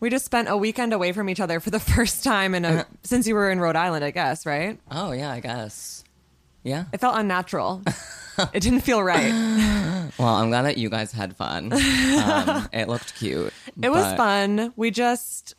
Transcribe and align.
We 0.00 0.10
just 0.10 0.24
spent 0.24 0.48
a 0.48 0.56
weekend 0.56 0.92
away 0.92 1.12
from 1.12 1.28
each 1.28 1.40
other 1.40 1.60
for 1.60 1.70
the 1.70 1.80
first 1.94 2.24
time 2.24 2.54
in 2.54 2.64
a 2.64 2.86
since 3.02 3.26
you 3.26 3.34
were 3.34 3.50
in 3.50 3.60
Rhode 3.60 3.76
Island, 3.76 4.04
I 4.04 4.10
guess, 4.10 4.46
right? 4.46 4.78
Oh 4.90 5.12
yeah, 5.12 5.30
I 5.30 5.40
guess. 5.40 6.04
Yeah. 6.62 6.84
It 6.92 7.00
felt 7.00 7.16
unnatural. 7.16 7.82
it 8.52 8.60
didn't 8.60 8.80
feel 8.80 9.02
right. 9.02 9.32
Well, 10.18 10.28
I'm 10.28 10.48
glad 10.50 10.62
that 10.62 10.78
you 10.78 10.88
guys 10.88 11.10
had 11.12 11.36
fun. 11.36 11.72
Um, 11.72 12.68
it 12.72 12.88
looked 12.88 13.16
cute. 13.16 13.52
It 13.82 13.90
was 13.90 14.14
fun. 14.14 14.72
We 14.76 14.90
just 14.92 15.54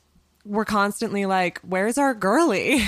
were 0.45 0.64
constantly 0.66 1.25
like, 1.25 1.59
"Where's 1.59 1.97
our 1.97 2.14
girly?" 2.14 2.81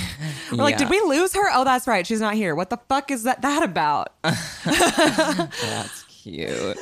We're 0.51 0.57
like, 0.57 0.77
"Did 0.77 0.89
we 0.89 0.99
lose 1.01 1.33
her? 1.33 1.43
Oh, 1.53 1.65
that's 1.65 1.85
right, 1.85 2.07
she's 2.07 2.21
not 2.21 2.35
here. 2.35 2.55
What 2.55 2.69
the 2.69 2.77
fuck 2.87 3.11
is 3.11 3.23
that 3.23 3.41
that 3.41 3.61
about?" 3.61 4.13
That's 4.23 6.03
cute. 6.07 6.77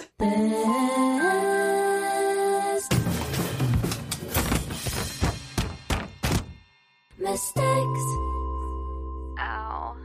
Ow. 9.40 9.96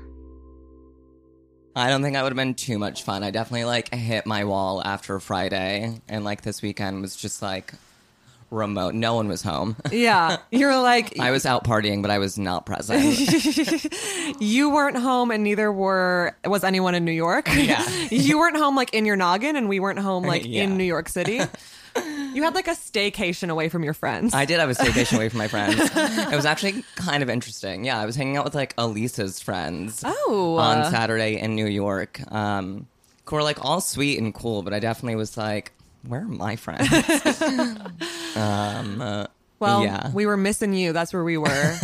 I 1.74 1.88
don't 1.88 2.02
think 2.02 2.16
I 2.16 2.22
would 2.22 2.32
have 2.32 2.36
been 2.36 2.54
too 2.54 2.78
much 2.78 3.02
fun. 3.04 3.22
I 3.22 3.30
definitely 3.30 3.64
like 3.64 3.94
hit 3.94 4.26
my 4.26 4.44
wall 4.44 4.82
after 4.84 5.18
Friday, 5.20 6.00
and 6.08 6.24
like 6.24 6.42
this 6.42 6.60
weekend 6.62 7.00
was 7.02 7.16
just 7.16 7.40
like 7.42 7.72
remote. 8.50 8.94
No 8.94 9.14
one 9.14 9.28
was 9.28 9.42
home. 9.42 9.76
yeah, 9.92 10.36
you're 10.50 10.76
like, 10.80 11.18
I 11.18 11.30
was 11.30 11.46
out 11.46 11.64
partying, 11.64 12.02
but 12.02 12.10
I 12.10 12.18
was 12.18 12.38
not 12.38 12.66
present. 12.66 13.18
you 14.40 14.70
weren't 14.70 14.96
home, 14.98 15.30
and 15.30 15.42
neither 15.44 15.72
were 15.72 16.36
was 16.44 16.64
anyone 16.64 16.94
in 16.94 17.04
New 17.04 17.12
York. 17.12 17.48
Yeah. 17.54 17.86
you 18.10 18.38
weren't 18.38 18.56
home 18.56 18.76
like 18.76 18.92
in 18.94 19.06
your 19.06 19.16
noggin, 19.16 19.56
and 19.56 19.68
we 19.68 19.80
weren't 19.80 19.98
home 19.98 20.24
like 20.24 20.44
Yeah. 20.46 20.64
in 20.64 20.76
New 20.76 20.84
York 20.84 21.08
City. 21.08 21.40
You 22.32 22.44
had 22.44 22.54
like 22.54 22.66
a 22.66 22.70
staycation 22.70 23.50
away 23.50 23.68
from 23.68 23.84
your 23.84 23.92
friends. 23.92 24.32
I 24.32 24.46
did 24.46 24.58
have 24.58 24.70
a 24.70 24.74
staycation 24.74 25.16
away 25.16 25.28
from 25.28 25.36
my 25.38 25.48
friends. 25.48 25.78
It 25.94 26.34
was 26.34 26.46
actually 26.46 26.82
kind 26.96 27.22
of 27.22 27.28
interesting. 27.28 27.84
Yeah, 27.84 28.00
I 28.00 28.06
was 28.06 28.16
hanging 28.16 28.38
out 28.38 28.44
with 28.46 28.54
like 28.54 28.72
Elisa's 28.78 29.38
friends 29.38 30.02
Oh. 30.02 30.56
on 30.58 30.90
Saturday 30.90 31.38
in 31.38 31.54
New 31.54 31.66
York. 31.66 32.20
Um, 32.32 32.86
who 33.28 33.36
were 33.36 33.42
like 33.42 33.62
all 33.62 33.82
sweet 33.82 34.18
and 34.18 34.32
cool, 34.32 34.62
but 34.62 34.72
I 34.72 34.78
definitely 34.78 35.16
was 35.16 35.36
like, 35.36 35.72
where 36.08 36.22
are 36.22 36.24
my 36.24 36.56
friends? 36.56 36.88
um, 38.36 39.00
uh, 39.02 39.26
well, 39.58 39.84
yeah. 39.84 40.10
we 40.12 40.24
were 40.26 40.36
missing 40.38 40.72
you. 40.72 40.92
That's 40.94 41.12
where 41.12 41.24
we 41.24 41.36
were. 41.36 41.78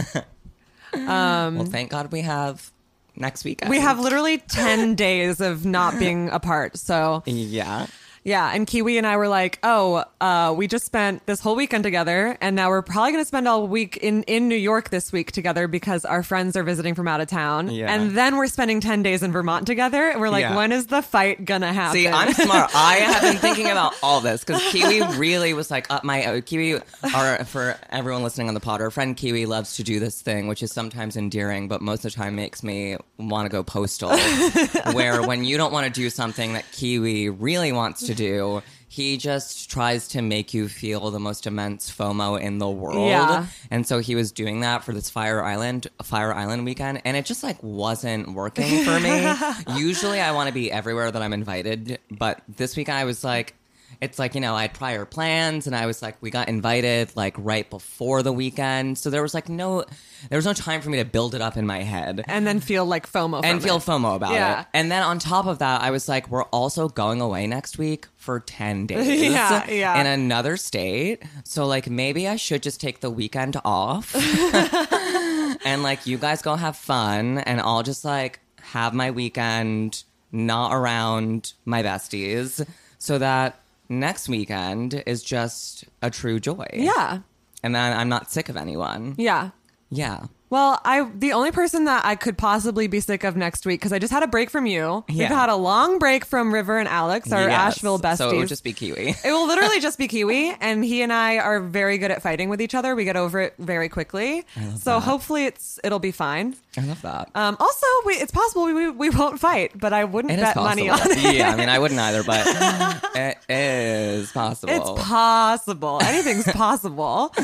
well, 0.95 1.65
thank 1.67 1.91
God 1.91 2.11
we 2.13 2.23
have 2.23 2.71
next 3.17 3.45
weekend. 3.45 3.71
we 3.71 3.81
have 3.81 3.99
literally 4.01 4.39
10 4.39 4.95
days 4.95 5.41
of 5.41 5.65
not 5.67 5.99
being 5.99 6.29
apart. 6.31 6.77
So, 6.79 7.23
Yeah. 7.27 7.87
Yeah. 8.29 8.53
And 8.55 8.67
Kiwi 8.67 8.99
and 8.99 9.07
I 9.07 9.17
were 9.17 9.27
like, 9.29 9.59
oh, 9.63 10.05
uh, 10.21 10.55
we 10.57 10.67
just 10.67 10.85
spent 10.85 11.25
this 11.27 11.41
whole 11.41 11.57
weekend 11.57 11.83
together. 11.83 12.37
And 12.41 12.55
now 12.55 12.69
we're 12.69 12.83
probably 12.83 13.13
going 13.13 13.23
to 13.25 13.29
spend 13.29 13.49
all 13.49 13.67
week 13.67 13.97
in, 13.97 14.23
in 14.25 14.49
New 14.49 14.55
York 14.57 14.91
this 14.91 15.11
week 15.13 15.33
together 15.33 15.67
because 15.67 16.05
our 16.05 16.23
friends 16.23 16.55
are 16.55 16.63
visiting 16.63 16.95
from 16.95 17.09
out 17.09 17.23
of 17.23 17.29
town. 17.29 17.71
Yeah. 17.71 17.93
And 17.93 18.11
then 18.11 18.37
we're 18.37 18.47
spending 18.49 18.81
10 18.81 19.03
days 19.03 19.23
in 19.23 19.33
Vermont 19.33 19.67
together. 19.67 20.11
And 20.11 20.21
we're 20.21 20.29
like, 20.29 20.43
Yeah. 20.43 20.57
when 20.57 20.73
is 20.73 20.87
the 20.89 21.01
fight 21.01 21.45
going 21.45 21.63
to 21.63 21.73
happen? 21.73 21.95
See, 21.95 22.07
I'm 22.07 22.35
smart. 22.35 22.71
I 22.75 22.97
have 22.97 23.23
been 23.23 23.37
thinking 23.39 23.71
about 23.71 23.95
all 24.03 24.21
this 24.21 24.45
because 24.45 24.63
Kiwi 24.71 25.01
really 25.17 25.55
was 25.55 25.71
like, 25.71 25.91
uh, 25.91 26.01
my 26.05 26.25
uh, 26.27 26.41
Kiwi, 26.43 26.81
our, 27.15 27.45
for 27.47 27.77
everyone 27.89 28.23
listening 28.23 28.49
on 28.49 28.55
the 28.55 28.61
pod, 28.61 28.83
our 28.83 28.91
friend 28.91 29.17
Kiwi 29.17 29.47
loves 29.47 29.77
to 29.77 29.83
do 29.83 29.99
this 30.01 30.21
thing, 30.21 30.49
which 30.49 30.63
is 30.63 30.71
sometimes 30.71 31.17
endearing, 31.17 31.67
but 31.69 31.81
most 31.81 32.05
of 32.05 32.13
the 32.13 32.17
time 32.17 32.37
makes 32.37 32.63
me 32.63 32.99
want 33.17 33.47
to 33.47 33.49
go 33.51 33.63
postal. 33.63 34.11
where 34.93 35.23
when 35.23 35.45
you 35.45 35.57
don't 35.57 35.73
want 35.73 35.87
to 35.87 35.93
do 35.93 36.11
something 36.11 36.53
that 36.53 36.71
Kiwi 36.73 37.31
really 37.31 37.73
wants 37.73 38.07
to 38.07 38.18
do, 38.19 38.63
he 38.89 39.17
just 39.17 39.71
tries 39.71 40.09
to 40.09 40.23
make 40.23 40.55
you 40.55 40.69
feel 40.69 41.11
the 41.11 41.21
most 41.21 41.47
immense 41.47 41.91
FOMO 41.91 42.41
in 42.41 42.59
the 42.59 42.69
world. 42.69 43.09
Yeah. 43.09 43.47
And 43.71 43.87
so 43.87 43.99
he 43.99 44.15
was 44.15 44.33
doing 44.33 44.61
that 44.61 44.83
for 44.83 44.93
this 44.93 45.11
Fire 45.11 45.43
Island 45.45 45.89
Fire 46.03 46.33
Island 46.33 46.65
weekend 46.65 47.03
and 47.05 47.17
it 47.17 47.27
just 47.27 47.43
like 47.43 47.63
wasn't 47.63 48.35
working 48.35 48.85
for 48.85 48.99
me. 48.99 49.31
Usually 49.79 50.21
I 50.21 50.33
want 50.33 50.49
to 50.49 50.55
be 50.55 50.73
everywhere 50.73 51.11
that 51.11 51.23
I'm 51.23 51.33
invited, 51.33 51.99
but 52.11 52.43
this 52.49 52.77
weekend 52.77 52.99
I 52.99 53.05
was 53.05 53.23
like 53.23 53.55
it's 54.01 54.19
like, 54.19 54.35
you 54.35 54.41
know, 54.41 54.55
I 54.55 54.63
had 54.63 54.75
prior 54.75 55.05
plans 55.05 55.67
and 55.67 55.75
I 55.75 55.87
was 55.87 56.03
like 56.03 56.17
we 56.21 56.31
got 56.31 56.49
invited 56.49 57.11
like 57.17 57.35
right 57.39 57.69
before 57.69 58.23
the 58.23 58.33
weekend. 58.33 58.97
So 58.99 59.11
there 59.11 59.23
was 59.23 59.35
like 59.35 59.49
no 59.49 59.85
there 60.31 60.37
was 60.39 60.45
no 60.47 60.53
time 60.53 60.81
for 60.81 60.91
me 60.91 60.99
to 60.99 61.05
build 61.05 61.35
it 61.35 61.41
up 61.41 61.57
in 61.57 61.67
my 61.67 61.83
head 61.83 62.23
and 62.29 62.47
then 62.47 62.61
feel 62.61 62.85
like 62.85 63.11
FOMO. 63.11 63.41
and 63.45 63.63
feel 63.63 63.77
it. 63.77 63.83
FOMO 63.83 64.17
about 64.17 64.33
Yeah. 64.33 64.61
it. 64.63 64.67
And 64.75 64.91
then 64.91 65.03
on 65.03 65.19
top 65.19 65.47
of 65.47 65.59
that, 65.59 65.83
I 65.83 65.91
was 65.91 66.09
like, 66.09 66.29
we're 66.29 66.45
also 66.45 66.89
going 66.89 67.21
away 67.21 67.47
next 67.47 67.79
week 67.79 68.07
for 68.17 68.41
10 68.41 68.87
days 68.93 69.33
Yeah, 69.33 69.69
yeah. 69.71 70.01
in 70.01 70.07
another 70.07 70.57
state. 70.57 71.23
So, 71.45 71.67
like, 71.67 71.89
maybe 71.89 72.27
I 72.29 72.37
should 72.37 72.63
just 72.63 72.81
take 72.81 73.01
the 73.01 73.11
weekend 73.11 73.57
off 73.65 74.15
and, 75.65 75.83
like, 75.83 76.07
you 76.07 76.19
guys 76.19 76.43
go 76.43 76.57
have 76.57 76.77
fun 76.77 77.39
and 77.39 77.61
I'll 77.61 77.83
just, 77.83 78.05
like, 78.05 78.41
have 78.61 78.95
my 78.95 79.11
weekend 79.11 80.03
not 80.31 80.75
around 80.75 81.53
my 81.65 81.83
besties 81.83 82.67
so 82.99 83.19
that 83.19 83.59
next 83.89 84.29
weekend 84.29 85.03
is 85.07 85.23
just 85.23 85.85
a 86.03 86.11
true 86.11 86.41
joy. 86.41 86.67
Yeah. 86.73 87.21
And 87.63 87.75
then 87.75 87.97
I'm 87.97 88.09
not 88.09 88.31
sick 88.31 88.49
of 88.49 88.57
anyone. 88.57 89.15
Yeah. 89.19 89.51
Yeah. 89.91 90.27
Well, 90.51 90.81
I 90.85 91.09
the 91.15 91.33
only 91.33 91.51
person 91.53 91.85
that 91.85 92.05
I 92.05 92.15
could 92.15 92.39
possibly 92.39 92.87
be 92.87 93.01
sick 93.01 93.25
of 93.25 93.37
next 93.37 93.67
week 93.67 93.81
because 93.81 93.93
I 93.93 93.99
just 93.99 94.13
had 94.13 94.23
a 94.23 94.27
break 94.27 94.51
from 94.51 94.67
you. 94.67 95.05
We've 95.09 95.29
had 95.29 95.51
a 95.51 95.57
long 95.57 95.99
break 95.99 96.25
from 96.25 96.53
River 96.55 96.79
and 96.79 96.89
Alex, 96.89 97.31
our 97.33 97.49
Yes. 97.49 97.77
Asheville 97.77 97.99
besties. 97.99 98.17
So 98.19 98.31
it 98.31 98.37
would 98.39 98.49
just 98.49 98.65
be 98.65 98.73
Kiwi. 98.73 99.15
It 99.25 99.33
will 99.33 99.47
literally 99.47 99.81
just 99.81 99.99
be 99.99 100.09
Kiwi, 100.09 100.55
and 100.61 100.83
he 100.85 101.03
and 101.03 101.13
I 101.13 101.39
are 101.39 101.61
very 101.61 101.99
good 101.99 102.11
at 102.11 102.23
fighting 102.23 102.49
with 102.49 102.63
each 102.63 102.75
other. 102.75 102.95
We 102.97 103.05
get 103.05 103.17
over 103.17 103.41
it 103.41 103.55
very 103.59 103.89
quickly, 103.89 104.45
so 104.79 105.01
hopefully 105.01 105.45
it's 105.47 105.79
it'll 105.85 105.99
be 105.99 106.13
fine. 106.13 106.57
I 106.77 106.81
love 106.83 107.03
that. 107.03 107.29
Um, 107.35 107.57
also, 107.59 107.87
we, 108.07 108.15
it's 108.15 108.31
possible 108.31 108.65
we, 108.67 108.73
we, 108.73 108.91
we 108.91 109.11
won't 109.11 109.41
fight, 109.41 109.73
but 109.75 109.93
I 109.93 110.05
wouldn't 110.05 110.33
It 110.33 110.41
bet 110.41 110.55
money 110.55 110.89
on 110.89 110.99
it. 111.03 111.35
yeah, 111.35 111.51
I 111.51 111.57
mean, 111.57 111.69
I 111.69 111.79
wouldn't 111.79 111.99
either, 111.99 112.23
but 112.23 112.47
it 113.17 113.37
is 113.49 114.31
possible. 114.31 114.73
It's 114.73 115.03
possible. 115.05 115.99
Anything's 116.03 116.45
possible. 116.45 117.35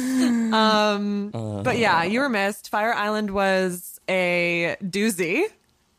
Um, 0.54 1.30
but 1.64 1.78
yeah, 1.78 2.04
you 2.04 2.20
were 2.20 2.28
missed. 2.28 2.68
Fire 2.68 2.93
Island 2.94 3.30
was 3.30 4.00
a 4.08 4.76
doozy. 4.82 5.44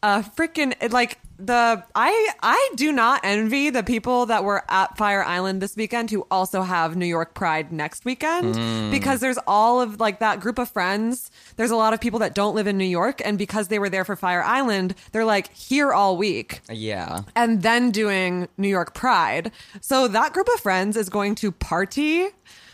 A 0.04 0.24
freaking 0.38 0.92
like 0.92 1.20
the 1.38 1.84
I 1.94 2.30
I 2.42 2.72
do 2.76 2.92
not 2.92 3.22
envy 3.24 3.70
the 3.70 3.84
people 3.84 4.26
that 4.28 4.44
were 4.44 4.64
at 4.70 4.98
Fire 4.98 5.24
Island 5.24 5.62
this 5.62 5.76
weekend 5.76 6.12
who 6.12 6.26
also 6.32 6.62
have 6.62 6.96
New 6.96 7.06
York 7.06 7.34
Pride 7.34 7.72
next 7.72 8.06
weekend 8.06 8.56
mm. 8.56 8.92
because 8.92 9.20
there's 9.20 9.38
all 9.46 9.82
of 9.82 10.00
like 10.00 10.20
that 10.20 10.40
group 10.40 10.58
of 10.58 10.70
friends. 10.70 11.32
There's 11.58 11.72
a 11.72 11.76
lot 11.76 11.94
of 11.94 12.00
people 12.00 12.20
that 12.20 12.34
don't 12.34 12.56
live 12.56 12.68
in 12.68 12.78
New 12.78 12.86
York 12.86 13.22
and 13.26 13.38
because 13.38 13.68
they 13.68 13.80
were 13.80 13.90
there 13.90 14.06
for 14.06 14.16
Fire 14.16 14.44
Island, 14.44 14.96
they're 15.12 15.26
like 15.26 15.54
here 15.54 15.92
all 15.92 16.16
week 16.16 16.62
yeah. 16.70 17.22
and 17.36 17.62
then 17.62 17.92
doing 17.92 18.48
New 18.58 18.70
York 18.70 18.94
Pride. 18.94 19.52
So 19.82 20.08
that 20.08 20.34
group 20.34 20.48
of 20.54 20.60
friends 20.62 20.96
is 20.96 21.10
going 21.10 21.36
to 21.36 21.52
party 21.52 22.28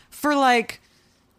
for 0.09 0.35
like 0.35 0.81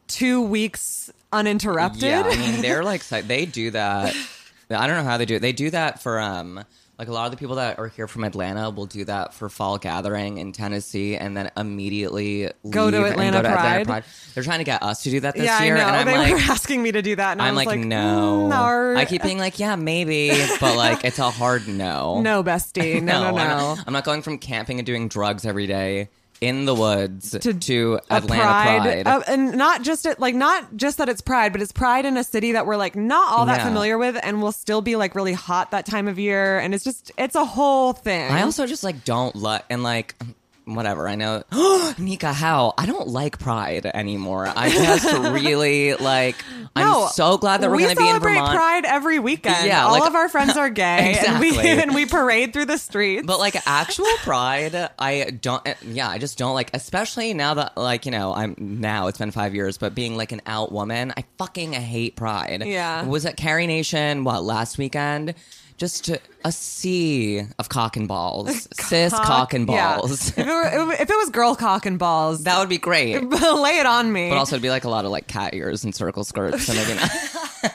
two 0.08 0.42
weeks 0.42 1.12
uninterrupted. 1.32 2.02
Yeah, 2.02 2.22
I 2.24 2.36
mean, 2.36 2.60
they're 2.62 2.84
like, 2.84 3.02
they 3.08 3.46
do 3.46 3.70
that. 3.72 4.14
I 4.70 4.86
don't 4.86 4.96
know 4.96 5.04
how 5.10 5.18
they 5.18 5.26
do 5.26 5.36
it. 5.36 5.40
They 5.42 5.52
do 5.52 5.70
that 5.70 6.02
for, 6.02 6.18
um, 6.20 6.64
Like 6.98 7.08
a 7.08 7.12
lot 7.12 7.24
of 7.24 7.30
the 7.32 7.36
people 7.36 7.56
that 7.56 7.78
are 7.78 7.88
here 7.88 8.06
from 8.06 8.22
Atlanta 8.24 8.70
will 8.70 8.86
do 8.86 9.04
that 9.06 9.34
for 9.34 9.48
fall 9.48 9.76
gathering 9.76 10.38
in 10.38 10.52
Tennessee, 10.52 11.16
and 11.16 11.36
then 11.36 11.50
immediately 11.56 12.48
Go 12.70 12.90
to 12.90 12.96
leave 12.98 13.06
and 13.18 13.34
Atlanta 13.34 13.42
Pride. 13.86 14.04
They're 14.34 14.44
trying 14.44 14.58
to 14.60 14.64
get 14.64 14.82
us 14.82 15.02
to 15.02 15.10
do 15.10 15.20
that 15.20 15.34
this 15.34 15.44
yeah, 15.44 15.62
year, 15.64 15.76
I 15.76 15.80
know. 15.80 15.86
and 15.86 15.96
I'm 15.96 16.06
they 16.06 16.16
like, 16.18 16.32
were 16.34 16.38
asking 16.52 16.82
me 16.82 16.92
to 16.92 17.02
do 17.02 17.16
that, 17.16 17.32
and 17.32 17.42
I 17.42 17.48
I'm 17.48 17.54
was 17.54 17.66
like, 17.66 17.78
like, 17.78 17.86
no. 17.86 18.46
"Mm, 18.46 18.94
no. 18.94 19.00
I 19.00 19.04
keep 19.04 19.22
being 19.22 19.38
like, 19.38 19.58
yeah, 19.58 19.74
maybe, 19.74 20.30
but 20.60 20.76
like 20.76 21.04
it's 21.04 21.18
a 21.18 21.30
hard 21.30 21.66
no. 21.66 22.20
no, 22.22 22.44
bestie, 22.44 23.02
no, 23.02 23.24
no, 23.24 23.30
no. 23.30 23.34
not, 23.36 23.84
I'm 23.86 23.92
not 23.92 24.04
going 24.04 24.22
from 24.22 24.38
camping 24.38 24.78
and 24.78 24.86
doing 24.86 25.08
drugs 25.08 25.44
every 25.44 25.66
day 25.66 26.08
in 26.42 26.64
the 26.64 26.74
woods 26.74 27.30
to, 27.40 28.00
a 28.10 28.14
Atlanta 28.14 28.42
Pride. 28.42 29.06
Uh, 29.06 29.22
and 29.28 29.56
not 29.56 29.82
just 29.82 30.04
it, 30.04 30.18
like 30.18 30.34
not 30.34 30.76
just 30.76 30.98
that 30.98 31.08
it's 31.08 31.20
pride, 31.20 31.52
but 31.52 31.62
it's 31.62 31.70
pride 31.72 32.04
in 32.04 32.16
a 32.16 32.24
city 32.24 32.52
that 32.52 32.66
we're 32.66 32.76
like 32.76 32.96
not 32.96 33.32
all 33.32 33.46
that 33.46 33.58
Yeah. 33.58 33.64
familiar 33.68 33.96
with, 33.96 34.18
and 34.22 34.42
will 34.42 34.50
still 34.52 34.82
be 34.82 34.96
like 34.96 35.14
really 35.14 35.32
hot 35.34 35.70
that 35.70 35.86
time 35.86 36.08
of 36.08 36.18
year, 36.18 36.58
and 36.58 36.74
it's 36.74 36.82
just 36.84 37.12
it's 37.16 37.36
a 37.36 37.44
whole 37.44 37.92
thing. 37.92 38.30
I 38.30 38.42
also 38.42 38.66
just 38.66 38.82
like 38.82 39.04
don't 39.04 39.36
like 39.36 39.62
and 39.70 39.82
like 39.84 40.16
whatever. 40.64 41.08
I 41.08 41.14
know 41.14 41.42
Nika, 41.98 42.32
how 42.32 42.74
I 42.78 42.86
don't 42.86 43.08
like 43.08 43.38
Pride 43.38 43.86
anymore. 43.86 44.46
I 44.54 44.70
just 44.70 45.04
really 45.32 45.94
like. 45.94 46.36
No, 46.76 47.04
I'm 47.04 47.08
so 47.12 47.36
glad 47.38 47.60
that 47.60 47.70
we're 47.70 47.76
we 47.76 47.82
going 47.82 47.96
to 47.96 48.00
be 48.00 48.06
in 48.06 48.12
celebrate 48.12 48.34
Vermont. 48.34 48.56
Pride 48.56 48.84
every 48.84 49.18
weekend. 49.18 49.66
Yeah, 49.66 49.84
all 49.86 49.92
like- 49.92 50.08
of 50.08 50.14
our 50.14 50.28
friends 50.28 50.56
are 50.56 50.70
gay, 50.70 51.16
and 51.26 51.40
we 51.40 51.58
and 51.80 51.94
we 51.94 52.06
parade 52.06 52.52
through 52.52 52.66
the 52.66 52.78
streets. 52.78 53.26
But 53.26 53.38
like 53.38 53.56
actual 53.66 54.06
pride, 54.18 54.90
I 54.98 55.30
don't. 55.40 55.66
Yeah, 55.82 56.08
I 56.08 56.18
just 56.18 56.38
don't 56.38 56.54
like. 56.54 56.70
Especially 56.74 57.34
now 57.34 57.54
that 57.54 57.76
like 57.76 58.06
you 58.06 58.12
know 58.12 58.34
I'm 58.34 58.54
now 58.58 59.08
it's 59.08 59.18
been 59.18 59.30
five 59.32 59.54
years, 59.54 59.78
but 59.78 59.94
being 59.94 60.16
like 60.16 60.32
an 60.32 60.42
out 60.46 60.72
woman, 60.72 61.12
I 61.16 61.24
fucking 61.38 61.72
hate 61.72 62.16
pride. 62.16 62.62
Yeah. 62.64 63.04
was 63.04 63.26
at 63.26 63.36
Carrie 63.36 63.66
Nation 63.66 64.24
what 64.24 64.42
last 64.44 64.78
weekend? 64.78 65.34
Just 65.78 66.10
a 66.44 66.52
sea 66.52 67.42
of 67.58 67.68
cock 67.68 67.96
and 67.96 68.06
balls, 68.06 68.68
cis 68.74 69.12
cock 69.12 69.52
and 69.52 69.68
Yeah. 69.68 69.96
balls. 69.96 70.28
if, 70.28 70.38
it 70.38 70.46
were, 70.46 70.92
if 70.92 71.10
it 71.10 71.16
was 71.16 71.30
girl 71.30 71.54
cock 71.56 71.86
and 71.86 71.98
balls, 71.98 72.44
That 72.44 72.58
would 72.60 72.68
be 72.68 72.78
great. 72.78 73.20
lay 73.30 73.78
it 73.78 73.86
on 73.86 74.12
me. 74.12 74.28
But 74.28 74.38
also, 74.38 74.54
it'd 74.56 74.62
be 74.62 74.70
like 74.70 74.84
a 74.84 74.88
lot 74.90 75.04
of 75.04 75.10
like 75.10 75.26
cat 75.26 75.54
ears 75.54 75.82
and 75.84 75.92
circle 75.94 76.22
skirts, 76.24 76.64
so 76.66 76.74
maybe 76.74 76.94
not. 76.94 77.10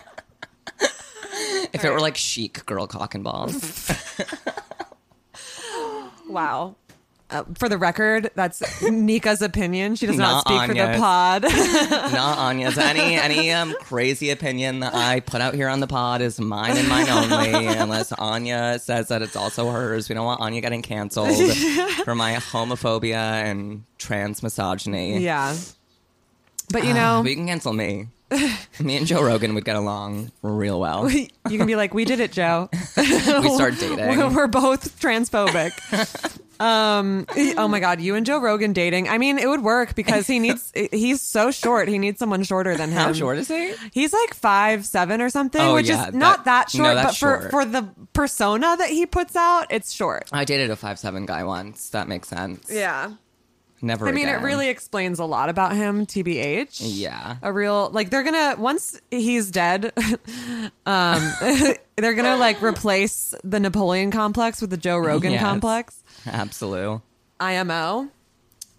if 1.74 1.84
it 1.84 1.92
were 1.92 2.00
like 2.00 2.16
chic 2.18 2.66
girl 2.66 2.88
cock 2.88 3.14
and 3.14 3.24
balls, 3.26 3.92
wow. 6.30 6.76
Uh, 7.30 7.44
for 7.58 7.68
the 7.68 7.78
record, 7.78 8.32
that's 8.36 8.82
Nika's 8.82 9.42
opinion. 9.42 9.96
She 9.96 10.06
does 10.06 10.16
not, 10.16 10.46
Not 10.46 10.48
speak 10.48 10.68
for 10.70 10.74
the 10.74 10.98
pod. 10.98 11.42
not 12.14 12.38
Anya's. 12.38 12.78
Any 12.78 13.16
any 13.16 13.52
um 13.52 13.76
crazy 13.82 14.30
opinion 14.30 14.80
that 14.80 14.96
I 14.96 15.20
put 15.20 15.42
out 15.42 15.54
here 15.54 15.68
on 15.68 15.82
the 15.82 15.88
pod 15.88 16.22
is 16.22 16.40
mine 16.40 16.78
and 16.78 16.88
mine 16.88 17.10
only. 17.10 17.66
Unless 17.68 18.14
Anya 18.14 18.80
says 18.80 19.10
that 19.10 19.22
it's 19.22 19.36
also 19.36 19.70
hers, 19.72 20.08
we 20.08 20.16
don't 20.16 20.26
want 20.26 20.40
Anya 20.40 20.62
getting 20.62 20.82
canceled 20.82 21.36
for 22.06 22.16
my 22.16 22.36
homophobia 22.36 23.16
and 23.16 23.84
trans 23.98 24.42
misogyny. 24.42 25.20
yeah. 25.20 25.54
But 26.72 26.86
you 26.86 26.94
know, 26.94 27.20
But 27.24 27.30
you 27.32 27.36
can 27.36 27.48
cancel 27.48 27.74
me. 27.74 28.08
Me 28.82 28.98
and 28.98 29.06
Joe 29.08 29.24
Rogan 29.24 29.54
would 29.56 29.64
get 29.64 29.76
along 29.78 30.32
real 30.42 30.80
well. 30.82 31.10
you 31.12 31.28
can 31.46 31.66
be 31.66 31.76
like, 31.78 31.94
we 31.94 32.04
did 32.04 32.20
it, 32.20 32.32
Joe. 32.34 32.70
We 32.98 33.06
start 33.06 33.76
dating. 33.80 33.98
We're, 34.18 34.30
we're 34.34 34.48
both 34.48 35.00
transphobic. 35.00 35.72
Um. 36.60 37.26
Oh 37.58 37.68
my 37.68 37.80
God, 37.80 38.02
you 38.02 38.16
and 38.16 38.26
Joe 38.26 38.40
Rogan 38.40 38.74
dating. 38.74 39.10
I 39.10 39.18
mean, 39.18 39.38
it 39.40 39.48
would 39.48 39.64
work 39.64 39.96
because 39.96 40.28
he 40.28 40.40
needs. 40.40 40.72
He's 40.92 41.22
so 41.22 41.52
short. 41.52 41.88
He 41.88 41.98
needs 42.00 42.20
someone 42.20 42.44
shorter 42.44 42.76
than 42.76 42.90
him. 42.90 42.98
How 42.98 43.14
short 43.14 43.38
is 43.38 43.48
he? 43.48 43.74
He's 43.92 44.14
like 44.14 44.34
five 44.34 44.86
seven 44.86 45.22
or 45.22 45.30
something, 45.30 45.62
Oh, 45.62 45.74
which 45.76 45.88
yeah, 45.88 46.08
is 46.10 46.14
not 46.14 46.46
that- 46.46 46.72
that, 46.74 46.78
no, 46.78 46.84
short. 46.86 46.96
that's 46.96 47.08
but 47.08 47.16
for 47.16 47.40
short. 47.42 47.52
for 47.52 47.66
the 47.66 47.88
persona 48.14 48.76
that 48.78 48.90
he 48.90 49.06
puts 49.06 49.36
out, 49.36 49.68
it's 49.70 49.92
short. 49.92 50.30
I 50.32 50.46
dated 50.46 50.70
a 50.70 50.76
five 50.76 51.00
seven 51.00 51.26
guy 51.26 51.44
once. 51.44 51.90
That 51.90 52.08
makes 52.08 52.28
sense. 52.30 52.68
Yeah. 52.72 53.12
Never. 53.80 54.08
I 54.08 54.12
mean, 54.12 54.28
again. 54.28 54.40
it 54.42 54.44
really 54.44 54.70
explains 54.70 55.20
a 55.20 55.24
lot 55.26 55.50
about 55.50 55.76
him, 55.76 56.08
TBH. 56.08 56.80
Yeah. 56.82 57.36
A 57.44 57.54
real, 57.54 57.92
like, 57.92 58.10
they're 58.10 58.24
gonna, 58.24 58.56
once 58.58 59.00
he's 59.12 59.52
dead, 59.52 59.94
um, 60.88 61.32
they're 61.96 62.16
gonna, 62.16 62.38
like, 62.38 62.62
replace 62.64 63.36
the 63.44 63.60
Napoleon 63.60 64.10
complex 64.10 64.62
with 64.62 64.72
the 64.72 64.78
Joe 64.78 64.98
Rogan 64.98 65.34
Yes. 65.34 65.42
complex, 65.44 66.04
Absolute. 66.28 67.02
IMO. 67.40 68.10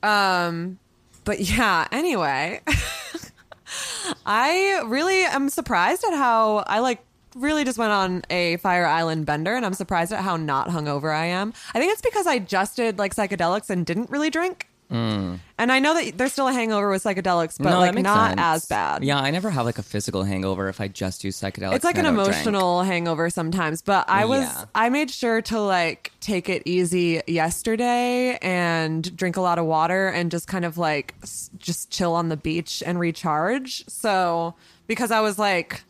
Um, 0.02 0.78
but 1.24 1.40
yeah, 1.40 1.86
anyway, 1.92 2.60
I 4.26 4.82
really 4.86 5.24
am 5.24 5.48
surprised 5.48 6.04
at 6.04 6.14
how 6.14 6.58
I, 6.66 6.78
like, 6.80 7.04
really 7.34 7.64
just 7.64 7.78
went 7.78 7.92
on 7.92 8.22
a 8.30 8.56
Fire 8.58 8.86
Island 8.86 9.26
bender, 9.26 9.54
and 9.54 9.66
I'm 9.66 9.74
surprised 9.74 10.12
at 10.12 10.20
how 10.20 10.36
not 10.36 10.68
hungover 10.68 11.14
I 11.14 11.26
am. 11.26 11.52
I 11.74 11.78
think 11.78 11.92
it's 11.92 12.02
because 12.02 12.26
I 12.26 12.38
just 12.38 12.76
did, 12.76 12.98
like, 12.98 13.14
psychedelics 13.14 13.70
and 13.70 13.84
didn't 13.84 14.10
really 14.10 14.30
drink. 14.30 14.68
And 14.90 15.72
I 15.72 15.80
know 15.80 15.94
that 15.94 16.16
there's 16.16 16.32
still 16.32 16.48
a 16.48 16.52
hangover 16.52 16.88
with 16.90 17.02
psychedelics, 17.04 17.58
but 17.58 17.66
Mm. 17.68 17.70
No, 17.70 17.78
like 17.80 17.94
not 17.96 18.28
sense. 18.30 18.40
as 18.40 18.66
bad. 18.66 19.04
Yeah, 19.04 19.18
I 19.18 19.30
never 19.30 19.50
have 19.50 19.66
like 19.66 19.78
a 19.78 19.82
physical 19.82 20.24
hangover 20.24 20.68
if 20.68 20.80
I 20.80 20.88
just 20.88 21.20
do 21.20 21.28
psychedelics. 21.28 21.74
It's 21.76 21.84
like 21.84 21.98
an 21.98 22.04
don't 22.04 22.14
drink. 22.14 22.28
emotional 22.28 22.82
hangover 22.82 23.28
sometimes, 23.30 23.82
but 23.82 24.08
I 24.08 24.24
was 24.24 24.44
Yeah. 24.44 24.64
I 24.74 24.88
made 24.88 25.10
sure 25.10 25.42
to 25.42 25.60
like 25.60 26.12
take 26.20 26.48
it 26.48 26.62
easy 26.64 27.20
yesterday 27.26 28.38
and 28.40 29.14
drink 29.16 29.36
a 29.36 29.40
lot 29.40 29.58
of 29.58 29.66
water 29.66 30.08
and 30.08 30.30
just 30.30 30.46
kind 30.48 30.64
of 30.64 30.78
like 30.78 31.14
s- 31.22 31.50
just 31.58 31.90
chill 31.90 32.14
on 32.14 32.28
the 32.28 32.36
beach 32.36 32.82
and 32.86 32.98
recharge. 32.98 33.84
So, 33.88 34.54
because 34.86 35.10
I 35.10 35.20
was 35.20 35.38
like 35.38 35.82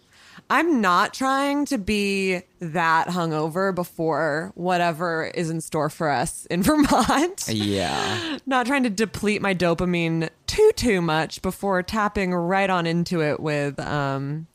I'm 0.51 0.81
not 0.81 1.13
trying 1.13 1.67
to 1.67 1.77
be 1.79 2.41
that 2.61 3.09
hungover 3.09 3.75
before 3.75 4.53
whatever 4.55 5.27
is 5.35 5.51
in 5.51 5.61
store 5.61 5.91
for 5.91 6.09
us 6.11 6.47
in 6.47 6.63
Vermont. 6.65 7.47
Yeah. 7.49 8.39
not 8.47 8.67
trying 8.67 8.85
to 8.85 8.91
deplete 8.91 9.43
my 9.43 9.55
dopamine 9.55 10.31
too 10.47 10.71
too 10.77 11.03
much 11.03 11.43
before 11.43 11.83
tapping 11.83 12.33
right 12.35 12.71
on 12.71 12.87
into 12.87 13.21
it 13.23 13.41
with 13.41 13.79
um 13.79 14.47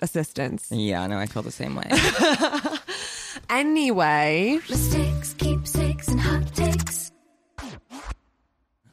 assistance. 0.00 0.68
Yeah, 0.70 1.06
no, 1.06 1.18
I 1.18 1.26
feel 1.26 1.42
the 1.42 1.50
same 1.50 1.74
way. 1.76 1.90
Anyway, 3.50 4.58
Mistakes, 4.68 5.34
keepsakes, 5.34 6.08
and 6.08 6.18
hot 6.20 6.52
takes. 6.54 7.12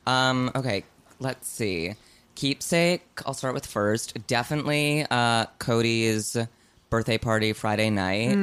um, 0.06 0.52
okay, 0.54 0.84
let's 1.20 1.48
see. 1.48 1.96
Keepsake, 2.44 3.00
I'll 3.26 3.34
start 3.34 3.54
with 3.54 3.66
first. 3.66 4.28
Definitely 4.28 5.06
uh 5.10 5.46
Cody's 5.60 6.36
birthday 6.90 7.18
party 7.18 7.54
Friday 7.54 7.90
night. 7.90 8.34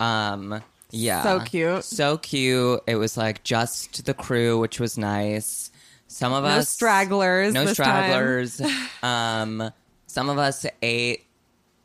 Um 0.00 0.62
yeah. 0.92 1.24
So 1.24 1.40
cute. 1.40 1.82
So 1.82 2.18
cute. 2.18 2.84
It 2.86 2.94
was 2.94 3.16
like 3.16 3.42
just 3.42 4.04
the 4.04 4.14
crew, 4.14 4.60
which 4.60 4.78
was 4.78 4.96
nice. 4.96 5.72
Some 6.06 6.32
of 6.32 6.44
us 6.44 6.54
No 6.54 6.58
us 6.60 6.68
stragglers 6.68 7.52
No 7.52 7.66
stragglers. 7.66 8.62
um 9.02 9.72
some 10.06 10.28
of 10.28 10.38
us 10.38 10.64
ate 10.80 11.24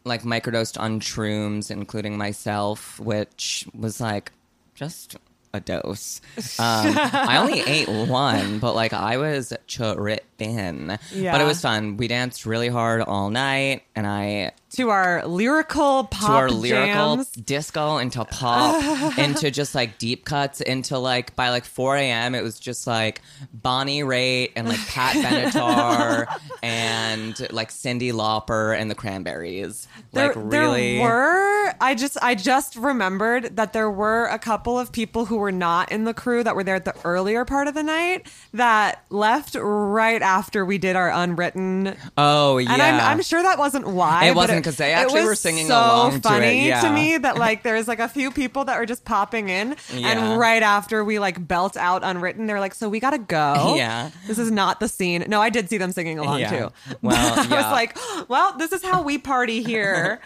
like 0.06 0.22
microdosed 0.22 0.80
on 0.80 1.00
shrooms, 1.00 1.72
including 1.72 2.20
myself, 2.20 3.00
which 3.00 3.68
was 3.74 4.00
like 4.00 4.32
just 4.75 5.18
a 5.53 5.60
dose. 5.60 6.19
Um, 6.60 6.95
I 6.98 7.38
only 7.38 7.60
ate 7.67 7.88
one, 7.88 8.60
but 8.60 8.74
like 8.74 8.93
I 8.93 9.17
was 9.17 9.53
tripping. 9.67 10.91
But 11.31 11.41
it 11.41 11.45
was 11.45 11.62
fun. 11.62 11.98
We 11.98 12.07
danced 12.07 12.45
really 12.45 12.69
hard 12.69 13.01
all 13.01 13.29
night, 13.29 13.83
and 13.95 14.07
I 14.07 14.51
to 14.74 14.89
our 14.89 15.25
lyrical 15.27 16.06
pop 16.06 16.27
to 16.27 16.32
our 16.34 16.50
lyrical 16.50 17.18
jams. 17.18 17.32
disco 17.32 17.98
into 17.98 18.24
pop 18.25 19.18
into 19.18 19.51
just 19.51 19.75
like 19.75 19.98
deep 20.00 20.25
cuts 20.25 20.62
into 20.62 20.98
like 20.98 21.36
by 21.36 21.50
like 21.50 21.63
4 21.65 21.98
a.m. 21.98 22.34
it 22.36 22.42
was 22.44 22.60
just 22.60 22.88
like 22.88 23.22
Bonnie 23.53 24.01
Raitt 24.01 24.51
and 24.56 24.68
like 24.68 24.86
Pat 24.88 25.15
Benatar 25.24 26.27
and 26.63 27.36
like 27.51 27.70
Cyndi 27.70 28.12
Lauper 28.12 28.77
and 28.77 28.89
the 28.89 28.96
Cranberries. 28.96 29.88
There, 30.12 30.27
like 30.27 30.36
really 30.38 30.98
there 30.98 31.08
were 31.08 31.74
I 31.80 31.96
just 31.96 32.18
I 32.22 32.36
just 32.36 32.75
remembered 32.75 33.56
that 33.56 33.74
there 33.74 33.89
were 33.92 34.25
a 34.25 34.39
couple 34.39 34.80
of 34.80 34.92
people 34.92 35.25
who 35.25 35.38
were 35.38 35.51
not 35.51 35.92
in 35.92 36.03
the 36.03 36.13
crew 36.13 36.44
that 36.44 36.56
were 36.56 36.63
there 36.63 36.75
at 36.75 36.86
the 36.86 36.96
earlier 37.06 37.46
part 37.46 37.68
of 37.68 37.74
the 37.74 37.84
night 37.84 38.27
that 38.53 39.03
left 39.10 39.56
right 39.56 40.22
after 40.22 40.65
we 40.65 40.77
did 40.77 40.96
our 40.96 41.12
unwritten 41.12 41.96
Oh 42.18 42.58
yeah. 42.58 42.74
And 42.74 42.82
I'm, 42.82 43.00
I'm 43.00 43.22
sure 43.22 43.42
that 43.44 43.58
wasn't 43.58 43.88
why. 43.88 44.25
It 44.25 44.36
wasn't 44.36 44.62
'cause 44.63 44.77
they 44.77 44.93
actually 44.93 45.24
were 45.25 45.36
singing 45.36 45.67
so 45.67 45.75
along 45.75 46.12
to 46.12 46.17
it, 46.17 46.24
funny 46.24 46.67
yeah. 46.67 46.91
me 46.93 47.17
that 47.17 47.38
like 47.38 47.63
there's 47.63 47.88
like 47.88 48.00
a 48.00 48.08
few 48.08 48.32
people 48.32 48.65
that 48.65 48.79
were 48.79 48.86
just 48.86 49.05
popping 49.05 49.50
in, 49.50 49.75
Yeah. 49.93 50.08
and 50.10 50.39
right 50.39 50.63
after 50.63 51.03
we 51.03 51.20
like 51.20 51.46
belt 51.48 51.77
out 51.77 52.03
unwritten, 52.03 52.48
they're 52.48 52.60
like, 52.60 52.74
"So 52.75 52.89
we 52.89 53.00
gotta 53.00 53.17
go." 53.20 53.75
Yeah. 53.77 54.10
this 54.27 54.39
is 54.39 54.50
not 54.51 54.79
the 54.79 54.88
scene. 54.88 55.25
No, 55.27 55.41
I 55.41 55.50
did 55.50 55.70
see 55.70 55.77
them 55.77 55.91
singing 55.91 56.20
along 56.20 56.39
Yeah. 56.39 56.50
too. 56.50 56.72
Well, 57.01 57.15
I 57.38 57.41
was 57.41 57.72
like, 57.72 57.98
"Well, 58.29 58.58
this 58.58 58.72
is 58.72 58.84
how 58.84 59.01
we 59.03 59.17
party 59.17 59.62
here." 59.63 60.20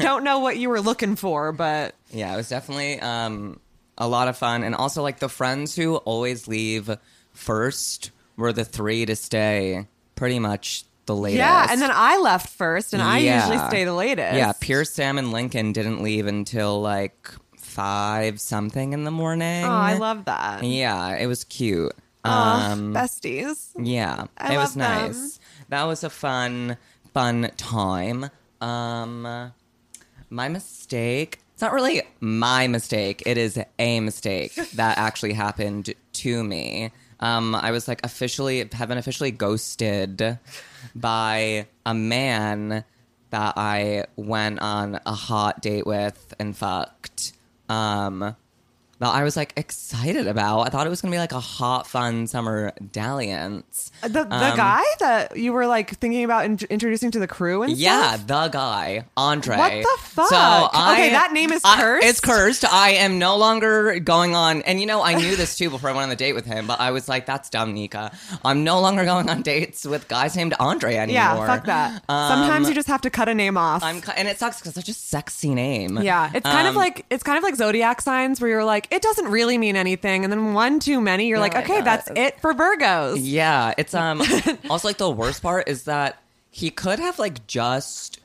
Don't 0.00 0.24
know 0.24 0.38
what 0.38 0.56
you 0.56 0.68
were 0.68 0.80
looking 0.80 1.16
for, 1.16 1.52
but 1.52 1.94
Yeah, 2.10 2.32
it 2.32 2.36
was 2.36 2.48
definitely 2.48 3.00
um, 3.00 3.60
a 3.98 4.06
lot 4.08 4.28
of 4.28 4.36
fun, 4.36 4.62
and 4.62 4.74
also 4.74 5.02
like 5.02 5.18
the 5.18 5.28
friends 5.28 5.74
who 5.74 5.96
always 5.96 6.46
leave 6.46 6.90
first 7.32 8.10
were 8.36 8.52
the 8.52 8.64
three 8.64 9.06
to 9.06 9.16
stay 9.16 9.86
pretty 10.14 10.38
much 10.38 10.84
the 11.06 11.16
latest. 11.16 11.38
yeah. 11.38 11.66
And 11.70 11.80
then 11.80 11.90
I 11.92 12.18
left 12.18 12.48
first, 12.50 12.92
and 12.92 13.02
I 13.02 13.18
Yeah. 13.18 13.48
usually 13.48 13.66
stay 13.68 13.84
the 13.84 13.94
latest. 13.94 14.36
Yeah, 14.36 14.52
Pierce, 14.60 14.92
Sam, 14.92 15.18
and 15.18 15.32
Lincoln 15.32 15.72
didn't 15.72 16.02
leave 16.02 16.26
until 16.26 16.80
like 16.80 17.30
five 17.58 18.40
something 18.40 18.92
in 18.92 19.04
the 19.04 19.10
morning. 19.10 19.64
Oh, 19.64 19.68
I 19.70 19.94
love 19.94 20.24
that. 20.26 20.62
Yeah, 20.64 21.16
it 21.16 21.26
was 21.26 21.44
cute. 21.44 21.92
Aw, 22.24 22.72
Um, 22.72 22.92
besties. 22.94 23.68
yeah, 23.78 24.24
I 24.38 24.54
it 24.54 24.56
was 24.58 24.74
them. 24.74 25.12
nice. 25.12 25.38
That 25.68 25.84
was 25.84 26.02
a 26.02 26.10
fun, 26.10 26.76
fun 27.14 27.50
time. 27.56 28.30
Um, 28.60 29.52
my 30.30 30.48
mistake. 30.48 31.40
It's 31.52 31.62
not 31.62 31.72
really 31.72 32.02
my 32.20 32.66
mistake. 32.66 33.22
It 33.26 33.38
is 33.38 33.58
a 33.78 34.00
mistake 34.00 34.54
that 34.74 34.98
actually 34.98 35.32
happened 35.34 35.94
to 36.14 36.44
me. 36.44 36.90
Um, 37.20 37.54
I 37.54 37.70
was 37.70 37.88
like 37.88 38.04
officially 38.04 38.68
have 38.72 38.88
been 38.88 38.98
officially 38.98 39.30
ghosted 39.30 40.38
by 40.94 41.66
a 41.84 41.94
man 41.94 42.84
that 43.30 43.54
I 43.56 44.04
went 44.16 44.60
on 44.60 45.00
a 45.06 45.12
hot 45.12 45.60
date 45.60 45.86
with 45.86 46.34
and 46.38 46.56
fucked. 46.56 47.32
Um, 47.68 48.36
that 48.98 49.08
I 49.08 49.22
was 49.24 49.36
like 49.36 49.52
excited 49.56 50.26
about. 50.26 50.62
I 50.62 50.68
thought 50.70 50.86
it 50.86 50.90
was 50.90 51.00
gonna 51.00 51.12
be 51.12 51.18
like 51.18 51.32
a 51.32 51.40
hot, 51.40 51.86
fun 51.86 52.26
summer 52.26 52.72
dalliance. 52.92 53.90
The, 54.02 54.08
the 54.08 54.20
Um, 54.50 54.56
guy 54.56 54.82
that 55.00 55.36
you 55.36 55.52
were 55.52 55.66
like 55.66 55.98
thinking 55.98 56.24
about 56.24 56.44
in- 56.44 56.58
introducing 56.70 57.10
to 57.12 57.18
the 57.18 57.26
crew 57.26 57.62
and 57.62 57.72
Yeah, 57.76 58.14
stuff? 58.14 58.26
the 58.26 58.48
guy, 58.48 59.04
Andre. 59.16 59.56
What 59.56 59.72
the 59.72 60.02
fuck? 60.02 60.28
So 60.28 60.36
I, 60.36 60.92
Okay, 60.94 61.10
that 61.10 61.32
name 61.32 61.52
is 61.52 61.60
I- 61.64 61.76
cursed? 61.80 62.06
it's 62.06 62.20
cursed. 62.20 62.64
I 62.72 62.90
am 62.90 63.18
no 63.18 63.36
longer 63.36 63.98
going 64.00 64.34
on, 64.34 64.62
and 64.62 64.80
you 64.80 64.86
know, 64.86 65.02
I 65.02 65.14
knew 65.14 65.36
this 65.36 65.56
too 65.56 65.70
before 65.70 65.90
I 65.90 65.92
went 65.92 66.04
on 66.04 66.08
the 66.10 66.16
date 66.16 66.32
with 66.34 66.46
him, 66.46 66.66
but 66.66 66.80
I 66.80 66.90
was 66.90 67.08
like, 67.08 67.26
that's 67.26 67.50
dumb, 67.50 67.74
Nika. 67.74 68.12
I'm 68.44 68.64
no 68.64 68.80
longer 68.80 69.04
going 69.04 69.28
on 69.30 69.42
dates 69.42 69.84
with 69.84 70.08
guys 70.08 70.36
named 70.36 70.54
Andre 70.58 70.96
anymore. 70.96 71.14
Yeah, 71.14 71.46
fuck 71.46 71.66
that. 71.66 72.02
Sometimes 72.08 72.68
you 72.68 72.74
just 72.74 72.88
have 72.88 73.00
to 73.02 73.10
cut 73.10 73.28
a 73.28 73.34
name 73.34 73.56
off. 73.56 73.82
Um, 73.82 73.96
I'm, 73.96 74.02
and 74.16 74.28
it 74.28 74.38
sucks 74.38 74.58
because 74.58 74.76
it's 74.76 74.86
such 74.86 74.88
a 74.88 74.98
sexy 74.98 75.54
name. 75.54 75.98
yeah, 76.02 76.30
it's 76.34 76.46
kind 76.46 76.66
of 76.66 76.74
Um, 76.74 76.76
like 76.76 77.04
it's 77.10 77.22
kind 77.22 77.38
of 77.38 77.44
like 77.44 77.56
zodiac 77.56 78.00
signs 78.00 78.40
where 78.40 78.50
you're 78.50 78.64
like 78.64 78.85
it 78.90 79.02
doesn't 79.02 79.28
really 79.28 79.58
mean 79.58 79.76
anything, 79.76 80.24
and 80.24 80.32
then 80.32 80.54
one 80.54 80.80
too 80.80 81.00
many, 81.00 81.28
you're 81.28 81.38
like, 81.38 81.54
okay, 81.54 81.78
God. 81.78 81.84
that's 81.84 82.10
it 82.14 82.40
for 82.40 82.54
Virgos. 82.54 83.18
Yeah, 83.20 83.74
it's 83.76 83.94
um 83.94 84.22
also 84.70 84.88
like 84.88 84.98
the 84.98 85.10
worst 85.10 85.42
part 85.42 85.68
is 85.68 85.84
that 85.84 86.22
he 86.50 86.70
could 86.70 86.98
have 86.98 87.18
like 87.18 87.46
just 87.46 88.20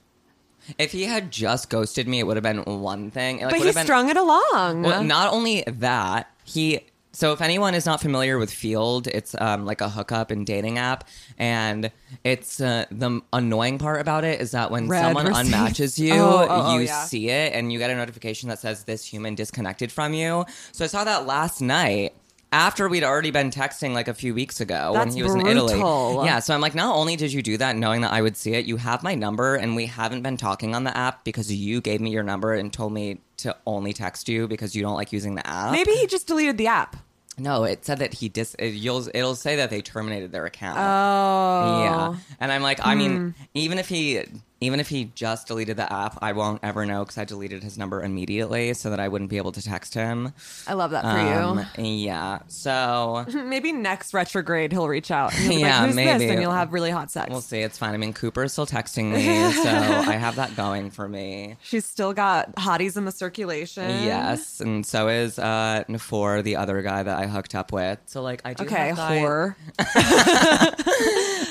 if 0.78 0.92
he 0.92 1.04
had 1.04 1.32
just 1.32 1.70
ghosted 1.70 2.08
me, 2.08 2.20
it 2.20 2.28
would 2.28 2.38
have 2.38 2.44
been 2.44 2.64
one 2.64 3.12
thing. 3.12 3.40
It, 3.40 3.46
like, 3.46 3.56
but 3.56 3.66
he 3.66 3.72
been, 3.72 3.84
strung 3.84 4.10
it 4.10 4.18
along. 4.18 4.84
Well, 4.84 5.04
not 5.04 5.34
only 5.34 5.64
that, 5.68 6.32
he. 6.44 6.82
So 7.14 7.34
if 7.34 7.42
anyone 7.42 7.76
is 7.76 7.86
not 7.86 8.00
familiar 8.02 8.38
with 8.38 8.52
Feeld, 8.52 9.08
it's 9.08 9.36
um, 9.40 9.66
like 9.66 9.82
a 9.82 9.90
hookup 9.90 10.32
and 10.32 10.46
dating 10.46 10.78
app, 10.78 11.08
and 11.38 11.92
it's 12.24 12.62
uh, 12.62 12.86
the 12.90 13.22
annoying 13.34 13.80
part 13.80 14.00
about 14.00 14.24
it 14.24 14.40
is 14.40 14.52
that 14.52 14.72
when 14.72 14.88
Red 14.88 15.02
someone 15.02 15.26
receipts. 15.28 15.50
unmatches 15.50 16.00
you, 16.04 16.14
Oh, 16.14 16.48
oh, 16.50 16.62
oh, 16.68 16.78
you 16.78 16.86
yeah. 16.86 17.04
see 17.04 17.30
it 17.30 17.54
and 17.54 17.72
you 17.74 17.80
get 17.80 17.90
a 17.90 17.96
notification 17.96 18.48
that 18.50 18.60
says 18.60 18.86
this 18.86 19.04
human 19.06 19.36
disconnected 19.36 19.92
from 19.92 20.14
you. 20.14 20.46
So 20.72 20.86
I 20.86 20.88
saw 20.88 21.04
that 21.04 21.26
last 21.26 21.60
night. 21.62 22.14
After 22.54 22.90
we'd 22.90 23.04
already 23.06 23.32
been 23.32 23.50
texting 23.50 23.94
like 23.94 24.10
a 24.10 24.14
few 24.14 24.34
weeks 24.34 24.60
ago 24.60 24.92
when 24.92 25.10
he 25.12 25.24
was 25.24 25.34
in 25.34 25.40
Italy. 25.48 25.76
brutal. 25.76 26.22
Yeah, 26.26 26.40
so 26.40 26.54
I'm 26.54 26.60
like, 26.60 26.76
not 26.76 26.94
only 26.96 27.16
did 27.16 27.32
you 27.32 27.42
do 27.42 27.56
that 27.58 27.78
knowing 27.78 28.02
that 28.02 28.12
I 28.12 28.22
would 28.22 28.36
see 28.36 28.54
it, 28.56 28.66
you 28.66 28.76
have 28.76 29.04
my 29.04 29.16
number 29.16 29.56
and 29.56 29.74
we 29.74 29.86
haven't 29.86 30.22
been 30.22 30.36
talking 30.36 30.76
on 30.76 30.84
the 30.84 30.96
app 30.96 31.24
because 31.24 31.50
you 31.50 31.80
gave 31.80 32.02
me 32.02 32.10
your 32.10 32.24
number 32.24 32.54
and 32.54 32.72
told 32.74 32.92
me 32.92 33.20
to 33.38 33.56
only 33.66 33.94
text 33.94 34.28
you 34.28 34.50
because 34.50 34.76
you 34.76 34.82
don't 34.82 34.96
like 34.96 35.14
using 35.14 35.36
the 35.36 35.48
app. 35.48 35.72
Maybe 35.72 35.92
he 35.94 36.08
just 36.08 36.28
deleted 36.28 36.58
the 36.58 36.68
app. 36.68 36.98
No, 37.38 37.64
it 37.64 37.86
said 37.86 38.00
that 38.00 38.16
he 38.16 38.28
dis. 38.28 38.54
It, 38.60 38.74
you'll, 38.74 39.08
it'll 39.16 39.36
say 39.36 39.56
that 39.56 39.70
they 39.70 39.82
terminated 39.82 40.34
their 40.34 40.46
account. 40.46 40.78
Oh, 40.78 41.82
Yeah, 41.82 42.16
and 42.42 42.52
I'm 42.52 42.62
like, 42.62 42.82
I 42.82 42.92
Hmm. 42.94 43.00
mean, 43.00 43.36
even 43.54 43.80
if 43.80 43.88
he, 43.88 44.22
even 44.62 44.80
if 44.80 44.90
he 44.90 45.06
just 45.16 45.48
deleted 45.48 45.76
the 45.78 45.92
app, 45.92 46.18
I 46.22 46.32
won't 46.34 46.60
ever 46.64 46.86
know 46.86 47.00
because 47.04 47.18
I 47.18 47.26
deleted 47.26 47.64
his 47.64 47.78
number 47.78 48.02
immediately 48.04 48.74
so 48.76 48.90
that 48.92 49.00
I 49.00 49.08
wouldn't 49.08 49.30
be 49.32 49.38
able 49.38 49.52
to 49.54 49.62
text 49.62 49.94
him. 49.96 50.34
I 50.68 50.74
love 50.74 50.92
that 50.92 51.02
for 51.04 51.10
Um, 51.10 51.66
yeah, 51.84 52.40
so. 52.48 53.26
Maybe 53.34 53.72
next 53.72 54.14
retrograde 54.14 54.72
he'll 54.72 54.88
reach 54.88 55.10
out. 55.12 55.34
And 55.34 55.42
he'll 55.42 55.52
be 55.56 55.60
Yeah, 55.62 55.86
like, 55.86 55.96
maybe. 55.96 56.28
And 56.30 56.42
you'll 56.42 56.52
have 56.52 56.72
really 56.74 56.92
hot 56.92 57.10
sex. 57.12 57.30
we'll 57.32 57.42
see. 57.42 57.60
It's 57.60 57.78
fine. 57.78 57.94
I 57.94 57.98
mean, 57.98 58.14
Cooper's 58.14 58.52
still 58.54 58.68
texting 58.68 59.12
me, 59.12 59.24
so 59.64 59.70
I 59.70 60.14
have 60.14 60.36
that 60.36 60.56
going 60.56 60.92
for 60.92 61.10
me. 61.10 61.58
She's 61.64 61.86
still 61.86 62.14
got 62.14 62.56
hotties 62.56 62.96
in 62.98 63.06
the 63.06 63.12
circulation. 63.12 63.90
Yes, 64.06 64.60
and 64.62 64.86
so 64.86 65.08
is 65.10 65.40
uh 65.40 65.84
Nafor, 65.90 66.44
the 66.44 66.56
other 66.56 66.82
guy 66.84 67.02
that 67.04 67.18
I 67.18 67.26
hooked 67.28 67.56
up 67.56 67.72
with. 67.72 68.00
So 68.06 68.22
like, 68.22 68.42
I 68.46 68.54
do 68.54 68.64
Okay, 68.66 68.90
have 68.90 68.98
guy- 68.98 69.18
whore. 69.20 69.56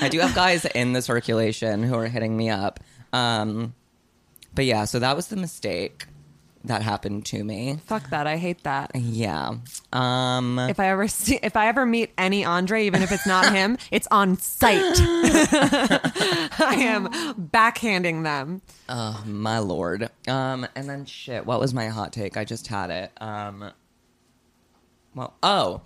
I 0.03 0.07
do 0.09 0.19
have 0.19 0.33
guys 0.33 0.65
in 0.65 0.93
the 0.93 1.01
circulation 1.01 1.83
who 1.83 1.95
are 1.95 2.07
hitting 2.07 2.35
me 2.35 2.49
up. 2.49 2.79
Um, 3.13 3.73
but 4.53 4.65
yeah, 4.65 4.85
so 4.85 4.99
that 4.99 5.15
was 5.15 5.27
the 5.27 5.37
mistake 5.37 6.05
that 6.63 6.83
happened 6.83 7.25
to 7.25 7.43
me. 7.43 7.79
Fuck 7.85 8.09
that. 8.11 8.27
I 8.27 8.37
hate 8.37 8.63
that. 8.63 8.91
Yeah. 8.93 9.55
Um, 9.91 10.59
If 10.59 10.79
I 10.79 10.89
ever 10.89 11.07
see, 11.07 11.39
if 11.41 11.55
I 11.57 11.67
ever 11.67 11.85
meet 11.87 12.11
any 12.17 12.45
Andre, 12.45 12.85
even 12.85 13.01
if 13.01 13.11
it's 13.11 13.25
not 13.25 13.51
him, 13.51 13.77
it's 13.91 14.07
on 14.11 14.37
site. 14.37 14.79
I 14.99 16.75
am 16.79 17.07
backhanding 17.35 18.23
them. 18.23 18.61
oh 18.89 19.23
my 19.25 19.57
lord. 19.59 20.09
Um, 20.27 20.67
and 20.75 20.87
then 20.87 21.05
shit. 21.05 21.45
What 21.45 21.59
was 21.59 21.73
my 21.73 21.87
hot 21.87 22.13
take? 22.13 22.37
I 22.37 22.45
just 22.45 22.67
had 22.67 22.91
it. 22.91 23.11
Um, 23.19 23.71
well, 25.15 25.33
oh, 25.41 25.81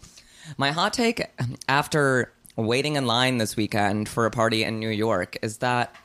my 0.58 0.72
hot 0.72 0.94
take 0.94 1.24
after 1.70 2.34
waiting 2.58 2.96
in 2.96 3.06
line 3.06 3.38
this 3.38 3.56
weekend 3.56 4.08
for 4.10 4.26
a 4.26 4.32
party 4.32 4.64
in 4.64 4.80
New 4.80 4.90
York 4.90 5.38
is 5.42 5.58
that 5.60 5.96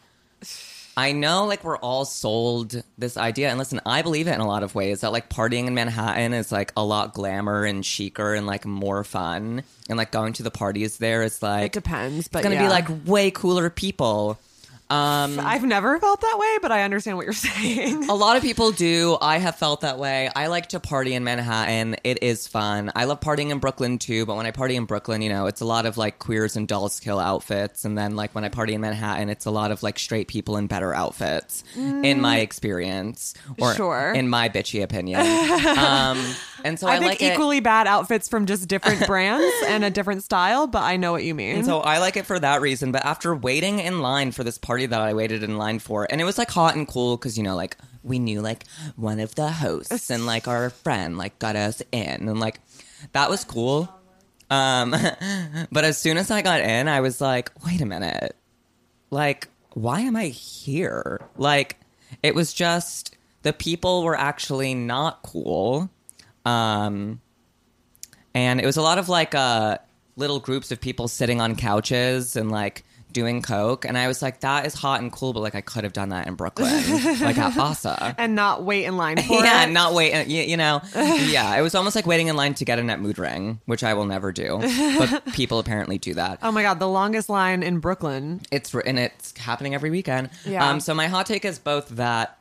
I 1.01 1.13
know 1.13 1.47
like 1.47 1.65
we're 1.65 1.79
all 1.79 2.05
sold 2.05 2.83
this 2.99 3.17
idea 3.17 3.49
and 3.49 3.59
listen, 3.59 3.81
I 3.87 4.03
believe 4.03 4.29
it 4.29 4.35
in 4.35 4.41
a 4.41 4.47
lot 4.47 4.63
of 4.63 4.75
ways 4.75 5.01
that 5.01 5.13
like 5.13 5.31
partying 5.31 5.67
in 5.67 5.75
Manhattan 5.75 6.35
is 6.35 6.53
like 6.53 6.75
a 6.77 6.85
lot 6.85 7.15
glamour 7.15 7.65
and 7.65 7.83
chicer 7.83 8.35
and 8.35 8.47
like 8.47 8.67
more 8.67 9.03
fun 9.03 9.63
and 9.89 9.97
like 9.97 10.13
going 10.13 10.35
to 10.35 10.43
the 10.43 10.51
parties 10.51 10.99
there 10.99 11.23
is 11.23 11.43
like 11.43 11.69
It 11.69 11.73
depends, 11.73 12.29
but 12.29 12.41
it's 12.41 12.43
gonna 12.45 12.57
yeah. 12.57 12.65
be 12.65 12.69
like 12.69 13.07
way 13.07 13.31
cooler 13.31 13.71
people. 13.71 14.39
Um 14.91 15.39
I've 15.41 15.65
never 15.65 15.99
felt 16.01 16.21
that 16.21 16.37
way, 16.39 16.59
but 16.61 16.73
I 16.73 16.83
understand 16.83 17.17
what 17.17 17.25
you're 17.25 17.33
saying. 17.51 18.09
a 18.09 18.15
lot 18.15 18.37
of 18.37 18.43
people 18.43 18.73
do. 18.73 19.17
I 19.21 19.39
have 19.39 19.57
felt 19.57 19.83
that 19.83 19.99
way. 19.99 20.29
I 20.35 20.49
like 20.49 20.71
to 20.71 20.81
party 20.81 21.15
in 21.15 21.23
Manhattan. 21.25 21.97
It 22.05 22.23
is 22.23 22.49
fun. 22.49 22.91
I 22.97 23.05
love 23.05 23.21
partying 23.21 23.51
in 23.51 23.59
Brooklyn 23.61 23.99
too, 23.99 24.27
but 24.27 24.37
when 24.37 24.47
I 24.47 24.51
party 24.51 24.75
in 24.77 24.87
Brooklyn, 24.87 25.23
you 25.23 25.29
know, 25.29 25.47
it's 25.47 25.61
a 25.61 25.65
lot 25.65 25.87
of 25.87 25.97
like 25.97 26.19
queers 26.19 26.57
and 26.57 26.67
Dolls 26.67 26.99
Kill 26.99 27.19
outfits. 27.21 27.85
And 27.85 27.97
then 27.97 28.17
like 28.17 28.35
when 28.35 28.43
I 28.45 28.49
party 28.49 28.75
in 28.75 28.81
Manhattan, 28.81 29.29
it's 29.31 29.47
a 29.47 29.51
lot 29.53 29.71
of 29.71 29.83
like 29.83 29.99
straight 29.99 30.27
people 30.29 30.57
in 30.57 30.67
better 30.67 30.93
outfits, 30.93 31.63
in 31.77 32.21
my 32.21 32.39
experience. 32.41 33.35
Or 33.59 33.71
Mm. 33.73 33.77
Sure. 33.77 34.13
in 34.15 34.29
my 34.29 34.49
bitchy 34.49 34.83
opinion. 34.83 35.21
um, 35.79 36.19
and 36.65 36.79
so 36.79 36.87
I, 36.87 36.95
I 36.95 36.99
think 36.99 37.11
like 37.11 37.23
it. 37.23 37.33
equally 37.33 37.61
bad 37.61 37.87
outfits 37.87 38.29
from 38.29 38.47
just 38.47 38.69
different 38.69 39.07
brands 39.07 39.53
and 39.67 39.85
a 39.85 39.91
different 39.91 40.23
style, 40.23 40.67
but 40.67 40.83
I 40.83 40.97
know 40.97 41.13
what 41.13 41.25
you 41.25 41.35
mean. 41.35 41.57
And 41.57 41.65
so 41.65 41.81
I 41.81 41.99
like 41.99 42.17
it 42.17 42.27
for 42.27 42.39
that 42.39 42.61
reason. 42.61 42.93
But 42.93 43.05
after 43.05 43.35
waiting 43.35 43.79
in 43.79 44.01
line 44.01 44.33
for 44.33 44.45
this 44.45 44.59
party 44.59 44.87
that 44.87 45.01
I 45.01 45.15
waited 45.15 45.43
in 45.43 45.57
line 45.59 45.79
for, 45.79 46.07
and 46.11 46.21
it 46.21 46.25
was 46.25 46.39
like 46.39 46.51
hot 46.51 46.77
and 46.77 46.87
cool 46.87 47.17
because, 47.17 47.37
you 47.37 47.45
know, 47.45 47.57
like 47.57 47.77
we 48.03 48.19
knew 48.19 48.41
like 48.41 48.67
one 48.97 49.21
of 49.21 49.35
the 49.35 49.49
hosts 49.49 50.11
and 50.11 50.27
like 50.27 50.49
our 50.49 50.71
friend 50.71 51.19
like 51.19 51.39
got 51.39 51.57
us 51.57 51.83
in. 51.93 52.29
And 52.29 52.41
like 52.41 52.61
that 53.13 53.31
was 53.31 53.45
cool. 53.45 53.89
Um, 54.51 54.91
but 55.73 55.85
as 55.85 55.99
soon 55.99 56.17
as 56.17 56.31
I 56.31 56.43
got 56.43 56.61
in, 56.61 56.89
I 56.89 57.01
was 57.01 57.21
like, 57.21 57.53
wait 57.65 57.81
a 57.81 57.87
minute. 57.87 58.37
Like, 59.11 59.49
why 59.75 60.01
am 60.01 60.17
I 60.17 60.27
here? 60.27 61.21
Like, 61.37 61.79
it 62.23 62.35
was 62.35 62.53
just 62.53 63.17
the 63.43 63.53
people 63.53 64.03
were 64.03 64.19
actually 64.19 64.75
not 64.75 65.23
cool. 65.23 65.91
Um, 66.45 67.21
and 68.35 68.61
it 68.61 68.67
was 68.67 68.77
a 68.77 68.83
lot 68.83 68.99
of 68.99 69.09
like 69.09 69.35
uh 69.35 69.79
little 70.17 70.41
groups 70.41 70.71
of 70.71 70.81
people 70.81 71.09
sitting 71.09 71.41
on 71.41 71.57
couches 71.57 72.37
and 72.37 72.51
like 72.51 72.85
doing 73.13 73.43
coke 73.43 73.85
and 73.85 73.99
i 73.99 74.07
was 74.07 74.23
like 74.23 74.39
that 74.41 74.65
is 74.67 74.73
hot 74.73 75.01
and 75.01 75.11
cool 75.11 75.33
but 75.33 75.41
like 75.41 75.57
i 75.57 75.61
could 75.61 75.83
have 75.83 75.93
done 75.93 76.11
that 76.11 76.29
in 76.29 76.35
brooklyn 76.35 76.71
like 77.21 77.37
at 77.39 77.57
asa 77.59 78.15
and 78.19 78.37
not 78.37 78.63
wait 78.63 78.85
in 78.85 78.97
line 78.97 79.17
for 79.17 79.33
yeah 79.45 79.65
it. 79.65 79.71
not 79.73 79.95
wait 79.95 80.29
you, 80.29 80.43
you 80.43 80.57
know 80.57 80.81
yeah 80.95 81.57
it 81.57 81.61
was 81.61 81.75
almost 81.75 81.97
like 81.97 82.07
waiting 82.07 82.29
in 82.29 82.37
line 82.37 82.55
to 82.55 82.65
get 82.65 82.79
a 82.79 82.85
net 82.85 83.01
mood 83.01 83.19
ring 83.19 83.61
which 83.67 83.83
i 83.83 83.95
will 83.95 84.05
never 84.05 84.31
do 84.31 84.59
but 84.97 85.25
people 85.33 85.59
apparently 85.59 85.99
do 85.99 86.15
that 86.15 86.39
Oh 86.43 86.53
my 86.53 86.63
god, 86.63 86.79
the 86.79 86.87
longest 86.89 87.29
line 87.29 87.65
in 87.65 87.81
Brooklyn. 87.81 88.43
it's 88.53 88.73
and 88.73 88.97
it's 88.97 89.37
happening 89.37 89.75
every 89.75 89.91
weekend. 89.91 90.31
Yeah. 90.45 90.69
Um, 90.71 90.79
so 90.79 90.95
my 90.95 91.09
hot 91.09 91.27
take 91.27 91.45
is 91.45 91.59
both 91.59 91.89
that 91.91 92.39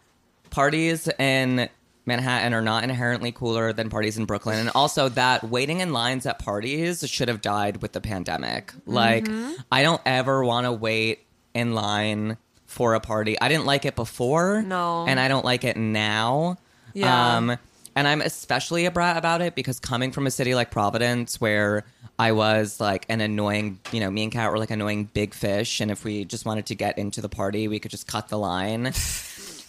parties 0.51 1.08
in 1.18 1.68
Manhattan 2.09 2.53
are 2.53 2.61
not 2.61 2.83
inherently 2.83 3.31
cooler 3.31 3.71
than 3.71 3.89
parties 3.89 4.17
in 4.17 4.25
Brooklyn, 4.25 4.59
and 4.59 4.69
also 4.75 5.07
that 5.09 5.45
waiting 5.45 5.79
in 5.79 5.93
lines 5.93 6.25
at 6.25 6.39
parties 6.39 7.07
should 7.09 7.29
have 7.29 7.41
died 7.41 7.81
with 7.81 7.93
the 7.93 8.01
pandemic. 8.01 8.73
Like, 8.85 9.23
Mm-hmm. 9.25 9.53
I 9.71 9.83
don't 9.83 10.01
ever 10.05 10.43
want 10.43 10.65
to 10.65 10.73
wait 10.73 11.19
in 11.53 11.73
line 11.73 12.35
for 12.65 12.93
a 12.95 12.99
party. 12.99 13.39
I 13.39 13.47
didn't 13.47 13.65
like 13.65 13.85
it 13.85 13.95
before, 13.95 14.61
No. 14.61 15.05
and 15.07 15.19
I 15.19 15.27
don't 15.29 15.45
like 15.45 15.63
it 15.63 15.77
now. 15.77 16.57
Yeah. 16.93 17.37
Um, 17.37 17.57
and 17.95 18.07
I'm 18.07 18.21
especially 18.21 18.85
a 18.85 18.91
brat 18.91 19.17
about 19.17 19.41
it 19.41 19.55
because 19.55 19.79
coming 19.79 20.11
from 20.11 20.27
a 20.27 20.31
city 20.31 20.53
like 20.55 20.69
Providence, 20.71 21.41
where 21.41 21.83
I 22.17 22.31
was 22.33 22.79
like 22.79 23.05
an 23.09 23.21
annoying, 23.21 23.79
you 23.91 23.99
know, 23.99 24.09
me 24.11 24.23
and 24.23 24.31
Kat 24.31 24.51
were 24.51 24.59
like 24.59 24.71
annoying 24.71 25.05
big 25.05 25.33
fish, 25.33 25.79
and 25.81 25.89
if 25.91 26.03
we 26.03 26.25
just 26.25 26.45
wanted 26.45 26.67
to 26.67 26.75
get 26.75 26.97
into 26.97 27.21
the 27.21 27.29
party, 27.29 27.67
we 27.67 27.79
could 27.79 27.91
just 27.91 28.07
cut 28.07 28.29
the 28.29 28.37
line. 28.37 28.93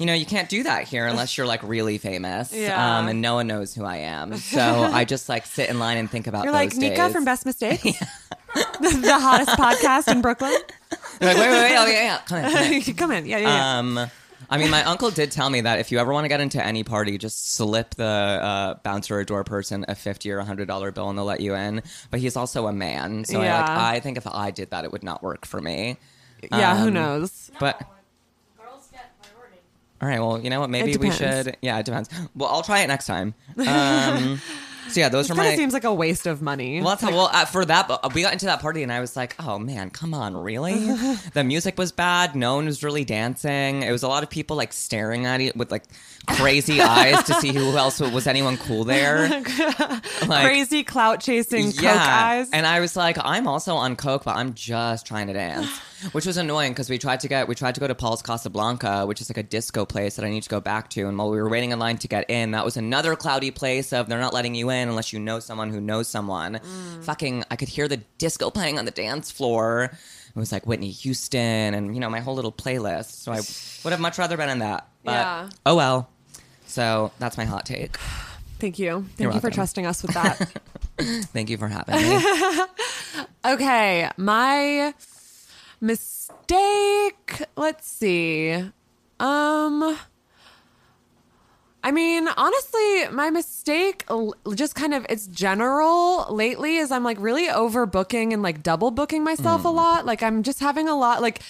you 0.00 0.07
know, 0.07 0.14
you 0.14 0.25
can't 0.25 0.49
do 0.49 0.62
that 0.62 0.88
here 0.88 1.07
unless 1.07 1.37
you're 1.37 1.47
like 1.47 1.62
really 1.62 1.99
famous. 1.99 2.54
Yeah. 2.54 2.99
Um, 2.99 3.09
and 3.09 3.21
no 3.21 3.35
one 3.35 3.47
knows 3.47 3.75
who 3.75 3.85
I 3.85 3.99
am. 3.99 4.35
So 4.50 4.61
I 4.61 5.04
just 5.04 5.28
like 5.28 5.47
sit 5.47 5.69
in 5.69 5.78
line 5.78 5.99
and 5.99 6.11
think 6.11 6.26
about 6.26 6.45
You're 6.45 6.52
like 6.52 6.75
Nika 6.75 6.97
days. 6.97 7.12
from 7.12 7.25
Best 7.25 7.47
Mistakes, 7.47 7.83
the, 8.54 9.00
the 9.02 9.19
hottest 9.19 9.50
podcast 9.50 10.11
in 10.11 10.23
Brooklyn. 10.23 10.57
They're 11.19 11.35
like, 11.35 11.37
wait, 11.37 11.50
wait, 11.50 11.62
wait. 11.62 11.76
Oh, 11.76 11.87
yeah, 11.87 12.02
yeah. 12.02 12.19
Come 12.26 12.38
in. 12.38 12.50
Come 12.50 12.73
in. 12.73 12.95
Come 12.97 13.12
in. 13.12 13.26
Yeah, 13.26 13.38
yeah. 13.38 13.49
yeah. 13.49 13.78
Um, 13.78 14.11
I 14.49 14.59
mean, 14.59 14.71
my 14.71 14.83
uncle 14.85 15.11
did 15.11 15.30
tell 15.30 15.50
me 15.50 15.61
that 15.61 15.78
if 15.78 15.92
you 15.92 15.99
ever 15.99 16.12
want 16.12 16.25
to 16.25 16.28
get 16.28 16.40
into 16.40 16.64
any 16.64 16.83
party, 16.83 17.19
just 17.19 17.54
slip 17.54 17.95
the 17.95 18.04
uh, 18.04 18.75
bouncer 18.83 19.19
or 19.19 19.25
door 19.25 19.45
person 19.45 19.85
a 19.87 19.95
fifty 19.95 20.33
or 20.33 20.38
a 20.38 20.45
hundred 20.45 20.66
dollar 20.66 20.90
bill, 20.90 21.11
and 21.11 21.19
they'll 21.19 21.25
let 21.26 21.40
you 21.40 21.54
in. 21.54 21.83
But 22.11 22.21
he's 22.21 22.37
also 22.37 22.66
a 22.66 22.73
man, 22.73 23.25
so 23.25 23.40
I, 23.40 23.61
like, 23.61 23.71
I 23.71 24.00
think 24.00 24.16
if 24.16 24.26
I 24.26 24.50
did 24.50 24.71
that, 24.71 24.85
it 24.85 24.90
would 24.90 25.04
not 25.04 25.23
work 25.23 25.47
for 25.47 25.61
me. 25.61 25.99
yeah, 26.50 26.76
who 26.78 26.88
um, 26.88 26.95
knows? 26.95 27.50
But 27.61 27.80
all 30.02 30.09
right, 30.09 30.19
well, 30.21 30.40
you 30.40 30.49
know 30.50 30.61
what? 30.61 30.71
Maybe 30.71 30.97
we 30.97 31.11
should. 31.11 31.57
Yeah, 31.61 31.78
it 31.78 31.85
depends. 31.85 32.09
Well, 32.35 32.49
I'll 32.49 32.62
try 32.62 32.80
it 32.80 32.87
next 32.87 33.07
time. 33.07 33.35
Um, 33.59 34.40
so 34.92 35.00
yeah, 35.00 35.09
those 35.09 35.26
It 35.26 35.32
were 35.32 35.37
kind 35.37 35.49
my. 35.49 35.52
of 35.52 35.59
seems 35.59 35.73
like 35.73 35.85
a 35.85 35.94
waste 35.94 36.26
of 36.26 36.42
money. 36.42 36.80
well, 36.80 36.90
that's 36.90 37.02
how, 37.02 37.11
well 37.11 37.30
uh, 37.32 37.44
for 37.44 37.64
that, 37.64 37.88
but 37.88 38.14
we 38.14 38.23
got 38.23 38.32
into 38.32 38.47
that 38.47 38.61
party 38.61 38.82
and 38.82 38.92
I 38.92 39.00
was 39.00 39.16
like, 39.16 39.35
"Oh 39.38 39.59
man, 39.59 39.90
come 39.90 40.14
on, 40.14 40.37
really?" 40.37 40.75
the 41.35 41.44
music 41.44 41.78
was 41.78 41.92
bad. 41.92 42.35
No 42.37 42.56
one 42.56 42.66
was 42.66 42.82
really 42.82 43.04
dancing. 43.04 43.82
It 43.82 43.92
was 43.92 44.02
a 44.02 44.09
lot 44.09 44.23
of 44.23 44.30
people 44.30 44.56
like 44.56 44.73
staring 44.73 45.26
at 45.26 45.40
it 45.40 45.56
with 45.56 45.70
like 45.70 45.85
crazy 46.26 46.80
eyes 46.80 47.23
to 47.25 47.35
see 47.35 47.52
who 47.52 47.76
else 47.76 48.00
was 48.00 48.26
anyone 48.26 48.56
cool 48.59 48.85
there. 48.85 49.28
Like, 50.26 50.44
Crazy 50.47 50.85
clout 50.85 51.20
chasing 51.20 51.73
coke 51.73 51.85
eyes. 51.85 52.50
and 52.52 52.66
I 52.66 52.80
was 52.80 52.94
like, 52.94 53.16
I'm 53.23 53.47
also 53.49 53.75
on 53.75 53.97
coke, 53.97 54.25
but 54.25 54.37
I'm 54.37 54.54
just 54.54 55.06
trying 55.06 55.26
to 55.28 55.32
dance, 55.32 55.68
which 56.12 56.26
was 56.26 56.37
annoying 56.37 56.73
because 56.73 56.88
we 56.90 56.99
tried 56.99 57.20
to 57.20 57.28
get 57.28 57.49
we 57.49 57.54
tried 57.54 57.75
to 57.75 57.80
go 57.80 57.87
to 57.87 57.94
Paul's 57.94 58.23
Casablanca, 58.23 59.06
which 59.06 59.20
is 59.20 59.28
like 59.30 59.38
a 59.38 59.42
disco 59.42 59.85
place 59.85 60.16
that 60.16 60.25
I 60.25 60.30
need 60.30 60.42
to 60.42 60.49
go 60.49 60.61
back 60.61 60.88
to. 60.90 61.09
And 61.09 61.16
while 61.18 61.30
we 61.30 61.38
were 61.38 61.49
waiting 61.49 61.70
in 61.70 61.78
line 61.78 61.99
to 61.99 62.09
get 62.09 62.28
in, 62.30 62.52
that 62.52 62.64
was 62.64 62.76
another 62.76 63.16
cloudy 63.16 63.50
place 63.50 63.92
of 63.92 64.09
they're 64.09 64.20
not 64.20 64.32
letting 64.35 64.54
you 64.54 64.70
in 64.70 64.80
unless 64.89 65.13
you 65.13 65.19
know 65.19 65.41
someone 65.41 65.71
who 65.71 65.81
knows 65.81 66.09
someone. 66.09 66.55
Mm. 66.55 67.05
Fucking, 67.05 67.45
I 67.51 67.57
could 67.57 67.69
hear 67.69 67.89
the 67.89 67.99
disco 68.19 68.51
playing 68.51 68.79
on 68.79 68.85
the 68.85 68.91
dance 68.91 69.31
floor. 69.31 69.91
It 70.35 70.39
was 70.39 70.53
like 70.53 70.67
Whitney 70.67 70.91
Houston 70.91 71.75
and 71.75 71.95
you 71.95 72.01
know 72.01 72.09
my 72.09 72.21
whole 72.21 72.35
little 72.35 72.53
playlist. 72.53 73.11
So 73.23 73.33
I 73.33 73.41
would 73.85 73.91
have 73.91 74.01
much 74.01 74.17
rather 74.19 74.37
been 74.37 74.49
in 74.49 74.61
that. 74.61 74.87
But 75.05 75.13
Yeah. 75.13 75.51
oh 75.67 75.75
well. 75.77 76.09
So 76.67 77.11
that's 77.19 77.37
my 77.37 77.45
hot 77.45 77.67
take. 77.67 77.97
Thank 78.61 78.79
you. 78.79 79.07
Thank 79.17 79.21
You're 79.21 79.33
you 79.33 79.41
for 79.41 79.51
trusting 79.51 79.87
us 79.87 80.03
with 80.03 80.13
that. 80.15 80.37
Thank 81.33 81.51
you 81.51 81.57
for 81.57 81.67
having 81.67 81.97
me. 81.97 82.25
okay, 83.45 84.11
my 84.17 84.95
mistake. 85.81 87.43
Let's 87.57 87.89
see. 87.89 88.71
Um 89.19 89.99
I 91.83 91.93
mean, 91.93 92.29
honestly, 92.29 93.09
my 93.09 93.31
mistake 93.31 94.05
just 94.55 94.75
kind 94.75 94.93
of 94.93 95.07
it's 95.09 95.27
general 95.27 96.27
lately 96.35 96.77
is 96.77 96.91
I'm 96.91 97.05
like 97.05 97.19
really 97.21 97.49
overbooking 97.49 98.33
and 98.33 98.43
like 98.43 98.63
double 98.63 98.91
booking 98.91 99.25
myself 99.25 99.65
a 99.65 99.69
mm. 99.69 99.75
lot. 99.75 100.05
Like 100.05 100.23
I'm 100.23 100.43
just 100.43 100.61
having 100.61 100.89
a 100.89 100.97
lot 100.97 101.23
like 101.23 101.41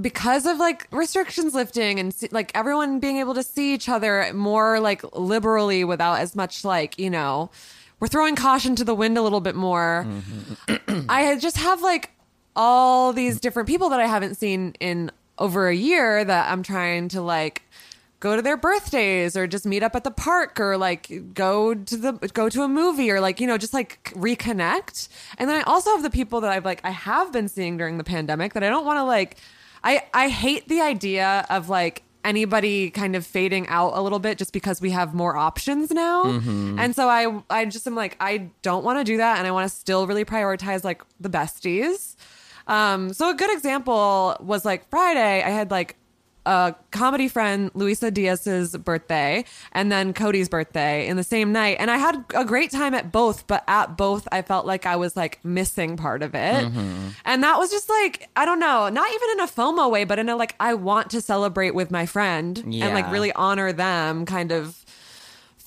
because 0.00 0.46
of 0.46 0.58
like 0.58 0.86
restrictions 0.92 1.54
lifting 1.54 1.98
and 1.98 2.14
like 2.30 2.52
everyone 2.54 3.00
being 3.00 3.16
able 3.16 3.34
to 3.34 3.42
see 3.42 3.74
each 3.74 3.88
other 3.88 4.30
more 4.34 4.78
like 4.78 5.02
liberally 5.16 5.84
without 5.84 6.20
as 6.20 6.36
much 6.36 6.64
like, 6.64 6.98
you 6.98 7.10
know, 7.10 7.50
we're 7.98 8.08
throwing 8.08 8.36
caution 8.36 8.76
to 8.76 8.84
the 8.84 8.94
wind 8.94 9.18
a 9.18 9.22
little 9.22 9.40
bit 9.40 9.54
more. 9.54 10.06
Mm-hmm. 10.06 11.06
I 11.08 11.36
just 11.38 11.56
have 11.56 11.82
like 11.82 12.10
all 12.54 13.12
these 13.12 13.40
different 13.40 13.68
people 13.68 13.88
that 13.88 14.00
I 14.00 14.06
haven't 14.06 14.36
seen 14.36 14.74
in 14.80 15.10
over 15.38 15.68
a 15.68 15.74
year 15.74 16.24
that 16.24 16.50
I'm 16.50 16.62
trying 16.62 17.08
to 17.10 17.22
like 17.22 17.62
go 18.20 18.34
to 18.34 18.42
their 18.42 18.56
birthdays 18.56 19.36
or 19.36 19.46
just 19.46 19.64
meet 19.64 19.82
up 19.82 19.94
at 19.94 20.04
the 20.04 20.10
park 20.10 20.58
or 20.58 20.76
like 20.76 21.34
go 21.34 21.74
to 21.74 21.96
the 21.96 22.12
go 22.32 22.48
to 22.48 22.62
a 22.62 22.68
movie 22.68 23.10
or 23.10 23.20
like 23.20 23.40
you 23.40 23.46
know 23.46 23.58
just 23.58 23.74
like 23.74 24.12
reconnect. 24.14 25.08
And 25.38 25.48
then 25.48 25.56
i 25.56 25.62
also 25.62 25.90
have 25.90 26.02
the 26.02 26.10
people 26.10 26.40
that 26.40 26.50
i've 26.50 26.64
like 26.64 26.80
i 26.84 26.90
have 26.90 27.32
been 27.32 27.48
seeing 27.48 27.76
during 27.76 27.98
the 27.98 28.04
pandemic 28.04 28.54
that 28.54 28.62
i 28.62 28.68
don't 28.68 28.84
want 28.84 28.98
to 28.98 29.04
like 29.04 29.36
i 29.84 30.02
i 30.12 30.28
hate 30.28 30.68
the 30.68 30.80
idea 30.80 31.46
of 31.48 31.68
like 31.68 32.02
anybody 32.24 32.90
kind 32.90 33.14
of 33.14 33.24
fading 33.24 33.66
out 33.68 33.92
a 33.94 34.02
little 34.02 34.18
bit 34.18 34.36
just 34.36 34.52
because 34.52 34.80
we 34.80 34.90
have 34.90 35.14
more 35.14 35.36
options 35.36 35.90
now. 35.90 36.24
And 36.78 36.94
so 36.94 37.08
i 37.08 37.42
i 37.48 37.64
just 37.64 37.86
am 37.86 37.94
like 37.94 38.16
i 38.20 38.48
don't 38.62 38.84
want 38.84 38.98
to 38.98 39.04
do 39.04 39.18
that 39.18 39.38
and 39.38 39.46
i 39.46 39.50
want 39.50 39.70
to 39.70 39.74
still 39.74 40.06
really 40.06 40.24
prioritize 40.24 40.82
like 40.84 41.02
the 41.20 41.30
besties. 41.30 42.16
Um, 42.66 43.14
so 43.14 43.30
a 43.30 43.34
good 43.34 43.50
example 43.50 44.36
was 44.40 44.64
like 44.64 44.86
Friday, 44.90 45.42
I 45.42 45.48
had 45.48 45.70
like 45.70 45.96
a 46.48 46.74
comedy 46.92 47.28
friend, 47.28 47.70
Luisa 47.74 48.10
Diaz's 48.10 48.74
birthday, 48.76 49.44
and 49.72 49.92
then 49.92 50.14
Cody's 50.14 50.48
birthday 50.48 51.06
in 51.06 51.18
the 51.18 51.22
same 51.22 51.52
night. 51.52 51.76
And 51.78 51.90
I 51.90 51.98
had 51.98 52.24
a 52.34 52.44
great 52.46 52.70
time 52.70 52.94
at 52.94 53.12
both, 53.12 53.46
but 53.46 53.64
at 53.68 53.98
both, 53.98 54.26
I 54.32 54.40
felt 54.40 54.64
like 54.64 54.86
I 54.86 54.96
was 54.96 55.14
like 55.14 55.44
missing 55.44 55.98
part 55.98 56.22
of 56.22 56.34
it. 56.34 56.64
Mm-hmm. 56.64 57.08
And 57.26 57.42
that 57.42 57.58
was 57.58 57.70
just 57.70 57.90
like, 57.90 58.30
I 58.34 58.46
don't 58.46 58.60
know, 58.60 58.88
not 58.88 59.12
even 59.12 59.30
in 59.32 59.40
a 59.40 59.46
FOMO 59.46 59.90
way, 59.90 60.04
but 60.04 60.18
in 60.18 60.30
a 60.30 60.36
like, 60.36 60.54
I 60.58 60.72
want 60.72 61.10
to 61.10 61.20
celebrate 61.20 61.74
with 61.74 61.90
my 61.90 62.06
friend 62.06 62.58
and 62.58 62.94
like 62.94 63.10
really 63.12 63.32
honor 63.32 63.70
them 63.72 64.24
kind 64.24 64.50
of 64.50 64.86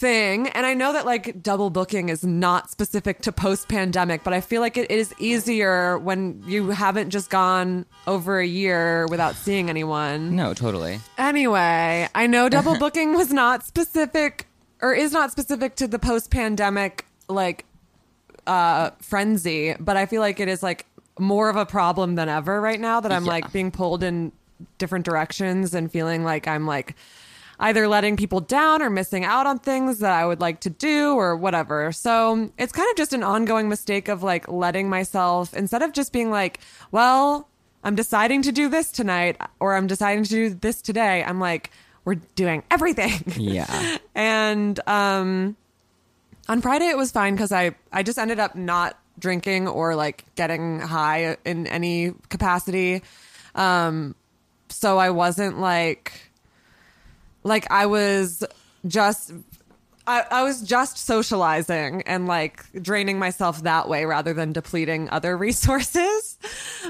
thing. 0.02 0.48
And 0.50 0.66
I 0.66 0.74
know 0.74 0.92
that 0.94 1.06
like 1.06 1.42
double 1.44 1.70
booking 1.70 2.10
is 2.10 2.26
not 2.26 2.70
specific 2.72 3.22
to 3.22 3.32
post 3.32 3.70
pandemic, 3.70 4.24
but 4.24 4.34
I 4.34 4.42
feel 4.42 4.60
like 4.60 4.76
it 4.76 4.90
is 4.90 5.14
easier 5.20 5.98
when 6.00 6.44
you 6.48 6.72
haven't 6.72 7.12
just 7.12 7.30
gone 7.30 7.86
over 8.08 8.40
a 8.40 8.46
year 8.46 9.06
without 9.08 9.36
seeing 9.36 9.70
anyone. 9.70 10.36
no, 10.36 10.54
totally. 10.54 11.00
Anyway, 11.20 12.08
I 12.16 12.28
know 12.28 12.50
double 12.50 12.78
booking 12.78 13.14
was 13.16 13.32
not 13.32 13.64
specific 13.66 14.48
or 14.82 14.94
is 14.94 15.12
not 15.12 15.32
specific 15.32 15.76
to 15.76 15.88
the 15.88 16.00
post 16.00 16.32
pandemic 16.32 17.06
like 17.30 17.66
uh 18.48 18.90
frenzy, 19.02 19.76
but 19.80 19.96
I 19.98 20.08
feel 20.08 20.20
like 20.22 20.40
it 20.40 20.48
is 20.48 20.64
like 20.64 20.88
more 21.20 21.50
of 21.50 21.56
a 21.56 21.66
problem 21.66 22.16
than 22.16 22.28
ever 22.28 22.60
right 22.60 22.80
now 22.80 23.00
that 23.02 23.12
I'm 23.12 23.26
Yeah. 23.26 23.32
like 23.32 23.54
being 23.54 23.70
pulled 23.70 24.02
in 24.02 24.32
different 24.80 25.06
directions 25.06 25.74
and 25.76 25.92
feeling 25.92 26.24
like 26.24 26.48
I'm 26.48 26.66
like 26.66 26.96
either 27.62 27.88
letting 27.88 28.18
people 28.18 28.42
down 28.42 28.82
or 28.82 28.90
missing 28.90 29.24
out 29.24 29.46
on 29.46 29.60
things 29.60 30.00
that 30.00 30.12
I 30.12 30.26
would 30.26 30.42
like 30.42 30.62
to 30.62 30.70
do 30.70 31.14
or 31.14 31.38
whatever. 31.38 31.92
So 31.92 32.50
it's 32.58 32.74
kind 32.74 32.90
of 32.90 32.98
just 32.98 33.14
an 33.14 33.24
ongoing 33.24 33.70
mistake 33.70 34.08
of 34.08 34.24
like 34.24 34.50
letting 34.50 34.90
myself, 34.90 35.54
instead 35.54 35.84
of 35.84 35.94
just 35.94 36.12
being 36.12 36.32
like, 36.32 36.60
well, 36.92 37.48
I'm 37.84 37.96
deciding 37.96 38.42
to 38.44 38.52
do 38.52 38.68
this 38.68 38.92
tonight 38.92 39.40
or 39.60 39.76
I'm 39.76 39.86
deciding 39.86 40.24
to 40.24 40.30
do 40.30 40.50
this 40.50 40.82
today, 40.82 41.24
I'm 41.24 41.40
like, 41.40 41.70
we're 42.04 42.16
doing 42.36 42.64
everything. 42.72 43.24
Yeah. 43.38 43.98
and 44.16 44.80
um, 44.88 45.56
on 46.50 46.62
Friday 46.62 46.88
it 46.88 46.98
was 46.98 47.12
fine 47.12 47.36
because 47.36 47.52
I, 47.52 47.76
I 47.94 48.02
just 48.02 48.18
ended 48.18 48.40
up 48.40 48.56
not 48.56 48.98
drinking 49.20 49.68
or 49.68 49.96
like 49.96 50.26
getting 50.34 50.80
high 50.80 51.38
in 51.46 51.68
any 51.68 52.16
capacity. 52.30 53.04
Um, 53.54 54.16
so 54.70 54.98
I 54.98 55.12
wasn't 55.12 55.60
like, 55.60 56.31
like 57.44 57.70
I 57.72 57.86
was 57.86 58.44
just 58.88 59.34
I, 60.08 60.26
I 60.32 60.44
was 60.44 60.62
just 60.62 60.98
socializing 60.98 62.02
and 62.04 62.28
like 62.28 62.66
draining 62.82 63.20
myself 63.20 63.64
that 63.64 63.88
way 63.88 64.06
rather 64.06 64.34
than 64.34 64.52
depleting 64.52 65.10
other 65.10 65.38
resources. 65.48 66.38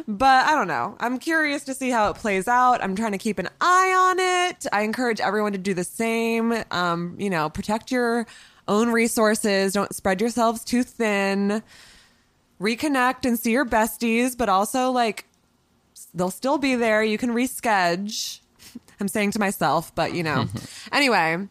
But 0.07 0.45
I 0.45 0.55
don't 0.55 0.67
know. 0.67 0.95
I'm 0.99 1.19
curious 1.19 1.63
to 1.65 1.73
see 1.73 1.89
how 1.89 2.09
it 2.09 2.15
plays 2.15 2.47
out. 2.47 2.81
I'm 2.83 2.95
trying 2.95 3.11
to 3.11 3.17
keep 3.17 3.37
an 3.37 3.49
eye 3.59 3.93
on 3.93 4.19
it. 4.19 4.65
I 4.71 4.81
encourage 4.81 5.19
everyone 5.19 5.51
to 5.51 5.57
do 5.57 5.73
the 5.73 5.83
same. 5.83 6.63
Um, 6.71 7.15
you 7.19 7.29
know, 7.29 7.49
protect 7.49 7.91
your 7.91 8.27
own 8.67 8.91
resources. 8.91 9.73
Don't 9.73 9.93
spread 9.93 10.21
yourselves 10.21 10.63
too 10.63 10.83
thin. 10.83 11.61
Reconnect 12.61 13.25
and 13.25 13.37
see 13.37 13.51
your 13.51 13.65
besties, 13.65 14.37
but 14.37 14.47
also 14.47 14.91
like 14.91 15.25
they'll 16.13 16.31
still 16.31 16.57
be 16.57 16.75
there. 16.75 17.03
You 17.03 17.17
can 17.17 17.31
reschedule. 17.31 18.40
I'm 19.01 19.07
saying 19.07 19.31
to 19.31 19.39
myself, 19.39 19.93
but 19.95 20.13
you 20.13 20.23
know. 20.23 20.47
anyway, 20.91 21.47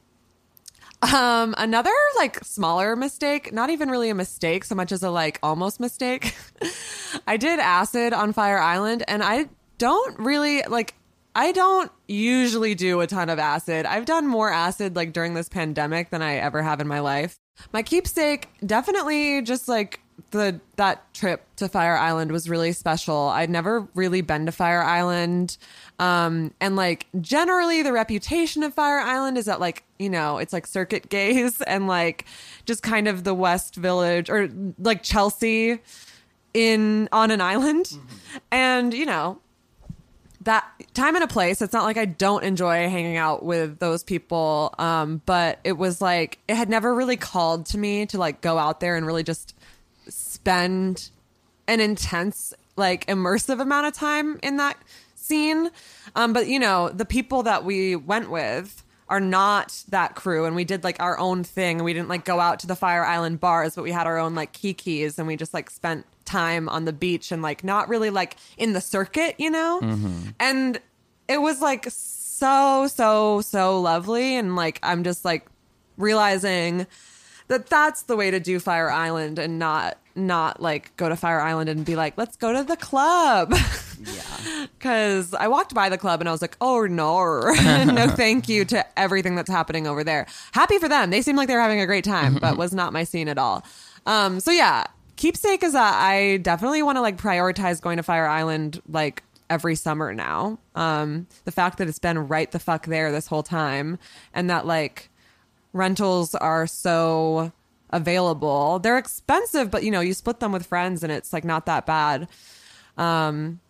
um, 1.02 1.54
another 1.58 1.90
like 2.16 2.44
smaller 2.44 2.94
mistake, 2.94 3.52
not 3.52 3.70
even 3.70 3.90
really 3.90 4.10
a 4.10 4.14
mistake 4.14 4.64
so 4.64 4.74
much 4.74 4.92
as 4.92 5.02
a 5.02 5.10
like 5.10 5.38
almost 5.42 5.80
mistake. 5.80 6.36
I 7.26 7.36
did 7.36 7.58
acid 7.58 8.12
on 8.12 8.32
Fire 8.32 8.58
Island 8.58 9.04
and 9.08 9.22
I 9.22 9.48
don't 9.78 10.18
really 10.18 10.62
like 10.62 10.94
I 11.34 11.52
don't 11.52 11.90
usually 12.08 12.74
do 12.74 13.00
a 13.00 13.06
ton 13.06 13.30
of 13.30 13.38
acid. 13.38 13.86
I've 13.86 14.04
done 14.04 14.26
more 14.26 14.52
acid 14.52 14.96
like 14.96 15.12
during 15.12 15.34
this 15.34 15.48
pandemic 15.48 16.10
than 16.10 16.22
I 16.22 16.36
ever 16.36 16.62
have 16.62 16.80
in 16.80 16.88
my 16.88 17.00
life. 17.00 17.38
My 17.72 17.82
keepsake 17.82 18.48
definitely 18.64 19.42
just 19.42 19.68
like 19.68 20.00
the 20.30 20.60
that 20.76 21.12
trip 21.14 21.44
to 21.56 21.68
Fire 21.68 21.96
Island 21.96 22.32
was 22.32 22.48
really 22.48 22.72
special. 22.72 23.28
I'd 23.28 23.50
never 23.50 23.86
really 23.94 24.20
been 24.20 24.46
to 24.46 24.52
Fire 24.52 24.82
Island. 24.82 25.56
Um 25.98 26.52
and 26.60 26.76
like 26.76 27.06
generally 27.20 27.82
the 27.82 27.92
reputation 27.92 28.62
of 28.62 28.74
Fire 28.74 28.98
Island 28.98 29.38
is 29.38 29.46
that 29.46 29.60
like, 29.60 29.84
you 29.98 30.10
know, 30.10 30.38
it's 30.38 30.52
like 30.52 30.66
circuit 30.66 31.08
gays 31.08 31.60
and 31.66 31.86
like 31.86 32.26
just 32.66 32.82
kind 32.82 33.08
of 33.08 33.24
the 33.24 33.34
West 33.34 33.76
Village 33.76 34.30
or 34.30 34.48
like 34.78 35.02
Chelsea 35.02 35.80
in 36.54 37.08
on 37.12 37.30
an 37.30 37.40
island. 37.40 37.96
And, 38.50 38.92
you 38.92 39.06
know, 39.06 39.40
that 40.42 40.66
time 40.94 41.14
and 41.14 41.24
a 41.24 41.28
place. 41.28 41.60
It's 41.60 41.72
not 41.72 41.84
like 41.84 41.96
I 41.96 42.06
don't 42.06 42.42
enjoy 42.42 42.88
hanging 42.88 43.16
out 43.16 43.44
with 43.44 43.78
those 43.78 44.02
people, 44.02 44.74
um, 44.78 45.20
but 45.26 45.58
it 45.64 45.72
was 45.72 46.00
like 46.00 46.38
it 46.48 46.56
had 46.56 46.68
never 46.68 46.94
really 46.94 47.16
called 47.16 47.66
to 47.66 47.78
me 47.78 48.06
to 48.06 48.18
like 48.18 48.40
go 48.40 48.58
out 48.58 48.80
there 48.80 48.96
and 48.96 49.06
really 49.06 49.22
just 49.22 49.54
spend 50.40 51.10
an 51.68 51.80
intense, 51.80 52.54
like 52.76 53.06
immersive 53.06 53.60
amount 53.60 53.86
of 53.86 53.92
time 53.92 54.38
in 54.42 54.56
that 54.56 54.76
scene. 55.14 55.70
Um, 56.16 56.32
but 56.32 56.48
you 56.48 56.58
know, 56.58 56.88
the 56.88 57.04
people 57.04 57.42
that 57.44 57.64
we 57.64 57.94
went 57.94 58.30
with 58.30 58.82
are 59.08 59.20
not 59.20 59.84
that 59.88 60.14
crew 60.14 60.44
and 60.44 60.54
we 60.56 60.64
did 60.64 60.84
like 60.84 61.00
our 61.00 61.18
own 61.18 61.44
thing. 61.44 61.84
We 61.84 61.92
didn't 61.92 62.08
like 62.08 62.24
go 62.24 62.40
out 62.40 62.60
to 62.60 62.66
the 62.66 62.76
fire 62.76 63.04
island 63.04 63.40
bars 63.40 63.74
but 63.74 63.82
we 63.82 63.90
had 63.90 64.06
our 64.06 64.18
own 64.18 64.34
like 64.34 64.52
kikis 64.52 65.18
and 65.18 65.26
we 65.26 65.36
just 65.36 65.52
like 65.52 65.68
spent 65.68 66.06
time 66.24 66.68
on 66.68 66.84
the 66.84 66.92
beach 66.92 67.32
and 67.32 67.42
like 67.42 67.64
not 67.64 67.88
really 67.88 68.10
like 68.10 68.36
in 68.56 68.72
the 68.72 68.80
circuit 68.80 69.34
you 69.38 69.50
know? 69.50 69.80
And 70.38 70.80
it 71.30 71.40
was 71.40 71.60
like 71.60 71.86
so 71.90 72.86
so 72.88 73.40
so 73.42 73.80
lovely 73.80 74.34
and 74.34 74.56
like 74.56 74.80
i'm 74.82 75.04
just 75.04 75.24
like 75.24 75.46
realizing 75.98 76.86
that 77.50 77.66
that's 77.66 78.02
the 78.02 78.16
way 78.16 78.30
to 78.30 78.40
do 78.40 78.58
fire 78.58 78.90
island 78.90 79.38
and 79.38 79.58
not 79.58 79.98
not 80.16 80.60
like 80.60 80.96
go 80.96 81.08
to 81.08 81.16
fire 81.16 81.40
island 81.40 81.68
and 81.68 81.84
be 81.84 81.94
like 81.96 82.16
let's 82.16 82.36
go 82.36 82.52
to 82.52 82.62
the 82.64 82.76
club 82.76 83.52
Yeah. 84.02 84.66
because 84.78 85.34
I 85.34 85.48
walked 85.48 85.74
by 85.74 85.88
the 85.88 85.98
club 85.98 86.20
and 86.20 86.28
I 86.28 86.32
was 86.32 86.40
like, 86.40 86.56
oh 86.60 86.86
no, 86.86 87.40
no, 87.84 88.08
thank 88.08 88.48
you 88.48 88.64
to 88.66 88.98
everything 88.98 89.34
that's 89.34 89.50
happening 89.50 89.86
over 89.86 90.02
there. 90.02 90.26
Happy 90.52 90.78
for 90.78 90.88
them. 90.88 91.10
They 91.10 91.20
seem 91.22 91.36
like 91.36 91.48
they're 91.48 91.60
having 91.60 91.80
a 91.80 91.86
great 91.86 92.04
time, 92.04 92.36
but 92.40 92.56
was 92.56 92.72
not 92.72 92.92
my 92.94 93.04
scene 93.04 93.28
at 93.28 93.36
all. 93.36 93.62
Um, 94.06 94.40
so 94.40 94.50
yeah, 94.50 94.84
keepsake 95.16 95.62
is 95.62 95.74
that 95.74 95.94
I 96.02 96.38
definitely 96.38 96.82
want 96.82 96.96
to 96.96 97.02
like 97.02 97.18
prioritize 97.18 97.80
going 97.80 97.98
to 97.98 98.02
Fire 98.02 98.26
Island 98.26 98.80
like 98.88 99.22
every 99.50 99.74
summer 99.74 100.14
now. 100.14 100.58
Um, 100.74 101.26
the 101.44 101.52
fact 101.52 101.76
that 101.78 101.88
it's 101.88 101.98
been 101.98 102.18
right 102.26 102.50
the 102.50 102.58
fuck 102.58 102.86
there 102.86 103.12
this 103.12 103.26
whole 103.26 103.42
time 103.42 103.98
and 104.32 104.48
that 104.48 104.64
like 104.66 105.10
rentals 105.72 106.34
are 106.34 106.66
so 106.66 107.52
available. 107.90 108.78
They're 108.78 108.98
expensive, 108.98 109.70
but 109.70 109.82
you 109.82 109.90
know, 109.90 110.00
you 110.00 110.14
split 110.14 110.40
them 110.40 110.52
with 110.52 110.66
friends 110.66 111.02
and 111.02 111.12
it's 111.12 111.32
like 111.32 111.44
not 111.44 111.66
that 111.66 111.86
bad. 111.86 112.28
Um, 112.96 113.60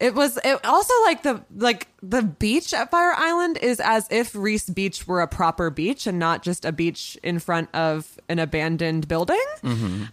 it 0.00 0.14
was 0.14 0.38
it 0.44 0.62
also 0.64 0.92
like 1.04 1.22
the 1.22 1.42
like 1.56 1.86
the 2.02 2.20
beach 2.22 2.74
at 2.74 2.90
Fire 2.90 3.14
Island 3.16 3.58
is 3.62 3.78
as 3.80 4.06
if 4.10 4.32
Riis 4.32 4.74
Beach 4.74 5.06
were 5.06 5.20
a 5.22 5.28
proper 5.28 5.70
beach 5.70 6.06
and 6.06 6.18
not 6.18 6.42
just 6.42 6.64
a 6.64 6.72
beach 6.72 7.16
in 7.22 7.38
front 7.38 7.70
of 7.74 8.18
an 8.28 8.38
abandoned 8.40 9.06
building. 9.08 9.40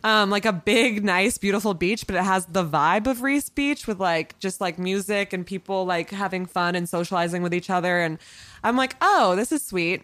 Um, 0.04 0.30
like 0.30 0.46
a 0.46 0.54
big, 0.54 1.04
nice, 1.04 1.38
beautiful 1.40 1.74
beach, 1.74 2.06
but 2.08 2.16
it 2.16 2.24
has 2.24 2.46
the 2.46 2.64
vibe 2.64 3.08
of 3.08 3.18
Riis 3.18 3.54
Beach 3.54 3.88
with 3.88 4.00
like 4.00 4.38
just 4.40 4.62
like 4.62 4.78
music 4.78 5.34
and 5.34 5.46
people 5.46 5.86
like 5.86 6.12
having 6.12 6.46
fun 6.46 6.76
and 6.76 6.88
socializing 6.88 7.42
with 7.42 7.54
each 7.54 7.70
other. 7.70 8.00
And 8.00 8.20
I'm 8.64 8.78
like, 8.78 8.96
oh, 9.02 9.36
this 9.36 9.52
is 9.52 9.66
sweet. 9.66 10.04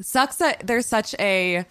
Sucks 0.00 0.36
that 0.36 0.66
there's 0.66 0.86
such 0.86 1.14
a 1.18 1.64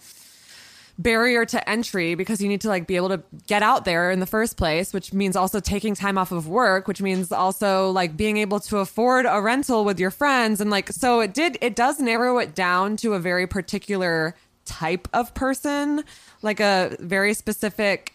barrier 0.98 1.46
to 1.46 1.68
entry 1.68 2.14
because 2.14 2.42
you 2.42 2.48
need 2.48 2.60
to 2.60 2.68
like 2.68 2.86
be 2.86 2.96
able 2.96 3.08
to 3.08 3.22
get 3.46 3.62
out 3.62 3.86
there 3.86 4.10
in 4.10 4.20
the 4.20 4.26
first 4.26 4.58
place 4.58 4.92
which 4.92 5.14
means 5.14 5.34
also 5.34 5.58
taking 5.58 5.94
time 5.94 6.18
off 6.18 6.30
of 6.30 6.46
work 6.46 6.86
which 6.86 7.00
means 7.00 7.32
also 7.32 7.90
like 7.90 8.18
being 8.18 8.36
able 8.36 8.60
to 8.60 8.76
afford 8.76 9.24
a 9.26 9.40
rental 9.40 9.82
with 9.82 9.98
your 9.98 10.10
friends 10.10 10.60
and 10.60 10.70
like 10.70 10.90
so 10.90 11.20
it 11.20 11.32
did 11.32 11.56
it 11.62 11.74
does 11.74 12.00
narrow 12.00 12.36
it 12.36 12.54
down 12.54 12.98
to 12.98 13.14
a 13.14 13.18
very 13.18 13.46
particular 13.46 14.34
type 14.66 15.08
of 15.14 15.32
person 15.32 16.04
like 16.42 16.60
a 16.60 16.94
very 17.00 17.32
specific 17.32 18.12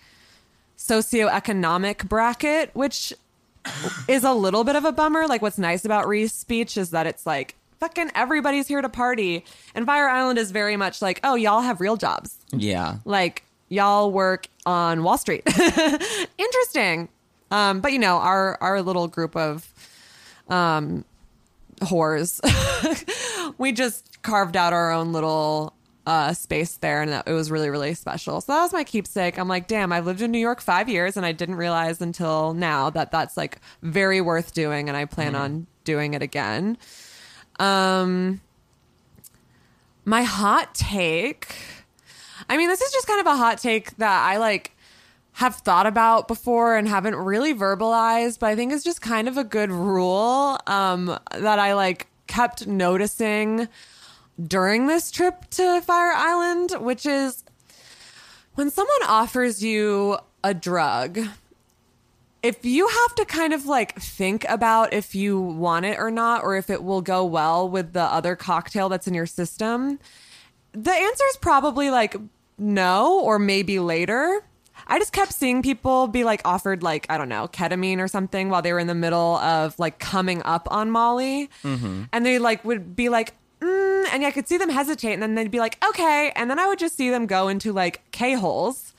socioeconomic 0.78 2.08
bracket 2.08 2.70
which 2.76 3.16
is 4.08 4.24
a 4.24 4.34
little 4.34 4.64
bit 4.64 4.76
of 4.76 4.86
a 4.86 4.92
bummer. 4.92 5.28
Like, 5.28 5.42
what's 5.42 5.58
nice 5.58 5.86
about 5.86 6.08
Reese's 6.08 6.38
speech 6.38 6.78
is 6.78 6.92
that 6.92 7.08
it's 7.08 7.26
like 7.26 7.56
fucking 7.86 8.10
everybody's 8.16 8.68
here 8.68 8.82
to 8.82 8.90
party, 8.90 9.46
and 9.76 9.86
Fire 9.86 10.10
Island 10.10 10.40
is 10.40 10.50
very 10.50 10.76
much 10.76 11.04
like, 11.04 11.20
oh, 11.24 11.36
y'all 11.36 11.62
have 11.62 11.80
real 11.80 11.98
jobs. 11.98 12.38
Yeah. 12.52 12.98
Like, 13.06 13.44
y'all 13.70 14.12
work 14.12 14.48
on 14.66 15.04
Wall 15.04 15.20
Street. 15.20 15.44
Interesting. 16.38 17.10
Um, 17.52 17.82
but 17.82 17.92
you 17.94 18.00
know, 18.00 18.18
our 18.18 18.58
our 18.60 18.82
little 18.82 19.08
group 19.08 19.36
of 19.36 19.72
um 20.50 21.06
whores, 21.82 22.42
we 23.60 23.72
just 23.72 24.22
carved 24.24 24.58
out 24.58 24.74
our 24.74 24.92
own 24.92 25.14
little 25.14 25.74
uh 26.08 26.34
space 26.34 26.78
there 26.78 27.02
and 27.02 27.12
that, 27.12 27.28
it 27.28 27.34
was 27.34 27.50
really 27.50 27.68
really 27.68 27.96
special 27.96 28.40
so 28.40 28.54
that 28.54 28.62
was 28.62 28.72
my 28.72 28.84
keepsake 28.84 29.40
i'm 29.40 29.48
like 29.48 29.68
damn 29.68 29.92
i've 29.92 30.06
lived 30.06 30.22
in 30.22 30.30
new 30.30 30.38
york 30.38 30.62
five 30.62 30.88
years 30.88 31.18
and 31.18 31.26
i 31.26 31.32
didn't 31.32 31.56
realize 31.56 32.00
until 32.00 32.54
now 32.54 32.92
that 32.92 33.10
that's 33.10 33.36
like 33.36 33.58
very 33.82 34.22
worth 34.22 34.54
doing 34.54 34.88
and 34.88 34.96
i 34.96 35.04
plan 35.04 35.34
on 35.34 35.66
doing 35.84 36.14
it 36.14 36.22
again 36.22 36.78
um 37.60 38.42
my 40.04 40.24
hot 40.24 40.76
take 40.76 41.56
I 42.50 42.58
mean, 42.58 42.68
this 42.68 42.82
is 42.82 42.92
just 42.92 43.08
kind 43.08 43.20
of 43.20 43.28
a 43.28 43.36
hot 43.36 43.58
take 43.58 43.96
that 43.98 44.24
I 44.24 44.38
like 44.38 44.72
have 45.34 45.56
thought 45.56 45.86
about 45.86 46.28
before 46.28 46.78
and 46.78 46.88
haven't 46.88 47.16
really 47.16 47.54
verbalized, 47.54 48.40
but 48.40 48.48
I 48.48 48.56
think 48.56 48.72
it's 48.72 48.84
just 48.84 49.02
kind 49.02 49.28
of 49.28 49.38
a 49.38 49.44
good 49.44 49.72
rule 49.72 50.58
um, 50.68 51.18
that 51.32 51.60
I 51.60 51.74
like 51.74 52.08
kept 52.28 52.68
noticing 52.68 53.68
during 54.42 54.88
this 54.88 55.12
trip 55.12 55.50
to 55.52 55.82
Fire 55.82 56.14
Island, 56.14 56.72
which 56.80 57.06
is 57.06 57.44
when 58.56 58.70
someone 58.70 59.04
offers 59.08 59.64
you 59.64 60.18
a 60.44 60.54
drug, 60.54 61.20
if 62.46 62.64
you 62.64 62.88
have 62.88 63.16
to 63.16 63.26
kind 63.26 63.54
of 63.54 63.66
like 63.66 64.00
think 64.00 64.46
about 64.48 64.94
if 64.94 65.16
you 65.16 65.42
want 65.42 65.86
it 65.86 65.98
or 65.98 66.12
not, 66.12 66.44
or 66.44 66.56
if 66.56 66.70
it 66.70 66.84
will 66.84 67.02
go 67.02 67.26
well 67.26 67.68
with 67.68 67.94
the 67.94 68.04
other 68.04 68.36
cocktail 68.36 68.88
that's 68.88 69.08
in 69.08 69.16
your 69.16 69.26
system, 69.26 69.98
the 70.72 70.92
answer 70.92 71.24
is 71.32 71.38
probably 71.38 71.90
like 71.90 72.16
no 72.60 73.20
or 73.20 73.40
maybe 73.40 73.80
later. 73.80 74.44
I 74.86 75.00
just 75.00 75.12
kept 75.12 75.34
seeing 75.34 75.64
people 75.64 76.06
be 76.08 76.24
like 76.24 76.42
offered 76.46 76.84
like 76.84 77.08
I 77.10 77.18
don't 77.18 77.30
know 77.30 77.48
ketamine 77.48 77.98
or 77.98 78.08
something 78.08 78.50
while 78.50 78.62
they 78.62 78.74
were 78.74 78.80
in 78.80 78.86
the 78.86 78.94
middle 78.94 79.38
of 79.38 79.80
like 79.80 79.98
coming 79.98 80.44
up 80.44 80.68
on 80.70 80.92
Molly, 80.92 81.50
and 82.14 82.26
they 82.26 82.38
like 82.38 82.64
would 82.64 82.96
be 82.96 83.10
like, 83.10 83.34
mm, 83.60 84.06
and 84.14 84.24
I 84.24 84.30
could 84.30 84.48
see 84.48 84.58
them 84.58 84.70
hesitate, 84.70 85.14
and 85.14 85.24
then 85.24 85.34
they'd 85.34 85.50
be 85.50 85.60
like, 85.60 85.84
okay, 85.84 86.32
and 86.36 86.48
then 86.52 86.60
I 86.60 86.68
would 86.68 86.78
just 86.78 86.96
see 86.96 87.10
them 87.10 87.26
go 87.26 87.48
into 87.48 87.74
like 87.74 88.04
k 88.12 88.34
holes, 88.34 88.94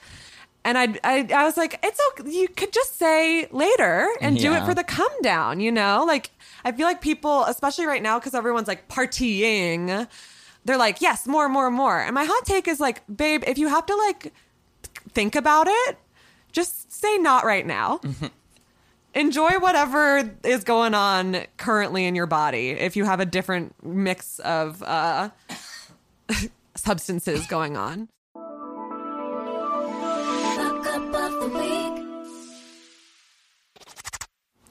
and 0.66 0.76
I 0.76 0.98
I 1.02 1.26
I 1.34 1.44
was 1.44 1.56
like, 1.56 1.78
it's 1.82 2.00
okay, 2.10 2.30
you 2.30 2.48
could 2.48 2.72
just 2.72 2.98
say 2.98 3.48
later 3.50 4.08
and 4.20 4.36
do 4.36 4.52
it 4.52 4.64
for 4.64 4.74
the 4.74 4.84
come 4.84 5.22
down, 5.22 5.60
you 5.60 5.72
know, 5.72 6.04
like 6.06 6.30
I 6.64 6.72
feel 6.72 6.86
like 6.86 7.00
people, 7.00 7.44
especially 7.44 7.86
right 7.86 8.02
now, 8.02 8.18
because 8.18 8.34
everyone's 8.34 8.68
like 8.68 8.88
partying 8.88 10.06
they're 10.66 10.76
like, 10.76 11.00
yes, 11.00 11.26
more, 11.26 11.48
more, 11.48 11.70
more. 11.70 12.00
And 12.00 12.12
my 12.12 12.24
hot 12.24 12.44
take 12.44 12.66
is 12.66 12.80
like, 12.80 13.02
babe, 13.06 13.44
if 13.46 13.56
you 13.56 13.68
have 13.68 13.86
to 13.86 13.94
like 13.94 14.32
think 15.12 15.36
about 15.36 15.68
it, 15.68 15.98
just 16.52 16.92
say 16.92 17.18
not 17.18 17.44
right 17.44 17.64
now. 17.64 18.00
Enjoy 19.14 19.58
whatever 19.60 20.28
is 20.42 20.64
going 20.64 20.92
on 20.92 21.44
currently 21.56 22.04
in 22.04 22.14
your 22.14 22.26
body. 22.26 22.70
If 22.70 22.96
you 22.96 23.04
have 23.04 23.20
a 23.20 23.24
different 23.24 23.74
mix 23.82 24.40
of 24.40 24.82
uh, 24.82 25.30
substances 26.74 27.46
going 27.46 27.76
on. 27.76 28.08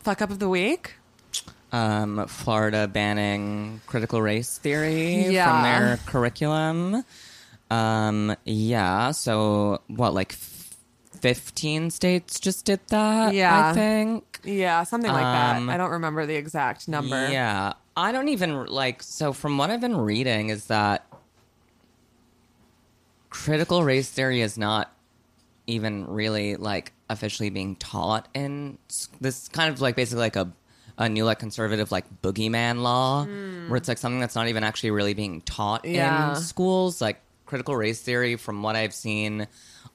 Fuck 0.06 0.22
up 0.22 0.30
of 0.30 0.38
the 0.38 0.48
week. 0.48 0.94
Um, 1.72 2.28
Florida 2.28 2.88
banning 2.88 3.82
critical 3.88 4.22
race 4.22 4.60
theory 4.60 5.26
Yeah. 5.30 5.50
from 5.50 5.64
their 5.64 5.98
curriculum. 6.06 7.04
Um, 7.72 8.36
yeah. 8.46 9.10
So 9.10 9.82
what, 9.88 10.14
like 10.14 10.34
f- 10.34 10.76
fifteen 11.22 11.90
states 11.90 12.40
just 12.40 12.66
did 12.66 12.82
that? 12.90 13.34
Yeah. 13.34 13.70
I 13.70 13.74
think. 13.74 14.42
Yeah, 14.44 14.84
something 14.84 15.12
like 15.12 15.26
Um, 15.26 15.66
that. 15.66 15.74
I 15.74 15.78
don't 15.78 15.90
remember 15.90 16.28
the 16.28 16.36
exact 16.36 16.88
number. 16.88 17.28
Yeah. 17.32 17.74
I 17.98 18.12
don't 18.12 18.30
even 18.30 18.68
like 18.68 19.02
so 19.02 19.34
from 19.34 19.58
what 19.58 19.72
I've 19.72 19.82
been 19.82 19.98
reading 19.98 20.50
is 20.50 20.66
that 20.68 21.04
critical 23.32 23.84
race 23.84 24.08
theory 24.12 24.42
is 24.42 24.56
not 24.56 24.94
even 25.66 26.06
really 26.06 26.58
like 26.58 26.92
officially 27.10 27.50
being 27.50 27.76
taught 27.76 28.28
in 28.34 28.78
this 29.22 29.48
kind 29.50 29.72
of 29.74 29.82
like 29.82 29.96
basically 29.96 30.22
like 30.22 30.36
a 30.36 30.52
a 30.98 31.10
new 31.10 31.26
like 31.26 31.40
conservative 31.40 31.92
like 31.92 32.06
boogeyman 32.22 32.82
law 32.82 33.26
hmm. 33.26 33.68
where 33.70 33.78
it's 33.78 33.88
like 33.88 33.98
something 33.98 34.20
that's 34.20 34.36
not 34.36 34.48
even 34.48 34.64
actually 34.64 34.92
really 34.92 35.14
being 35.14 35.42
taught 35.42 35.84
Yeah. 35.86 36.30
in 36.30 36.36
schools 36.38 37.02
like 37.02 37.22
critical 37.46 37.76
race 37.76 38.02
theory 38.02 38.38
from 38.38 38.64
what 38.64 38.76
I've 38.76 38.94
seen 38.94 39.48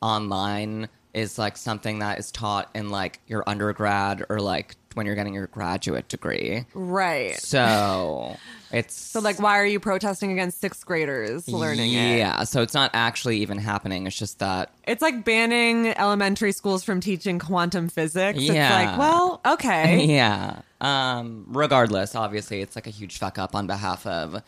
online 0.03 0.89
is 1.13 1.39
like 1.39 1.57
something 1.57 2.01
that 2.01 2.19
is 2.19 2.31
taught 2.31 2.71
in 2.75 2.91
like 2.91 3.21
your 3.27 3.43
undergrad 3.47 4.25
or 4.29 4.41
like 4.41 4.77
when 4.95 5.07
you're 5.07 5.15
getting 5.15 5.35
your 5.35 5.47
graduate 5.47 6.09
degree. 6.09 6.65
Right. 6.75 7.37
So 7.39 8.37
it's 8.73 8.95
So 8.95 9.21
like 9.21 9.41
why 9.41 9.59
are 9.59 9.67
you 9.67 9.81
protesting 9.81 10.33
against 10.33 10.61
sixth 10.61 10.85
graders 10.87 11.49
learning 11.49 11.93
it? 11.93 12.19
Yeah, 12.19 12.45
so 12.45 12.63
it's 12.63 12.75
not 12.75 12.91
actually 12.95 13.39
even 13.39 13.59
happening. 13.59 14.07
It's 14.07 14.17
just 14.17 14.39
that 14.41 14.73
It's 14.87 15.03
like 15.03 15.25
banning 15.25 15.89
elementary 15.89 16.53
schools 16.53 16.85
from 16.85 17.01
teaching 17.01 17.39
quantum 17.39 17.89
physics. 17.89 18.39
It's 18.39 18.49
Yeah. 18.51 18.75
like, 18.75 18.99
well, 18.99 19.41
okay. 19.47 20.05
yeah. 20.17 20.63
Um, 20.81 21.45
regardless, 21.49 22.15
obviously, 22.15 22.61
it's 22.63 22.75
like 22.75 22.87
a 22.87 22.91
huge 22.91 23.19
fuck 23.19 23.39
up 23.39 23.55
on 23.55 23.67
behalf 23.67 24.07
of 24.07 24.43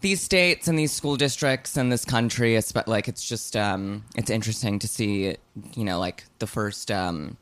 these 0.00 0.20
states 0.20 0.68
and 0.68 0.78
these 0.78 0.92
school 0.92 1.16
districts 1.16 1.76
and 1.76 1.90
this 1.90 2.04
country. 2.04 2.56
It's 2.56 2.72
but 2.72 2.88
like 2.88 3.08
it's 3.08 3.26
just 3.26 3.56
um, 3.56 4.04
it's 4.16 4.30
interesting 4.30 4.78
to 4.80 4.88
see, 4.88 5.36
you 5.74 5.84
know, 5.84 5.98
like 5.98 6.24
the 6.40 6.46
first 6.46 6.90
um, 6.90 7.36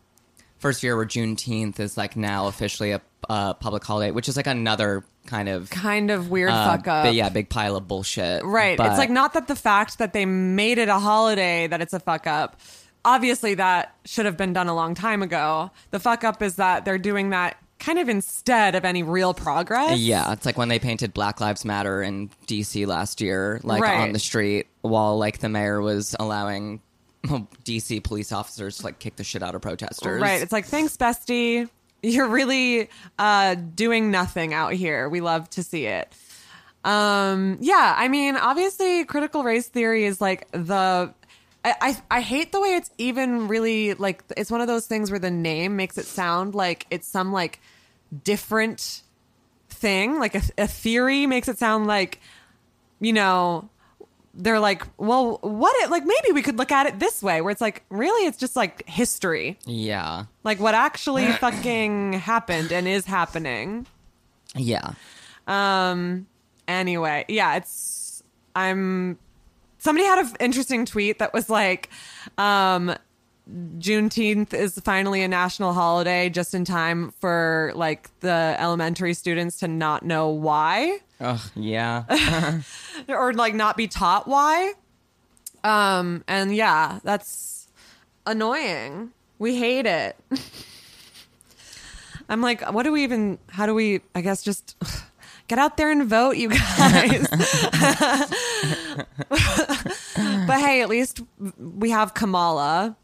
first 0.63 0.83
year 0.83 0.97
where 0.97 1.05
Juneteenth 1.05 1.79
is 1.79 1.97
like 1.99 2.17
now 2.17 2.47
officially 2.47 2.93
a, 2.93 3.01
a 3.29 3.55
public 3.55 3.85
holiday, 3.85 4.11
which 4.13 4.29
is 4.29 4.37
like 4.37 4.47
another 4.47 5.05
kind 5.27 5.49
of 5.49 5.69
Kind 5.71 6.11
of 6.11 6.31
weird 6.31 6.51
uh, 6.51 6.65
fuck 6.77 6.89
up. 6.89 7.05
but 7.05 7.15
yeah, 7.15 7.29
big 7.29 7.49
pile 7.51 7.77
of 7.77 7.87
bullshit. 7.87 8.43
Right. 8.45 8.79
But- 8.79 8.87
it's 8.91 8.99
like 8.99 9.11
not 9.11 9.35
that 9.35 9.47
the 9.49 9.57
fact 9.57 9.99
that 9.99 10.13
they 10.15 10.25
made 10.25 10.79
it 10.79 10.89
a 10.89 10.99
holiday 10.99 11.67
that 11.67 11.81
it's 11.83 11.93
a 11.93 12.01
fuck 12.01 12.27
up. 12.27 12.59
Obviously, 13.05 13.55
that 13.55 13.95
should 14.05 14.27
have 14.27 14.37
been 14.37 14.53
done 14.53 14.69
a 14.69 14.75
long 14.75 14.95
time 14.95 15.23
ago. 15.23 15.71
The 15.91 15.99
fuck 16.01 16.23
up 16.25 16.41
is 16.41 16.57
that 16.57 16.85
they're 16.85 16.99
doing 16.99 17.31
that 17.31 17.57
kind 17.81 17.99
of 17.99 18.09
instead 18.09 18.77
of 18.77 18.85
any 18.85 19.03
real 19.03 19.35
progress. 19.35 19.99
Yeah, 19.99 20.33
it's 20.33 20.47
like 20.47 20.57
when 20.57 20.69
they 20.69 20.79
painted 20.79 21.13
Black 21.13 21.41
Lives 21.41 21.65
Matter 21.65 22.01
in 22.01 22.31
DC 22.47 22.87
last 22.87 23.21
year, 23.21 23.61
like 23.65 23.83
Right. 23.83 24.01
on 24.03 24.13
the 24.13 24.21
street, 24.21 24.69
while 24.83 25.19
like 25.19 25.39
the 25.39 25.49
mayor 25.49 25.81
was 25.83 26.15
allowing 26.21 26.81
DC 27.65 28.03
police 28.03 28.33
officers 28.33 28.83
like 28.83 28.99
kick 28.99 29.17
the 29.17 29.25
shit 29.25 29.43
out 29.43 29.55
of 29.55 29.63
protesters. 29.63 30.21
Right. 30.21 30.43
It's 30.43 30.53
like, 30.53 30.67
thanks, 30.67 30.97
bestie. 30.97 31.69
You're 32.03 32.29
really 32.29 32.89
uh, 33.19 33.55
doing 33.55 34.11
nothing 34.11 34.53
out 34.53 34.73
here. 34.73 35.09
We 35.09 35.21
love 35.21 35.49
to 35.51 35.63
see 35.63 35.87
it. 35.87 36.13
Um, 36.85 37.59
yeah, 37.61 37.95
I 37.97 38.09
mean, 38.09 38.37
obviously, 38.37 39.05
critical 39.05 39.45
race 39.45 39.69
theory 39.69 40.05
is 40.05 40.21
like 40.21 40.51
the. 40.51 41.15
I, 41.65 41.75
I 41.81 42.03
I 42.11 42.21
hate 42.23 42.51
the 42.51 42.61
way 42.61 42.75
it's 42.75 42.91
even 42.99 43.47
really 43.47 43.95
like 43.95 44.25
it's 44.37 44.51
one 44.51 44.61
of 44.61 44.67
those 44.67 44.87
things 44.87 45.13
where 45.13 45.21
the 45.21 45.31
name 45.31 45.77
makes 45.77 45.97
it 45.97 46.07
sound 46.07 46.57
like 46.57 46.89
it's 46.91 47.07
some 47.07 47.33
like 47.33 47.61
different 48.25 49.03
thing, 49.69 50.19
like 50.19 50.35
a, 50.35 50.43
a 50.59 50.67
theory 50.67 51.27
makes 51.29 51.47
it 51.47 51.59
sound 51.59 51.87
like 51.87 52.21
you 53.01 53.13
know 53.13 53.69
they're 54.35 54.61
like, 54.61 54.85
well, 54.99 55.39
what 55.43 55.75
it 55.83 55.91
like 55.91 56.05
maybe 56.05 56.33
we 56.33 56.43
could 56.43 56.57
look 56.57 56.73
at 56.73 56.87
it 56.87 56.99
this 56.99 57.23
way, 57.23 57.41
where 57.41 57.51
it's 57.51 57.61
like 57.61 57.85
really 57.91 58.27
it's 58.27 58.39
just 58.39 58.57
like 58.57 58.89
history. 58.89 59.59
Yeah, 59.67 60.25
like 60.45 60.59
what 60.61 60.75
actually 60.75 61.31
fucking 61.33 62.15
happened 62.15 62.73
and 62.73 62.89
is 62.89 63.05
happening. 63.07 63.87
yeah, 64.55 64.93
Um 65.47 66.27
anyway, 66.67 67.25
yeah, 67.29 67.57
it's 67.57 68.23
I'm 68.57 69.19
somebody 69.79 70.07
had 70.07 70.19
an 70.25 70.31
interesting 70.41 70.87
tweet 70.87 71.19
that 71.19 71.33
was 71.35 71.51
like 71.51 71.91
um 72.39 72.95
Juneteenth 73.51 74.55
is 74.55 74.79
finally 74.85 75.23
a 75.23 75.29
national 75.29 75.73
holiday 75.73 76.29
just 76.31 76.55
in 76.55 76.65
time 76.65 77.13
for 77.21 77.73
like 77.75 78.09
the 78.21 78.55
elementary 78.59 79.15
students 79.15 79.59
to 79.59 79.69
not 79.69 80.05
know 80.05 80.29
why 80.29 80.99
Ugh, 81.21 81.41
yeah. 81.55 82.61
or 83.09 83.33
like 83.33 83.55
not 83.55 83.77
be 83.77 83.89
taught 83.89 84.27
why. 84.29 84.73
Um 85.65 86.25
and 86.29 86.55
yeah, 86.55 87.01
that's 87.05 87.69
annoying. 88.27 89.11
We 89.39 89.57
hate 89.57 89.87
it. 89.87 90.17
I'm 92.29 92.41
like, 92.41 92.63
what 92.73 92.85
do 92.85 92.93
we 92.93 93.03
even 93.03 93.39
how 93.49 93.67
do 93.67 93.75
we 93.75 94.01
I 94.15 94.21
guess 94.21 94.43
just 94.43 94.77
get 95.49 95.59
out 95.59 95.77
there 95.77 95.91
and 95.91 96.05
vote, 96.09 96.37
you 96.37 96.49
guys. 96.79 97.27
but 100.47 100.61
hey, 100.61 100.83
at 100.83 100.89
least 100.89 101.23
we 101.59 101.91
have 101.91 102.15
Kamala, 102.15 102.97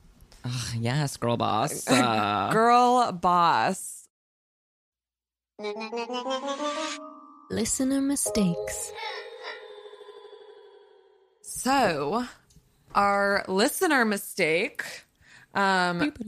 Ugh, 0.49 0.75
yes, 0.81 1.17
girl 1.17 1.37
boss. 1.37 1.87
Uh... 1.89 2.51
girl 2.53 3.13
boss. 3.13 4.09
Listener 7.51 8.01
mistakes. 8.01 8.93
So, 11.43 12.25
our 12.95 13.45
listener 13.49 14.05
mistake. 14.05 14.85
Um, 15.55 15.99
beep, 15.99 16.19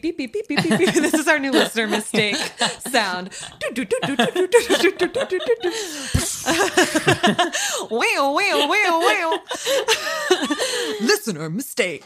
beep, 0.00 0.16
beep, 0.16 0.32
this 0.32 1.12
is 1.14 1.28
our 1.28 1.38
new 1.38 1.50
listener 1.52 1.86
mistake 1.86 2.36
sound. 2.78 3.30
Whale, 7.90 8.34
whale, 8.34 8.68
whale, 8.68 9.00
whale. 9.00 9.38
listener 11.00 11.50
mistake. 11.50 12.04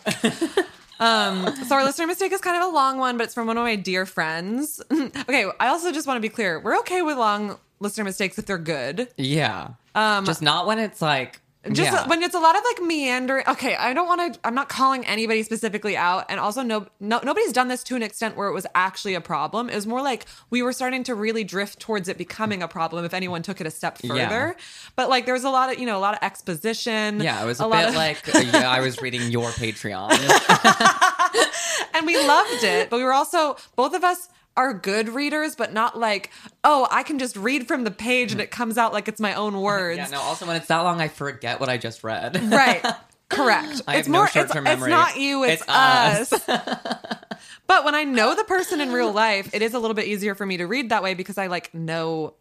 Um, 0.98 1.54
so 1.66 1.74
our 1.74 1.84
listener 1.84 2.06
mistake 2.06 2.32
is 2.32 2.40
kind 2.40 2.56
of 2.62 2.70
a 2.70 2.74
long 2.74 2.98
one, 2.98 3.18
but 3.18 3.24
it's 3.24 3.34
from 3.34 3.46
one 3.46 3.58
of 3.58 3.64
my 3.64 3.76
dear 3.76 4.06
friends. 4.06 4.80
okay, 4.92 5.46
I 5.60 5.68
also 5.68 5.92
just 5.92 6.06
want 6.06 6.16
to 6.16 6.22
be 6.22 6.28
clear. 6.30 6.58
We're 6.60 6.78
okay 6.78 7.02
with 7.02 7.18
long 7.18 7.58
listener 7.80 8.04
mistakes 8.04 8.38
if 8.38 8.46
they're 8.46 8.58
good. 8.58 9.08
yeah. 9.16 9.70
Um, 9.94 10.24
just 10.24 10.42
not 10.42 10.66
when 10.66 10.78
it's 10.78 11.00
like. 11.02 11.40
Just 11.72 11.92
yeah. 11.92 12.06
when 12.08 12.22
it's 12.22 12.34
a 12.34 12.38
lot 12.38 12.56
of 12.56 12.62
like 12.64 12.82
meandering 12.86 13.44
okay 13.48 13.74
i 13.76 13.92
don't 13.92 14.06
want 14.06 14.34
to 14.34 14.40
i'm 14.44 14.54
not 14.54 14.68
calling 14.68 15.04
anybody 15.06 15.42
specifically 15.42 15.96
out 15.96 16.24
and 16.28 16.38
also 16.40 16.62
no, 16.62 16.86
no 17.00 17.20
nobody's 17.24 17.52
done 17.52 17.68
this 17.68 17.82
to 17.82 17.96
an 17.96 18.02
extent 18.02 18.36
where 18.36 18.48
it 18.48 18.52
was 18.52 18.66
actually 18.74 19.14
a 19.14 19.20
problem 19.20 19.68
it 19.68 19.74
was 19.74 19.86
more 19.86 20.02
like 20.02 20.26
we 20.50 20.62
were 20.62 20.72
starting 20.72 21.02
to 21.04 21.14
really 21.14 21.44
drift 21.44 21.78
towards 21.80 22.08
it 22.08 22.16
becoming 22.18 22.62
a 22.62 22.68
problem 22.68 23.04
if 23.04 23.12
anyone 23.14 23.42
took 23.42 23.60
it 23.60 23.66
a 23.66 23.70
step 23.70 23.98
further 23.98 24.14
Yeah. 24.16 24.52
but 24.96 25.08
like 25.08 25.24
there 25.24 25.34
was 25.34 25.44
a 25.44 25.50
lot 25.50 25.72
of 25.72 25.78
you 25.78 25.86
know 25.86 25.96
a 25.98 26.00
lot 26.00 26.14
of 26.14 26.20
exposition 26.22 27.20
yeah, 27.20 27.42
it 27.42 27.46
was 27.46 27.60
a, 27.60 27.66
lot 27.66 27.80
bit 27.80 27.88
of- 27.90 27.94
like 27.94 28.26
yeah, 28.52 28.70
I 28.70 28.80
was 28.80 29.00
reading 29.00 29.30
your 29.30 29.50
Patreon. 29.50 30.10
and 31.94 32.06
we 32.06 32.16
loved 32.26 32.64
it 32.64 32.90
but 32.90 32.96
we 32.98 33.04
were 33.04 33.12
also 33.12 33.56
both 33.76 33.94
of 33.94 34.04
us 34.04 34.28
are 34.56 34.72
good 34.72 35.08
readers 35.08 35.54
but 35.54 35.72
not 35.72 35.98
like 35.98 36.30
oh 36.64 36.86
i 36.90 37.02
can 37.02 37.18
just 37.18 37.36
read 37.36 37.68
from 37.68 37.84
the 37.84 37.90
page 37.90 38.32
and 38.32 38.40
it 38.40 38.50
comes 38.50 38.78
out 38.78 38.92
like 38.92 39.06
it's 39.08 39.20
my 39.20 39.34
own 39.34 39.60
words 39.70 39.98
yeah, 39.98 40.06
no. 40.08 40.20
Also, 40.20 40.46
when 40.46 40.56
it's 40.56 40.66
that 40.68 40.80
long, 40.80 41.00
I 41.00 41.08
forget 41.08 41.60
what 41.60 41.68
I 41.68 41.76
just 41.76 42.02
read. 42.04 42.36
Right. 42.50 42.84
Correct. 43.28 43.82
I 43.88 43.96
it's 43.96 44.06
have 44.06 44.08
no 44.08 44.18
more 44.20 44.28
short-term 44.28 44.66
it's, 44.66 44.80
memory. 44.80 44.92
it's 44.92 44.98
not 44.98 45.16
you, 45.20 45.42
it's, 45.44 45.62
It's 45.62 45.68
us. 45.68 46.32
us. 46.32 46.44
but 47.66 47.84
when 47.84 47.94
I 47.96 48.04
know 48.04 48.34
the 48.36 48.44
person 48.44 48.80
in 48.80 48.92
real 48.92 49.10
life, 49.12 49.52
it 49.52 49.62
is 49.62 49.74
a 49.74 49.78
little 49.80 49.94
bit 49.94 50.06
easier 50.06 50.34
for 50.36 50.46
me 50.46 50.56
to 50.58 50.64
read 50.66 50.90
that 50.90 51.02
way 51.02 51.14
because 51.14 51.36
I 51.36 51.48
like 51.48 51.74
know 51.74 52.34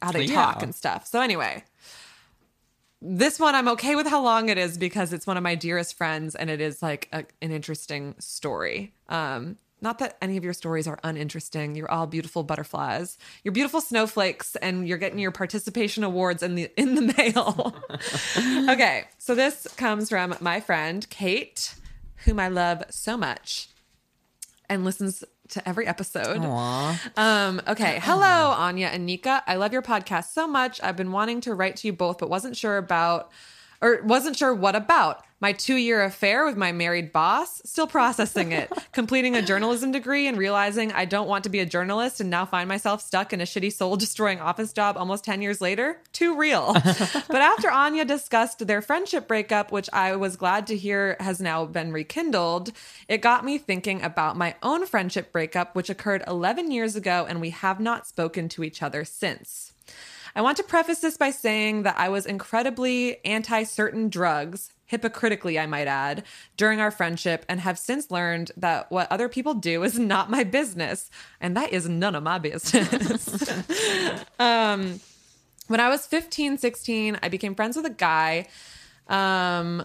how 0.00 0.10
they 0.12 0.24
Yeah. 0.24 0.34
talk 0.36 0.62
and 0.62 0.74
stuff. 0.74 1.06
So 1.06 1.20
anyway, 1.20 1.64
this 3.02 3.38
one 3.38 3.54
I'm 3.54 3.68
okay 3.68 3.94
with 3.94 4.06
how 4.06 4.22
long 4.22 4.48
it 4.48 4.58
is 4.58 4.76
because 4.78 5.12
it's 5.12 5.26
one 5.26 5.36
of 5.36 5.42
my 5.42 5.54
dearest 5.54 5.96
friends 5.96 6.34
and 6.34 6.48
it 6.50 6.60
is 6.60 6.82
like 6.82 7.08
a, 7.12 7.24
an 7.42 7.50
interesting 7.52 8.14
story. 8.18 8.94
Um 9.08 9.56
not 9.80 9.98
that 9.98 10.16
any 10.20 10.36
of 10.36 10.44
your 10.44 10.52
stories 10.52 10.86
are 10.86 10.98
uninteresting. 11.02 11.74
You're 11.74 11.90
all 11.90 12.06
beautiful 12.06 12.42
butterflies. 12.42 13.18
You're 13.42 13.52
beautiful 13.52 13.80
snowflakes 13.80 14.56
and 14.56 14.86
you're 14.86 14.98
getting 14.98 15.18
your 15.18 15.30
participation 15.30 16.04
awards 16.04 16.42
in 16.42 16.54
the 16.54 16.70
in 16.76 16.94
the 16.94 17.14
mail. 17.16 17.74
okay, 18.70 19.04
so 19.18 19.34
this 19.34 19.66
comes 19.76 20.08
from 20.08 20.34
my 20.40 20.60
friend 20.60 21.08
Kate, 21.10 21.74
whom 22.24 22.40
I 22.40 22.48
love 22.48 22.84
so 22.90 23.16
much 23.16 23.68
and 24.68 24.84
listens 24.84 25.24
to 25.48 25.68
every 25.68 25.86
episode. 25.86 26.38
Um, 27.16 27.60
okay. 27.66 27.98
Hello, 28.02 28.50
Anya 28.50 28.86
and 28.86 29.04
Nika. 29.04 29.42
I 29.46 29.56
love 29.56 29.72
your 29.72 29.82
podcast 29.82 30.32
so 30.32 30.46
much. 30.46 30.80
I've 30.82 30.96
been 30.96 31.12
wanting 31.12 31.40
to 31.42 31.54
write 31.54 31.76
to 31.76 31.88
you 31.88 31.92
both, 31.92 32.18
but 32.18 32.30
wasn't 32.30 32.56
sure 32.56 32.76
about 32.76 33.32
or 33.80 34.00
wasn't 34.02 34.36
sure 34.36 34.54
what 34.54 34.76
about. 34.76 35.24
My 35.42 35.54
two 35.54 35.76
year 35.76 36.04
affair 36.04 36.44
with 36.44 36.58
my 36.58 36.70
married 36.70 37.12
boss, 37.12 37.62
still 37.64 37.86
processing 37.86 38.52
it. 38.52 38.70
Completing 38.92 39.34
a 39.34 39.42
journalism 39.42 39.90
degree 39.90 40.26
and 40.26 40.36
realizing 40.36 40.92
I 40.92 41.06
don't 41.06 41.28
want 41.28 41.44
to 41.44 41.50
be 41.50 41.60
a 41.60 41.66
journalist 41.66 42.20
and 42.20 42.28
now 42.28 42.44
find 42.44 42.68
myself 42.68 43.00
stuck 43.00 43.32
in 43.32 43.40
a 43.40 43.44
shitty 43.44 43.72
soul 43.72 43.96
destroying 43.96 44.38
office 44.38 44.74
job 44.74 44.98
almost 44.98 45.24
10 45.24 45.40
years 45.40 45.62
later. 45.62 45.98
Too 46.12 46.36
real. 46.36 46.74
but 46.74 47.36
after 47.36 47.70
Anya 47.70 48.04
discussed 48.04 48.66
their 48.66 48.82
friendship 48.82 49.26
breakup, 49.26 49.72
which 49.72 49.88
I 49.94 50.14
was 50.14 50.36
glad 50.36 50.66
to 50.66 50.76
hear 50.76 51.16
has 51.20 51.40
now 51.40 51.64
been 51.64 51.90
rekindled, 51.90 52.72
it 53.08 53.22
got 53.22 53.42
me 53.42 53.56
thinking 53.56 54.02
about 54.02 54.36
my 54.36 54.56
own 54.62 54.84
friendship 54.84 55.32
breakup, 55.32 55.74
which 55.74 55.88
occurred 55.88 56.22
11 56.26 56.70
years 56.70 56.96
ago, 56.96 57.24
and 57.26 57.40
we 57.40 57.50
have 57.50 57.80
not 57.80 58.06
spoken 58.06 58.50
to 58.50 58.62
each 58.62 58.82
other 58.82 59.06
since. 59.06 59.69
I 60.40 60.42
want 60.42 60.56
to 60.56 60.62
preface 60.62 61.00
this 61.00 61.18
by 61.18 61.32
saying 61.32 61.82
that 61.82 61.98
I 61.98 62.08
was 62.08 62.24
incredibly 62.24 63.22
anti 63.26 63.62
certain 63.64 64.08
drugs, 64.08 64.72
hypocritically, 64.86 65.58
I 65.58 65.66
might 65.66 65.86
add, 65.86 66.24
during 66.56 66.80
our 66.80 66.90
friendship, 66.90 67.44
and 67.46 67.60
have 67.60 67.78
since 67.78 68.10
learned 68.10 68.50
that 68.56 68.90
what 68.90 69.12
other 69.12 69.28
people 69.28 69.52
do 69.52 69.82
is 69.82 69.98
not 69.98 70.30
my 70.30 70.44
business. 70.44 71.10
And 71.42 71.54
that 71.58 71.74
is 71.74 71.90
none 71.90 72.14
of 72.14 72.22
my 72.22 72.38
business. 72.38 73.50
um, 74.38 75.00
when 75.66 75.78
I 75.78 75.90
was 75.90 76.06
15, 76.06 76.56
16, 76.56 77.18
I 77.22 77.28
became 77.28 77.54
friends 77.54 77.76
with 77.76 77.84
a 77.84 77.90
guy. 77.90 78.46
Um, 79.08 79.84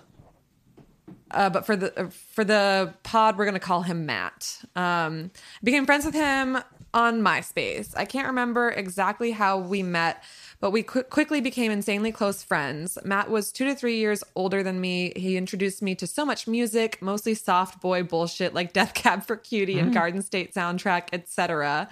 uh, 1.31 1.49
but 1.49 1.65
for 1.65 1.75
the 1.75 2.13
for 2.33 2.45
the 2.45 2.93
pod, 3.03 3.37
we're 3.37 3.43
gonna 3.43 3.59
call 3.59 3.81
him 3.81 4.05
Matt. 4.05 4.61
Um, 4.77 5.31
became 5.63 5.85
friends 5.85 6.05
with 6.05 6.13
him 6.13 6.59
on 6.95 7.21
MySpace. 7.21 7.93
I 7.97 8.05
can't 8.05 8.27
remember 8.27 8.69
exactly 8.69 9.31
how 9.31 9.59
we 9.59 9.83
met, 9.83 10.23
but 10.65 10.71
we 10.71 10.81
qu- 10.81 11.03
quickly 11.03 11.41
became 11.41 11.71
insanely 11.71 12.11
close 12.11 12.41
friends. 12.41 12.97
Matt 13.05 13.29
was 13.29 13.51
two 13.51 13.65
to 13.65 13.75
three 13.75 13.97
years 13.97 14.23
older 14.33 14.63
than 14.63 14.81
me. 14.81 15.13
He 15.15 15.37
introduced 15.37 15.83
me 15.83 15.93
to 15.93 16.07
so 16.07 16.25
much 16.25 16.47
music, 16.47 16.99
mostly 17.03 17.35
soft 17.35 17.79
boy 17.81 18.01
bullshit 18.01 18.55
like 18.55 18.73
Death 18.73 18.95
Cab 18.95 19.23
for 19.23 19.35
Cutie 19.35 19.77
and 19.77 19.93
Garden 19.93 20.23
State 20.23 20.55
soundtrack, 20.55 21.09
etc. 21.13 21.87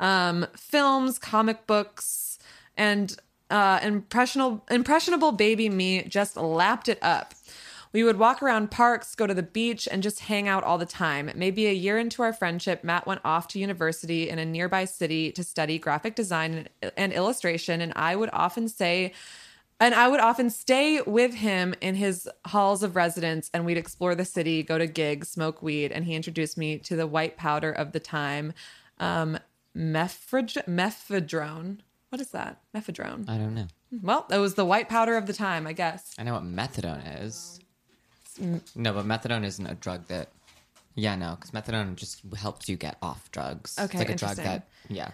Um, 0.00 0.46
films, 0.56 1.18
comic 1.18 1.66
books, 1.66 2.38
and 2.74 3.14
uh, 3.50 3.80
impressionable 3.82 4.64
impressionable 4.70 5.32
baby 5.32 5.68
me 5.68 6.04
just 6.04 6.38
lapped 6.38 6.88
it 6.88 6.98
up. 7.02 7.34
We 7.96 8.04
would 8.04 8.18
walk 8.18 8.42
around 8.42 8.70
parks, 8.70 9.14
go 9.14 9.26
to 9.26 9.32
the 9.32 9.42
beach, 9.42 9.88
and 9.90 10.02
just 10.02 10.20
hang 10.20 10.48
out 10.48 10.62
all 10.64 10.76
the 10.76 10.84
time. 10.84 11.30
Maybe 11.34 11.66
a 11.66 11.72
year 11.72 11.98
into 11.98 12.20
our 12.20 12.34
friendship, 12.34 12.84
Matt 12.84 13.06
went 13.06 13.22
off 13.24 13.48
to 13.48 13.58
university 13.58 14.28
in 14.28 14.38
a 14.38 14.44
nearby 14.44 14.84
city 14.84 15.32
to 15.32 15.42
study 15.42 15.78
graphic 15.78 16.14
design 16.14 16.68
and 16.98 17.10
illustration, 17.10 17.80
and 17.80 17.94
I 17.96 18.14
would 18.14 18.28
often 18.34 18.68
say, 18.68 19.14
and 19.80 19.94
I 19.94 20.08
would 20.08 20.20
often 20.20 20.50
stay 20.50 21.00
with 21.00 21.36
him 21.36 21.74
in 21.80 21.94
his 21.94 22.28
halls 22.44 22.82
of 22.82 22.96
residence, 22.96 23.50
and 23.54 23.64
we'd 23.64 23.78
explore 23.78 24.14
the 24.14 24.26
city, 24.26 24.62
go 24.62 24.76
to 24.76 24.86
gigs, 24.86 25.30
smoke 25.30 25.62
weed, 25.62 25.90
and 25.90 26.04
he 26.04 26.14
introduced 26.14 26.58
me 26.58 26.76
to 26.80 26.96
the 26.96 27.06
white 27.06 27.38
powder 27.38 27.72
of 27.72 27.92
the 27.92 28.00
time, 28.00 28.52
um, 28.98 29.38
mephedr- 29.74 30.66
mephedrone. 30.66 31.78
What 32.10 32.20
is 32.20 32.28
that? 32.32 32.60
Mephedrone. 32.74 33.26
I 33.26 33.38
don't 33.38 33.54
know. 33.54 33.68
Well, 34.02 34.26
it 34.30 34.36
was 34.36 34.54
the 34.54 34.66
white 34.66 34.90
powder 34.90 35.16
of 35.16 35.24
the 35.24 35.32
time, 35.32 35.66
I 35.66 35.72
guess. 35.72 36.14
I 36.18 36.24
know 36.24 36.34
what 36.34 36.44
methadone 36.44 37.22
is. 37.24 37.58
No, 38.38 38.92
but 38.92 39.04
methadone 39.06 39.44
isn't 39.44 39.66
a 39.66 39.74
drug 39.74 40.06
that. 40.08 40.30
Yeah, 40.94 41.14
no, 41.16 41.36
because 41.38 41.50
methadone 41.50 41.94
just 41.96 42.22
helps 42.36 42.68
you 42.68 42.76
get 42.76 42.96
off 43.02 43.30
drugs. 43.30 43.78
Okay, 43.78 43.84
it's 43.84 43.94
like 43.94 44.08
a 44.10 44.14
drug 44.14 44.30
interesting. 44.38 44.44
that. 44.44 44.68
Yeah. 44.88 45.10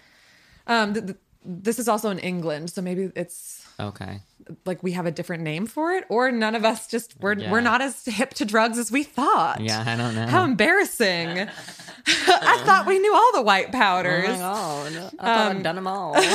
Um, 0.67 0.95
th- 0.95 1.07
th- 1.07 1.19
this 1.45 1.79
is 1.79 1.89
also 1.89 2.11
in 2.11 2.19
England, 2.19 2.71
so 2.71 2.83
maybe 2.83 3.11
it's 3.17 3.67
Okay. 3.81 4.21
like 4.65 4.83
we 4.83 4.93
have 4.93 5.07
a 5.07 5.11
different 5.11 5.43
name 5.43 5.67
for 5.67 5.93
it, 5.93 6.05
or 6.09 6.31
none 6.31 6.55
of 6.55 6.65
us 6.65 6.87
just 6.87 7.15
we're 7.21 7.35
Yeah. 7.39 7.51
we're 7.51 7.61
not 7.61 7.81
as 7.81 8.05
hip 8.05 8.35
to 8.35 8.45
drugs 8.45 8.79
as 8.79 8.91
we 8.93 9.03
thought. 9.03 9.61
Yeah, 9.61 9.83
I 9.87 9.97
don't 9.97 10.15
know. 10.15 10.27
How 10.27 10.45
embarrassing! 10.45 11.49
I 12.07 12.63
thought 12.65 12.85
we 12.87 12.99
knew 12.99 13.15
all 13.15 13.33
the 13.33 13.43
white 13.43 13.73
powders. 13.73 14.27
god! 14.27 14.93
I 14.97 15.01
thought 15.25 15.51
Um, 15.51 15.57
I'd 15.59 15.63
done 15.63 15.75
them 15.77 15.87
all. 15.87 16.17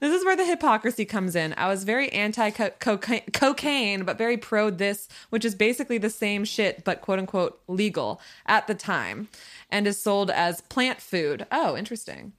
This 0.00 0.14
is 0.18 0.24
where 0.24 0.36
the 0.36 0.46
hypocrisy 0.46 1.04
comes 1.04 1.36
in. 1.36 1.52
I 1.58 1.68
was 1.68 1.84
very 1.84 2.10
anti 2.10 2.50
cocaine, 2.50 4.04
but 4.04 4.16
very 4.16 4.36
pro 4.38 4.70
this, 4.70 5.08
which 5.28 5.44
is 5.44 5.54
basically 5.54 5.98
the 5.98 6.08
same 6.08 6.44
shit, 6.44 6.84
but 6.84 7.02
quote 7.02 7.18
unquote 7.18 7.60
legal 7.68 8.20
at 8.46 8.66
the 8.66 8.74
time, 8.74 9.28
and 9.70 9.86
is 9.86 10.00
sold 10.00 10.30
as 10.30 10.62
plant 10.62 11.00
food. 11.02 11.46
Oh, 11.52 11.76
interesting. 11.76 12.32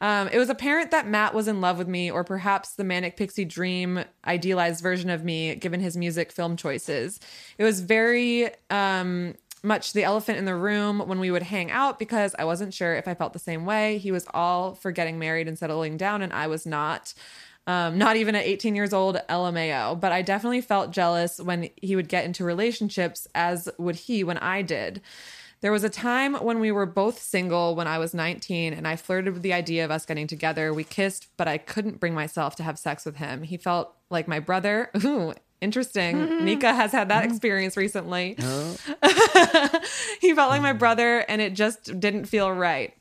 Um, 0.00 0.28
it 0.28 0.38
was 0.38 0.50
apparent 0.50 0.90
that 0.90 1.06
Matt 1.06 1.34
was 1.34 1.48
in 1.48 1.60
love 1.60 1.78
with 1.78 1.88
me, 1.88 2.10
or 2.10 2.24
perhaps 2.24 2.74
the 2.74 2.84
manic 2.84 3.16
pixie 3.16 3.44
dream 3.44 4.04
idealized 4.26 4.82
version 4.82 5.10
of 5.10 5.24
me, 5.24 5.54
given 5.54 5.80
his 5.80 5.96
music 5.96 6.32
film 6.32 6.56
choices. 6.56 7.20
It 7.56 7.64
was 7.64 7.80
very 7.80 8.50
um, 8.70 9.34
much 9.62 9.92
the 9.92 10.04
elephant 10.04 10.38
in 10.38 10.44
the 10.44 10.54
room 10.54 11.00
when 11.00 11.20
we 11.20 11.30
would 11.30 11.42
hang 11.42 11.70
out 11.70 11.98
because 11.98 12.34
I 12.38 12.44
wasn't 12.44 12.74
sure 12.74 12.94
if 12.94 13.08
I 13.08 13.14
felt 13.14 13.32
the 13.32 13.38
same 13.38 13.64
way. 13.64 13.98
He 13.98 14.12
was 14.12 14.26
all 14.34 14.74
for 14.74 14.92
getting 14.92 15.18
married 15.18 15.48
and 15.48 15.58
settling 15.58 15.96
down, 15.96 16.22
and 16.22 16.32
I 16.32 16.46
was 16.46 16.66
not. 16.66 17.14
Um, 17.66 17.98
not 17.98 18.16
even 18.16 18.34
at 18.34 18.46
18 18.46 18.74
years 18.74 18.94
old, 18.94 19.20
LMAO. 19.28 20.00
But 20.00 20.10
I 20.10 20.22
definitely 20.22 20.62
felt 20.62 20.90
jealous 20.90 21.38
when 21.38 21.68
he 21.76 21.96
would 21.96 22.08
get 22.08 22.24
into 22.24 22.42
relationships, 22.42 23.28
as 23.34 23.68
would 23.76 23.96
he 23.96 24.24
when 24.24 24.38
I 24.38 24.62
did. 24.62 25.02
There 25.60 25.72
was 25.72 25.82
a 25.82 25.90
time 25.90 26.34
when 26.34 26.60
we 26.60 26.70
were 26.70 26.86
both 26.86 27.20
single 27.20 27.74
when 27.74 27.88
I 27.88 27.98
was 27.98 28.14
19 28.14 28.72
and 28.72 28.86
I 28.86 28.94
flirted 28.94 29.34
with 29.34 29.42
the 29.42 29.52
idea 29.52 29.84
of 29.84 29.90
us 29.90 30.06
getting 30.06 30.28
together. 30.28 30.72
We 30.72 30.84
kissed, 30.84 31.28
but 31.36 31.48
I 31.48 31.58
couldn't 31.58 31.98
bring 31.98 32.14
myself 32.14 32.54
to 32.56 32.62
have 32.62 32.78
sex 32.78 33.04
with 33.04 33.16
him. 33.16 33.42
He 33.42 33.56
felt 33.56 33.92
like 34.08 34.28
my 34.28 34.38
brother. 34.38 34.90
Ooh, 35.04 35.34
interesting. 35.60 36.44
Nika 36.44 36.72
has 36.72 36.92
had 36.92 37.08
that 37.08 37.24
experience 37.24 37.76
recently. 37.76 38.36
he 40.20 40.34
felt 40.34 40.50
like 40.50 40.62
my 40.62 40.72
brother 40.72 41.24
and 41.28 41.42
it 41.42 41.54
just 41.54 41.98
didn't 41.98 42.26
feel 42.26 42.52
right. 42.52 42.94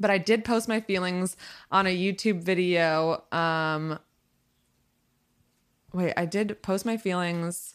But 0.00 0.10
I 0.10 0.16
did 0.16 0.44
post 0.44 0.68
my 0.68 0.80
feelings 0.80 1.36
on 1.70 1.86
a 1.86 1.94
YouTube 1.94 2.42
video. 2.42 3.24
Um 3.30 3.98
Wait, 5.92 6.14
I 6.16 6.24
did 6.24 6.60
post 6.62 6.86
my 6.86 6.96
feelings 6.96 7.74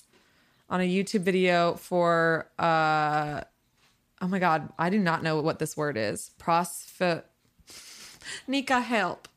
on 0.68 0.82
a 0.82 0.84
YouTube 0.84 1.22
video 1.22 1.76
for 1.76 2.50
uh 2.58 3.42
oh 4.22 4.28
my 4.28 4.40
god, 4.40 4.72
I 4.78 4.90
do 4.90 5.00
not 5.00 5.24
know 5.24 5.42
what 5.42 5.60
this 5.60 5.76
word 5.78 5.98
is. 5.98 6.32
Prosph 6.40 7.24
Nika 8.48 8.82
help. 8.82 9.28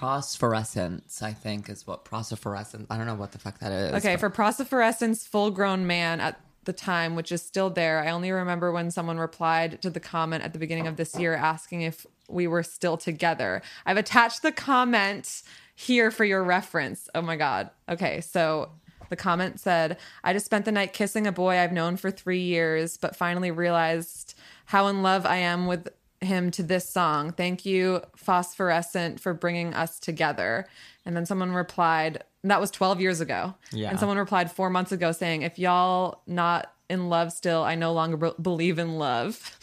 Phosphorescence, 0.00 1.22
I 1.22 1.32
think, 1.32 1.68
is 1.68 1.86
what 1.86 2.06
phosphorescence. 2.06 2.86
I 2.90 2.96
don't 2.96 3.06
know 3.06 3.14
what 3.14 3.32
the 3.32 3.38
fuck 3.38 3.58
that 3.60 3.72
is. 3.72 3.92
Okay, 3.94 4.14
but- 4.14 4.20
for 4.20 4.30
Prosphorescence 4.30 5.26
full 5.26 5.50
grown 5.50 5.86
man 5.86 6.20
at 6.20 6.40
the 6.64 6.72
time, 6.72 7.14
which 7.14 7.30
is 7.30 7.42
still 7.42 7.70
there. 7.70 8.02
I 8.02 8.10
only 8.10 8.30
remember 8.32 8.72
when 8.72 8.90
someone 8.90 9.18
replied 9.18 9.82
to 9.82 9.90
the 9.90 10.00
comment 10.00 10.44
at 10.44 10.52
the 10.52 10.58
beginning 10.58 10.86
of 10.86 10.96
this 10.96 11.18
year 11.18 11.34
asking 11.34 11.82
if 11.82 12.06
we 12.28 12.46
were 12.46 12.62
still 12.62 12.96
together. 12.96 13.60
I've 13.84 13.98
attached 13.98 14.42
the 14.42 14.52
comment 14.52 15.42
here 15.74 16.10
for 16.10 16.24
your 16.24 16.42
reference. 16.42 17.08
Oh 17.14 17.20
my 17.22 17.36
God. 17.36 17.70
Okay, 17.88 18.20
so 18.22 18.70
the 19.08 19.16
comment 19.16 19.60
said, 19.60 19.96
I 20.22 20.32
just 20.32 20.46
spent 20.46 20.64
the 20.64 20.72
night 20.72 20.92
kissing 20.92 21.26
a 21.26 21.32
boy 21.32 21.58
I've 21.58 21.72
known 21.72 21.96
for 21.96 22.10
three 22.10 22.40
years, 22.42 22.96
but 22.96 23.16
finally 23.16 23.50
realized 23.50 24.34
how 24.66 24.86
in 24.88 25.02
love 25.02 25.26
I 25.26 25.36
am 25.36 25.66
with 25.66 25.88
him 26.20 26.50
to 26.52 26.62
this 26.62 26.88
song. 26.88 27.32
Thank 27.32 27.66
you, 27.66 28.00
Phosphorescent, 28.16 29.20
for 29.20 29.34
bringing 29.34 29.74
us 29.74 29.98
together. 29.98 30.66
And 31.04 31.14
then 31.14 31.26
someone 31.26 31.52
replied, 31.52 32.24
that 32.44 32.60
was 32.60 32.70
12 32.70 33.00
years 33.00 33.20
ago. 33.20 33.54
Yeah. 33.72 33.90
And 33.90 33.98
someone 34.00 34.16
replied 34.18 34.50
four 34.50 34.70
months 34.70 34.90
ago 34.92 35.12
saying, 35.12 35.42
if 35.42 35.58
y'all 35.58 36.22
not 36.26 36.72
in 36.88 37.08
love 37.10 37.32
still, 37.32 37.62
I 37.62 37.74
no 37.74 37.92
longer 37.92 38.16
be- 38.16 38.42
believe 38.42 38.78
in 38.78 38.98
love. 38.98 39.58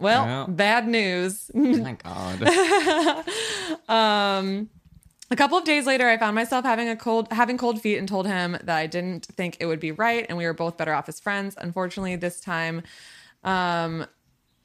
Well, 0.00 0.24
Well. 0.26 0.46
bad 0.46 0.86
news. 0.86 1.50
My 1.54 1.96
god. 2.02 3.24
Um, 3.88 4.68
A 5.30 5.36
couple 5.36 5.58
of 5.58 5.64
days 5.64 5.86
later, 5.86 6.08
I 6.08 6.16
found 6.16 6.34
myself 6.34 6.64
having 6.64 6.88
a 6.88 6.96
cold, 6.96 7.28
having 7.30 7.58
cold 7.58 7.80
feet, 7.82 7.98
and 7.98 8.08
told 8.08 8.26
him 8.26 8.52
that 8.52 8.76
I 8.76 8.86
didn't 8.86 9.26
think 9.26 9.58
it 9.60 9.66
would 9.66 9.80
be 9.80 9.92
right, 9.92 10.24
and 10.28 10.38
we 10.38 10.46
were 10.46 10.54
both 10.54 10.76
better 10.76 10.94
off 10.94 11.08
as 11.08 11.20
friends. 11.20 11.54
Unfortunately, 11.58 12.16
this 12.16 12.40
time, 12.40 12.82
um, 13.44 14.06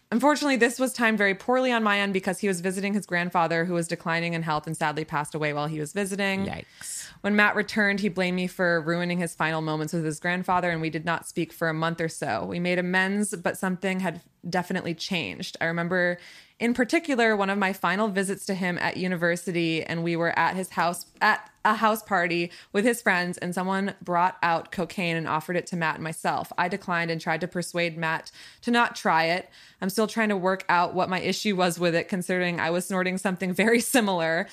unfortunately, 0.10 0.56
this 0.56 0.80
was 0.80 0.94
timed 0.94 1.18
very 1.18 1.36
poorly 1.36 1.74
on 1.74 1.84
my 1.84 2.00
end 2.00 2.14
because 2.14 2.40
he 2.40 2.48
was 2.48 2.62
visiting 2.62 2.94
his 2.94 3.06
grandfather, 3.06 3.66
who 3.66 3.74
was 3.74 3.90
declining 3.90 4.34
in 4.34 4.44
health 4.44 4.66
and 4.66 4.78
sadly 4.78 5.04
passed 5.04 5.36
away 5.36 5.52
while 5.52 5.68
he 5.68 5.82
was 5.82 5.92
visiting. 5.92 6.46
Yikes. 6.46 7.10
When 7.22 7.36
Matt 7.36 7.56
returned, 7.56 8.00
he 8.00 8.10
blamed 8.10 8.36
me 8.36 8.48
for 8.48 8.82
ruining 8.82 9.18
his 9.18 9.36
final 9.36 9.62
moments 9.62 9.92
with 9.92 10.06
his 10.06 10.20
grandfather, 10.20 10.70
and 10.70 10.80
we 10.80 10.90
did 10.90 11.04
not 11.04 11.28
speak 11.28 11.52
for 11.52 11.68
a 11.68 11.74
month 11.74 12.00
or 12.00 12.10
so. 12.10 12.46
We 12.46 12.60
made 12.60 12.80
amends, 12.80 13.36
but 13.36 13.58
something 13.58 14.00
had 14.00 14.22
definitely 14.50 14.94
changed. 14.94 15.58
I 15.60 15.66
remember, 15.66 16.20
in 16.64 16.74
particular, 16.74 17.36
one 17.36 17.50
of 17.50 17.58
my 17.58 17.74
final 17.74 18.08
visits 18.08 18.46
to 18.46 18.54
him 18.54 18.78
at 18.78 18.96
university, 18.96 19.84
and 19.84 20.02
we 20.02 20.16
were 20.16 20.40
at 20.40 20.56
his 20.56 20.70
house 20.70 21.06
at 21.20 21.52
a 21.66 21.76
house 21.76 22.02
party 22.02 22.52
with 22.72 22.86
his 22.86 23.02
friends, 23.02 23.38
and 23.38 23.54
someone 23.54 23.96
brought 24.02 24.38
out 24.42 24.72
cocaine 24.72 25.18
and 25.18 25.28
offered 25.28 25.58
it 25.58 25.68
to 25.68 25.76
Matt 25.76 25.96
and 25.96 26.06
myself. 26.06 26.54
I 26.58 26.70
declined 26.70 27.12
and 27.12 27.20
tried 27.20 27.42
to 27.42 27.50
persuade 27.50 27.98
Matt 27.98 28.32
to 28.62 28.72
not 28.72 28.96
try 28.96 29.26
it. 29.26 29.50
I'm 29.82 29.90
still 29.90 30.08
trying 30.08 30.30
to 30.30 30.38
work 30.38 30.64
out 30.70 30.94
what 30.94 31.10
my 31.10 31.20
issue 31.20 31.58
was 31.58 31.80
with 31.80 31.96
it, 31.96 32.08
considering 32.08 32.62
I 32.62 32.70
was 32.70 32.86
snorting 32.86 33.18
something 33.18 33.52
very 33.64 33.82
similar, 33.82 34.48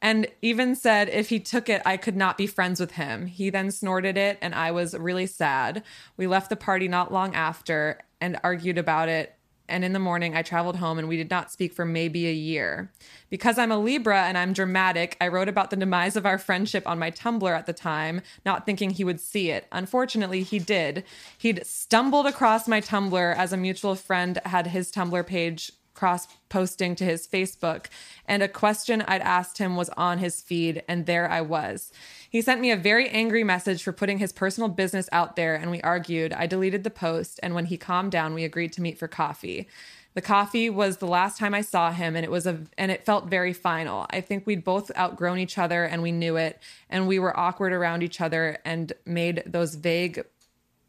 and 0.00 0.28
even 0.42 0.76
said 0.76 1.08
if 1.08 1.30
he 1.30 1.40
took 1.40 1.68
it, 1.68 1.82
I 1.84 1.96
could 1.96 2.16
not 2.16 2.38
be 2.38 2.46
friends 2.46 2.78
with 2.78 2.92
him. 2.92 3.26
He 3.26 3.50
then 3.50 3.72
snorted 3.72 4.16
it, 4.16 4.38
and 4.40 4.54
I 4.54 4.70
was 4.70 4.96
really 4.96 5.26
sad. 5.26 5.82
We 6.16 6.28
left 6.28 6.48
the 6.48 6.54
party 6.54 6.86
not 6.86 7.12
long 7.12 7.34
after 7.34 7.98
and 8.20 8.38
argued 8.44 8.78
about 8.78 9.08
it. 9.08 9.35
And 9.68 9.84
in 9.84 9.92
the 9.92 9.98
morning, 9.98 10.36
I 10.36 10.42
traveled 10.42 10.76
home 10.76 10.98
and 10.98 11.08
we 11.08 11.16
did 11.16 11.30
not 11.30 11.50
speak 11.50 11.72
for 11.72 11.84
maybe 11.84 12.26
a 12.26 12.32
year. 12.32 12.90
Because 13.30 13.58
I'm 13.58 13.72
a 13.72 13.78
Libra 13.78 14.22
and 14.24 14.38
I'm 14.38 14.52
dramatic, 14.52 15.16
I 15.20 15.28
wrote 15.28 15.48
about 15.48 15.70
the 15.70 15.76
demise 15.76 16.16
of 16.16 16.26
our 16.26 16.38
friendship 16.38 16.86
on 16.86 16.98
my 16.98 17.10
Tumblr 17.10 17.50
at 17.50 17.66
the 17.66 17.72
time, 17.72 18.22
not 18.44 18.64
thinking 18.64 18.90
he 18.90 19.04
would 19.04 19.20
see 19.20 19.50
it. 19.50 19.66
Unfortunately, 19.72 20.42
he 20.42 20.58
did. 20.58 21.04
He'd 21.36 21.66
stumbled 21.66 22.26
across 22.26 22.68
my 22.68 22.80
Tumblr 22.80 23.36
as 23.36 23.52
a 23.52 23.56
mutual 23.56 23.94
friend 23.94 24.38
had 24.44 24.68
his 24.68 24.92
Tumblr 24.92 25.26
page 25.26 25.72
cross 25.96 26.28
posting 26.48 26.94
to 26.94 27.04
his 27.04 27.26
Facebook, 27.26 27.86
and 28.26 28.42
a 28.42 28.48
question 28.48 29.02
I'd 29.02 29.22
asked 29.22 29.58
him 29.58 29.74
was 29.74 29.88
on 29.90 30.18
his 30.18 30.40
feed, 30.40 30.84
and 30.86 31.06
there 31.06 31.28
I 31.28 31.40
was. 31.40 31.92
He 32.30 32.42
sent 32.42 32.60
me 32.60 32.70
a 32.70 32.76
very 32.76 33.08
angry 33.08 33.42
message 33.42 33.82
for 33.82 33.92
putting 33.92 34.18
his 34.18 34.32
personal 34.32 34.68
business 34.68 35.08
out 35.10 35.34
there, 35.34 35.56
and 35.56 35.70
we 35.70 35.80
argued. 35.80 36.32
I 36.32 36.46
deleted 36.46 36.84
the 36.84 36.90
post, 36.90 37.40
and 37.42 37.54
when 37.54 37.66
he 37.66 37.76
calmed 37.76 38.12
down, 38.12 38.34
we 38.34 38.44
agreed 38.44 38.72
to 38.74 38.82
meet 38.82 38.98
for 38.98 39.08
coffee. 39.08 39.66
The 40.14 40.22
coffee 40.22 40.70
was 40.70 40.96
the 40.96 41.06
last 41.06 41.38
time 41.38 41.52
I 41.52 41.60
saw 41.60 41.92
him, 41.92 42.16
and 42.16 42.24
it 42.24 42.30
was 42.30 42.46
a 42.46 42.62
and 42.78 42.90
it 42.90 43.04
felt 43.04 43.26
very 43.26 43.52
final. 43.52 44.06
I 44.08 44.22
think 44.22 44.46
we'd 44.46 44.64
both 44.64 44.90
outgrown 44.96 45.38
each 45.38 45.58
other, 45.58 45.84
and 45.84 46.02
we 46.02 46.10
knew 46.10 46.36
it, 46.36 46.58
and 46.88 47.06
we 47.06 47.18
were 47.18 47.38
awkward 47.38 47.74
around 47.74 48.02
each 48.02 48.20
other, 48.20 48.58
and 48.64 48.94
made 49.04 49.42
those 49.44 49.74
vague 49.74 50.24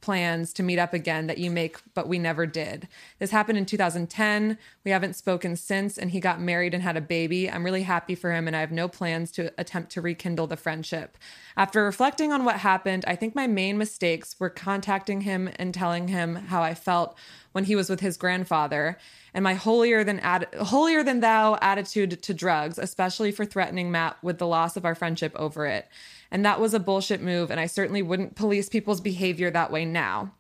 plans 0.02 0.54
to 0.54 0.64
meet 0.64 0.80
up 0.80 0.94
again 0.94 1.28
that 1.28 1.38
you 1.38 1.50
make, 1.50 1.78
but 1.94 2.08
we 2.08 2.20
never 2.20 2.46
did. 2.46 2.88
This 3.20 3.32
happened 3.32 3.58
in 3.58 3.66
2010. 3.66 4.58
We 4.84 4.92
haven't 4.92 5.16
spoken 5.16 5.56
since, 5.56 5.98
and 5.98 6.12
he 6.12 6.20
got 6.20 6.40
married 6.40 6.74
and 6.74 6.84
had 6.84 6.98
a 6.98 7.02
baby. 7.02 7.50
I'm 7.50 7.64
really 7.64 7.84
happy 7.84 8.16
for 8.16 8.32
him, 8.32 8.48
and 8.48 8.56
I 8.56 8.60
have 8.60 8.72
no 8.72 8.88
plans 8.88 9.32
to 9.34 9.52
attempt 9.58 9.92
to 9.94 10.02
rekindle 10.02 10.48
the 10.48 10.58
friendship. 10.58 11.18
After 11.56 11.84
reflecting 11.84 12.32
on 12.32 12.46
what 12.46 12.58
happened, 12.58 13.04
I 13.08 13.16
think 13.16 13.36
my 13.36 13.48
main 13.48 13.78
mistakes 13.78 14.36
were 14.40 14.50
contacting 14.50 15.22
him 15.22 15.50
and 15.58 15.74
telling 15.74 16.08
him 16.08 16.36
how 16.36 16.62
I 16.62 16.74
felt 16.74 17.18
when 17.52 17.64
he 17.64 17.76
was 17.76 17.90
with 17.90 18.02
his 18.02 18.18
grandfather, 18.18 18.98
and 19.34 19.44
my 19.44 19.56
holier 19.56 20.04
than 20.04 20.20
ad- 20.20 20.48
holier 20.62 21.04
than 21.04 21.22
thou 21.22 21.58
attitude 21.62 22.22
to 22.22 22.34
drugs, 22.34 22.78
especially 22.78 23.32
for 23.32 23.46
threatening 23.46 23.92
Matt 23.92 24.18
with 24.22 24.38
the 24.38 24.48
loss 24.48 24.78
of 24.78 24.86
our 24.86 24.96
friendship 24.96 25.34
over 25.36 25.66
it. 25.66 25.88
And 26.32 26.46
that 26.46 26.60
was 26.60 26.74
a 26.74 26.80
bullshit 26.80 27.22
move, 27.22 27.52
and 27.52 27.60
I 27.60 27.68
certainly 27.68 28.02
wouldn't 28.02 28.36
police 28.36 28.70
people's 28.70 29.02
behavior 29.02 29.50
that 29.52 29.72
way 29.72 29.86
now. 29.86 30.34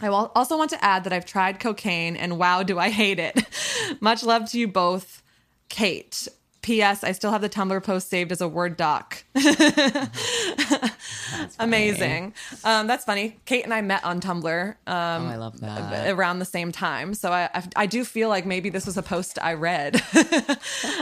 I 0.00 0.08
also 0.08 0.56
want 0.56 0.70
to 0.70 0.82
add 0.84 1.04
that 1.04 1.12
I've 1.12 1.26
tried 1.26 1.60
cocaine, 1.60 2.16
and 2.16 2.38
wow, 2.38 2.62
do 2.62 2.78
I 2.78 2.90
hate 2.90 3.18
it. 3.18 3.38
Much 4.00 4.22
love 4.22 4.48
to 4.50 4.58
you 4.58 4.68
both, 4.68 5.22
Kate. 5.68 6.28
P.S. 6.62 7.02
I 7.02 7.12
still 7.12 7.30
have 7.30 7.40
the 7.40 7.48
Tumblr 7.48 7.82
post 7.82 8.10
saved 8.10 8.30
as 8.30 8.42
a 8.42 8.48
Word 8.48 8.76
doc. 8.76 9.24
Amazing. 11.58 12.34
Um, 12.62 12.86
that's 12.86 13.04
funny. 13.04 13.38
Kate 13.46 13.64
and 13.64 13.72
I 13.72 13.80
met 13.80 14.04
on 14.04 14.20
Tumblr. 14.20 14.68
Um, 14.68 14.76
oh, 14.86 15.28
I 15.28 15.36
love 15.36 15.60
that. 15.60 16.10
around 16.10 16.40
the 16.40 16.44
same 16.44 16.70
time. 16.70 17.14
So 17.14 17.32
I, 17.32 17.48
I, 17.54 17.62
I 17.76 17.86
do 17.86 18.04
feel 18.04 18.28
like 18.28 18.44
maybe 18.44 18.68
this 18.68 18.84
was 18.84 18.98
a 18.98 19.02
post 19.02 19.38
I 19.40 19.54
read. 19.54 20.02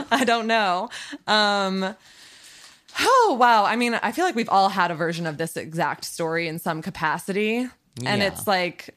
I 0.09 0.23
don't 0.25 0.47
know. 0.47 0.89
Um, 1.27 1.95
oh 2.99 3.37
wow! 3.39 3.65
I 3.65 3.75
mean, 3.75 3.93
I 3.95 4.11
feel 4.11 4.25
like 4.25 4.35
we've 4.35 4.49
all 4.49 4.69
had 4.69 4.91
a 4.91 4.95
version 4.95 5.25
of 5.25 5.37
this 5.37 5.55
exact 5.57 6.05
story 6.05 6.47
in 6.47 6.59
some 6.59 6.81
capacity, 6.81 7.67
and 8.05 8.21
Yeah. 8.21 8.27
it's 8.27 8.47
like 8.47 8.95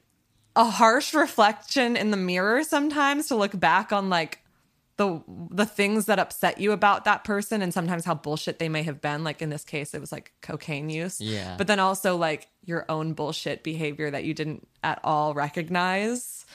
a 0.55 0.65
harsh 0.65 1.13
reflection 1.13 1.95
in 1.95 2.11
the 2.11 2.17
mirror 2.17 2.63
sometimes 2.63 3.27
to 3.27 3.35
look 3.35 3.57
back 3.59 3.93
on 3.93 4.09
like 4.09 4.39
the 4.97 5.23
the 5.49 5.65
things 5.65 6.07
that 6.07 6.19
upset 6.19 6.59
you 6.59 6.73
about 6.73 7.05
that 7.05 7.23
person 7.23 7.61
and 7.61 7.73
sometimes 7.73 8.03
how 8.03 8.13
bullshit 8.13 8.59
they 8.59 8.67
may 8.67 8.83
have 8.83 8.99
been 8.99 9.23
like 9.23 9.41
in 9.41 9.49
this 9.49 9.63
case 9.63 9.93
it 9.93 10.01
was 10.01 10.11
like 10.11 10.33
cocaine 10.41 10.89
use 10.89 11.21
Yeah. 11.21 11.55
but 11.57 11.67
then 11.67 11.79
also 11.79 12.17
like 12.17 12.49
your 12.65 12.85
own 12.89 13.13
bullshit 13.13 13.63
behavior 13.63 14.11
that 14.11 14.25
you 14.25 14.33
didn't 14.33 14.67
at 14.83 14.99
all 15.05 15.33
recognize 15.33 16.45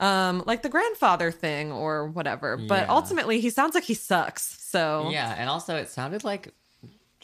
um 0.00 0.42
like 0.44 0.62
the 0.62 0.68
grandfather 0.68 1.30
thing 1.30 1.70
or 1.70 2.08
whatever 2.08 2.56
but 2.56 2.86
Yeah. 2.86 2.92
ultimately 2.92 3.40
he 3.40 3.50
sounds 3.50 3.74
like 3.76 3.84
he 3.84 3.94
sucks 3.94 4.58
so 4.60 5.10
Yeah, 5.12 5.32
and 5.38 5.48
also 5.48 5.76
it 5.76 5.88
sounded 5.88 6.24
like 6.24 6.52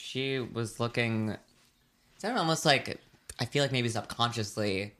she 0.01 0.38
was 0.38 0.80
looking. 0.80 1.30
It 1.30 1.40
sounded 2.18 2.38
almost 2.40 2.64
like 2.64 3.01
I 3.40 3.44
feel 3.44 3.62
like 3.62 3.72
maybe 3.72 3.88
subconsciously 3.88 4.94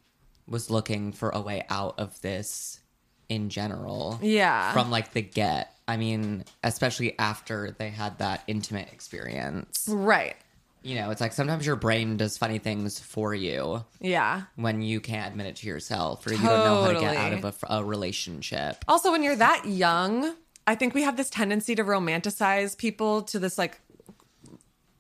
was 0.47 0.71
looking 0.71 1.13
for 1.13 1.31
a 1.31 1.41
way 1.41 1.65
out 1.69 1.99
of 1.99 2.21
this 2.23 2.81
in 3.29 3.51
general. 3.51 4.19
Yeah. 4.23 4.73
From 4.73 4.91
like 4.91 5.13
the 5.13 5.23
get. 5.23 5.75
I 5.87 5.97
mean, 5.97 6.45
especially 6.63 7.19
after 7.19 7.75
they 7.79 7.91
had 7.91 8.19
that 8.19 8.43
intimate 8.47 8.93
experience. 8.93 9.87
right 9.89 10.37
You 10.83 10.97
know, 10.97 11.11
it's 11.11 11.21
like 11.21 11.33
sometimes 11.33 11.67
your 11.67 11.77
brain 11.77 12.17
does 12.17 12.39
funny 12.39 12.59
things 12.59 12.99
for 12.99 13.35
you 13.35 13.85
yeah 14.01 14.43
when 14.57 14.81
you 14.83 15.01
can't 15.01 15.31
admit 15.33 15.47
it 15.47 15.57
to 15.57 15.67
yourself 15.67 16.27
or 16.27 16.33
you 16.33 16.39
don't 16.39 16.65
know 16.65 16.83
how 16.85 16.93
to 16.93 17.01
get 17.01 17.17
out 17.17 17.33
of 17.33 17.45
a, 17.45 17.55
a 17.77 17.85
relationship. 17.85 18.85
Also, 18.87 19.11
when 19.11 19.23
you're 19.23 19.37
that 19.37 19.65
young, 19.67 20.35
I 20.67 20.75
think 20.75 20.95
we 20.95 21.03
have 21.03 21.17
this 21.17 21.31
tendency 21.31 21.75
to 21.75 21.85
romanticize 21.85 22.77
people 22.77 23.23
to 23.23 23.39
this 23.39 23.57
like 23.59 23.81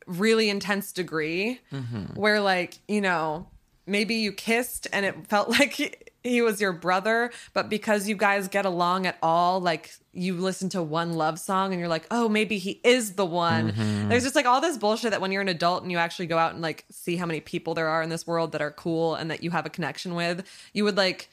really 0.09 0.49
intense 0.51 0.93
degree 0.93 1.61
mm-hmm. 1.73 2.19
where, 2.19 2.41
like, 2.41 2.79
you 2.89 3.01
know, 3.01 3.47
maybe 3.87 4.17
you 4.17 4.33
kissed 4.33 4.87
and 4.93 5.07
it 5.07 5.27
felt 5.27 5.49
like 5.59 5.75
he, 5.75 5.93
he 6.25 6.43
was 6.43 6.61
your 6.61 6.73
brother, 6.73 7.31
but 7.53 7.69
because 7.69 8.09
you 8.09 8.17
guys 8.17 8.49
get 8.49 8.67
along 8.67 9.07
at 9.07 9.17
all, 9.23 9.61
like, 9.61 9.93
you 10.13 10.35
listen 10.35 10.69
to 10.71 10.83
one 10.83 11.13
love 11.13 11.39
song 11.39 11.73
and 11.73 11.79
you're 11.79 11.89
like, 11.89 12.07
oh, 12.11 12.29
maybe 12.29 12.59
he 12.59 12.81
is 12.83 13.15
the 13.15 13.25
one. 13.25 13.73
Mm-hmm. 13.73 14.09
There's 14.09 14.25
just 14.25 14.35
like 14.35 14.47
all 14.47 14.61
this 14.61 14.77
bullshit 14.77 15.13
that 15.13 15.21
when 15.21 15.31
you're 15.31 15.43
an 15.43 15.49
adult 15.49 15.83
and 15.83 15.93
you 15.93 15.99
actually 15.99 16.27
go 16.27 16.39
out 16.39 16.53
and 16.53 16.61
like 16.61 16.85
see 16.91 17.17
how 17.17 17.27
many 17.27 17.41
people 17.41 17.75
there 17.75 17.89
are 17.89 18.03
in 18.03 18.09
this 18.09 18.27
world 18.27 18.53
that 18.53 18.61
are 18.61 18.73
cool 18.73 19.15
and 19.15 19.31
that 19.31 19.45
you 19.45 19.51
have 19.53 19.65
a 19.65 19.71
connection 19.71 20.15
with, 20.15 20.45
you 20.73 20.83
would 20.85 20.97
like 20.97 21.31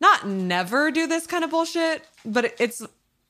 not 0.00 0.26
never 0.26 0.90
do 0.90 1.06
this 1.06 1.26
kind 1.26 1.44
of 1.44 1.50
bullshit, 1.50 2.06
but 2.24 2.54
it's 2.60 2.82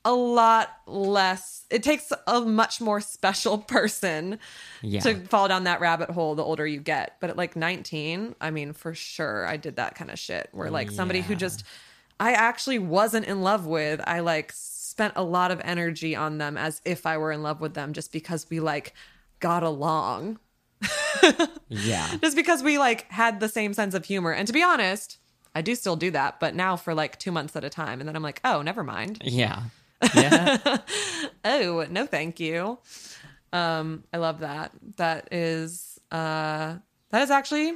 a 0.07 0.15
lot 0.15 0.71
less. 0.87 1.67
It 1.69 1.83
takes 1.83 2.13
a 2.27 2.41
much 2.43 2.81
more 2.81 3.01
special 3.01 3.59
person 3.77 4.39
Yeah. 4.81 5.01
to 5.01 5.17
fall 5.27 5.49
down 5.49 5.65
that 5.65 5.81
rabbit 5.81 6.09
hole 6.11 6.35
the 6.37 6.45
older 6.45 6.67
you 6.67 6.81
get. 6.81 7.17
But 7.21 7.29
at 7.31 7.37
like 7.37 7.57
19, 7.57 8.37
I 8.41 8.51
mean, 8.51 8.73
for 8.73 8.95
sure, 8.95 9.45
I 9.47 9.57
did 9.57 9.77
that 9.77 9.97
kind 9.97 10.11
of 10.11 10.19
shit 10.19 10.49
where 10.53 10.71
like 10.71 10.91
somebody 10.91 11.21
who 11.21 11.35
just 11.35 11.65
I 12.19 12.33
actually 12.33 12.79
wasn't 12.79 13.27
in 13.27 13.43
love 13.43 13.67
with, 13.67 14.01
I 14.07 14.21
like 14.21 14.53
spent 14.55 15.13
a 15.17 15.23
lot 15.23 15.51
of 15.51 15.61
energy 15.65 16.17
on 16.17 16.39
them 16.39 16.57
as 16.57 16.81
if 16.85 17.05
I 17.05 17.19
were 17.19 17.33
in 17.33 17.43
love 17.43 17.61
with 17.61 17.75
them 17.75 17.93
just 17.93 18.13
because 18.13 18.49
we 18.49 18.61
like 18.61 18.95
got 19.41 19.63
along 19.63 20.39
Yeah. 21.69 22.17
just 22.23 22.37
because 22.37 22.63
we 22.63 22.79
like 22.79 23.11
had 23.11 23.41
the 23.41 23.49
same 23.49 23.75
sense 23.75 23.95
of 23.95 24.05
humor. 24.05 24.33
And 24.33 24.47
to 24.47 24.53
be 24.53 24.63
honest, 24.63 25.19
I 25.55 25.63
do 25.63 25.75
still 25.75 25.97
do 25.97 26.11
that, 26.13 26.39
but 26.39 26.55
now 26.55 26.77
for 26.77 26.95
like 26.95 27.19
two 27.19 27.33
months 27.33 27.57
at 27.57 27.65
a 27.65 27.71
time. 27.71 28.01
And 28.01 28.07
then 28.09 28.15
I'm 28.17 28.23
like, 28.23 28.41
oh, 28.45 28.63
never 28.63 28.83
mind. 28.85 29.21
Yeah. 29.25 29.63
Yeah. 30.15 30.79
Oh, 31.49 31.87
no, 31.89 32.07
thank 32.07 32.41
you. 32.41 32.79
Um, 33.53 34.03
I 34.13 34.17
love 34.17 34.41
that. 34.41 34.73
That 34.97 35.29
is 35.33 36.01
uh 36.11 36.77
that 37.11 37.23
is 37.23 37.31
actually 37.31 37.75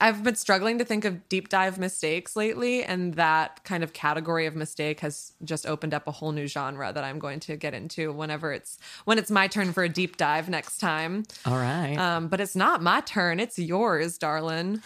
I've 0.00 0.22
been 0.22 0.34
struggling 0.36 0.78
to 0.78 0.84
think 0.84 1.04
of 1.04 1.28
deep 1.28 1.48
dive 1.48 1.78
mistakes 1.78 2.36
lately, 2.36 2.84
and 2.84 3.14
that 3.14 3.64
kind 3.64 3.82
of 3.82 3.92
category 3.92 4.46
of 4.46 4.54
mistake 4.54 5.00
has 5.00 5.32
just 5.42 5.64
opened 5.66 5.94
up 5.94 6.06
a 6.06 6.10
whole 6.10 6.32
new 6.32 6.46
genre 6.46 6.92
that 6.92 7.02
I'm 7.02 7.18
going 7.18 7.40
to 7.40 7.56
get 7.56 7.72
into 7.72 8.12
whenever 8.12 8.52
it's 8.52 8.78
when 9.04 9.18
it's 9.18 9.30
my 9.30 9.46
turn 9.46 9.72
for 9.72 9.84
a 9.84 9.88
deep 9.88 10.16
dive 10.18 10.48
next 10.50 10.78
time. 10.78 11.24
All 11.46 11.56
right. 11.56 11.96
Um, 11.96 12.28
but 12.28 12.40
it's 12.40 12.56
not 12.56 12.82
my 12.82 13.00
turn; 13.00 13.40
it's 13.40 13.58
yours, 13.58 14.18
darling. 14.18 14.82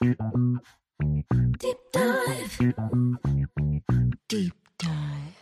Deep 0.00 1.78
dive. 1.92 2.74
Deep 4.28 4.54
dive. 4.82 5.32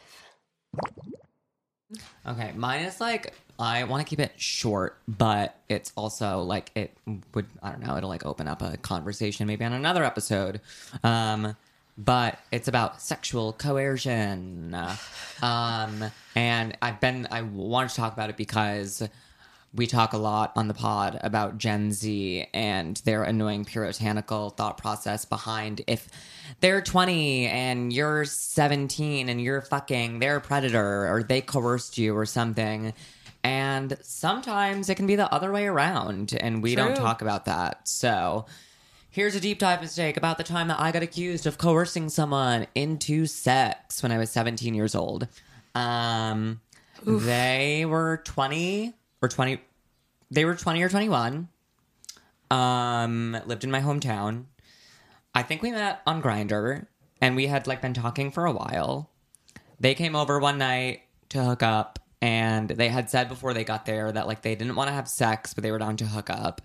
Okay, 2.26 2.53
mine 2.55 2.84
is 2.84 3.01
like 3.01 3.34
I 3.59 3.84
want 3.84 4.07
to 4.07 4.09
keep 4.09 4.20
it 4.20 4.32
short, 4.36 4.99
but 5.09 5.57
it's 5.68 5.93
also 5.97 6.41
like 6.43 6.70
it 6.74 6.97
would 7.34 7.47
I 7.62 7.70
don't 7.70 7.82
know, 7.82 7.97
it'll 7.97 8.09
like 8.09 8.24
open 8.24 8.47
up 8.49 8.62
a 8.62 8.76
conversation 8.76 9.47
maybe 9.47 9.64
on 9.64 9.72
another 9.72 10.05
episode. 10.05 10.61
Um 11.03 11.57
but 11.99 12.38
it's 12.53 12.68
about 12.68 13.03
sexual 13.03 13.53
coercion. 13.53 14.76
Um 15.43 16.05
and 16.36 16.76
I've 16.80 17.01
been 17.01 17.26
I 17.30 17.43
wanted 17.43 17.91
to 17.91 17.97
talk 17.97 18.12
about 18.12 18.30
it 18.30 18.36
because 18.36 19.03
we 19.74 19.86
talk 19.86 20.12
a 20.12 20.18
lot 20.18 20.53
on 20.57 20.68
the 20.68 20.74
pod 20.74 21.18
about 21.22 21.59
Gen 21.59 21.93
Z 21.93 22.47
and 22.53 22.97
their 22.99 23.22
annoying 23.22 23.64
puritanical 23.64 24.51
thought 24.51 24.78
process 24.78 25.24
behind 25.24 25.82
if 25.86 26.09
they're 26.61 26.82
20 26.82 27.46
and 27.46 27.92
you're 27.92 28.24
17 28.24 29.28
and 29.28 29.40
you're 29.40 29.61
fucking 29.61 30.18
they're 30.18 30.36
a 30.36 30.40
predator 30.40 31.09
or 31.12 31.22
they 31.22 31.40
coerced 31.40 31.98
you 31.98 32.16
or 32.16 32.26
something. 32.26 32.92
And 33.42 33.96
sometimes 34.03 34.90
it 34.90 34.96
can 34.96 35.07
be 35.07 35.16
the 35.16 35.32
other 35.32 35.53
way 35.53 35.66
around 35.66 36.34
and 36.38 36.62
we 36.62 36.74
don't 36.74 36.96
talk 36.96 37.22
about 37.22 37.46
that. 37.46 37.88
So 37.88 38.46
Here's 39.12 39.34
a 39.34 39.40
deep 39.40 39.59
dive 39.59 39.80
mistake 39.80 40.16
about 40.16 40.38
the 40.38 40.44
time 40.44 40.68
that 40.68 40.78
I 40.78 40.92
got 40.92 41.03
accused 41.03 41.44
of 41.44 41.59
coercing 41.59 42.09
someone 42.11 42.68
into 42.76 43.26
sex 43.26 44.05
when 44.05 44.12
I 44.12 44.18
was 44.18 44.30
17 44.30 44.72
years 44.72 44.94
old. 44.94 45.26
Um, 45.74 46.61
they 47.05 47.84
were 47.86 48.22
20 48.24 48.94
or 49.20 49.28
20. 49.28 49.61
They 50.30 50.44
were 50.44 50.55
20 50.55 50.82
or 50.84 50.88
21. 50.88 51.48
Um, 52.53 53.36
lived 53.46 53.64
in 53.64 53.72
my 53.72 53.80
hometown. 53.80 54.44
I 55.35 55.43
think 55.43 55.62
we 55.62 55.70
met 55.70 56.01
on 56.07 56.22
Grindr, 56.22 56.87
and 57.20 57.37
we 57.37 57.47
had 57.47 57.66
like 57.66 57.83
been 57.83 57.95
talking 57.95 58.31
for 58.31 58.47
a 58.47 58.53
while. 58.53 59.11
They 59.78 59.95
came 59.95 60.16
over 60.16 60.39
one 60.39 60.59
night 60.59 61.03
to 61.31 61.43
hook 61.43 61.62
up, 61.62 61.99
and 62.20 62.68
they 62.68 62.89
had 62.89 63.11
said 63.11 63.28
before 63.28 63.55
they 63.55 63.64
got 63.64 63.87
there 63.87 64.11
that 64.11 64.26
like 64.26 64.43
they 64.43 64.55
didn't 64.55 64.76
want 64.76 64.89
to 64.89 64.95
have 64.95 65.09
sex, 65.09 65.55
but 65.55 65.62
they 65.62 65.70
were 65.70 65.78
down 65.78 65.97
to 65.99 66.07
hook 66.07 66.31
up. 66.31 66.61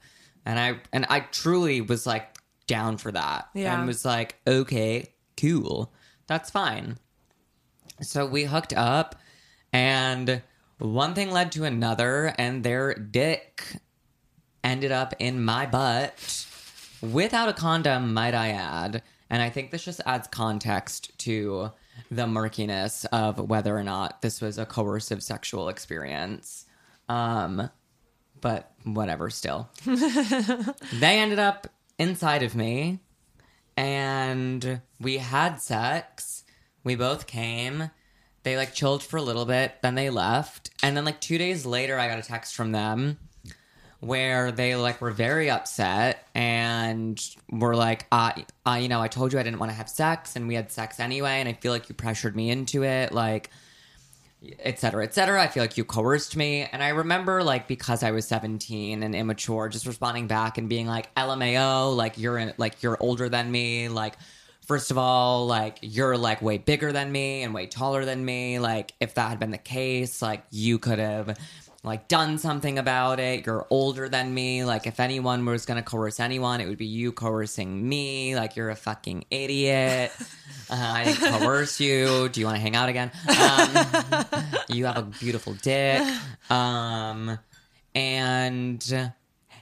And 0.45 0.59
I 0.59 0.79
and 0.91 1.05
I 1.09 1.21
truly 1.21 1.81
was 1.81 2.05
like 2.05 2.35
down 2.67 2.97
for 2.97 3.11
that. 3.11 3.49
Yeah. 3.53 3.77
And 3.77 3.87
was 3.87 4.05
like, 4.05 4.35
okay, 4.47 5.13
cool. 5.39 5.93
That's 6.27 6.49
fine. 6.49 6.97
So 8.01 8.25
we 8.25 8.43
hooked 8.43 8.73
up 8.73 9.15
and 9.71 10.41
one 10.79 11.13
thing 11.13 11.31
led 11.31 11.51
to 11.53 11.63
another 11.63 12.33
and 12.37 12.63
their 12.63 12.93
dick 12.93 13.77
ended 14.63 14.91
up 14.91 15.13
in 15.19 15.43
my 15.43 15.65
butt 15.65 16.13
without 17.13 17.49
a 17.49 17.53
condom, 17.53 18.13
might 18.13 18.33
I 18.33 18.49
add. 18.49 19.01
And 19.29 19.41
I 19.41 19.49
think 19.49 19.71
this 19.71 19.83
just 19.83 20.01
adds 20.05 20.27
context 20.27 21.17
to 21.19 21.71
the 22.11 22.27
murkiness 22.27 23.05
of 23.05 23.39
whether 23.49 23.75
or 23.75 23.83
not 23.83 24.21
this 24.21 24.41
was 24.41 24.57
a 24.57 24.65
coercive 24.65 25.23
sexual 25.23 25.69
experience. 25.69 26.65
Um, 27.09 27.69
but 28.41 28.71
whatever, 28.83 29.29
still. 29.29 29.69
they 29.85 31.19
ended 31.19 31.39
up 31.39 31.67
inside 31.97 32.43
of 32.43 32.55
me 32.55 32.99
and 33.77 34.81
we 34.99 35.17
had 35.17 35.61
sex. 35.61 36.43
We 36.83 36.95
both 36.95 37.27
came. 37.27 37.89
They 38.43 38.57
like 38.57 38.73
chilled 38.73 39.01
for 39.01 39.17
a 39.17 39.23
little 39.23 39.45
bit, 39.45 39.81
then 39.81 39.95
they 39.95 40.11
left. 40.11 40.69
And 40.83 40.95
then 40.95 41.05
like 41.05 41.19
2 41.19 41.37
days 41.39 41.65
later 41.65 41.97
I 41.97 42.07
got 42.07 42.19
a 42.19 42.23
text 42.23 42.55
from 42.55 42.71
them 42.71 43.17
where 43.99 44.51
they 44.51 44.75
like 44.75 45.01
were 45.01 45.11
very 45.11 45.49
upset 45.49 46.27
and 46.35 47.21
were 47.49 47.75
like 47.75 48.05
uh, 48.11 48.31
uh 48.65 48.73
you 48.73 48.87
know 48.87 49.01
I 49.01 49.07
told 49.07 49.33
you 49.33 49.39
I 49.39 49.43
didn't 49.43 49.59
want 49.59 49.71
to 49.71 49.75
have 49.75 49.89
sex 49.89 50.35
and 50.35 50.47
we 50.47 50.55
had 50.55 50.71
sex 50.71 50.99
anyway 50.99 51.39
and 51.39 51.49
I 51.49 51.53
feel 51.53 51.71
like 51.71 51.89
you 51.89 51.95
pressured 51.95 52.35
me 52.35 52.49
into 52.49 52.83
it 52.83 53.11
like 53.13 53.49
et 54.59 54.79
cetera, 54.79 55.03
et 55.03 55.13
cetera. 55.13 55.41
I 55.41 55.47
feel 55.47 55.63
like 55.63 55.77
you 55.77 55.83
coerced 55.83 56.35
me. 56.35 56.67
And 56.71 56.83
I 56.83 56.89
remember, 56.89 57.43
like, 57.43 57.67
because 57.67 58.03
I 58.03 58.11
was 58.11 58.27
17 58.27 59.03
and 59.03 59.15
immature, 59.15 59.69
just 59.69 59.85
responding 59.85 60.27
back 60.27 60.57
and 60.57 60.69
being 60.69 60.87
like, 60.87 61.13
LMAO, 61.15 61.95
like, 61.95 62.17
you're, 62.17 62.37
in, 62.37 62.53
like, 62.57 62.83
you're 62.83 62.97
older 62.99 63.29
than 63.29 63.51
me. 63.51 63.89
Like, 63.89 64.15
first 64.65 64.91
of 64.91 64.97
all, 64.97 65.47
like, 65.47 65.79
you're, 65.81 66.17
like, 66.17 66.41
way 66.41 66.57
bigger 66.57 66.91
than 66.91 67.11
me 67.11 67.43
and 67.43 67.53
way 67.53 67.67
taller 67.67 68.05
than 68.05 68.23
me. 68.23 68.59
Like, 68.59 68.93
if 68.99 69.15
that 69.15 69.29
had 69.29 69.39
been 69.39 69.51
the 69.51 69.57
case, 69.57 70.21
like, 70.21 70.43
you 70.51 70.79
could 70.79 70.99
have, 70.99 71.37
like, 71.85 72.07
done 72.07 72.37
something 72.37 72.77
about 72.77 73.19
it. 73.19 73.45
You're 73.45 73.65
older 73.69 74.09
than 74.09 74.33
me. 74.33 74.65
Like, 74.65 74.87
if 74.87 74.99
anyone 74.99 75.45
was 75.45 75.65
going 75.65 75.77
to 75.77 75.83
coerce 75.83 76.19
anyone, 76.19 76.61
it 76.61 76.67
would 76.67 76.77
be 76.77 76.85
you 76.85 77.11
coercing 77.11 77.87
me. 77.87 78.35
Like, 78.35 78.55
you're 78.55 78.69
a 78.69 78.75
fucking 78.75 79.25
idiot. 79.31 80.11
Uh, 80.67 80.73
I 80.77 81.03
didn't 81.03 81.41
coerce 81.41 81.79
you. 81.79 82.27
Do 82.29 82.39
you 82.39 82.47
want 82.47 82.55
to 82.55 82.61
hang 82.61 82.75
out 82.75 82.89
again? 82.89 83.11
Um, 83.29 84.25
you 84.67 84.85
have 84.85 84.97
a 84.97 85.03
beautiful 85.03 85.53
dick. 85.53 86.01
Um, 86.49 87.37
and 87.93 89.11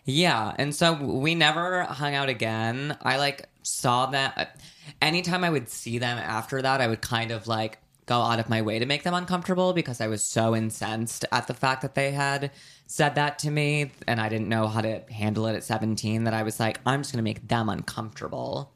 yeah, 0.05 0.53
and 0.57 0.74
so 0.74 0.93
we 0.93 1.36
never 1.36 1.84
hung 1.84 2.15
out 2.15 2.30
again. 2.30 2.97
I 3.01 3.17
like 3.17 3.49
saw 3.63 4.05
that 4.07 4.61
anytime 5.01 5.43
I 5.43 5.49
would 5.49 5.69
see 5.69 5.97
them 5.97 6.17
after 6.17 6.61
that, 6.61 6.82
I 6.82 6.88
would 6.88 7.01
kind 7.01 7.32
of 7.32 7.47
like 7.47 7.80
go 8.06 8.20
out 8.22 8.39
of 8.39 8.49
my 8.49 8.62
way 8.62 8.80
to 8.80 8.86
make 8.86 9.04
them 9.04 9.14
uncomfortable 9.14 9.74
because 9.74 10.01
I 10.01 10.08
was 10.08 10.24
so 10.24 10.56
incensed 10.56 11.26
at 11.32 11.47
the 11.47 11.54
fact 11.54 11.82
that 11.84 11.95
they 11.95 12.12
had 12.12 12.51
said 12.88 13.16
that 13.16 13.39
to 13.39 13.51
me 13.51 13.91
and 14.08 14.20
I 14.20 14.30
didn't 14.30 14.49
know 14.49 14.68
how 14.68 14.82
to 14.82 15.01
handle 15.12 15.47
it 15.47 15.56
at 15.56 15.64
17 15.64 16.26
that 16.26 16.34
I 16.34 16.43
was 16.43 16.60
like, 16.60 16.80
I'm 16.86 17.01
just 17.01 17.14
going 17.14 17.20
to 17.20 17.24
make 17.24 17.47
them 17.47 17.70
uncomfortable. 17.70 18.74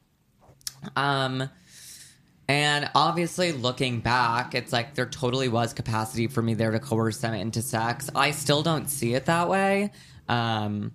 Um, 0.96 1.50
and 2.48 2.90
obviously, 2.96 3.52
looking 3.52 4.00
back, 4.00 4.56
it's 4.56 4.72
like 4.72 4.96
there 4.96 5.06
totally 5.06 5.50
was 5.50 5.74
capacity 5.74 6.28
for 6.28 6.42
me 6.42 6.54
there 6.54 6.72
to 6.72 6.80
coerce 6.80 7.18
them 7.18 7.34
into 7.34 7.62
sex. 7.62 8.10
I 8.16 8.32
still 8.32 8.64
don't 8.64 8.90
see 8.90 9.14
it 9.14 9.26
that 9.26 9.50
way. 9.50 9.92
Um, 10.30 10.94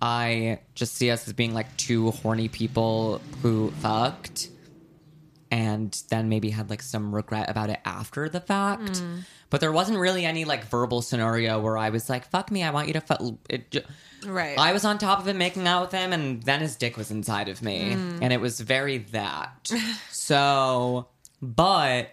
I 0.00 0.60
just 0.74 0.94
see 0.94 1.10
us 1.10 1.26
as 1.26 1.32
being 1.32 1.52
like 1.52 1.76
two 1.76 2.12
horny 2.12 2.48
people 2.48 3.20
who 3.42 3.72
fucked 3.80 4.50
and 5.54 6.02
then 6.10 6.28
maybe 6.28 6.50
had 6.50 6.68
like 6.68 6.82
some 6.82 7.14
regret 7.14 7.48
about 7.48 7.70
it 7.70 7.78
after 7.84 8.28
the 8.28 8.40
fact. 8.40 8.94
Mm. 9.00 9.20
But 9.50 9.60
there 9.60 9.70
wasn't 9.70 9.98
really 10.00 10.24
any 10.24 10.44
like 10.44 10.64
verbal 10.64 11.00
scenario 11.00 11.60
where 11.60 11.78
I 11.78 11.90
was 11.90 12.10
like, 12.10 12.26
fuck 12.28 12.50
me, 12.50 12.64
I 12.64 12.72
want 12.72 12.88
you 12.88 12.94
to 12.94 13.00
fuck. 13.00 13.22
It, 13.48 13.70
j- 13.70 13.84
Right. 14.26 14.58
I 14.58 14.72
was 14.72 14.84
on 14.84 14.98
top 14.98 15.20
of 15.20 15.28
him 15.28 15.38
making 15.38 15.68
out 15.68 15.82
with 15.82 15.92
him, 15.92 16.12
and 16.12 16.42
then 16.42 16.60
his 16.60 16.74
dick 16.74 16.96
was 16.96 17.12
inside 17.12 17.48
of 17.48 17.62
me. 17.62 17.92
Mm. 17.92 18.18
And 18.22 18.32
it 18.32 18.40
was 18.40 18.58
very 18.58 18.98
that. 19.12 19.70
so, 20.10 21.06
but 21.40 22.08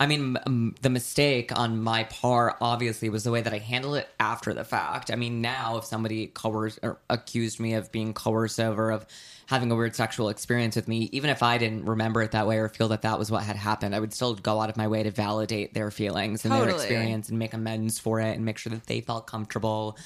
I 0.00 0.06
mean, 0.06 0.38
m- 0.46 0.74
the 0.80 0.88
mistake 0.88 1.52
on 1.54 1.82
my 1.82 2.04
part 2.04 2.56
obviously 2.62 3.10
was 3.10 3.24
the 3.24 3.30
way 3.32 3.42
that 3.42 3.52
I 3.52 3.58
handled 3.58 3.96
it 3.96 4.08
after 4.18 4.54
the 4.54 4.64
fact. 4.64 5.10
I 5.10 5.16
mean, 5.16 5.42
now 5.42 5.76
if 5.76 5.84
somebody 5.84 6.28
coerced 6.28 6.78
or 6.82 7.00
accused 7.10 7.60
me 7.60 7.74
of 7.74 7.92
being 7.92 8.14
coercive 8.14 8.78
or 8.78 8.90
of 8.92 9.04
having 9.52 9.70
a 9.70 9.76
weird 9.76 9.94
sexual 9.94 10.30
experience 10.30 10.76
with 10.76 10.88
me, 10.88 11.10
even 11.12 11.28
if 11.28 11.42
I 11.42 11.58
didn't 11.58 11.84
remember 11.84 12.22
it 12.22 12.30
that 12.30 12.46
way 12.46 12.56
or 12.56 12.70
feel 12.70 12.88
that 12.88 13.02
that 13.02 13.18
was 13.18 13.30
what 13.30 13.42
had 13.42 13.54
happened, 13.54 13.94
I 13.94 14.00
would 14.00 14.14
still 14.14 14.34
go 14.34 14.58
out 14.58 14.70
of 14.70 14.78
my 14.78 14.88
way 14.88 15.02
to 15.02 15.10
validate 15.10 15.74
their 15.74 15.90
feelings 15.90 16.46
and 16.46 16.54
their 16.54 16.70
experience 16.70 17.28
and 17.28 17.38
make 17.38 17.52
amends 17.52 17.98
for 17.98 18.18
it 18.18 18.34
and 18.34 18.46
make 18.46 18.56
sure 18.56 18.70
that 18.70 18.86
they 18.86 19.02
felt 19.02 19.26
comfortable 19.26 19.98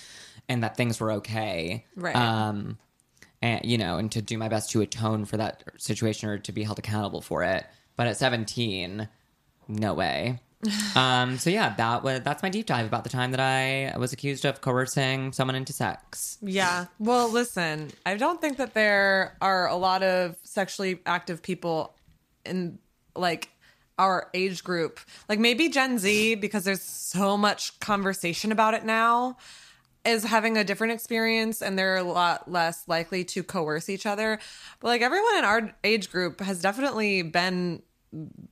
and 0.48 0.64
that 0.64 0.76
things 0.76 0.98
were 0.98 1.12
okay. 1.12 1.84
Right. 1.94 2.16
Um, 2.16 2.76
and 3.40 3.64
you 3.64 3.78
know, 3.78 3.98
and 3.98 4.10
to 4.12 4.20
do 4.20 4.36
my 4.36 4.48
best 4.48 4.70
to 4.72 4.80
atone 4.80 5.26
for 5.26 5.36
that 5.36 5.62
situation 5.76 6.28
or 6.28 6.38
to 6.38 6.50
be 6.50 6.64
held 6.64 6.80
accountable 6.80 7.20
for 7.20 7.44
it. 7.44 7.64
But 7.94 8.08
at 8.08 8.16
17, 8.16 9.08
no 9.68 9.94
way. 9.94 10.40
um, 10.96 11.38
so 11.38 11.50
yeah, 11.50 11.74
that 11.76 12.02
was 12.02 12.20
that's 12.20 12.42
my 12.42 12.48
deep 12.48 12.66
dive 12.66 12.86
about 12.86 13.04
the 13.04 13.10
time 13.10 13.30
that 13.32 13.40
I 13.40 13.96
was 13.98 14.12
accused 14.12 14.44
of 14.44 14.60
coercing 14.60 15.32
someone 15.32 15.54
into 15.54 15.72
sex. 15.72 16.38
Yeah. 16.42 16.86
Well, 16.98 17.30
listen, 17.30 17.90
I 18.04 18.16
don't 18.16 18.40
think 18.40 18.56
that 18.58 18.74
there 18.74 19.36
are 19.40 19.68
a 19.68 19.76
lot 19.76 20.02
of 20.02 20.36
sexually 20.42 21.00
active 21.06 21.42
people 21.42 21.94
in 22.44 22.78
like 23.14 23.50
our 23.98 24.30
age 24.34 24.62
group. 24.62 25.00
Like 25.28 25.38
maybe 25.38 25.68
Gen 25.68 25.98
Z 25.98 26.36
because 26.36 26.64
there's 26.64 26.82
so 26.82 27.36
much 27.36 27.78
conversation 27.80 28.52
about 28.52 28.74
it 28.74 28.84
now 28.84 29.36
is 30.04 30.22
having 30.22 30.56
a 30.56 30.64
different 30.64 30.92
experience 30.92 31.60
and 31.60 31.76
they're 31.76 31.96
a 31.96 32.02
lot 32.02 32.50
less 32.50 32.86
likely 32.86 33.24
to 33.24 33.42
coerce 33.42 33.88
each 33.88 34.06
other. 34.06 34.38
But 34.80 34.88
like 34.88 35.02
everyone 35.02 35.36
in 35.38 35.44
our 35.44 35.74
age 35.82 36.10
group 36.10 36.40
has 36.40 36.60
definitely 36.60 37.22
been 37.22 37.82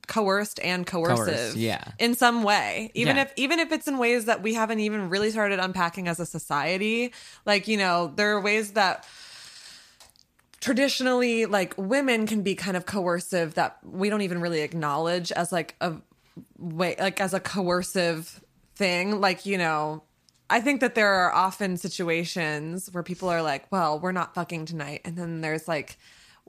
coerced 0.07 0.61
and 0.61 0.87
coercive 0.87 1.27
Coerced, 1.27 1.57
yeah. 1.57 1.85
in 1.99 2.15
some 2.15 2.43
way 2.43 2.91
even 2.95 3.17
Yeah. 3.17 3.23
if 3.23 3.33
even 3.37 3.59
if 3.61 3.73
it's 3.73 3.89
in 3.89 3.99
ways 3.99 4.27
that 4.27 4.43
we 4.43 4.55
haven't 4.55 4.81
even 4.81 5.09
really 5.09 5.31
started 5.31 5.59
unpacking 5.59 6.09
as 6.09 6.21
a 6.21 6.27
society 6.27 7.13
like 7.47 7.67
you 7.69 7.77
know 7.77 8.13
there 8.17 8.37
are 8.37 8.41
ways 8.41 8.73
that 8.73 9.07
traditionally 10.61 11.47
like 11.47 11.75
women 11.77 12.27
can 12.27 12.43
be 12.43 12.55
kind 12.55 12.77
of 12.77 12.87
coercive 12.87 13.55
that 13.55 13.79
we 13.85 14.09
don't 14.09 14.23
even 14.23 14.41
really 14.41 14.61
acknowledge 14.63 15.31
as 15.33 15.53
like 15.53 15.77
a 15.81 15.95
way 16.59 16.97
like 16.99 17.21
as 17.21 17.35
a 17.35 17.41
coercive 17.41 18.43
thing 18.75 19.21
like 19.21 19.45
you 19.45 19.59
know 19.59 20.03
i 20.51 20.61
think 20.61 20.81
that 20.81 20.95
there 20.95 21.13
are 21.13 21.33
often 21.33 21.77
situations 21.77 22.89
where 22.93 23.03
people 23.03 23.29
are 23.29 23.43
like 23.43 23.71
well 23.71 23.99
we're 24.01 24.13
not 24.13 24.35
fucking 24.35 24.65
tonight 24.65 25.01
and 25.05 25.17
then 25.17 25.43
there's 25.43 25.69
like 25.69 25.99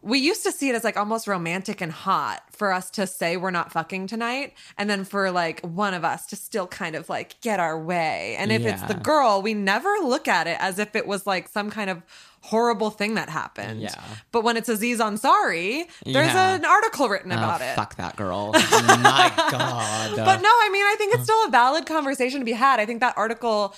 we 0.05 0.19
used 0.19 0.43
to 0.43 0.51
see 0.51 0.69
it 0.69 0.75
as 0.75 0.83
like 0.83 0.95
almost 0.97 1.27
romantic 1.27 1.81
and 1.81 1.91
hot 1.91 2.43
for 2.51 2.71
us 2.71 2.91
to 2.91 3.07
say 3.07 3.37
we're 3.37 3.49
not 3.49 3.71
fucking 3.71 4.05
tonight 4.05 4.53
and 4.77 4.87
then 4.87 5.03
for 5.03 5.31
like 5.31 5.59
one 5.61 5.95
of 5.95 6.05
us 6.05 6.27
to 6.27 6.35
still 6.35 6.67
kind 6.67 6.95
of 6.95 7.09
like 7.09 7.41
get 7.41 7.59
our 7.59 7.77
way 7.77 8.35
and 8.37 8.51
if 8.51 8.63
it's 8.63 8.83
the 8.83 8.93
girl 8.93 9.41
we 9.41 9.53
never 9.55 9.89
look 10.03 10.27
at 10.27 10.45
it 10.45 10.57
as 10.59 10.77
if 10.77 10.95
it 10.95 11.07
was 11.07 11.25
like 11.25 11.47
some 11.49 11.71
kind 11.71 11.89
of 11.89 12.03
horrible 12.41 12.91
thing 12.91 13.15
that 13.15 13.29
happened 13.29 13.81
Yeah. 13.81 13.95
but 14.31 14.43
when 14.43 14.55
it's 14.55 14.69
Aziz 14.69 14.99
Ansari, 14.99 15.87
there's 16.05 16.33
Yeah. 16.33 16.53
an 16.53 16.63
article 16.65 17.09
written 17.09 17.31
oh, 17.31 17.37
about 17.37 17.61
oh, 17.61 17.65
it. 17.65 17.75
Fuck 17.75 17.95
that 17.95 18.15
girl. 18.15 18.51
my 18.53 19.33
god. 19.35 20.15
But 20.15 20.41
no, 20.43 20.49
I 20.49 20.69
mean, 20.71 20.85
I 20.85 20.93
think 20.95 21.15
it's 21.15 21.23
still 21.23 21.43
a 21.47 21.49
valid 21.49 21.87
conversation 21.87 22.39
to 22.41 22.45
be 22.45 22.51
had. 22.51 22.79
I 22.79 22.85
think 22.85 22.99
that 22.99 23.17
article 23.17 23.73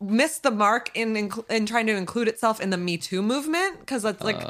missed 0.00 0.44
the 0.44 0.50
mark 0.50 0.90
in 0.94 1.12
incl- 1.12 1.48
in 1.50 1.66
trying 1.66 1.86
to 1.88 1.94
include 1.94 2.26
itself 2.28 2.58
in 2.58 2.70
the 2.70 2.78
Me 2.78 2.96
Too 2.96 3.20
movement 3.20 3.80
because 3.80 4.06
it's 4.06 4.22
like 4.22 4.40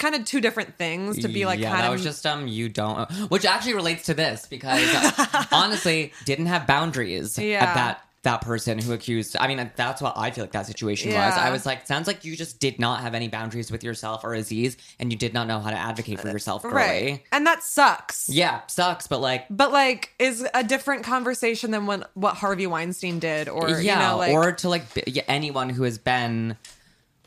kind 0.00 0.14
of 0.16 0.24
two 0.24 0.40
different 0.40 0.76
things 0.76 1.18
to 1.22 1.28
be 1.28 1.46
like 1.46 1.60
yeah, 1.60 1.68
kind 1.70 1.82
that 1.82 1.86
of 1.86 1.92
was 1.92 2.02
just 2.02 2.26
um 2.26 2.48
you 2.48 2.68
don't 2.68 3.08
which 3.30 3.44
actually 3.44 3.74
relates 3.74 4.06
to 4.06 4.14
this 4.14 4.46
because 4.46 4.82
uh, 4.92 5.44
honestly 5.52 6.12
didn't 6.24 6.46
have 6.46 6.66
boundaries 6.66 7.38
Yeah. 7.38 7.62
at 7.64 7.74
that 7.74 8.04
that 8.22 8.42
person 8.42 8.78
who 8.78 8.92
accused 8.92 9.34
i 9.40 9.48
mean 9.48 9.70
that's 9.76 10.02
what 10.02 10.12
i 10.18 10.30
feel 10.30 10.44
like 10.44 10.52
that 10.52 10.66
situation 10.66 11.08
was 11.10 11.34
i 11.38 11.48
was 11.50 11.64
like 11.64 11.86
sounds 11.86 12.06
like 12.06 12.22
you 12.22 12.36
just 12.36 12.60
did 12.60 12.78
not 12.78 13.00
have 13.00 13.14
any 13.14 13.28
boundaries 13.28 13.70
with 13.72 13.82
yourself 13.82 14.24
or 14.24 14.34
aziz 14.34 14.76
and 14.98 15.10
you 15.10 15.16
did 15.16 15.32
not 15.32 15.46
know 15.46 15.58
how 15.58 15.70
to 15.70 15.76
advocate 15.76 16.20
for 16.20 16.28
yourself 16.28 16.62
girly. 16.62 16.74
right, 16.74 17.22
and 17.32 17.46
that 17.46 17.62
sucks. 17.62 18.28
yeah 18.28 18.60
sucks 18.66 19.06
but 19.06 19.22
like 19.22 19.46
But 19.48 19.72
like, 19.72 20.12
is 20.18 20.46
a 20.52 20.62
different 20.62 21.02
conversation 21.02 21.70
than 21.70 21.86
when 21.86 22.04
what 22.12 22.34
Harvey 22.34 22.66
Weinstein 22.66 23.20
did, 23.20 23.48
or 23.48 23.70
yeah 23.70 23.78
you 23.78 24.08
know, 24.10 24.16
like 24.18 24.32
or 24.32 24.52
to 24.52 24.68
like 24.68 24.82
yeah, 25.06 25.22
anyone 25.26 25.70
who 25.70 25.84
has 25.84 25.96
been 25.96 26.58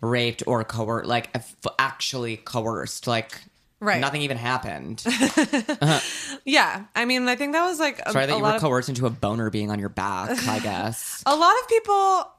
raped 0.04 0.44
or 0.46 0.64
coerced 0.64 1.08
like 1.08 1.30
f- 1.34 1.56
actually 1.80 2.38
coerced 2.38 3.08
like 3.08 3.42
Right. 3.80 4.00
nothing 4.00 4.22
even 4.22 4.38
happened 4.38 5.04
yeah. 6.46 6.86
I 6.96 7.04
mean, 7.04 7.28
I 7.28 7.36
think 7.36 7.52
that 7.52 7.66
was 7.66 7.80
like 7.82 8.00
a, 8.00 8.12
sorry 8.12 8.28
that 8.28 8.38
you 8.38 8.42
lot 8.42 8.52
were 8.52 8.56
of 8.56 8.62
coerced 8.62 8.88
into 8.88 9.06
a 9.06 9.10
boner 9.10 9.50
being 9.50 9.72
on 9.72 9.80
your 9.80 9.90
back 9.90 10.30
i 10.48 10.60
guess 10.64 11.22
a 11.26 11.36
lot 11.36 11.54
of 11.62 11.68
people 11.68 12.30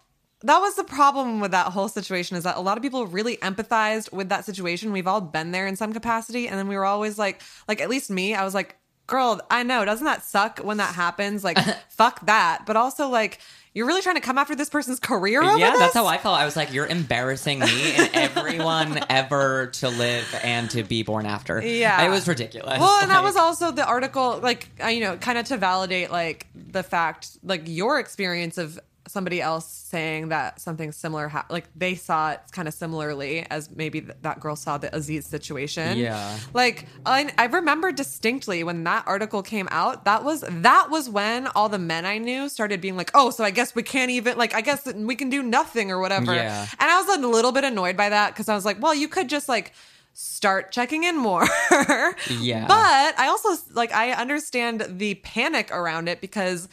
that 0.43 0.59
was 0.59 0.75
the 0.77 0.85
problem 0.85 1.41
with 1.41 1.51
that 1.51 1.67
whole 1.69 1.89
situation 1.89 2.37
is 2.37 2.45
that 2.45 2.57
a 2.57 2.61
lot 2.61 2.77
of 2.79 2.83
people 2.83 3.07
really 3.07 3.37
empathized 3.39 4.11
with 4.13 4.29
that 4.31 4.45
situation 4.47 4.91
we've 4.93 5.07
all 5.07 5.21
been 5.21 5.51
there 5.53 5.67
in 5.67 5.77
some 5.77 5.93
capacity 5.93 6.49
and 6.49 6.59
then 6.59 6.67
we 6.69 6.77
were 6.77 6.85
always 6.87 7.19
like 7.19 7.43
like 7.69 7.81
at 7.83 7.89
least 7.91 8.11
me 8.11 8.35
i 8.35 8.43
was 8.45 8.55
like 8.55 8.77
girl 9.07 9.39
i 9.51 9.63
know 9.63 9.85
doesn't 9.85 10.07
that 10.07 10.25
suck 10.25 10.61
when 10.61 10.79
that 10.79 10.95
happens 10.95 11.45
like 11.45 11.59
fuck 11.91 12.25
that 12.25 12.63
but 12.67 12.75
also 12.77 13.09
like 13.09 13.39
you're 13.75 13.87
really 13.87 14.03
trying 14.03 14.15
to 14.15 14.21
come 14.21 14.39
after 14.39 14.55
this 14.55 14.71
person's 14.71 15.01
career 15.01 15.43
yeah, 15.43 15.71
this? 15.73 15.81
that's 15.81 15.95
how 15.95 16.07
I 16.07 16.17
felt. 16.17 16.39
I 16.39 16.45
was 16.45 16.55
like, 16.55 16.73
you're 16.73 16.87
embarrassing 16.87 17.59
me 17.59 17.95
and 17.97 18.11
everyone 18.15 19.01
ever 19.11 19.67
to 19.75 19.89
live 19.89 20.33
and 20.45 20.71
to 20.71 20.85
be 20.85 21.03
born 21.03 21.27
after. 21.27 21.61
Yeah. 21.61 22.07
It 22.07 22.09
was 22.09 22.29
ridiculous. 22.29 22.79
Well, 22.79 23.03
and 23.03 23.11
that 23.11 23.25
was 23.25 23.35
also 23.35 23.73
the 23.73 23.85
article, 23.85 24.39
like, 24.41 24.69
you 24.89 25.01
know, 25.01 25.17
kind 25.17 25.39
of 25.39 25.47
to 25.47 25.57
validate, 25.57 26.13
like, 26.13 26.47
the 26.55 26.85
fact, 26.85 27.37
like, 27.43 27.63
your 27.67 27.99
experience 27.99 28.59
of 28.59 28.79
somebody 29.07 29.41
else 29.43 29.67
saying 29.67 30.31
that 30.31 30.61
something 30.61 30.91
similar, 30.93 31.29
ha- 31.29 31.47
like 31.51 31.67
they 31.77 31.95
saw 31.95 32.33
it 32.33 32.41
kind 32.53 32.67
of 32.67 32.75
similarly 32.75 33.47
as 33.51 33.71
maybe 33.71 34.01
th- 34.01 34.17
that 34.23 34.41
girl 34.41 34.57
saw 34.57 34.79
the 34.79 34.95
Aziz 34.97 35.27
situation. 35.27 35.99
Yeah. 35.99 36.39
Like 36.55 36.87
I, 37.05 37.31
I 37.37 37.47
remember 37.47 37.93
distinctly 37.93 38.65
when 38.65 38.85
that 38.85 39.05
article 39.07 39.43
came 39.43 39.69
out. 39.71 40.05
That 40.07 40.25
was 40.25 40.43
that 40.49 40.91
was 40.91 41.11
when 41.11 41.47
all 41.49 41.69
the 41.69 41.79
men 41.79 42.07
I 42.07 42.19
knew 42.19 42.49
started 42.49 42.81
being 42.81 42.97
like, 42.97 43.11
"Oh, 43.15 43.31
so 43.31 43.45
I 43.45 43.51
guess 43.51 43.75
we 43.75 43.83
can't 43.83 44.11
even 44.11 44.39
like 44.39 44.55
I 44.55 44.63
guess 44.63 44.87
we 44.93 45.17
can 45.17 45.29
do 45.29 45.43
nothing 45.43 45.91
or 45.91 46.01
whatever." 46.01 46.35
Yeah. 46.35 46.67
And 46.79 46.91
I 46.91 47.01
was 47.01 47.17
a 47.17 47.27
little 47.27 47.53
bit 47.53 47.65
annoyed 47.65 47.97
by 47.97 48.09
that 48.09 48.33
because 48.33 48.49
I 48.49 48.55
was 48.55 48.65
like, 48.65 48.81
"Well, 48.83 48.95
you 48.95 49.09
could 49.09 49.29
just 49.29 49.49
like." 49.49 49.73
start 50.17 50.71
checking 50.71 51.03
in 51.03 51.17
more 51.17 51.43
Yeah. 52.31 52.67
but 52.69 53.19
i 53.19 53.27
also 53.27 53.61
like 53.73 53.93
i 53.93 54.13
understand 54.13 54.87
the 54.89 55.17
panic 55.17 55.73
around 55.73 56.09
it 56.09 56.21
because 56.21 56.69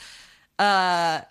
uh 0.60 1.22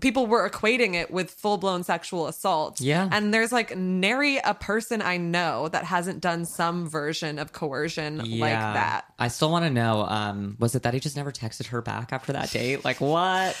people 0.00 0.26
were 0.26 0.48
equating 0.48 0.94
it 0.94 1.10
with 1.10 1.30
full-blown 1.30 1.82
sexual 1.82 2.26
assault 2.26 2.80
Yeah. 2.80 3.08
and 3.10 3.32
there's 3.32 3.52
like 3.52 3.74
nary 3.76 4.36
a 4.38 4.52
person 4.54 5.00
i 5.00 5.16
know 5.16 5.68
that 5.68 5.84
hasn't 5.84 6.20
done 6.20 6.44
some 6.44 6.88
version 6.88 7.38
of 7.38 7.52
coercion 7.52 8.18
like 8.38 8.52
that 8.52 9.04
I 9.20 9.26
still 9.28 9.50
want 9.50 9.64
to 9.64 9.70
know. 9.70 10.02
Um, 10.04 10.56
was 10.60 10.76
it 10.76 10.84
that 10.84 10.94
he 10.94 11.00
just 11.00 11.16
never 11.16 11.32
texted 11.32 11.66
her 11.66 11.82
back 11.82 12.12
after 12.12 12.32
that 12.34 12.52
date? 12.52 12.84
Like 12.84 13.00
what? 13.00 13.56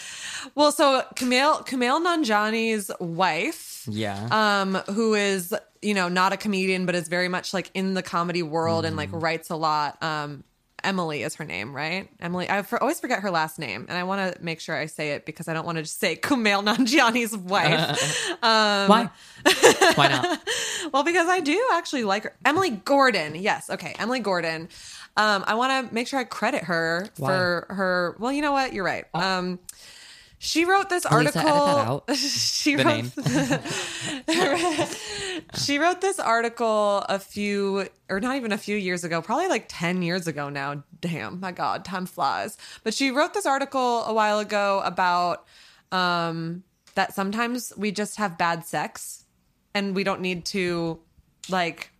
well 0.54 0.70
so 0.70 1.02
Kumail 1.16 1.66
Kumail 1.66 2.00
Nanjiani's 2.04 2.92
wife 3.00 3.84
Yeah. 3.90 4.28
um 4.30 4.74
who 4.94 5.14
is 5.14 5.52
you 5.82 5.94
know 5.94 6.08
not 6.08 6.32
a 6.32 6.36
comedian 6.36 6.86
but 6.86 6.94
is 6.94 7.08
very 7.08 7.28
much 7.28 7.52
like 7.54 7.70
in 7.74 7.94
the 7.94 8.02
comedy 8.02 8.42
world 8.42 8.84
and 8.84 8.96
like 8.96 9.08
writes 9.12 9.50
a 9.50 9.56
lot 9.56 10.00
um 10.02 10.44
Emily 10.84 11.22
is 11.22 11.34
her 11.36 11.44
name, 11.44 11.74
right? 11.74 12.08
Emily. 12.20 12.48
I 12.48 12.62
for, 12.62 12.80
always 12.80 13.00
forget 13.00 13.20
her 13.20 13.30
last 13.30 13.58
name, 13.58 13.86
and 13.88 13.98
I 13.98 14.04
want 14.04 14.34
to 14.34 14.42
make 14.42 14.60
sure 14.60 14.76
I 14.76 14.86
say 14.86 15.10
it 15.12 15.26
because 15.26 15.48
I 15.48 15.54
don't 15.54 15.66
want 15.66 15.76
to 15.76 15.82
just 15.82 15.98
say 15.98 16.16
Kumail 16.22 16.64
Nanjiani's 16.64 17.36
wife. 17.36 18.24
Um, 18.40 18.88
Why? 18.88 19.10
Why 19.94 20.08
not? 20.08 20.48
well, 20.92 21.02
because 21.02 21.28
I 21.28 21.40
do 21.40 21.60
actually 21.72 22.04
like 22.04 22.22
her. 22.22 22.36
Emily 22.44 22.70
Gordon. 22.70 23.34
Yes. 23.34 23.68
Okay. 23.68 23.94
Emily 23.98 24.20
Gordon. 24.20 24.68
Um, 25.16 25.42
I 25.46 25.54
want 25.54 25.88
to 25.88 25.92
make 25.94 26.06
sure 26.06 26.20
I 26.20 26.24
credit 26.24 26.64
her 26.64 27.08
for 27.14 27.66
her. 27.68 28.16
Well, 28.20 28.30
you 28.30 28.42
know 28.42 28.52
what? 28.52 28.72
You're 28.72 28.84
right. 28.84 29.06
Um, 29.12 29.58
she 30.38 30.64
wrote 30.64 30.88
this 30.88 31.04
Lisa, 31.04 31.14
article. 31.14 31.40
edit 31.40 31.52
that 31.66 31.88
out. 31.88 32.10
she 32.16 32.76
The 32.76 32.84
wrote. 32.84 33.04
she 35.56 35.78
wrote 35.78 36.00
this 36.00 36.18
article 36.18 36.98
a 37.08 37.18
few, 37.18 37.88
or 38.08 38.20
not 38.20 38.36
even 38.36 38.52
a 38.52 38.58
few 38.58 38.76
years 38.76 39.04
ago, 39.04 39.22
probably 39.22 39.48
like 39.48 39.66
10 39.68 40.02
years 40.02 40.26
ago 40.26 40.48
now. 40.48 40.82
Damn, 41.00 41.40
my 41.40 41.52
God, 41.52 41.84
time 41.84 42.06
flies. 42.06 42.56
But 42.84 42.94
she 42.94 43.10
wrote 43.10 43.34
this 43.34 43.46
article 43.46 44.04
a 44.04 44.12
while 44.12 44.38
ago 44.38 44.80
about 44.84 45.44
um, 45.92 46.62
that 46.94 47.14
sometimes 47.14 47.72
we 47.76 47.92
just 47.92 48.16
have 48.16 48.38
bad 48.38 48.64
sex 48.64 49.24
and 49.74 49.94
we 49.94 50.04
don't 50.04 50.20
need 50.20 50.44
to 50.46 50.98
like 51.48 51.90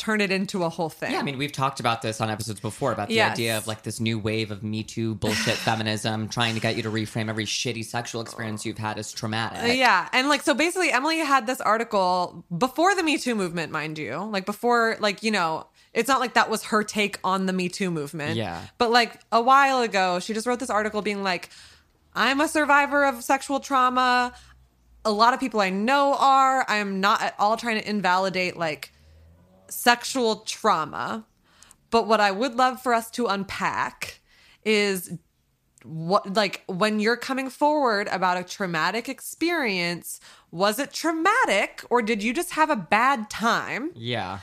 turn 0.00 0.20
it 0.20 0.32
into 0.32 0.64
a 0.64 0.68
whole 0.68 0.88
thing. 0.88 1.12
Yeah, 1.12 1.20
I 1.20 1.22
mean, 1.22 1.38
we've 1.38 1.52
talked 1.52 1.78
about 1.78 2.02
this 2.02 2.20
on 2.20 2.30
episodes 2.30 2.58
before 2.58 2.90
about 2.90 3.08
the 3.08 3.14
Yes. 3.14 3.32
idea 3.32 3.56
of 3.58 3.66
like 3.68 3.82
this 3.82 4.00
new 4.00 4.18
wave 4.18 4.50
of 4.50 4.62
Me 4.64 4.82
Too 4.82 5.14
bullshit 5.14 5.54
feminism 5.68 6.28
trying 6.28 6.54
to 6.54 6.60
get 6.60 6.76
you 6.76 6.82
to 6.82 6.90
reframe 6.90 7.28
every 7.28 7.44
shitty 7.44 7.84
sexual 7.84 8.20
experience 8.22 8.64
you've 8.66 8.78
had 8.78 8.98
as 8.98 9.12
traumatic. 9.12 9.62
Uh, 9.62 9.66
yeah. 9.72 10.08
And 10.12 10.28
like, 10.28 10.42
so 10.42 10.54
basically, 10.54 10.90
Emily 10.90 11.18
had 11.18 11.46
this 11.46 11.60
article 11.60 12.44
before 12.56 12.94
the 12.96 13.02
Me 13.02 13.18
Too 13.18 13.34
movement, 13.34 13.70
mind 13.70 13.98
you. 13.98 14.16
Like, 14.16 14.46
before, 14.46 14.96
like, 14.98 15.22
you 15.22 15.30
know, 15.30 15.66
it's 15.92 16.08
not 16.08 16.18
like 16.20 16.34
that 16.34 16.48
was 16.48 16.64
her 16.64 16.82
take 16.82 17.18
on 17.22 17.46
the 17.46 17.52
Me 17.52 17.68
Too 17.68 17.90
movement. 17.90 18.36
Yeah. 18.36 18.62
But 18.78 18.90
like 18.90 19.20
a 19.30 19.42
while 19.42 19.82
ago, 19.82 20.18
she 20.20 20.32
just 20.34 20.46
wrote 20.46 20.58
this 20.60 20.70
article 20.70 21.02
being 21.02 21.22
like, 21.22 21.50
I'm 22.14 22.40
a 22.40 22.48
survivor 22.48 23.04
of 23.04 23.22
sexual 23.22 23.60
trauma. 23.60 24.32
A 25.04 25.12
lot 25.12 25.34
of 25.34 25.40
people 25.40 25.60
I 25.60 25.70
know 25.70 26.14
are. 26.18 26.64
I 26.68 26.76
am 26.76 27.00
not 27.00 27.22
at 27.22 27.34
all 27.38 27.56
trying 27.56 27.80
to 27.80 27.88
invalidate 27.88 28.56
like 28.56 28.92
sexual 29.70 30.36
trauma. 30.40 31.26
But 31.90 32.06
what 32.06 32.20
I 32.20 32.30
would 32.30 32.54
love 32.54 32.82
for 32.82 32.94
us 32.94 33.10
to 33.12 33.26
unpack 33.26 34.20
is 34.64 35.18
what 35.84 36.34
like 36.36 36.62
when 36.66 37.00
you're 37.00 37.16
coming 37.16 37.48
forward 37.48 38.06
about 38.08 38.36
a 38.36 38.44
traumatic 38.44 39.08
experience 39.08 40.20
was 40.50 40.78
it 40.78 40.92
traumatic 40.92 41.82
or 41.88 42.02
did 42.02 42.22
you 42.22 42.34
just 42.34 42.50
have 42.52 42.68
a 42.68 42.76
bad 42.76 43.30
time 43.30 43.90
Yeah. 43.94 44.40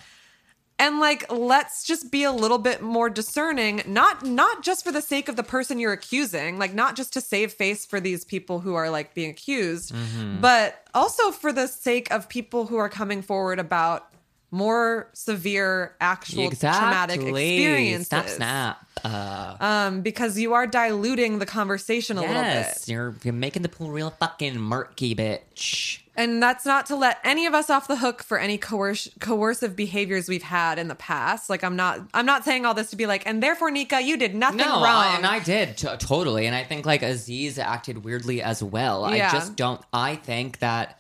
and 0.80 1.00
like 1.00 1.32
let's 1.32 1.84
just 1.86 2.12
be 2.12 2.24
a 2.24 2.32
little 2.32 2.58
bit 2.58 2.82
more 2.82 3.08
discerning 3.12 3.84
not 3.86 4.26
not 4.26 4.64
just 4.64 4.84
for 4.84 4.92
the 4.92 5.02
sake 5.02 5.30
of 5.30 5.36
the 5.36 5.44
person 5.44 5.78
you're 5.78 5.94
accusing 5.94 6.58
like 6.58 6.74
not 6.74 6.96
just 6.96 7.14
to 7.14 7.22
save 7.22 7.54
face 7.54 7.86
for 7.86 8.00
these 8.00 8.26
people 8.26 8.62
who 8.62 8.74
are 8.74 8.90
like 8.90 9.14
being 9.14 9.30
accused 9.30 9.94
mm-hmm. 9.94 10.42
but 10.42 10.88
also 10.96 11.30
for 11.30 11.54
the 11.54 11.68
sake 11.68 12.10
of 12.12 12.28
people 12.28 12.66
who 12.66 12.78
are 12.78 12.90
coming 12.90 13.22
forward 13.22 13.60
about 13.60 14.12
more 14.50 15.10
severe 15.14 15.96
actual 16.00 16.50
traumatic 16.52 17.22
experiences 17.22 18.08
Snap, 18.08 18.30
snap. 18.30 18.88
Uh, 19.04 19.56
um 19.60 20.02
because 20.02 20.40
you 20.40 20.54
are 20.54 20.66
diluting 20.66 21.40
the 21.40 21.46
conversation 21.46 22.18
a 22.18 22.22
little 22.22 22.36
bit 22.36 22.44
yes, 22.44 22.88
you're, 22.90 23.14
you're 23.24 23.34
making 23.34 23.62
the 23.62 23.70
pool 23.70 23.92
real 23.92 24.10
fucking 24.10 24.58
murky, 24.60 25.14
bitch. 25.14 26.00
And 26.16 26.42
that's 26.42 26.66
not 26.66 26.88
to 26.88 26.96
let 26.96 27.20
any 27.24 27.46
of 27.46 27.54
us 27.54 27.70
off 27.70 27.88
the 27.88 27.98
hook 27.98 28.24
for 28.24 28.40
any 28.40 28.58
coerc- 28.58 29.20
coercive 29.20 29.76
behaviors 29.76 30.28
we've 30.28 30.42
had 30.42 30.80
in 30.80 30.88
the 30.88 30.96
past. 30.96 31.48
Like 31.48 31.64
I'm 31.64 31.76
not 31.76 32.00
I'm 32.14 32.26
not 32.26 32.44
saying 32.44 32.66
all 32.66 32.74
this 32.74 32.90
to 32.90 32.96
be 32.96 33.06
like 33.06 33.28
and 33.28 33.44
therefore 33.44 33.70
Nika 33.70 34.02
you 34.02 34.18
did 34.18 34.34
nothing 34.34 34.58
No, 34.58 34.82
wrong. 34.82 34.86
I, 34.86 35.16
and 35.18 35.26
I 35.28 35.40
did 35.40 35.78
t- 35.78 35.88
totally, 36.00 36.48
and 36.48 36.56
I 36.56 36.64
think 36.64 36.86
like 36.88 37.04
Aziz 37.04 37.60
acted 37.60 38.04
weirdly 38.04 38.42
as 38.42 38.64
well. 38.64 39.14
Yeah. 39.14 39.28
I 39.28 39.32
just 39.32 39.56
don't. 39.56 39.80
I 39.94 40.16
think 40.16 40.58
that 40.60 41.00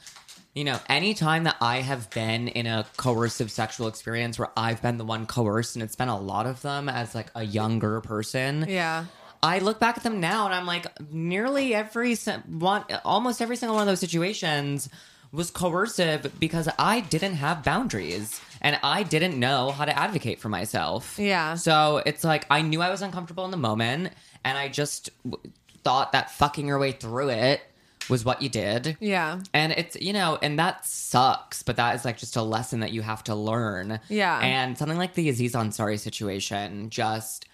you 0.57 0.63
know, 0.63 0.79
anytime 0.89 1.43
that 1.43 1.55
I 1.61 1.81
have 1.81 2.09
been 2.09 2.47
in 2.47 2.65
a 2.65 2.83
coercive 2.97 3.51
sexual 3.51 3.87
experience 3.87 4.39
where 4.39 4.49
I've 4.57 4.81
been 4.81 4.97
the 4.97 5.05
one 5.05 5.27
coerced, 5.27 5.75
and 5.75 5.83
it's 5.83 5.95
been 5.95 6.07
a 6.07 6.19
lot 6.19 6.47
of 6.47 6.63
them 6.63 6.89
as 6.89 7.13
like 7.13 7.27
a 7.35 7.43
younger 7.43 8.01
person. 8.01 8.65
yeah. 8.67 9.05
I 9.43 9.59
look 9.59 9.79
back 9.79 9.97
at 9.97 10.03
them 10.03 10.19
now 10.19 10.45
and 10.45 10.55
I'm 10.55 10.65
like, 10.65 10.87
nearly 11.11 11.75
every 11.75 12.15
one, 12.47 12.83
almost 13.05 13.39
every 13.39 13.55
single 13.55 13.75
one 13.75 13.83
of 13.83 13.87
those 13.87 13.99
situations 13.99 14.89
was 15.31 15.51
coercive 15.51 16.39
because 16.39 16.67
I 16.79 17.01
didn't 17.01 17.35
have 17.35 17.63
boundaries 17.63 18.41
and 18.61 18.79
I 18.81 19.03
didn't 19.03 19.39
know 19.39 19.69
how 19.69 19.85
to 19.85 19.95
advocate 19.95 20.39
for 20.39 20.49
myself. 20.49 21.19
Yeah. 21.19 21.53
So 21.53 22.01
it's 22.03 22.23
like 22.23 22.47
I 22.49 22.63
knew 22.63 22.81
I 22.81 22.89
was 22.89 23.03
uncomfortable 23.03 23.45
in 23.45 23.51
the 23.51 23.57
moment 23.57 24.11
and 24.43 24.57
I 24.57 24.69
just 24.69 25.11
w- 25.23 25.51
thought 25.83 26.13
that 26.13 26.31
fucking 26.31 26.65
your 26.65 26.79
way 26.79 26.93
through 26.93 27.29
it 27.29 27.61
was 28.09 28.23
what 28.25 28.41
you 28.41 28.49
did. 28.49 28.97
Yeah. 28.99 29.41
And 29.53 29.71
it's, 29.73 29.95
you 29.99 30.13
know, 30.13 30.37
and 30.41 30.57
that 30.59 30.85
sucks, 30.85 31.63
but 31.63 31.75
that 31.77 31.95
is 31.95 32.05
like 32.05 32.17
just 32.17 32.35
a 32.35 32.41
lesson 32.41 32.79
that 32.81 32.91
you 32.91 33.01
have 33.01 33.23
to 33.25 33.35
learn. 33.35 33.99
Yeah. 34.09 34.39
And 34.39 34.77
something 34.77 34.97
like 34.97 35.13
the 35.13 35.29
Aziz 35.29 35.53
Ansari 35.53 35.99
situation 35.99 36.89
just. 36.89 37.45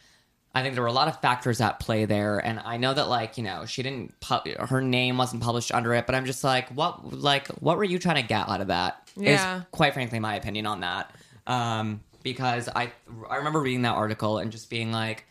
I 0.56 0.62
think 0.62 0.76
there 0.76 0.84
were 0.84 0.88
a 0.88 0.94
lot 0.94 1.08
of 1.08 1.20
factors 1.20 1.60
at 1.62 1.80
play 1.80 2.06
there, 2.06 2.38
and 2.38 2.60
I 2.64 2.78
know 2.78 2.94
that 2.94 3.10
like 3.10 3.38
you 3.40 3.44
know 3.44 3.66
she 3.66 3.82
didn't 3.82 4.14
pu- 4.20 4.54
her 4.60 4.82
name 4.82 5.18
wasn't 5.18 5.42
published 5.42 5.74
under 5.74 5.96
it, 5.96 6.06
but 6.06 6.14
I'm 6.14 6.26
just 6.28 6.44
like 6.44 6.70
what 6.70 7.12
like 7.12 7.48
what 7.60 7.76
were 7.76 7.84
you 7.84 7.98
trying 7.98 8.22
to 8.22 8.28
get 8.28 8.48
out 8.48 8.62
of 8.62 8.68
that? 8.68 9.02
Is 9.18 9.24
Yeah. 9.24 9.62
quite 9.72 9.96
frankly 9.96 10.20
my 10.20 10.36
opinion 10.36 10.68
on 10.68 10.82
that, 10.82 11.10
um, 11.48 12.02
because 12.22 12.70
I 12.70 12.92
I 13.32 13.38
remember 13.38 13.62
reading 13.62 13.82
that 13.82 13.96
article 13.96 14.38
and 14.38 14.52
just 14.52 14.70
being 14.70 14.92
like, 14.92 15.26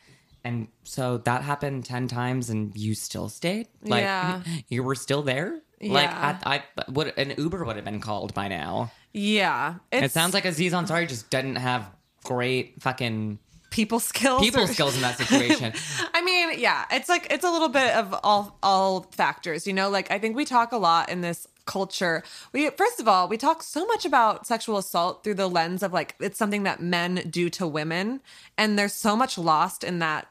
and 0.44 0.68
so 0.84 1.18
that 1.18 1.42
happened 1.42 1.84
ten 1.84 2.08
times, 2.08 2.50
and 2.50 2.76
you 2.76 2.94
still 2.94 3.28
stayed, 3.28 3.68
like 3.82 4.02
Yeah. 4.02 4.42
you 4.68 4.82
were 4.82 4.94
still 4.94 5.22
there, 5.22 5.60
like 5.80 6.10
I, 6.10 6.38
I 6.44 6.62
would 6.90 7.16
an 7.16 7.34
Uber 7.36 7.64
would 7.64 7.76
have 7.76 7.84
been 7.84 8.00
called 8.00 8.34
by 8.34 8.48
now. 8.48 8.92
Yeah. 9.12 9.76
it 9.90 10.10
sounds 10.10 10.32
like 10.34 10.44
Aziz 10.44 10.72
Ansari 10.72 11.06
just 11.08 11.28
didn't 11.30 11.56
have 11.56 11.90
great 12.24 12.80
fucking 12.80 13.38
people 13.72 13.98
skills. 13.98 14.40
people 14.40 14.62
or- 14.62 14.66
skills 14.72 14.94
in 14.94 15.00
that 15.00 15.18
situation. 15.18 15.72
I 16.14 16.22
mean, 16.22 16.60
yeah, 16.60 16.84
it's 16.92 17.08
like 17.08 17.26
it's 17.30 17.44
a 17.44 17.50
little 17.50 17.68
bit 17.68 17.94
of 17.96 18.14
all 18.22 18.56
all 18.62 19.02
factors, 19.10 19.66
you 19.66 19.72
know. 19.72 19.90
Like 19.90 20.10
I 20.12 20.20
think 20.20 20.36
we 20.36 20.44
talk 20.44 20.70
a 20.70 20.76
lot 20.76 21.08
in 21.08 21.22
this 21.22 21.48
culture. 21.64 22.22
We 22.52 22.70
first 22.70 23.00
of 23.00 23.08
all, 23.08 23.28
we 23.28 23.36
talk 23.36 23.62
so 23.62 23.84
much 23.86 24.04
about 24.04 24.46
sexual 24.46 24.78
assault 24.78 25.24
through 25.24 25.34
the 25.34 25.48
lens 25.48 25.82
of 25.82 25.92
like 25.92 26.14
it's 26.20 26.38
something 26.38 26.62
that 26.62 26.80
men 26.80 27.26
do 27.28 27.50
to 27.50 27.66
women, 27.66 28.20
and 28.56 28.78
there's 28.78 28.94
so 28.94 29.16
much 29.16 29.36
lost 29.36 29.82
in 29.82 29.98
that 29.98 30.28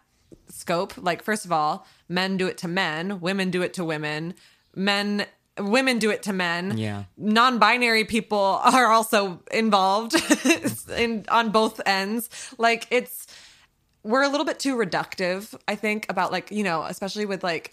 scope. 0.47 0.93
Like 0.97 1.23
first 1.23 1.43
of 1.43 1.51
all, 1.51 1.85
men 2.07 2.37
do 2.37 2.47
it 2.47 2.57
to 2.59 2.67
men, 2.67 3.19
women 3.19 3.51
do 3.51 3.61
it 3.61 3.73
to 3.73 3.83
women, 3.83 4.35
men 4.75 5.25
women 5.61 5.99
do 5.99 6.09
it 6.09 6.23
to 6.23 6.33
men. 6.33 6.77
Yeah. 6.77 7.03
Non-binary 7.17 8.05
people 8.05 8.59
are 8.63 8.87
also 8.87 9.41
involved 9.51 10.15
in 10.97 11.25
on 11.29 11.51
both 11.51 11.81
ends. 11.85 12.29
Like 12.57 12.87
it's 12.89 13.27
we're 14.03 14.23
a 14.23 14.29
little 14.29 14.45
bit 14.45 14.59
too 14.59 14.75
reductive, 14.75 15.53
I 15.67 15.75
think, 15.75 16.05
about 16.09 16.31
like, 16.31 16.51
you 16.51 16.63
know, 16.63 16.83
especially 16.83 17.25
with 17.25 17.43
like 17.43 17.71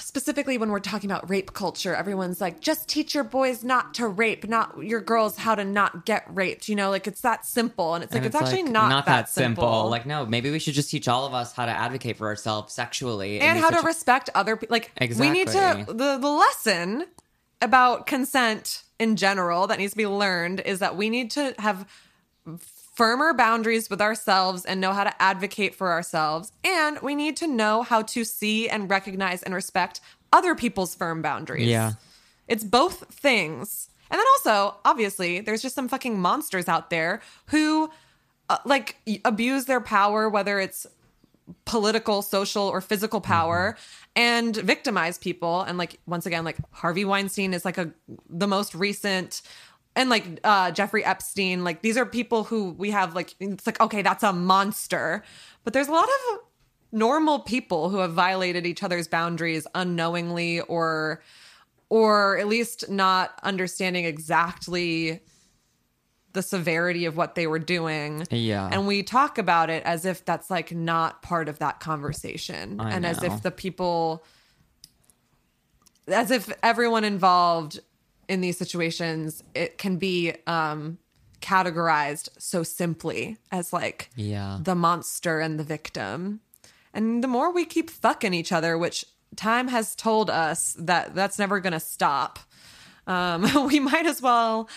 specifically 0.00 0.58
when 0.58 0.70
we're 0.70 0.80
talking 0.80 1.10
about 1.10 1.28
rape 1.28 1.52
culture, 1.52 1.94
everyone's 1.94 2.40
like, 2.40 2.60
just 2.60 2.88
teach 2.88 3.14
your 3.14 3.24
boys 3.24 3.64
not 3.64 3.94
to 3.94 4.08
rape, 4.08 4.48
not 4.48 4.82
your 4.82 5.00
girls 5.00 5.36
how 5.36 5.54
to 5.54 5.64
not 5.64 6.06
get 6.06 6.24
raped. 6.28 6.68
You 6.68 6.76
know, 6.76 6.90
like 6.90 7.06
it's 7.06 7.20
that 7.22 7.44
simple. 7.44 7.94
And 7.94 8.04
it's 8.04 8.12
like, 8.12 8.24
And 8.24 8.26
it's, 8.26 8.36
actually 8.36 8.62
not, 8.64 8.88
not 8.88 9.06
that, 9.06 9.28
simple. 9.28 9.88
Like, 9.88 10.06
no, 10.06 10.26
maybe 10.26 10.50
we 10.50 10.58
should 10.58 10.74
just 10.74 10.90
teach 10.90 11.08
all 11.08 11.26
of 11.26 11.34
us 11.34 11.52
how 11.52 11.66
to 11.66 11.72
advocate 11.72 12.16
for 12.16 12.26
ourselves 12.26 12.72
sexually 12.72 13.40
and 13.40 13.58
how 13.58 13.70
to 13.70 13.84
respect 13.86 14.30
other 14.34 14.56
people. 14.56 14.74
Like, 14.74 14.90
exactly. 14.96 15.28
we 15.28 15.32
need 15.32 15.48
to, 15.48 15.84
the, 15.88 16.18
the 16.18 16.30
lesson 16.30 17.06
about 17.60 18.06
consent 18.06 18.82
in 18.98 19.16
general 19.16 19.66
that 19.66 19.78
needs 19.78 19.92
to 19.92 19.96
be 19.96 20.06
learned 20.06 20.60
is 20.60 20.78
that 20.78 20.96
we 20.96 21.10
need 21.10 21.30
to 21.32 21.54
have 21.58 21.86
firmer 22.94 23.34
boundaries 23.34 23.90
with 23.90 24.00
ourselves 24.00 24.64
and 24.64 24.80
know 24.80 24.92
how 24.92 25.04
to 25.04 25.22
advocate 25.22 25.74
for 25.74 25.90
ourselves. 25.90 26.52
And 26.64 26.98
we 27.00 27.14
need 27.14 27.36
to 27.38 27.46
know 27.46 27.82
how 27.82 28.02
to 28.02 28.24
see 28.24 28.68
and 28.68 28.88
recognize 28.88 29.42
and 29.42 29.54
respect 29.54 30.00
other 30.32 30.54
people's 30.54 30.94
firm 30.94 31.20
boundaries. 31.20 31.68
Yeah. 31.68 31.92
It's 32.48 32.64
both 32.64 33.12
things. 33.12 33.90
And 34.10 34.18
then 34.18 34.26
also, 34.36 34.76
obviously, 34.84 35.40
there's 35.40 35.62
just 35.62 35.74
some 35.74 35.88
fucking 35.88 36.20
monsters 36.20 36.68
out 36.68 36.90
there 36.90 37.20
who 37.46 37.90
uh, 38.48 38.58
like 38.64 38.96
abuse 39.24 39.64
their 39.64 39.80
power, 39.80 40.28
whether 40.28 40.60
it's 40.60 40.86
political, 41.64 42.22
social, 42.22 42.62
or 42.64 42.80
physical 42.80 43.20
power 43.20 43.76
and 44.14 44.54
victimize 44.56 45.18
people. 45.18 45.62
And 45.62 45.78
like 45.78 45.98
once 46.06 46.26
again, 46.26 46.44
like 46.44 46.58
Harvey 46.70 47.04
Weinstein 47.04 47.54
is 47.54 47.64
like 47.64 47.78
a 47.78 47.90
the 48.28 48.46
most 48.46 48.74
recent 48.74 49.42
and 49.96 50.10
like 50.10 50.40
uh 50.44 50.70
Jeffrey 50.70 51.04
Epstein, 51.04 51.64
like 51.64 51.82
these 51.82 51.96
are 51.96 52.06
people 52.06 52.44
who 52.44 52.70
we 52.70 52.90
have 52.90 53.14
like 53.14 53.34
it's 53.40 53.66
like, 53.66 53.80
okay, 53.80 54.02
that's 54.02 54.22
a 54.22 54.32
monster. 54.32 55.22
But 55.64 55.72
there's 55.72 55.88
a 55.88 55.92
lot 55.92 56.04
of 56.08 56.40
normal 56.92 57.40
people 57.40 57.90
who 57.90 57.98
have 57.98 58.12
violated 58.12 58.66
each 58.66 58.82
other's 58.82 59.08
boundaries 59.08 59.66
unknowingly 59.74 60.60
or 60.60 61.22
or 61.88 62.38
at 62.38 62.48
least 62.48 62.88
not 62.88 63.38
understanding 63.42 64.04
exactly 64.04 65.20
the 66.32 66.42
severity 66.42 67.04
of 67.04 67.16
what 67.16 67.36
they 67.36 67.46
were 67.46 67.60
doing. 67.60 68.26
Yeah. 68.30 68.68
And 68.70 68.86
we 68.86 69.02
talk 69.02 69.38
about 69.38 69.70
it 69.70 69.82
as 69.84 70.04
if 70.04 70.24
that's 70.24 70.50
like 70.50 70.72
not 70.72 71.22
part 71.22 71.48
of 71.48 71.60
that 71.60 71.80
conversation. 71.80 72.80
I 72.80 72.90
and 72.90 73.06
as 73.06 73.22
if 73.22 73.42
the 73.42 73.52
people 73.52 74.24
as 76.08 76.30
if 76.30 76.52
everyone 76.62 77.04
involved 77.04 77.80
in 78.28 78.40
these 78.40 78.56
situations 78.58 79.42
it 79.54 79.78
can 79.78 79.96
be 79.96 80.32
um 80.46 80.98
categorized 81.40 82.28
so 82.38 82.62
simply 82.62 83.36
as 83.52 83.72
like 83.72 84.08
Yeah. 84.16 84.58
the 84.62 84.74
monster 84.74 85.40
and 85.40 85.58
the 85.60 85.64
victim. 85.64 86.40
And 86.94 87.22
the 87.22 87.28
more 87.28 87.52
we 87.52 87.64
keep 87.66 87.90
fucking 87.90 88.32
each 88.32 88.50
other, 88.50 88.78
which 88.78 89.04
time 89.36 89.68
has 89.68 89.94
told 89.94 90.30
us 90.30 90.74
that 90.78 91.14
that's 91.14 91.38
never 91.38 91.60
going 91.60 91.72
to 91.74 91.80
stop, 91.80 92.38
um, 93.06 93.42
we 93.66 93.78
might 93.78 94.06
as 94.06 94.22
well 94.22 94.70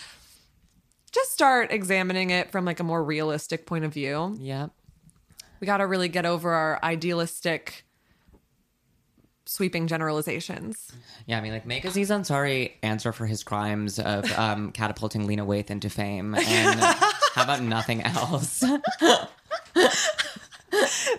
just 1.14 1.32
start 1.32 1.72
examining 1.72 2.32
it 2.32 2.52
from 2.52 2.66
like 2.66 2.82
a 2.82 2.84
more 2.84 3.02
realistic 3.04 3.66
point 3.66 3.86
of 3.86 3.94
view. 3.94 4.36
Yeah. 4.40 4.68
We 5.62 5.66
got 5.68 5.78
to 5.78 5.88
really 5.88 6.10
get 6.10 6.26
over 6.26 6.52
our 6.52 6.80
idealistic 6.84 7.86
sweeping 9.48 9.88
generalizations. 9.88 10.92
Yeah, 11.26 11.38
I 11.38 11.42
mean, 11.42 11.54
like, 11.54 11.66
make 11.66 11.86
Aziz 11.86 12.10
Ansari 12.10 12.74
answer 12.84 13.12
for 13.12 13.26
his 13.26 13.44
crimes 13.44 13.98
of 14.00 14.32
um, 14.38 14.72
catapulting 14.74 15.26
Lena 15.26 15.46
Waithe 15.46 15.70
into 15.70 15.90
fame. 15.90 16.36
And 16.36 16.80
how 17.34 17.44
about 17.44 17.62
nothing 17.62 18.02
else? 18.04 18.64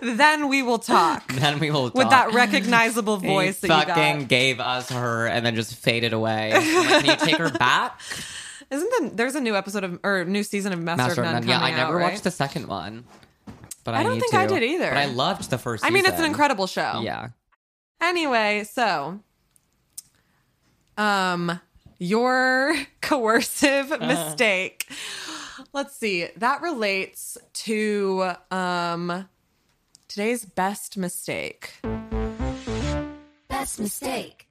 Then 0.02 0.48
we 0.48 0.62
will 0.62 0.78
talk 0.78 1.32
then 1.32 1.58
we 1.58 1.70
will 1.70 1.86
talk. 1.86 1.94
with 1.94 2.10
that 2.10 2.32
recognizable 2.32 3.16
He 3.20 3.26
voice 3.26 3.60
that 3.60 3.68
you 3.68 3.94
fucking 3.94 4.26
gave 4.26 4.60
us 4.60 4.90
her 4.90 5.26
and 5.26 5.44
then 5.44 5.54
just 5.54 5.74
faded 5.74 6.12
away. 6.12 6.52
Like, 6.52 6.62
Can 6.62 7.04
you 7.06 7.16
take 7.16 7.36
her 7.38 7.50
back? 7.50 8.00
Isn't 8.70 8.90
the, 8.90 9.16
there's 9.16 9.34
a 9.34 9.40
new 9.40 9.56
episode 9.56 9.84
of 9.84 9.98
or 10.04 10.24
new 10.24 10.42
season 10.42 10.72
of 10.72 10.80
Master, 10.80 11.02
Master 11.02 11.20
of 11.22 11.26
None 11.26 11.34
None. 11.34 11.48
Yeah, 11.48 11.56
I 11.56 11.60
coming 11.60 11.76
never 11.76 11.94
out, 11.94 11.96
right? 11.96 12.12
watched 12.12 12.24
the 12.24 12.30
second 12.30 12.68
one. 12.68 13.04
But 13.84 13.94
I, 13.94 14.00
I 14.00 14.02
don't 14.02 14.20
think 14.20 14.34
I 14.34 14.46
did 14.46 14.62
either. 14.62 14.90
But 14.90 14.98
I 14.98 15.06
loved 15.06 15.48
the 15.48 15.56
first 15.56 15.84
I 15.84 15.90
mean, 15.90 16.04
it's 16.04 16.18
an 16.18 16.26
incredible 16.26 16.66
show. 16.66 17.00
Yeah. 17.02 17.30
Anyway, 18.00 18.64
so 18.64 19.20
um 20.96 21.60
your 21.98 22.74
coercive 23.00 23.90
mistake. 24.00 24.90
Let's 25.72 25.96
see. 25.96 26.28
That 26.36 26.62
relates 26.62 27.38
to 27.64 28.32
um 28.50 29.28
today's 30.06 30.44
best 30.44 30.96
mistake. 30.96 31.80
Best 33.48 33.80
mistake. 33.80 34.48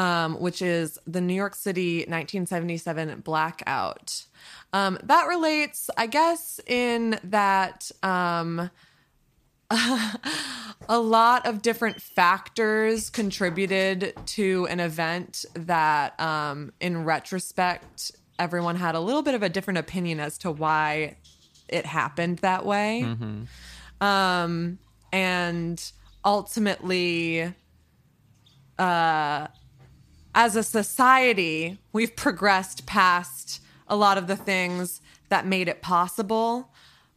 um, 0.00 0.40
which 0.40 0.62
is 0.62 0.98
the 1.06 1.20
New 1.20 1.34
York 1.34 1.54
City 1.54 1.98
1977 1.98 3.20
blackout. 3.20 4.24
Um, 4.72 4.98
that 5.02 5.26
relates, 5.28 5.90
I 5.96 6.06
guess, 6.06 6.58
in 6.66 7.18
that 7.24 7.90
um, 8.02 8.70
a 10.88 10.98
lot 10.98 11.46
of 11.46 11.62
different 11.62 12.02
factors 12.02 13.10
contributed 13.10 14.14
to 14.26 14.66
an 14.68 14.80
event 14.80 15.44
that, 15.54 16.18
um, 16.20 16.72
in 16.80 17.04
retrospect, 17.04 18.10
everyone 18.38 18.76
had 18.76 18.94
a 18.94 19.00
little 19.00 19.22
bit 19.22 19.34
of 19.34 19.42
a 19.42 19.48
different 19.48 19.78
opinion 19.78 20.18
as 20.18 20.38
to 20.38 20.50
why 20.50 21.16
it 21.68 21.86
happened 21.86 22.38
that 22.38 22.66
way. 22.66 23.02
Um, 24.00 24.78
and 25.12 25.92
ultimately, 26.24 27.54
as 28.78 30.56
a 30.56 30.62
society, 30.62 31.78
we've 31.92 32.16
progressed 32.16 32.86
past 32.86 33.60
a 33.86 33.96
lot 33.96 34.16
of 34.18 34.26
the 34.26 34.36
things 34.36 35.00
that 35.28 35.46
made 35.46 35.68
it 35.68 35.82
possible, 35.82 36.69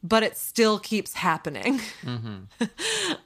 but 0.04 0.22
it 0.24 0.38
still 0.38 0.78
keeps 0.80 1.14
happening. 1.14 1.80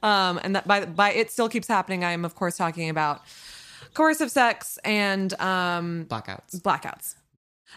um, 0.03 0.39
and 0.43 0.55
that 0.55 0.67
by 0.67 0.85
by 0.85 1.11
it 1.11 1.31
still 1.31 1.49
keeps 1.49 1.67
happening, 1.67 2.03
I 2.03 2.11
am 2.11 2.23
of 2.25 2.35
course 2.35 2.57
talking 2.57 2.89
about 2.89 3.21
coercive 3.93 4.31
sex 4.31 4.77
and 4.83 5.33
um, 5.41 6.05
Blackouts. 6.09 6.61
blackouts. 6.61 7.15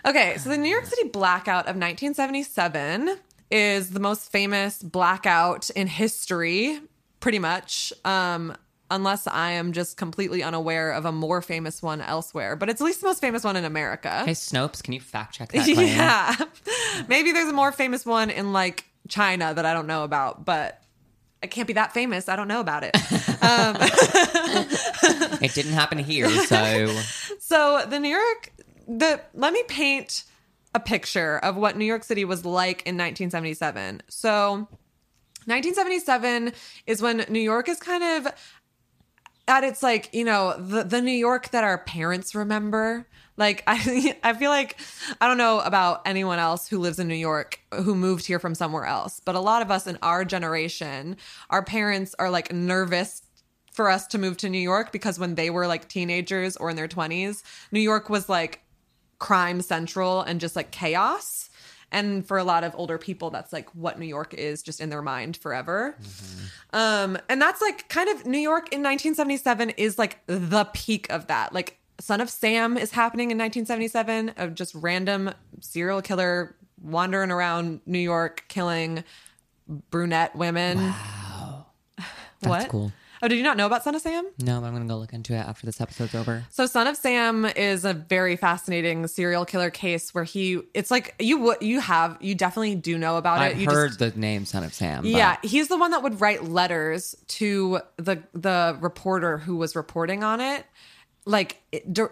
Okay, 0.06 0.36
so 0.38 0.50
the 0.50 0.56
New 0.56 0.68
York 0.70 0.86
City 0.86 1.08
blackout 1.08 1.66
of 1.66 1.76
1977 1.76 3.16
is 3.50 3.90
the 3.90 4.00
most 4.00 4.30
famous 4.30 4.82
blackout 4.82 5.68
in 5.70 5.86
history, 5.88 6.80
pretty 7.20 7.38
much. 7.38 7.92
Um, 8.04 8.54
unless 8.92 9.26
I 9.26 9.52
am 9.52 9.72
just 9.72 9.96
completely 9.96 10.42
unaware 10.42 10.90
of 10.92 11.04
a 11.04 11.12
more 11.12 11.40
famous 11.42 11.80
one 11.82 12.00
elsewhere, 12.00 12.56
but 12.56 12.68
it's 12.68 12.80
at 12.80 12.84
least 12.84 13.00
the 13.00 13.06
most 13.06 13.20
famous 13.20 13.44
one 13.44 13.56
in 13.56 13.64
America. 13.64 14.22
Hey, 14.24 14.32
Snopes, 14.32 14.82
can 14.82 14.92
you 14.94 15.00
fact 15.00 15.34
check 15.36 15.52
that 15.52 15.64
claim? 15.74 15.86
yeah. 15.86 16.34
Maybe 17.08 17.30
there's 17.32 17.48
a 17.48 17.52
more 17.52 17.70
famous 17.72 18.04
one 18.04 18.30
in 18.30 18.52
like 18.52 18.84
China 19.10 19.52
that 19.52 19.66
I 19.66 19.74
don't 19.74 19.86
know 19.86 20.04
about, 20.04 20.44
but 20.44 20.82
I 21.42 21.46
can't 21.46 21.66
be 21.66 21.72
that 21.74 21.92
famous. 21.92 22.28
I 22.28 22.36
don't 22.36 22.48
know 22.48 22.60
about 22.60 22.84
it. 22.84 22.96
Um, 23.42 23.74
it 25.40 25.54
didn't 25.54 25.72
happen 25.72 25.96
here, 25.96 26.28
so 26.28 26.94
So 27.38 27.86
the 27.88 27.98
New 27.98 28.10
York, 28.10 28.52
the 28.86 29.18
let 29.32 29.54
me 29.54 29.62
paint 29.66 30.24
a 30.74 30.78
picture 30.78 31.38
of 31.38 31.56
what 31.56 31.74
New 31.74 31.86
York 31.86 32.04
City 32.04 32.26
was 32.26 32.44
like 32.44 32.82
in 32.82 32.96
1977. 32.96 34.02
So 34.08 34.68
1977 35.46 36.52
is 36.86 37.00
when 37.00 37.24
New 37.30 37.40
York 37.40 37.70
is 37.70 37.80
kind 37.80 38.04
of 38.04 38.32
at 39.48 39.64
its 39.64 39.82
like 39.82 40.10
you 40.12 40.24
know 40.24 40.54
the 40.58 40.84
the 40.84 41.00
New 41.00 41.10
York 41.10 41.48
that 41.50 41.64
our 41.64 41.78
parents 41.78 42.34
remember. 42.34 43.06
Like 43.40 43.64
I 43.66 44.16
I 44.22 44.34
feel 44.34 44.50
like 44.50 44.76
I 45.20 45.26
don't 45.26 45.38
know 45.38 45.58
about 45.60 46.02
anyone 46.06 46.38
else 46.38 46.68
who 46.68 46.78
lives 46.78 47.00
in 47.00 47.08
New 47.08 47.16
York 47.16 47.58
who 47.74 47.96
moved 47.96 48.26
here 48.26 48.38
from 48.38 48.54
somewhere 48.54 48.84
else, 48.84 49.20
but 49.24 49.34
a 49.34 49.40
lot 49.40 49.62
of 49.62 49.70
us 49.72 49.88
in 49.88 49.98
our 50.02 50.24
generation, 50.24 51.16
our 51.48 51.64
parents 51.64 52.14
are 52.20 52.30
like 52.30 52.52
nervous 52.52 53.22
for 53.72 53.90
us 53.90 54.06
to 54.08 54.18
move 54.18 54.36
to 54.36 54.48
New 54.48 54.58
York 54.58 54.92
because 54.92 55.18
when 55.18 55.34
they 55.34 55.48
were 55.48 55.66
like 55.66 55.88
teenagers 55.88 56.56
or 56.56 56.70
in 56.70 56.76
their 56.76 56.88
20s, 56.88 57.42
New 57.72 57.80
York 57.80 58.10
was 58.10 58.28
like 58.28 58.60
crime 59.18 59.62
central 59.62 60.20
and 60.22 60.40
just 60.40 60.54
like 60.54 60.70
chaos. 60.70 61.48
And 61.92 62.26
for 62.26 62.38
a 62.38 62.44
lot 62.44 62.62
of 62.62 62.72
older 62.76 62.98
people, 62.98 63.30
that's 63.30 63.52
like 63.52 63.68
what 63.74 63.98
New 63.98 64.06
York 64.06 64.34
is 64.34 64.62
just 64.62 64.80
in 64.80 64.90
their 64.90 65.02
mind 65.02 65.36
forever. 65.36 65.96
Um, 66.72 67.18
and 67.28 67.42
that's 67.42 67.60
like 67.60 67.88
kind 67.88 68.08
of 68.08 68.26
New 68.26 68.38
York 68.38 68.72
in 68.72 68.80
1977 68.80 69.70
is 69.70 69.98
like 69.98 70.18
the 70.26 70.68
peak 70.72 71.10
of 71.10 71.26
that. 71.26 71.52
Like 71.52 71.79
Son 72.00 72.20
of 72.20 72.30
Sam 72.30 72.76
is 72.76 72.90
happening 72.92 73.30
in 73.30 73.38
1977 73.38 74.30
of 74.36 74.54
just 74.54 74.74
random 74.74 75.30
serial 75.60 76.02
killer 76.02 76.56
wandering 76.80 77.30
around 77.30 77.80
New 77.86 77.98
York 77.98 78.44
killing 78.48 79.04
brunette 79.90 80.34
women. 80.34 80.78
Wow. 80.78 81.66
that's 81.98 82.06
what? 82.40 82.68
cool. 82.68 82.92
Oh, 83.22 83.28
did 83.28 83.36
you 83.36 83.42
not 83.44 83.58
know 83.58 83.66
about 83.66 83.84
Son 83.84 83.94
of 83.94 84.00
Sam? 84.00 84.26
No, 84.38 84.60
but 84.60 84.68
I'm 84.68 84.72
gonna 84.72 84.86
go 84.86 84.96
look 84.96 85.12
into 85.12 85.34
it 85.34 85.38
after 85.40 85.66
this 85.66 85.78
episode's 85.78 86.14
over. 86.14 86.44
So 86.48 86.64
Son 86.64 86.86
of 86.86 86.96
Sam 86.96 87.44
is 87.44 87.84
a 87.84 87.92
very 87.92 88.36
fascinating 88.36 89.06
serial 89.08 89.44
killer 89.44 89.68
case 89.68 90.14
where 90.14 90.24
he 90.24 90.60
it's 90.72 90.90
like 90.90 91.14
you 91.18 91.38
would 91.38 91.58
you 91.60 91.80
have 91.80 92.16
you 92.22 92.34
definitely 92.34 92.76
do 92.76 92.96
know 92.96 93.18
about 93.18 93.42
it. 93.42 93.44
I've 93.44 93.60
You 93.60 93.66
heard 93.66 93.88
just, 93.88 93.98
the 93.98 94.18
name 94.18 94.46
Son 94.46 94.64
of 94.64 94.72
Sam. 94.72 95.02
but- 95.02 95.10
yeah, 95.10 95.36
he's 95.42 95.68
the 95.68 95.76
one 95.76 95.90
that 95.90 96.02
would 96.02 96.18
write 96.22 96.44
letters 96.44 97.14
to 97.28 97.80
the 97.98 98.22
the 98.32 98.78
reporter 98.80 99.36
who 99.36 99.56
was 99.56 99.76
reporting 99.76 100.24
on 100.24 100.40
it. 100.40 100.64
Like 101.26 101.62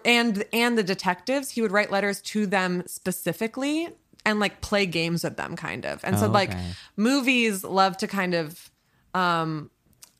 and 0.05 0.43
and 0.53 0.77
the 0.77 0.83
detectives, 0.83 1.51
he 1.51 1.61
would 1.61 1.71
write 1.71 1.91
letters 1.91 2.21
to 2.21 2.45
them 2.45 2.83
specifically 2.87 3.89
and 4.25 4.39
like 4.39 4.61
play 4.61 4.85
games 4.85 5.23
with 5.23 5.37
them 5.37 5.55
kind 5.55 5.85
of. 5.85 6.03
And 6.03 6.19
so 6.19 6.27
Oh, 6.27 6.29
like 6.29 6.49
okay. 6.51 6.63
movies 6.95 7.63
love 7.63 7.97
to 7.97 8.07
kind 8.07 8.33
of 8.33 8.69
um 9.13 9.71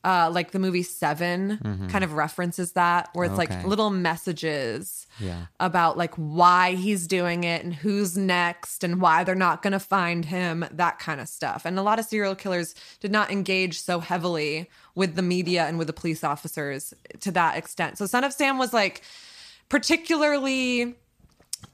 uh 0.04 0.30
like 0.32 0.52
the 0.52 0.58
movie 0.58 0.82
7 0.82 1.88
kind 1.90 2.02
of 2.04 2.14
references 2.14 2.72
that 2.72 3.10
where 3.12 3.26
it's 3.26 3.32
Mm-hmm. 3.34 3.40
Okay. 3.42 3.56
like 3.56 3.66
little 3.66 3.90
messages 3.90 5.06
Yeah. 5.18 5.46
about 5.58 5.98
like 5.98 6.14
why 6.14 6.72
he's 6.74 7.06
doing 7.06 7.44
it 7.44 7.62
and 7.64 7.74
who's 7.74 8.16
next 8.16 8.82
and 8.84 9.00
why 9.00 9.24
they're 9.24 9.34
not 9.34 9.60
going 9.62 9.72
to 9.72 9.78
find 9.80 10.24
him, 10.24 10.64
that 10.72 10.98
kind 10.98 11.20
of 11.20 11.28
stuff. 11.28 11.64
And 11.66 11.78
a 11.78 11.82
lot 11.82 11.98
of 11.98 12.06
serial 12.06 12.34
killers 12.34 12.74
did 13.00 13.12
not 13.12 13.30
engage 13.30 13.80
so 13.80 14.00
heavily 14.00 14.70
with 14.94 15.16
the 15.16 15.22
media 15.22 15.66
and 15.66 15.76
with 15.78 15.86
the 15.86 15.92
police 15.92 16.24
officers 16.24 16.94
to 17.20 17.30
that 17.32 17.56
extent. 17.58 17.98
So 17.98 18.06
Son 18.06 18.24
of 18.24 18.32
Sam 18.32 18.56
was 18.58 18.72
like 18.72 19.02
particularly 19.68 20.94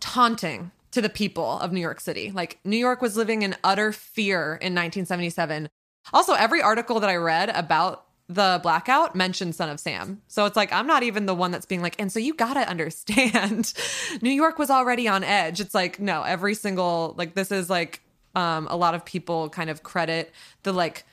taunting 0.00 0.70
to 0.92 1.00
the 1.02 1.08
people 1.08 1.58
of 1.60 1.72
New 1.72 1.80
York 1.80 2.00
City. 2.00 2.30
Like 2.30 2.58
New 2.64 2.76
York 2.78 3.02
was 3.02 3.16
living 3.16 3.42
in 3.42 3.54
utter 3.62 3.92
fear 3.92 4.42
in 4.62 4.74
1977. 4.74 5.68
Also, 6.12 6.32
every 6.34 6.62
article 6.62 7.00
that 7.00 7.10
I 7.10 7.16
read 7.16 7.50
about 7.50 8.05
the 8.28 8.58
blackout 8.62 9.14
mentioned 9.14 9.54
Son 9.54 9.68
of 9.68 9.78
Sam. 9.78 10.20
So 10.26 10.46
it's 10.46 10.56
like 10.56 10.72
I'm 10.72 10.86
not 10.86 11.02
even 11.02 11.26
the 11.26 11.34
one 11.34 11.50
that's 11.50 11.66
being 11.66 11.82
like, 11.82 12.00
and 12.00 12.10
so 12.10 12.18
you 12.18 12.34
gotta 12.34 12.68
understand, 12.68 13.72
New 14.22 14.30
York 14.30 14.58
was 14.58 14.70
already 14.70 15.06
on 15.06 15.22
edge. 15.22 15.60
It's 15.60 15.74
like, 15.74 16.00
no, 16.00 16.22
every 16.22 16.54
single 16.54 17.14
like 17.16 17.34
this 17.34 17.52
is 17.52 17.70
like 17.70 18.02
um 18.34 18.66
a 18.68 18.76
lot 18.76 18.94
of 18.94 19.04
people 19.04 19.48
kind 19.48 19.70
of 19.70 19.82
credit 19.82 20.32
the 20.62 20.72
like 20.72 21.04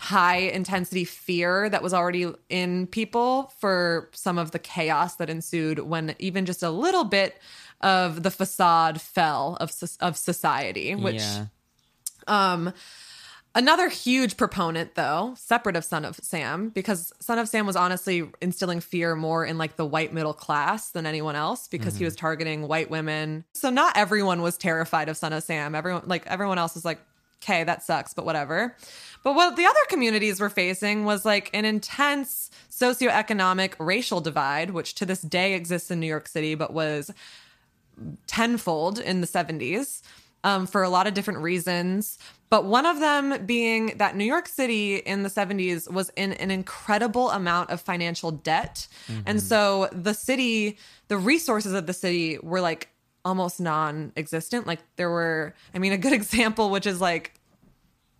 high 0.00 0.38
intensity 0.38 1.04
fear 1.04 1.68
that 1.68 1.82
was 1.82 1.92
already 1.92 2.32
in 2.48 2.86
people 2.86 3.52
for 3.58 4.08
some 4.14 4.38
of 4.38 4.50
the 4.50 4.58
chaos 4.58 5.16
that 5.16 5.28
ensued 5.28 5.78
when 5.78 6.14
even 6.18 6.46
just 6.46 6.62
a 6.62 6.70
little 6.70 7.04
bit 7.04 7.38
of 7.82 8.22
the 8.22 8.30
facade 8.30 8.98
fell 8.98 9.58
of 9.60 9.70
of 10.00 10.16
society 10.16 10.94
which 10.94 11.16
yeah. 11.16 11.44
um 12.28 12.72
another 13.54 13.88
huge 13.88 14.36
proponent 14.36 14.94
though 14.94 15.34
separate 15.36 15.76
of 15.76 15.84
son 15.84 16.04
of 16.04 16.16
sam 16.16 16.68
because 16.68 17.12
son 17.20 17.38
of 17.38 17.48
sam 17.48 17.66
was 17.66 17.76
honestly 17.76 18.28
instilling 18.40 18.80
fear 18.80 19.16
more 19.16 19.44
in 19.44 19.58
like 19.58 19.76
the 19.76 19.84
white 19.84 20.12
middle 20.12 20.32
class 20.32 20.90
than 20.90 21.06
anyone 21.06 21.36
else 21.36 21.66
because 21.66 21.94
he 21.94 21.98
mm-hmm. 21.98 22.06
was 22.06 22.16
targeting 22.16 22.68
white 22.68 22.90
women. 22.90 23.44
So 23.54 23.70
not 23.70 23.96
everyone 23.96 24.42
was 24.42 24.56
terrified 24.56 25.08
of 25.08 25.16
son 25.16 25.32
of 25.32 25.42
sam. 25.42 25.74
Everyone 25.74 26.02
like 26.06 26.26
everyone 26.26 26.58
else 26.58 26.74
was 26.74 26.84
like 26.84 27.00
okay 27.42 27.64
that 27.64 27.82
sucks 27.82 28.14
but 28.14 28.24
whatever. 28.24 28.76
But 29.22 29.34
what 29.34 29.56
the 29.56 29.66
other 29.66 29.80
communities 29.88 30.40
were 30.40 30.50
facing 30.50 31.04
was 31.04 31.24
like 31.24 31.50
an 31.52 31.64
intense 31.64 32.50
socioeconomic 32.70 33.74
racial 33.78 34.20
divide 34.20 34.70
which 34.70 34.94
to 34.94 35.06
this 35.06 35.22
day 35.22 35.54
exists 35.54 35.90
in 35.90 36.00
new 36.00 36.06
york 36.06 36.26
city 36.26 36.54
but 36.54 36.72
was 36.72 37.10
tenfold 38.26 38.98
in 38.98 39.20
the 39.20 39.26
70s 39.26 40.00
um, 40.44 40.66
for 40.66 40.82
a 40.82 40.88
lot 40.88 41.06
of 41.06 41.14
different 41.14 41.40
reasons. 41.40 42.18
But 42.48 42.64
one 42.64 42.84
of 42.84 42.98
them 42.98 43.46
being 43.46 43.98
that 43.98 44.16
New 44.16 44.24
York 44.24 44.48
City 44.48 44.96
in 44.96 45.22
the 45.22 45.28
70s 45.28 45.90
was 45.90 46.10
in 46.16 46.32
an 46.34 46.50
incredible 46.50 47.30
amount 47.30 47.70
of 47.70 47.80
financial 47.80 48.32
debt. 48.32 48.88
And 49.24 49.40
so 49.40 49.88
the 49.92 50.14
city, 50.14 50.78
the 51.08 51.16
resources 51.16 51.74
of 51.74 51.86
the 51.86 51.92
city 51.92 52.38
were 52.42 52.60
like 52.60 52.88
almost 53.24 53.60
non 53.60 54.12
existent. 54.16 54.66
Like 54.66 54.80
there 54.96 55.10
were, 55.10 55.54
I 55.74 55.78
mean, 55.78 55.92
a 55.92 55.98
good 55.98 56.12
example, 56.20 56.70
which 56.70 56.86
is 56.86 57.00
like, 57.00 57.34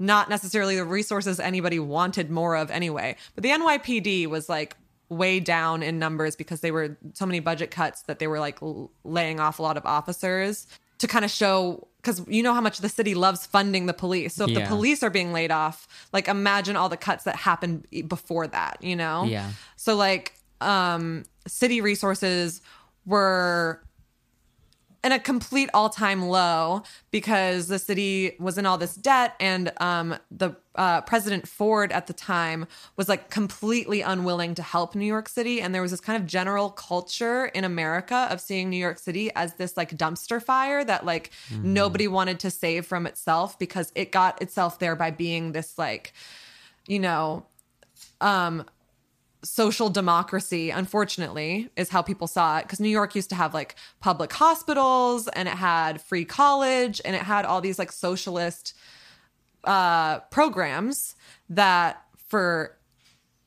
not 0.03 0.31
necessarily 0.31 0.77
the 0.77 0.85
resources 0.85 1.39
anybody 1.39 1.79
wanted 1.79 2.31
more 2.31 2.57
of 2.57 2.71
anyway. 2.71 3.17
But 3.35 3.43
the 3.43 3.51
NYPD 3.51 4.29
was 4.29 4.49
like 4.49 4.77
way 5.11 5.41
down 5.41 5.83
in 5.83 5.99
numbers 5.99 6.37
because 6.37 6.61
they 6.63 6.71
were 6.71 6.97
so 7.13 7.27
many 7.27 7.39
budget 7.39 7.71
cuts 7.71 8.03
that 8.03 8.19
they 8.19 8.27
were 8.27 8.41
like 8.41 8.59
laying 9.05 9.39
off 9.39 9.59
a 9.59 9.63
lot 9.63 9.77
of 9.77 9.85
officers 9.85 10.67
to 10.99 11.07
kind 11.07 11.25
of 11.25 11.31
show 11.31 11.87
because 12.01 12.27
you 12.27 12.43
know 12.43 12.55
how 12.55 12.61
much 12.61 12.79
the 12.79 12.89
city 12.89 13.15
loves 13.15 13.47
funding 13.47 13.87
the 13.87 13.95
police. 13.95 14.35
So 14.35 14.45
if 14.45 14.55
the 14.55 14.67
police 14.67 15.03
are 15.03 15.11
being 15.11 15.33
laid 15.33 15.51
off, 15.51 15.87
like 16.13 16.29
imagine 16.29 16.77
all 16.77 16.89
the 16.89 16.97
cuts 16.97 17.25
that 17.25 17.37
happened 17.37 17.87
before 18.09 18.47
that, 18.47 18.79
you 18.81 18.97
know? 18.97 19.25
Yeah. 19.25 19.51
So 19.77 19.95
like 19.97 20.35
um 20.61 21.25
city 21.47 21.81
resources 21.81 22.61
were 23.07 23.83
in 25.03 25.13
a 25.13 25.19
complete 25.19 25.71
all-time 25.73 26.29
low 26.29 26.83
because 27.11 27.69
the 27.69 27.79
city 27.79 28.37
was 28.39 28.59
in 28.59 28.67
all 28.67 28.77
this 28.77 28.95
debt 28.95 29.35
and 29.41 29.73
um, 29.81 30.17
the 30.31 30.55
uh, 30.75 31.01
president 31.03 31.49
ford 31.49 31.91
at 31.91 32.07
the 32.07 32.13
time 32.13 32.67
was 32.97 33.09
like 33.09 33.31
completely 33.31 34.03
unwilling 34.03 34.55
to 34.55 34.63
help 34.63 34.95
new 34.95 35.07
york 35.07 35.29
city. 35.29 35.61
And 35.61 35.75
there 35.75 35.83
was 35.83 35.91
this 35.91 36.01
kind 36.01 36.21
of 36.23 36.29
general 36.29 36.71
culture 36.71 37.47
in 37.47 37.65
america 37.65 38.29
of 38.31 38.41
seeing 38.41 38.69
new 38.69 38.77
york 38.77 38.99
city 38.99 39.31
as 39.35 39.55
this 39.55 39.77
like 39.77 39.97
dumpster 39.97 40.43
fire 40.43 40.85
that 40.85 41.05
like 41.05 41.31
nobody 41.63 42.07
wanted 42.07 42.39
to 42.41 42.51
save 42.51 42.87
from 42.87 43.07
itself 43.07 43.59
because 43.59 43.93
it 43.95 44.13
got 44.13 44.41
itself 44.43 44.79
there 44.79 44.97
by 44.97 45.11
being 45.11 45.53
this 45.53 45.79
like 45.79 46.13
you 46.87 46.99
know 46.99 47.47
um 48.21 48.65
social 49.43 49.89
democracy 49.89 50.71
unfortunately 50.71 51.71
is 51.77 51.89
how 51.89 52.03
people 52.03 52.27
saw 52.27 52.59
it. 52.59 52.63
Because 52.63 52.81
new 52.81 52.89
york 52.89 53.15
used 53.15 53.31
to 53.31 53.35
have 53.35 53.55
like 53.55 53.75
public 54.01 54.33
hospitals 54.33 55.29
and 55.29 55.49
it 55.49 55.55
had 55.55 56.01
free 56.01 56.25
college 56.25 57.01
and 57.05 57.17
it 57.17 57.23
had 57.23 57.45
all 57.45 57.61
these 57.61 57.79
like 57.79 57.93
socialist 57.93 58.75
uh 59.65 60.21
programs 60.31 61.15
that 61.49 62.05
for 62.29 62.77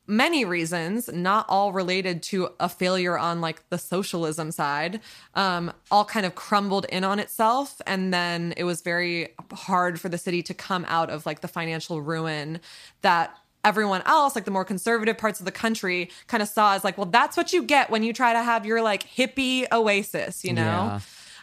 many 0.06 0.44
reasons 0.44 1.10
not 1.14 1.46
all 1.48 1.72
related 1.72 2.22
to 2.22 2.50
a 2.60 2.68
failure 2.68 3.18
on 3.18 3.40
like 3.40 3.68
the 3.70 3.78
socialism 3.78 4.52
side 4.52 5.00
um 5.36 5.72
all 5.90 6.04
kind 6.04 6.26
of 6.26 6.36
crumbled 6.36 6.86
in 6.90 7.04
on 7.04 7.20
itself. 7.20 7.82
And 7.88 8.14
then 8.14 8.54
it 8.58 8.64
was 8.64 8.82
very 8.82 9.30
hard 9.54 10.00
for 10.00 10.10
the 10.10 10.18
city 10.18 10.44
to 10.44 10.54
come 10.54 10.86
out 10.90 11.10
of 11.10 11.26
like 11.26 11.42
the 11.42 11.48
financial 11.48 12.02
ruin 12.02 12.60
that 13.02 13.38
everyone 13.64 14.02
else 14.06 14.36
like 14.36 14.46
the 14.46 14.52
more 14.52 14.66
conservative 14.66 15.18
parts 15.18 15.40
of 15.40 15.46
the 15.46 15.52
country 15.52 16.10
kind 16.28 16.44
of 16.44 16.50
saw 16.50 16.74
as 16.76 16.84
like 16.84 16.98
well 16.98 17.06
that's 17.08 17.38
what 17.38 17.54
you 17.54 17.64
get 17.64 17.90
when 17.90 18.04
you 18.04 18.12
try 18.14 18.34
to 18.34 18.44
have 18.44 18.66
your 18.66 18.82
like 18.82 19.04
hippie 19.10 19.66
oasis 19.72 20.44
you 20.44 20.54
know 20.54 21.00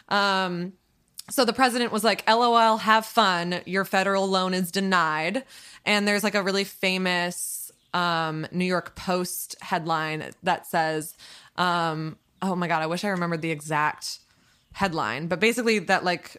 Yeah. 0.09 0.43
um 0.45 0.73
so 1.29 1.45
the 1.45 1.53
president 1.53 1.93
was 1.93 2.03
like, 2.03 2.27
LOL, 2.27 2.77
have 2.77 3.05
fun. 3.05 3.61
Your 3.65 3.85
federal 3.85 4.27
loan 4.27 4.53
is 4.53 4.69
denied. 4.69 5.45
And 5.85 6.05
there's 6.05 6.25
like 6.25 6.35
a 6.35 6.43
really 6.43 6.65
famous 6.65 7.71
um, 7.93 8.45
New 8.51 8.65
York 8.65 8.95
Post 8.95 9.55
headline 9.61 10.31
that 10.43 10.67
says, 10.67 11.15
um, 11.55 12.17
oh 12.41 12.53
my 12.55 12.67
God, 12.67 12.81
I 12.81 12.87
wish 12.87 13.05
I 13.05 13.09
remembered 13.09 13.41
the 13.41 13.51
exact 13.51 14.19
headline, 14.73 15.27
but 15.27 15.39
basically 15.39 15.79
that 15.79 16.03
like 16.03 16.35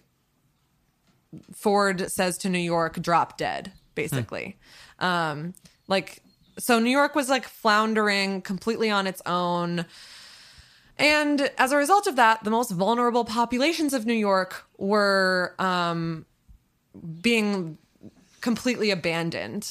Ford 1.54 2.10
says 2.10 2.36
to 2.38 2.48
New 2.50 2.58
York, 2.58 3.00
drop 3.00 3.38
dead, 3.38 3.72
basically. 3.94 4.58
Um, 4.98 5.54
like, 5.88 6.22
so 6.58 6.78
New 6.78 6.90
York 6.90 7.14
was 7.14 7.28
like 7.28 7.44
floundering 7.44 8.42
completely 8.42 8.90
on 8.90 9.06
its 9.06 9.22
own. 9.26 9.86
And 10.98 11.50
as 11.58 11.72
a 11.72 11.76
result 11.76 12.06
of 12.06 12.16
that, 12.16 12.44
the 12.44 12.50
most 12.50 12.70
vulnerable 12.70 13.24
populations 13.24 13.94
of 13.94 14.06
New 14.06 14.12
York 14.14 14.64
were 14.78 15.54
um, 15.58 16.26
being 17.20 17.78
completely 18.40 18.90
abandoned. 18.90 19.70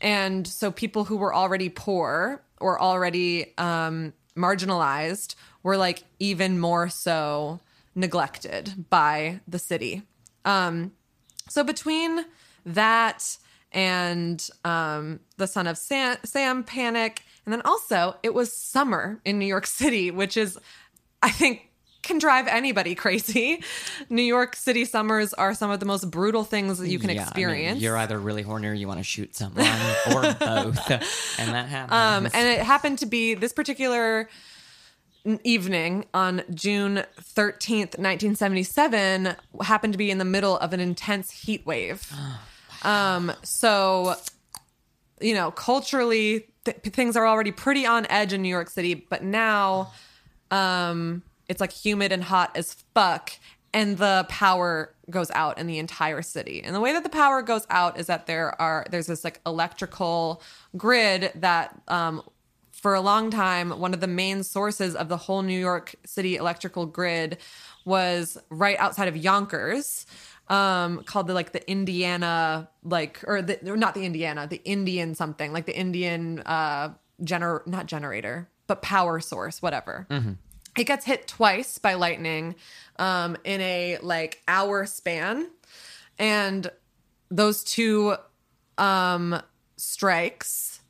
And 0.00 0.46
so 0.46 0.70
people 0.70 1.04
who 1.04 1.16
were 1.16 1.34
already 1.34 1.68
poor 1.68 2.42
or 2.60 2.80
already 2.80 3.56
um, 3.58 4.12
marginalized 4.36 5.34
were 5.62 5.76
like 5.76 6.04
even 6.18 6.58
more 6.58 6.88
so 6.88 7.60
neglected 7.94 8.86
by 8.90 9.40
the 9.46 9.58
city. 9.58 10.02
Um, 10.44 10.92
so 11.48 11.62
between 11.62 12.24
that 12.64 13.38
and 13.76 14.48
um, 14.64 15.20
the 15.36 15.46
Son 15.46 15.66
of 15.66 15.76
Sam, 15.76 16.16
Sam 16.24 16.64
panic, 16.64 17.22
and 17.44 17.52
then 17.52 17.60
also 17.66 18.16
it 18.22 18.32
was 18.32 18.50
summer 18.52 19.20
in 19.24 19.38
New 19.38 19.46
York 19.46 19.66
City, 19.80 20.10
which 20.10 20.36
is, 20.36 20.58
I 21.22 21.28
think, 21.28 21.70
can 22.02 22.18
drive 22.18 22.46
anybody 22.46 22.94
crazy. 22.94 23.62
New 24.08 24.22
York 24.22 24.56
City 24.56 24.84
summers 24.86 25.34
are 25.34 25.52
some 25.54 25.70
of 25.70 25.78
the 25.80 25.86
most 25.86 26.10
brutal 26.10 26.42
things 26.42 26.78
that 26.78 26.88
you 26.88 26.98
can 26.98 27.10
Yeah, 27.10 27.14
I 27.14 27.16
mean, 27.16 27.28
experience. 27.28 27.80
you're 27.82 27.96
either 27.98 28.18
really 28.18 28.42
horny 28.42 28.68
or 28.68 28.72
you 28.72 28.88
want 28.88 29.00
to 29.00 29.04
shoot 29.04 29.36
someone 29.36 29.66
or 30.14 30.22
both. 30.22 30.90
And 31.38 31.52
that 31.52 31.68
happens. 31.68 31.92
Um, 31.92 32.40
and 32.40 32.48
it 32.48 32.64
happened 32.64 33.00
to 33.00 33.06
be 33.06 33.34
this 33.34 33.52
particular 33.52 34.30
evening 35.42 36.06
on 36.14 36.42
June 36.54 37.02
13th, 37.20 37.98
1977, 37.98 39.34
happened 39.60 39.92
to 39.92 39.98
be 39.98 40.10
in 40.10 40.18
the 40.18 40.24
middle 40.24 40.56
of 40.58 40.72
an 40.72 40.80
intense 40.80 41.30
heat 41.32 41.66
wave. 41.66 42.10
Um, 42.86 43.32
so 43.42 44.14
you 45.20 45.34
know, 45.34 45.50
culturally 45.50 46.46
th- 46.64 46.78
things 46.78 47.16
are 47.16 47.26
already 47.26 47.52
pretty 47.52 47.86
on 47.86 48.06
edge 48.10 48.32
in 48.32 48.42
New 48.42 48.48
York 48.48 48.70
City, 48.70 48.94
but 48.94 49.22
now 49.22 49.92
um 50.50 51.22
it's 51.48 51.60
like 51.60 51.72
humid 51.72 52.12
and 52.12 52.22
hot 52.22 52.56
as 52.56 52.74
fuck 52.94 53.32
and 53.74 53.98
the 53.98 54.24
power 54.28 54.94
goes 55.10 55.30
out 55.32 55.58
in 55.58 55.66
the 55.66 55.78
entire 55.78 56.22
city. 56.22 56.62
And 56.62 56.74
the 56.74 56.80
way 56.80 56.92
that 56.92 57.02
the 57.02 57.08
power 57.08 57.42
goes 57.42 57.66
out 57.68 57.98
is 57.98 58.06
that 58.06 58.26
there 58.26 58.60
are 58.60 58.86
there's 58.90 59.06
this 59.06 59.24
like 59.24 59.40
electrical 59.44 60.42
grid 60.76 61.32
that 61.34 61.80
um 61.88 62.22
for 62.72 62.94
a 62.94 63.00
long 63.00 63.30
time 63.30 63.70
one 63.70 63.94
of 63.94 64.00
the 64.00 64.06
main 64.06 64.42
sources 64.42 64.94
of 64.94 65.08
the 65.08 65.16
whole 65.16 65.42
New 65.42 65.58
York 65.58 65.94
City 66.04 66.36
electrical 66.36 66.86
grid 66.86 67.38
was 67.84 68.38
right 68.50 68.78
outside 68.78 69.08
of 69.08 69.16
Yonkers 69.16 70.06
um 70.48 71.02
called 71.04 71.26
the 71.26 71.34
like 71.34 71.52
the 71.52 71.68
Indiana 71.70 72.68
like 72.84 73.22
or 73.26 73.42
the 73.42 73.58
or 73.70 73.76
not 73.76 73.94
the 73.94 74.04
Indiana 74.04 74.46
the 74.46 74.62
Indian 74.64 75.14
something 75.14 75.52
like 75.52 75.66
the 75.66 75.76
Indian 75.76 76.40
uh 76.40 76.90
gener 77.22 77.66
not 77.66 77.86
generator 77.86 78.48
but 78.66 78.82
power 78.82 79.20
source 79.20 79.60
whatever. 79.60 80.06
It 80.76 80.84
gets 80.84 81.04
hit 81.06 81.26
twice 81.26 81.78
by 81.78 81.94
lightning 81.94 82.54
um, 82.98 83.36
in 83.44 83.60
a 83.60 83.98
like 84.02 84.42
hour 84.46 84.84
span. 84.86 85.48
And 86.18 86.70
those 87.30 87.64
two 87.64 88.16
um, 88.78 89.40
strikes 89.76 90.80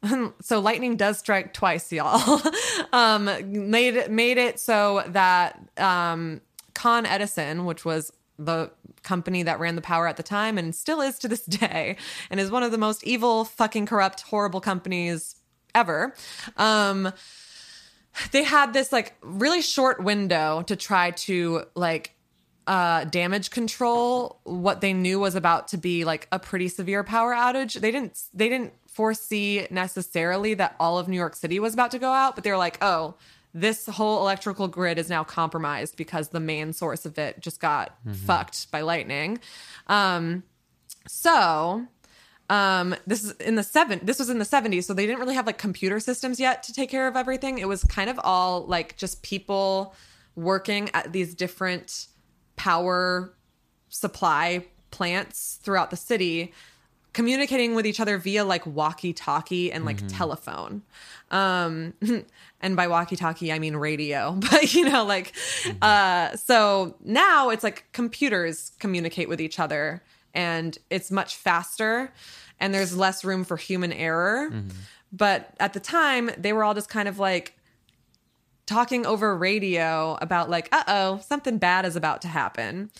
so 0.40 0.60
lightning 0.60 0.96
does 0.96 1.18
strike 1.18 1.52
twice 1.52 1.92
y'all. 1.92 2.40
Um, 2.92 3.28
made 3.70 4.10
made 4.10 4.38
it 4.38 4.58
so 4.58 5.02
that 5.08 5.60
um, 5.76 6.40
con 6.72 7.04
edison 7.04 7.66
which 7.66 7.84
was 7.84 8.12
the 8.38 8.70
company 9.02 9.42
that 9.42 9.58
ran 9.58 9.74
the 9.74 9.82
power 9.82 10.06
at 10.06 10.16
the 10.16 10.22
time 10.22 10.58
and 10.58 10.74
still 10.74 11.00
is 11.00 11.18
to 11.18 11.28
this 11.28 11.44
day 11.44 11.96
and 12.30 12.40
is 12.40 12.50
one 12.50 12.62
of 12.62 12.70
the 12.70 12.78
most 12.78 13.04
evil 13.04 13.44
fucking 13.44 13.86
corrupt 13.86 14.22
horrible 14.22 14.60
companies 14.60 15.36
ever. 15.74 16.14
Um, 16.56 17.12
they 18.32 18.42
had 18.42 18.72
this 18.72 18.92
like 18.92 19.14
really 19.22 19.62
short 19.62 20.02
window 20.02 20.62
to 20.62 20.76
try 20.76 21.10
to 21.12 21.64
like 21.74 22.14
uh 22.66 23.04
damage 23.04 23.50
control 23.50 24.40
what 24.44 24.82
they 24.82 24.92
knew 24.92 25.18
was 25.18 25.34
about 25.34 25.68
to 25.68 25.78
be 25.78 26.04
like 26.04 26.28
a 26.32 26.38
pretty 26.38 26.68
severe 26.68 27.02
power 27.04 27.32
outage. 27.32 27.80
They 27.80 27.90
didn't 27.90 28.20
they 28.34 28.48
didn't 28.48 28.72
foresee 28.98 29.64
necessarily 29.70 30.54
that 30.54 30.74
all 30.80 30.98
of 30.98 31.06
new 31.06 31.16
york 31.16 31.36
city 31.36 31.60
was 31.60 31.72
about 31.72 31.92
to 31.92 32.00
go 32.00 32.10
out 32.10 32.34
but 32.34 32.42
they 32.42 32.50
were 32.50 32.56
like 32.56 32.76
oh 32.82 33.14
this 33.54 33.86
whole 33.86 34.20
electrical 34.20 34.68
grid 34.68 34.98
is 34.98 35.08
now 35.08 35.24
compromised 35.24 35.96
because 35.96 36.28
the 36.28 36.40
main 36.40 36.72
source 36.72 37.06
of 37.06 37.18
it 37.18 37.40
just 37.40 37.60
got 37.60 37.96
fucked 38.26 38.70
by 38.70 38.82
lightning. 38.82 39.38
Um 39.86 40.42
so 41.06 41.86
um 42.50 42.94
this 43.06 43.24
is 43.24 43.32
in 43.32 43.54
the 43.56 43.62
seven 43.62 44.00
this 44.02 44.18
was 44.18 44.30
in 44.30 44.38
the 44.38 44.44
70s 44.44 44.84
so 44.84 44.94
they 44.94 45.06
didn't 45.06 45.20
really 45.20 45.34
have 45.34 45.46
like 45.46 45.58
computer 45.58 46.00
systems 46.00 46.40
yet 46.40 46.62
to 46.64 46.72
take 46.72 46.90
care 46.90 47.08
of 47.08 47.16
everything. 47.16 47.58
It 47.58 47.68
was 47.68 47.84
kind 47.84 48.10
of 48.10 48.18
all 48.22 48.64
like 48.66 48.96
just 48.96 49.22
people 49.22 49.94
working 50.34 50.90
at 50.94 51.12
these 51.12 51.34
different 51.34 52.06
power 52.56 53.34
supply 53.88 54.64
plants 54.90 55.58
throughout 55.62 55.90
the 55.90 55.96
city 55.96 56.52
communicating 57.18 57.74
with 57.74 57.84
each 57.84 57.98
other 57.98 58.16
via 58.16 58.44
like 58.44 58.64
walkie 58.64 59.12
talkie 59.12 59.72
and 59.72 59.84
like 59.84 60.06
telephone. 60.06 60.82
Um 61.32 61.92
and 62.60 62.76
by 62.76 62.86
walkie 62.86 63.16
talkie 63.16 63.52
i 63.52 63.58
mean 63.58 63.74
radio 63.74 64.32
but 64.50 64.72
you 64.72 64.88
know 64.88 65.04
like 65.04 65.32
uh 65.82 66.36
so 66.36 66.94
now 67.04 67.50
it's 67.50 67.64
like 67.64 67.86
computers 67.92 68.70
communicate 68.78 69.28
with 69.28 69.40
each 69.40 69.58
other 69.58 70.00
and 70.32 70.78
it's 70.90 71.10
much 71.10 71.34
faster 71.34 72.12
and 72.60 72.72
there's 72.72 72.96
less 72.96 73.24
room 73.24 73.42
for 73.44 73.56
human 73.56 73.92
error. 73.92 74.50
But 75.12 75.50
at 75.58 75.72
the 75.72 75.80
time 75.80 76.30
they 76.38 76.52
were 76.52 76.62
all 76.62 76.74
just 76.74 76.88
kind 76.88 77.08
of 77.08 77.18
like 77.18 77.58
talking 78.66 79.06
over 79.06 79.36
radio 79.36 80.16
about 80.20 80.50
like 80.50 80.68
uh-oh 80.70 81.20
something 81.26 81.58
bad 81.58 81.84
is 81.84 81.96
about 81.96 82.22
to 82.22 82.28
happen 82.28 82.90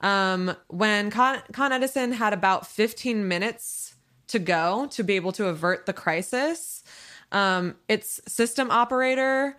um, 0.00 0.54
when 0.68 1.10
Con, 1.10 1.40
Con 1.52 1.72
Edison 1.72 2.12
had 2.12 2.32
about 2.32 2.66
15 2.66 3.26
minutes 3.26 3.94
to 4.28 4.38
go 4.38 4.86
to 4.90 5.02
be 5.02 5.16
able 5.16 5.32
to 5.32 5.46
avert 5.46 5.86
the 5.86 5.92
crisis, 5.92 6.84
um, 7.32 7.76
its 7.88 8.20
system 8.26 8.70
operator 8.70 9.56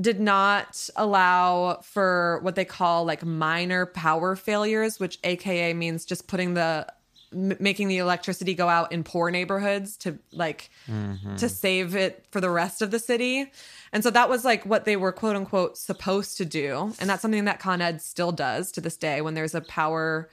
did 0.00 0.20
not 0.20 0.88
allow 0.96 1.80
for 1.82 2.40
what 2.42 2.54
they 2.54 2.64
call 2.64 3.04
like 3.04 3.24
minor 3.24 3.84
power 3.86 4.34
failures, 4.36 4.98
which 4.98 5.18
AKA 5.24 5.74
means 5.74 6.04
just 6.04 6.26
putting 6.26 6.54
the 6.54 6.86
m- 7.32 7.56
making 7.60 7.88
the 7.88 7.98
electricity 7.98 8.54
go 8.54 8.68
out 8.68 8.92
in 8.92 9.04
poor 9.04 9.30
neighborhoods 9.30 9.96
to 9.98 10.18
like 10.32 10.70
to 11.38 11.48
save 11.48 11.94
it 11.96 12.24
for 12.30 12.40
the 12.40 12.50
rest 12.50 12.82
of 12.82 12.90
the 12.90 12.98
city. 12.98 13.50
And 13.92 14.02
so 14.02 14.10
that 14.10 14.28
was 14.28 14.44
like 14.44 14.64
what 14.64 14.84
they 14.84 14.96
were 14.96 15.12
quote 15.12 15.36
unquote 15.36 15.78
supposed 15.78 16.36
to 16.38 16.44
do. 16.44 16.92
And 17.00 17.08
that's 17.10 17.22
something 17.22 17.44
that 17.44 17.60
Con 17.60 17.80
Ed 17.80 18.00
still 18.00 18.32
does 18.32 18.72
to 18.72 18.80
this 18.80 18.96
day 18.96 19.20
when 19.20 19.34
there's 19.34 19.54
a 19.54 19.60
power 19.60 20.28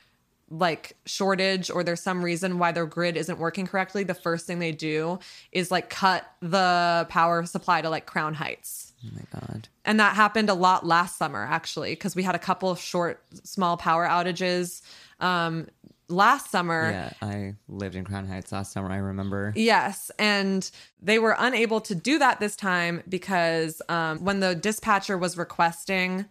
like 0.49 0.95
shortage 1.05 1.69
or 1.69 1.83
there's 1.83 2.01
some 2.01 2.23
reason 2.23 2.57
why 2.57 2.71
their 2.71 2.85
grid 2.85 3.17
isn't 3.17 3.37
working 3.37 3.67
correctly. 3.67 4.03
The 4.03 4.13
first 4.13 4.45
thing 4.47 4.59
they 4.59 4.71
do 4.71 5.19
is 5.51 5.71
like 5.71 5.89
cut 5.89 6.25
the 6.41 7.05
power 7.09 7.45
supply 7.45 7.81
to 7.81 7.89
like 7.89 8.05
Crown 8.05 8.33
Heights. 8.33 8.93
Oh 9.05 9.09
my 9.13 9.39
god. 9.39 9.67
And 9.85 9.99
that 9.99 10.15
happened 10.15 10.49
a 10.49 10.53
lot 10.53 10.85
last 10.85 11.17
summer, 11.17 11.45
actually, 11.45 11.91
because 11.91 12.15
we 12.15 12.23
had 12.23 12.35
a 12.35 12.39
couple 12.39 12.69
of 12.69 12.79
short, 12.79 13.23
small 13.43 13.77
power 13.77 14.07
outages 14.07 14.81
um, 15.19 15.67
last 16.09 16.51
summer. 16.51 16.89
Yeah, 16.91 17.13
I 17.21 17.55
lived 17.67 17.95
in 17.95 18.03
Crown 18.03 18.27
Heights 18.27 18.51
last 18.51 18.71
summer. 18.71 18.91
I 18.91 18.97
remember. 18.97 19.53
Yes. 19.55 20.11
And 20.17 20.69
they 21.01 21.19
were 21.19 21.35
unable 21.37 21.81
to 21.81 21.95
do 21.95 22.19
that 22.19 22.39
this 22.39 22.55
time 22.55 23.03
because 23.07 23.81
um, 23.89 24.23
when 24.23 24.39
the 24.39 24.55
dispatcher 24.55 25.17
was 25.17 25.37
requesting, 25.37 26.25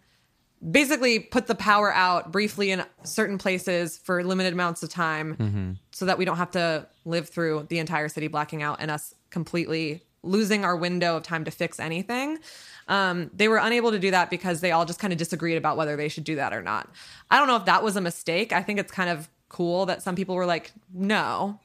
basically 0.71 1.19
put 1.19 1.47
the 1.47 1.55
power 1.55 1.93
out 1.93 2.31
briefly 2.31 2.71
in 2.71 2.83
certain 3.03 3.37
places 3.37 3.97
for 3.97 4.23
limited 4.23 4.53
amounts 4.53 4.81
of 4.81 4.89
time 4.89 5.77
so 5.91 6.05
that 6.05 6.17
we 6.17 6.25
don't 6.25 6.37
have 6.37 6.51
to 6.51 6.87
live 7.05 7.29
through 7.29 7.67
the 7.69 7.79
entire 7.79 8.09
city 8.09 8.27
blacking 8.27 8.63
out 8.63 8.77
and 8.79 8.89
us 8.89 9.13
completely 9.29 10.01
losing 10.23 10.65
our 10.65 10.75
window 10.75 11.15
of 11.15 11.23
time 11.23 11.45
to 11.45 11.51
fix 11.51 11.79
anything. 11.79 12.39
Um, 12.87 13.29
they 13.33 13.47
were 13.47 13.57
unable 13.57 13.91
to 13.91 13.99
do 13.99 14.11
that 14.11 14.29
because 14.29 14.61
they 14.61 14.71
all 14.71 14.85
just 14.85 14.99
kind 14.99 15.13
of 15.13 15.19
disagreed 15.19 15.57
about 15.57 15.77
whether 15.77 15.95
they 15.95 16.09
should 16.09 16.23
do 16.23 16.35
that 16.35 16.53
or 16.53 16.61
not. 16.61 16.89
I 17.29 17.37
don't 17.37 17.47
know 17.47 17.57
if 17.57 17.65
that 17.65 17.83
was 17.83 17.95
a 17.95 18.01
mistake. 18.01 18.51
I 18.51 18.63
think 18.63 18.79
it's 18.79 18.91
kind 18.91 19.09
of 19.09 19.29
cool 19.49 19.85
that 19.85 20.01
some 20.01 20.15
people 20.15 20.35
were 20.35 20.45
like, 20.45 20.71
no. 20.93 21.59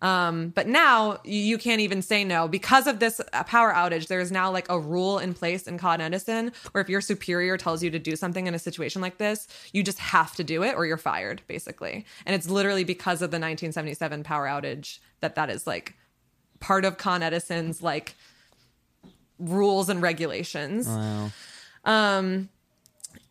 Um, 0.00 0.50
but 0.50 0.68
now 0.68 1.18
you, 1.24 1.58
can't 1.58 1.80
even 1.80 2.02
say 2.02 2.22
no 2.22 2.46
because 2.46 2.86
of 2.86 3.00
this 3.00 3.20
uh, 3.32 3.42
power 3.44 3.72
outage. 3.72 4.06
There 4.06 4.20
is 4.20 4.30
now 4.30 4.50
like 4.50 4.70
a 4.70 4.78
rule 4.78 5.18
in 5.18 5.34
place 5.34 5.66
in 5.66 5.76
Con 5.76 6.00
Edison 6.00 6.52
where 6.70 6.80
if 6.80 6.88
your 6.88 7.00
superior 7.00 7.56
tells 7.56 7.82
you 7.82 7.90
to 7.90 7.98
do 7.98 8.14
something 8.14 8.46
in 8.46 8.54
a 8.54 8.60
situation 8.60 9.02
like 9.02 9.18
this, 9.18 9.48
you 9.72 9.82
just 9.82 9.98
have 9.98 10.36
to 10.36 10.44
do 10.44 10.62
it 10.62 10.76
or 10.76 10.86
you're 10.86 10.98
fired, 10.98 11.42
basically. 11.48 12.06
And 12.26 12.34
it's 12.34 12.48
literally 12.48 12.84
because 12.84 13.22
of 13.22 13.30
the 13.32 13.40
1977 13.40 14.22
power 14.22 14.46
outage 14.46 15.00
that 15.20 15.34
that 15.34 15.50
is 15.50 15.66
like 15.66 15.96
part 16.60 16.84
of 16.84 16.96
Con 16.96 17.24
Edison's 17.24 17.82
like 17.82 18.14
rules 19.40 19.88
and 19.88 20.00
regulations. 20.00 20.86
Wow. 20.86 21.30
Um, 21.84 22.50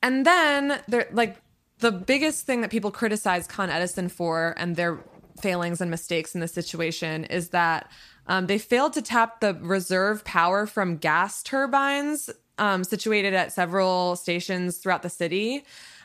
and 0.04 0.26
then 0.26 0.82
there, 0.88 1.08
like 1.12 1.38
the 1.80 1.92
biggest 1.92 2.46
thing 2.46 2.62
that 2.62 2.72
people 2.72 2.92
criticize 2.92 3.48
Con 3.48 3.70
Edison 3.70 4.10
for 4.10 4.54
and 4.58 4.76
their 4.76 5.00
failings 5.42 5.82
and 5.82 5.92
mistakes 5.92 6.34
in 6.34 6.42
this 6.42 6.52
situation 6.54 7.26
is 7.26 7.50
that 7.50 7.92
um, 8.28 8.48
they 8.48 8.58
failed 8.58 8.94
to 8.94 9.02
tap 9.02 9.40
the 9.40 9.54
reserve 9.54 10.24
power 10.26 10.66
from 10.66 10.98
gas 10.98 11.44
turbines 11.44 12.30
um, 12.58 12.84
situated 12.84 13.34
at 13.34 13.54
several 13.54 14.16
stations 14.16 14.78
throughout 14.78 15.04
the 15.04 15.10
city. 15.10 15.64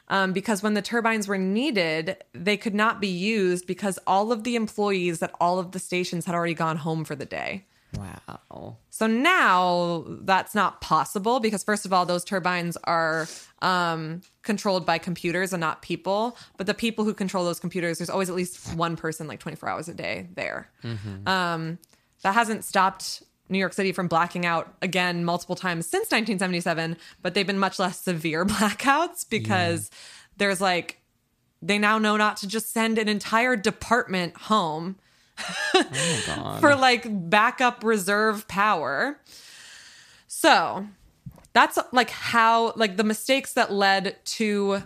Um, 0.08 0.32
because 0.32 0.62
when 0.62 0.74
the 0.74 0.82
turbines 0.82 1.26
were 1.26 1.38
needed, 1.38 2.16
they 2.34 2.56
could 2.56 2.74
not 2.74 3.00
be 3.00 3.08
used 3.08 3.66
because 3.66 3.98
all 4.06 4.30
of 4.30 4.44
the 4.44 4.56
employees 4.56 5.22
at 5.22 5.34
all 5.40 5.58
of 5.58 5.72
the 5.72 5.78
stations 5.78 6.26
had 6.26 6.34
already 6.34 6.54
gone 6.54 6.76
home 6.76 7.04
for 7.04 7.14
the 7.14 7.24
day. 7.24 7.64
Wow. 7.96 8.78
So 8.90 9.06
now 9.06 10.04
that's 10.06 10.54
not 10.54 10.80
possible 10.80 11.40
because 11.40 11.62
first 11.62 11.84
of 11.84 11.92
all, 11.92 12.06
those 12.06 12.24
turbines 12.24 12.76
are 12.84 13.28
um, 13.60 14.22
controlled 14.42 14.86
by 14.86 14.98
computers 14.98 15.52
and 15.52 15.60
not 15.60 15.82
people. 15.82 16.36
But 16.56 16.66
the 16.66 16.74
people 16.74 17.04
who 17.04 17.14
control 17.14 17.44
those 17.44 17.60
computers, 17.60 17.98
there's 17.98 18.10
always 18.10 18.30
at 18.30 18.36
least 18.36 18.74
one 18.74 18.96
person 18.96 19.26
like 19.26 19.40
24 19.40 19.68
hours 19.68 19.88
a 19.88 19.94
day 19.94 20.28
there. 20.34 20.70
Um, 21.26 21.78
that 22.22 22.34
hasn't 22.34 22.64
stopped 22.64 23.22
New 23.48 23.58
York 23.58 23.72
City 23.74 23.92
from 23.92 24.08
blacking 24.08 24.46
out 24.46 24.74
again 24.80 25.24
multiple 25.24 25.56
times 25.56 25.86
since 25.86 26.10
1977, 26.10 26.96
but 27.20 27.34
they've 27.34 27.46
been 27.46 27.58
much 27.58 27.78
less 27.78 28.00
severe 28.00 28.44
blackouts 28.46 29.28
because 29.28 29.90
there's 30.36 30.60
like 30.60 30.98
they 31.60 31.78
now 31.78 31.98
know 31.98 32.16
not 32.16 32.38
to 32.38 32.48
just 32.48 32.72
send 32.72 32.98
an 32.98 33.08
entire 33.08 33.54
department 33.54 34.36
home 34.36 34.96
for 36.60 36.74
like 36.76 37.06
backup 37.30 37.84
reserve 37.84 38.46
power. 38.48 39.18
So 40.26 40.86
that's 41.52 41.78
like 41.92 42.10
how 42.10 42.72
like 42.76 42.96
the 42.96 43.04
mistakes 43.04 43.52
that 43.54 43.72
led 43.72 44.16
to 44.24 44.82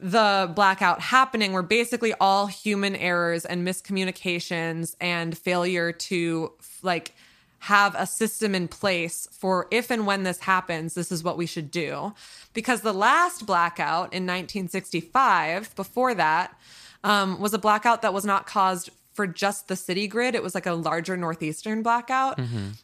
the 0.00 0.52
blackout 0.54 1.00
happening 1.00 1.52
were 1.52 1.62
basically 1.62 2.12
all 2.20 2.46
human 2.46 2.94
errors 2.94 3.44
and 3.44 3.66
miscommunications 3.66 4.96
and 5.00 5.36
failure 5.36 5.92
to 5.92 6.52
like 6.82 7.14
have 7.60 7.94
a 7.96 8.06
system 8.06 8.54
in 8.54 8.68
place 8.68 9.26
for 9.32 9.66
if 9.70 9.90
and 9.90 10.06
when 10.06 10.22
this 10.22 10.40
happens, 10.40 10.92
this 10.92 11.10
is 11.10 11.24
what 11.24 11.38
we 11.38 11.46
should 11.46 11.70
do. 11.70 12.12
Because 12.52 12.82
the 12.82 12.92
last 12.92 13.46
blackout 13.46 14.12
in 14.12 14.24
1965, 14.24 15.74
before 15.74 16.14
that, 16.14 16.54
um, 17.02 17.40
was 17.40 17.54
a 17.54 17.58
blackout 17.58 18.02
that 18.02 18.12
was 18.12 18.26
not 18.26 18.46
caused 18.46 18.90
for 19.14 19.26
just 19.26 19.68
the 19.68 19.76
city 19.76 20.06
grid. 20.06 20.34
It 20.34 20.42
was 20.42 20.54
like 20.54 20.66
a 20.66 20.74
larger 20.74 21.16
northeastern 21.16 21.82
blackout, 21.82 22.38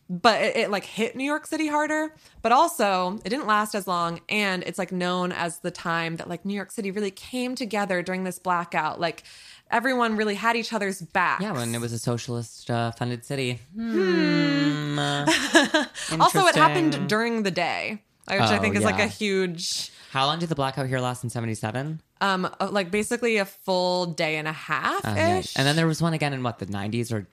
but 0.09 0.41
it, 0.43 0.57
it 0.57 0.71
like 0.71 0.85
hit 0.85 1.15
New 1.17 1.25
York 1.25 1.47
City 1.47 1.69
harder. 1.69 2.15
But 2.43 2.53
also, 2.53 3.19
it 3.25 3.29
didn't 3.29 3.47
last 3.47 3.75
as 3.75 3.87
long, 3.87 4.21
and 4.29 4.63
it's 4.63 4.79
like 4.79 4.93
known 4.93 5.33
as 5.33 5.59
the 5.59 5.71
time 5.71 6.17
that 6.17 6.29
like 6.29 6.45
New 6.45 6.55
York 6.55 6.71
City 6.71 6.91
really 6.91 7.11
came 7.11 7.55
together 7.55 8.03
during 8.03 8.25
this 8.25 8.39
blackout. 8.39 9.01
Like 9.01 9.25
everyone 9.71 10.17
really 10.17 10.35
had 10.37 10.57
each 10.57 10.73
other's 10.73 11.01
back. 11.03 11.41
Yeah, 11.41 11.53
when 11.53 11.75
it 11.75 11.81
was 11.81 11.93
a 11.93 11.99
socialist 11.99 12.71
uh, 12.71 12.93
funded 12.93 13.25
city. 13.25 13.61
Hmm. 13.75 14.71
Also, 16.21 16.45
it 16.47 16.57
happened 16.57 17.09
during 17.09 17.45
the 17.45 17.51
day, 17.51 18.03
which 18.29 18.41
I 18.41 18.57
Oh, 18.57 18.61
think 18.61 18.75
is 18.77 18.83
like 18.85 18.99
a 18.99 19.07
huge, 19.07 19.91
How 20.11 20.27
long 20.27 20.41
did 20.41 20.49
the 20.49 20.57
blackout 20.57 20.89
here 20.89 20.99
last 20.99 21.23
in 21.23 21.31
77? 21.31 22.03
um, 22.21 22.45
uh, 22.61 22.69
like 22.71 22.91
basically 22.91 23.37
a 23.39 23.45
full 23.45 24.07
day 24.07 24.37
and 24.37 24.47
a 24.49 24.53
half 24.53 25.05
Uh, 25.07 25.15
yeah. 25.17 25.39
ish. 25.39 25.57
And 25.57 25.65
then 25.67 25.77
there 25.77 25.87
was 25.87 26.03
one 26.03 26.13
again 26.13 26.33
in 26.33 26.43
what, 26.43 26.59
the 26.59 26.67
90s 26.67 27.13
or 27.13 27.27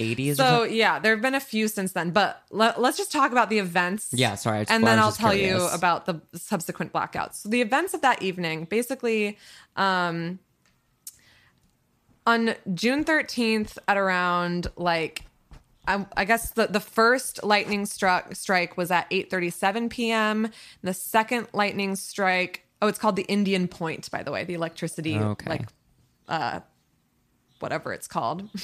80s? 0.00 0.36
So 0.36 0.44
something? 0.44 0.74
yeah, 0.74 0.98
there 0.98 1.12
have 1.14 1.22
been 1.22 1.34
a 1.36 1.40
few 1.40 1.68
since 1.68 1.92
then, 1.92 2.10
but 2.10 2.42
let, 2.50 2.76
us 2.76 2.96
just 2.96 3.10
talk 3.12 3.30
about 3.32 3.48
the 3.50 3.58
events. 3.58 4.08
Yeah, 4.12 4.34
sorry, 4.34 4.60
just- 4.62 4.72
and 4.72 4.84
then 4.84 4.98
I'll 4.98 5.12
tell 5.12 5.34
you 5.34 5.62
about 5.72 6.06
the 6.06 6.20
subsequent 6.34 6.92
blackouts. 6.92 7.36
So 7.36 7.48
the 7.48 7.60
events 7.62 7.94
of 7.94 8.02
that 8.02 8.20
evening, 8.22 8.64
basically, 8.64 9.38
um, 9.76 10.40
on 12.26 12.54
June 12.74 13.04
thirteenth 13.04 13.78
at 13.86 13.96
around 13.96 14.66
like. 14.76 15.22
I, 15.86 16.06
I 16.16 16.24
guess 16.24 16.50
the, 16.52 16.66
the 16.66 16.80
first 16.80 17.42
lightning 17.44 17.86
struck 17.86 18.34
strike 18.34 18.76
was 18.76 18.90
at 18.90 19.08
8:37 19.10 19.90
p.m. 19.90 20.48
The 20.82 20.94
second 20.94 21.48
lightning 21.52 21.96
strike, 21.96 22.64
oh, 22.82 22.88
it's 22.88 22.98
called 22.98 23.16
the 23.16 23.22
Indian 23.24 23.68
Point, 23.68 24.10
by 24.10 24.22
the 24.22 24.30
way, 24.32 24.44
the 24.44 24.54
electricity 24.54 25.18
Okay. 25.18 25.48
like 25.50 25.68
uh, 26.28 26.60
whatever 27.60 27.92
it's 27.92 28.06
called. 28.08 28.48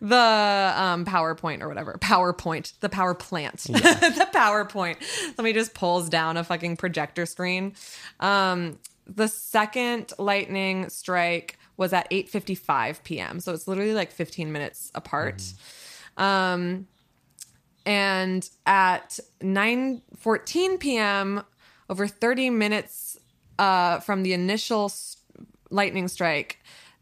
The 0.00 0.72
um 0.76 1.04
powerpoint 1.04 1.62
or 1.62 1.68
whatever. 1.68 1.98
Powerpoint 2.00 2.78
the 2.78 2.88
power 2.88 3.12
plant. 3.14 3.62
The 3.68 4.28
powerpoint 4.32 5.02
somebody 5.34 5.52
just 5.52 5.74
pulls 5.74 6.08
down 6.08 6.36
a 6.36 6.44
fucking 6.44 6.76
projector 6.76 7.26
screen. 7.26 7.74
Um 8.20 8.78
the 9.08 9.26
second 9.26 10.12
lightning 10.18 10.88
strike 10.90 11.58
was 11.76 11.92
at 11.92 12.08
8:55 12.10 13.02
p.m. 13.02 13.40
so 13.40 13.52
it's 13.52 13.66
literally 13.66 13.94
like 13.94 14.12
15 14.12 14.52
minutes 14.52 14.92
apart 14.94 15.42
um 16.16 16.86
and 17.86 18.48
at 18.66 19.18
9:14 19.40 20.78
p.m. 20.80 21.42
over 21.88 22.06
30 22.06 22.50
minutes 22.50 23.18
uh 23.58 24.00
from 24.00 24.22
the 24.22 24.32
initial 24.32 24.92
lightning 25.70 26.08
strike 26.08 26.58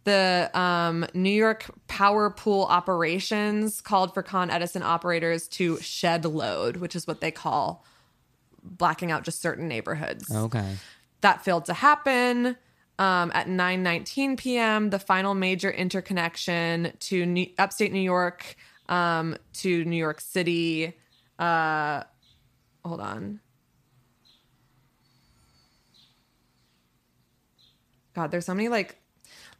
the 0.08 0.50
um, 0.58 1.04
New 1.12 1.28
York 1.28 1.66
Power 1.86 2.30
Pool 2.30 2.64
operations 2.64 3.82
called 3.82 4.14
for 4.14 4.22
Con 4.22 4.48
Edison 4.48 4.82
operators 4.82 5.46
to 5.48 5.78
shed 5.80 6.24
load, 6.24 6.78
which 6.78 6.96
is 6.96 7.06
what 7.06 7.20
they 7.20 7.30
call 7.30 7.84
blacking 8.62 9.10
out 9.10 9.22
just 9.22 9.42
certain 9.42 9.68
neighborhoods. 9.68 10.34
Okay. 10.34 10.76
That 11.20 11.44
failed 11.44 11.66
to 11.66 11.74
happen. 11.74 12.56
Um, 12.98 13.30
at 13.32 13.46
9:19 13.46 14.38
p.m., 14.38 14.90
the 14.90 14.98
final 14.98 15.34
major 15.34 15.70
interconnection 15.70 16.92
to 17.00 17.26
New- 17.26 17.50
upstate 17.56 17.92
New 17.92 18.00
York 18.00 18.56
um, 18.88 19.36
to 19.54 19.84
New 19.84 19.96
York 19.96 20.20
City. 20.20 20.94
Uh, 21.38 22.02
hold 22.84 23.00
on. 23.00 23.40
God, 28.14 28.30
there's 28.30 28.46
so 28.46 28.54
many 28.54 28.68
like 28.68 28.96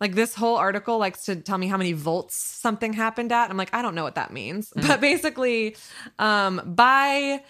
like 0.01 0.15
this 0.15 0.35
whole 0.35 0.57
article 0.57 0.99
likes 0.99 1.25
to 1.25 1.37
tell 1.37 1.59
me 1.59 1.67
how 1.67 1.77
many 1.77 1.93
volts 1.93 2.37
something 2.37 2.93
happened 2.93 3.33
at. 3.33 3.51
I'm 3.51 3.57
like, 3.57 3.75
I 3.75 3.83
don't 3.83 3.95
know 3.95 4.05
what 4.05 4.15
that 4.15 4.33
means. 4.33 4.73
But 4.75 5.01
basically, 5.01 5.77
um, 6.19 6.63
by 6.65 7.43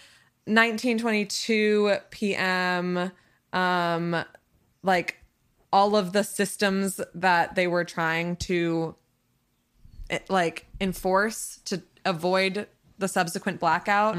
1922 0.45 1.97
p.m., 2.09 3.11
um, 3.53 4.25
like 4.81 5.17
all 5.71 5.95
of 5.95 6.13
the 6.13 6.23
systems 6.23 6.99
that 7.13 7.55
they 7.55 7.67
were 7.67 7.83
trying 7.83 8.35
to 8.35 8.95
like 10.29 10.65
enforce 10.79 11.59
to 11.65 11.81
avoid 12.05 12.67
the 12.97 13.07
subsequent 13.07 13.59
blackout 13.61 14.17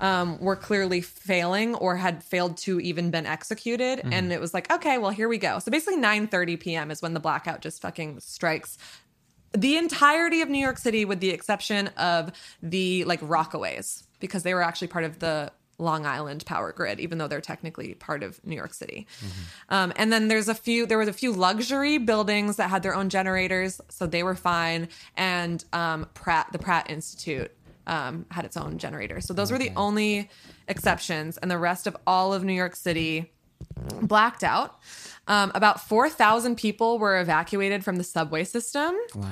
um, 0.00 0.38
were 0.38 0.54
clearly 0.56 1.00
failing 1.00 1.74
or 1.74 1.96
had 1.96 2.22
failed 2.22 2.56
to 2.56 2.78
even 2.80 3.10
been 3.10 3.26
executed. 3.26 4.00
And 4.12 4.32
it 4.32 4.40
was 4.40 4.54
like 4.54 4.70
okay 4.72 4.98
well 4.98 5.10
here 5.10 5.28
we 5.28 5.38
go. 5.38 5.58
So 5.58 5.70
basically 5.70 6.00
9.30 6.00 6.60
p.m 6.60 6.90
is 6.90 7.02
when 7.02 7.14
the 7.14 7.20
blackout 7.20 7.60
just 7.60 7.82
fucking 7.82 8.20
strikes. 8.20 8.78
The 9.52 9.76
entirety 9.76 10.42
of 10.42 10.48
new 10.48 10.60
york 10.60 10.78
city 10.78 11.04
with 11.04 11.20
the 11.20 11.30
exception 11.30 11.88
of 11.96 12.30
the 12.62 13.04
like 13.04 13.20
rockaways 13.20 14.04
because 14.20 14.44
they 14.44 14.54
were 14.54 14.62
actually 14.62 14.88
part 14.88 15.04
of 15.04 15.18
the 15.18 15.50
long 15.80 16.06
island 16.06 16.44
power 16.46 16.72
grid 16.72 17.00
even 17.00 17.18
though 17.18 17.26
they're 17.26 17.40
technically 17.40 17.94
part 17.94 18.22
of 18.22 18.44
new 18.44 18.54
york 18.56 18.74
city. 18.74 19.06
Um, 19.68 19.92
and 19.96 20.12
then 20.12 20.28
there's 20.28 20.48
a 20.48 20.54
few 20.54 20.86
there 20.86 20.98
was 20.98 21.08
a 21.08 21.12
few 21.12 21.32
luxury 21.32 21.98
buildings 21.98 22.56
that 22.56 22.70
had 22.70 22.82
their 22.82 22.94
own 22.94 23.08
generators 23.08 23.80
so 23.88 24.06
they 24.06 24.22
were 24.22 24.34
fine. 24.34 24.88
And 25.16 25.64
um, 25.72 26.06
pratt 26.14 26.48
the 26.52 26.58
pratt 26.58 26.90
institute 26.90 27.50
um, 27.86 28.26
had 28.30 28.44
its 28.44 28.56
own 28.56 28.78
generator. 28.78 29.20
So 29.20 29.34
those 29.34 29.50
were 29.50 29.58
the 29.58 29.72
only 29.76 30.30
exceptions. 30.68 31.38
And 31.38 31.50
the 31.50 31.58
rest 31.58 31.86
of 31.86 31.96
all 32.06 32.32
of 32.32 32.44
new 32.44 32.52
york 32.52 32.76
city 32.76 33.32
blacked 34.02 34.44
out. 34.44 34.78
Um, 35.26 35.52
about 35.54 35.80
4000 35.80 36.56
people 36.56 36.98
were 36.98 37.20
evacuated 37.20 37.84
from 37.84 37.96
the 37.96 38.04
subway 38.04 38.44
system. 38.44 38.96
Wow. 39.14 39.30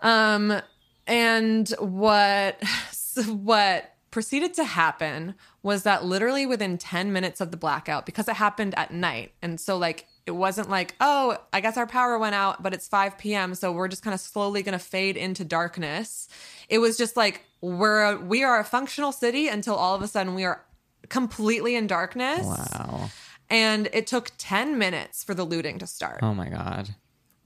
um, 0.00 0.60
and 1.06 1.68
what 1.78 2.62
what 3.28 3.94
proceeded 4.10 4.54
to 4.54 4.64
happen 4.64 5.34
was 5.64 5.82
that 5.82 6.04
literally 6.04 6.46
within 6.46 6.78
10 6.78 7.12
minutes 7.12 7.40
of 7.40 7.50
the 7.50 7.56
blackout, 7.56 8.06
because 8.06 8.28
it 8.28 8.36
happened 8.36 8.74
at 8.76 8.92
night, 8.92 9.32
and 9.42 9.58
so 9.58 9.76
like 9.76 10.06
it 10.26 10.32
wasn't 10.32 10.70
like, 10.70 10.94
oh, 11.00 11.38
I 11.52 11.60
guess 11.60 11.76
our 11.76 11.86
power 11.86 12.18
went 12.18 12.34
out, 12.34 12.62
but 12.62 12.72
it's 12.72 12.86
5 12.86 13.18
p.m., 13.18 13.54
so 13.54 13.72
we're 13.72 13.88
just 13.88 14.04
kind 14.04 14.14
of 14.14 14.20
slowly 14.20 14.62
gonna 14.62 14.78
fade 14.78 15.16
into 15.16 15.44
darkness. 15.44 16.28
It 16.68 16.78
was 16.78 16.96
just 16.96 17.16
like 17.16 17.44
we're 17.60 18.02
a, 18.02 18.16
we 18.16 18.44
are 18.44 18.60
a 18.60 18.64
functional 18.64 19.10
city 19.10 19.48
until 19.48 19.74
all 19.74 19.94
of 19.94 20.02
a 20.02 20.06
sudden 20.06 20.34
we 20.34 20.44
are 20.44 20.62
completely 21.08 21.74
in 21.74 21.86
darkness. 21.86 22.44
Wow. 22.44 23.10
And 23.48 23.88
it 23.92 24.06
took 24.06 24.32
10 24.36 24.78
minutes 24.78 25.24
for 25.24 25.34
the 25.34 25.44
looting 25.44 25.78
to 25.78 25.86
start. 25.86 26.20
Oh 26.22 26.34
my 26.34 26.48
God. 26.50 26.94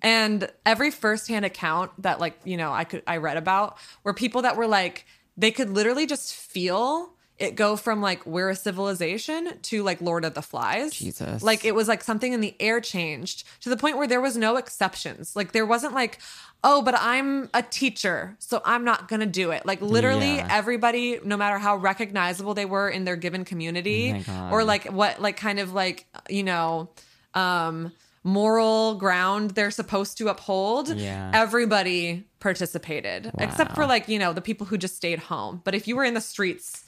And 0.03 0.51
every 0.66 0.91
firsthand 0.91 1.45
account 1.45 1.91
that 2.03 2.19
like, 2.21 2.39
you 2.45 2.57
know, 2.57 2.73
I 2.73 2.85
could 2.85 3.03
I 3.07 3.19
read 3.19 3.37
about 3.37 3.79
were 4.03 4.14
people 4.14 4.43
that 4.43 4.57
were 4.57 4.66
like 4.66 5.07
they 5.37 5.51
could 5.53 5.71
literally 5.71 6.07
just 6.07 6.35
feel 6.35 7.14
it 7.39 7.55
go 7.55 7.76
from 7.76 8.01
like 8.01 8.26
we're 8.26 8.51
a 8.51 8.57
civilization 8.57 9.51
to 9.62 9.82
like 9.82 10.01
Lord 10.01 10.24
of 10.24 10.34
the 10.34 10.43
Flies. 10.43 10.93
Jesus. 10.93 11.43
Like 11.43 11.64
it 11.64 11.74
was 11.74 11.86
like 11.89 12.03
something 12.03 12.32
in 12.32 12.41
the 12.41 12.55
air 12.59 12.80
changed 12.80 13.45
to 13.61 13.68
the 13.68 13.76
point 13.76 13.97
where 13.97 14.07
there 14.09 14.20
was 14.20 14.36
no 14.36 14.57
exceptions. 14.57 15.36
Like 15.36 15.53
there 15.53 15.64
wasn't 15.66 15.95
like, 15.95 16.18
oh, 16.64 16.82
but 16.82 16.97
I'm 16.99 17.49
a 17.55 17.62
teacher, 17.62 18.36
so 18.41 18.61
I'm 18.64 18.82
not 18.84 19.07
gonna 19.09 19.26
do 19.26 19.53
it. 19.53 19.64
Like 19.64 19.80
literally 19.80 20.36
Yeah. 20.36 20.49
everybody, 20.51 21.20
no 21.24 21.36
matter 21.36 21.59
how 21.59 21.76
recognizable 21.76 22.55
they 22.55 22.64
were 22.66 22.89
in 22.89 23.05
their 23.05 23.16
given 23.16 23.45
community, 23.45 24.24
Oh 24.28 24.49
or 24.51 24.64
like 24.64 24.86
what 24.93 25.22
like 25.22 25.36
kind 25.36 25.61
of 25.61 25.72
like, 25.72 26.07
you 26.28 26.43
know, 26.43 26.89
um 27.34 27.93
moral 28.24 28.97
ground 28.97 29.53
they're 29.53 29.70
supposed 29.70 30.18
to 30.18 30.28
uphold 30.28 30.89
Yeah. 30.89 31.30
everybody 31.32 32.24
participated 32.41 33.30
except 33.39 33.74
for 33.74 33.86
like 33.86 34.09
you 34.09 34.18
know 34.18 34.32
the 34.32 34.41
people 34.41 34.66
who 34.66 34.76
just 34.76 34.97
stayed 34.97 35.18
home 35.20 35.62
but 35.64 35.74
if 35.74 35.86
you 35.86 35.95
were 35.97 36.05
in 36.05 36.14
the 36.14 36.20
streets 36.20 36.84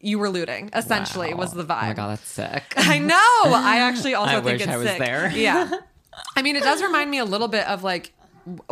you 0.00 0.18
were 0.18 0.28
looting 0.30 0.70
essentially 0.74 1.32
Wow. 1.32 1.40
was 1.40 1.52
the 1.52 1.64
vibe. 1.64 1.82
Oh 1.84 1.86
my 1.88 1.92
God, 1.94 2.10
that's 2.10 2.28
sick. 2.28 2.62
i 2.76 2.98
know 2.98 3.14
i 3.54 3.78
actually 3.78 4.14
also 4.20 4.38
I 4.38 4.40
think 4.40 4.60
it's 4.60 4.70
I 4.70 4.76
was 4.76 4.88
sick 4.88 4.98
there. 4.98 5.30
yeah 5.34 5.70
i 6.36 6.42
mean 6.42 6.56
it 6.56 6.62
does 6.62 6.82
remind 6.82 7.10
me 7.10 7.18
a 7.18 7.24
little 7.24 7.48
bit 7.48 7.66
of 7.66 7.82
like 7.82 8.12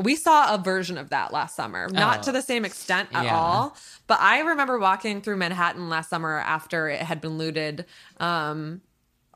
we 0.00 0.14
saw 0.14 0.54
a 0.54 0.58
version 0.58 0.96
of 0.98 1.10
that 1.10 1.32
last 1.32 1.56
summer 1.56 1.88
not 1.88 2.20
Oh. 2.20 2.22
to 2.24 2.32
the 2.32 2.42
same 2.42 2.64
extent 2.64 3.08
at 3.12 3.24
Yeah. 3.24 3.36
all 3.36 3.76
but 4.06 4.20
i 4.20 4.40
remember 4.40 4.78
walking 4.78 5.20
through 5.20 5.36
manhattan 5.36 5.88
last 5.88 6.10
summer 6.10 6.38
after 6.38 6.88
it 6.88 7.00
had 7.00 7.20
been 7.20 7.38
looted 7.38 7.84
um 8.20 8.82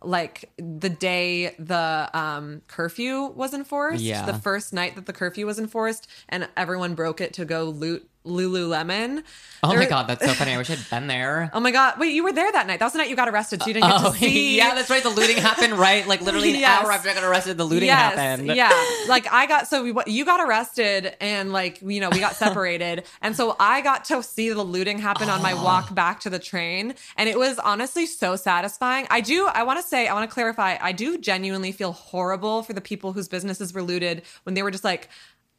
like 0.01 0.49
the 0.57 0.89
day 0.89 1.57
the 1.59 2.09
um 2.15 2.63
curfew 2.69 3.27
was 3.35 3.53
enforced 3.53 4.01
Yeah. 4.03 4.25
the 4.27 4.35
first 4.39 4.73
night 4.73 4.95
that 4.95 5.07
the 5.07 5.13
curfew 5.13 5.45
was 5.45 5.59
enforced 5.59 6.07
and 6.29 6.49
everyone 6.57 6.95
broke 6.95 7.21
it 7.21 7.33
to 7.35 7.45
go 7.45 7.65
loot 7.65 8.08
Lululemon. 8.27 9.23
Oh 9.63 9.71
There- 9.71 9.79
my 9.79 9.87
god, 9.87 10.07
that's 10.07 10.25
so 10.25 10.33
funny. 10.35 10.53
I 10.53 10.59
wish 10.59 10.71
I'd 10.71 10.79
been 10.91 11.07
there. 11.07 11.51
Oh 11.59 11.61
my 11.61 11.71
god! 11.73 11.99
Wait, 11.99 12.15
you 12.15 12.23
were 12.23 12.33
there 12.33 12.51
that 12.53 12.67
night. 12.67 12.79
That 12.79 12.87
was 12.87 12.93
the 12.93 12.99
night 12.99 13.09
you 13.09 13.17
got 13.17 13.29
arrested. 13.29 13.61
So 13.63 13.69
you 13.69 13.75
didn't 13.75 13.89
get 13.91 14.01
Oh, 14.05 14.13
to 14.13 14.19
see. 14.19 14.57
yeah, 14.59 14.75
that's 14.75 14.91
right. 14.91 15.03
The 15.03 15.09
looting 15.11 15.37
happened 15.39 15.73
right, 15.73 16.07
like 16.07 16.21
literally 16.21 16.51
an 16.55 16.61
Yes. 16.61 16.85
hour 16.85 16.93
after 16.93 17.09
I 17.09 17.15
got 17.15 17.25
arrested. 17.25 17.57
The 17.57 17.65
looting 17.65 17.87
yes, 17.89 18.15
happened. 18.15 18.47
Yeah, 18.55 18.71
like 19.09 19.27
I 19.33 19.47
got 19.47 19.67
so 19.67 19.83
we, 19.83 19.95
you 20.07 20.25
got 20.25 20.47
arrested 20.47 21.17
and 21.21 21.53
like 21.53 21.81
you 21.83 22.01
know 22.01 22.11
we 22.11 22.21
got 22.21 22.37
separated, 22.37 23.05
and 23.23 23.35
so 23.35 23.57
I 23.59 23.81
got 23.81 24.05
to 24.07 24.23
see 24.23 24.51
the 24.51 24.63
looting 24.63 24.99
happen 24.99 25.29
on 25.29 25.43
my 25.43 25.53
oh. 25.53 25.65
walk 25.65 25.95
back 25.95 26.21
to 26.21 26.31
the 26.31 26.39
train, 26.39 26.95
and 27.17 27.29
it 27.29 27.39
was 27.39 27.59
honestly 27.59 28.07
so 28.07 28.37
satisfying. 28.37 29.07
I 29.11 29.21
do. 29.21 29.47
I 29.47 29.63
want 29.65 29.81
to 29.81 29.87
say. 29.87 30.07
I 30.07 30.15
want 30.15 30.29
to 30.31 30.33
clarify. 30.33 30.77
I 30.81 30.93
do 30.93 31.19
genuinely 31.19 31.73
feel 31.73 31.93
horrible 31.93 32.63
for 32.63 32.73
the 32.75 32.81
people 32.81 33.13
whose 33.13 33.27
businesses 33.29 33.73
were 33.73 33.83
looted 33.83 34.23
when 34.45 34.55
they 34.55 34.63
were 34.63 34.71
just 34.71 34.85
like 34.85 35.09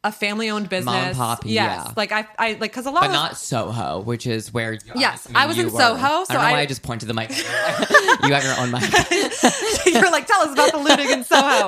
a 0.02 0.10
family-owned 0.10 0.68
business. 0.70 1.14
pop, 1.16 1.42
yes. 1.44 1.84
yeah. 1.86 1.92
Like 1.94 2.10
I, 2.10 2.26
I 2.38 2.52
like 2.52 2.70
because 2.72 2.86
a 2.86 2.90
lot 2.90 3.02
But 3.02 3.08
of 3.10 3.12
not 3.12 3.36
Soho, 3.36 4.00
which 4.00 4.26
is 4.26 4.52
where. 4.52 4.78
Yes, 4.94 5.28
mean, 5.28 5.36
I 5.36 5.46
was 5.46 5.58
in 5.58 5.66
were. 5.66 5.78
Soho, 5.78 5.98
so 5.98 6.06
I 6.06 6.24
don't 6.28 6.34
know 6.34 6.40
I- 6.40 6.52
why 6.52 6.60
I 6.60 6.66
just 6.66 6.82
pointed 6.82 7.06
the 7.06 7.14
mic. 7.14 7.28
you 8.24 8.32
have 8.32 8.42
your 8.44 8.58
own 8.58 8.70
mic. 8.70 8.82
you're 9.86 10.10
like, 10.10 10.26
tell 10.26 10.40
us 10.40 10.52
about 10.52 10.72
the 10.72 10.78
looting 10.78 11.10
in 11.10 11.22
Soho. 11.24 11.66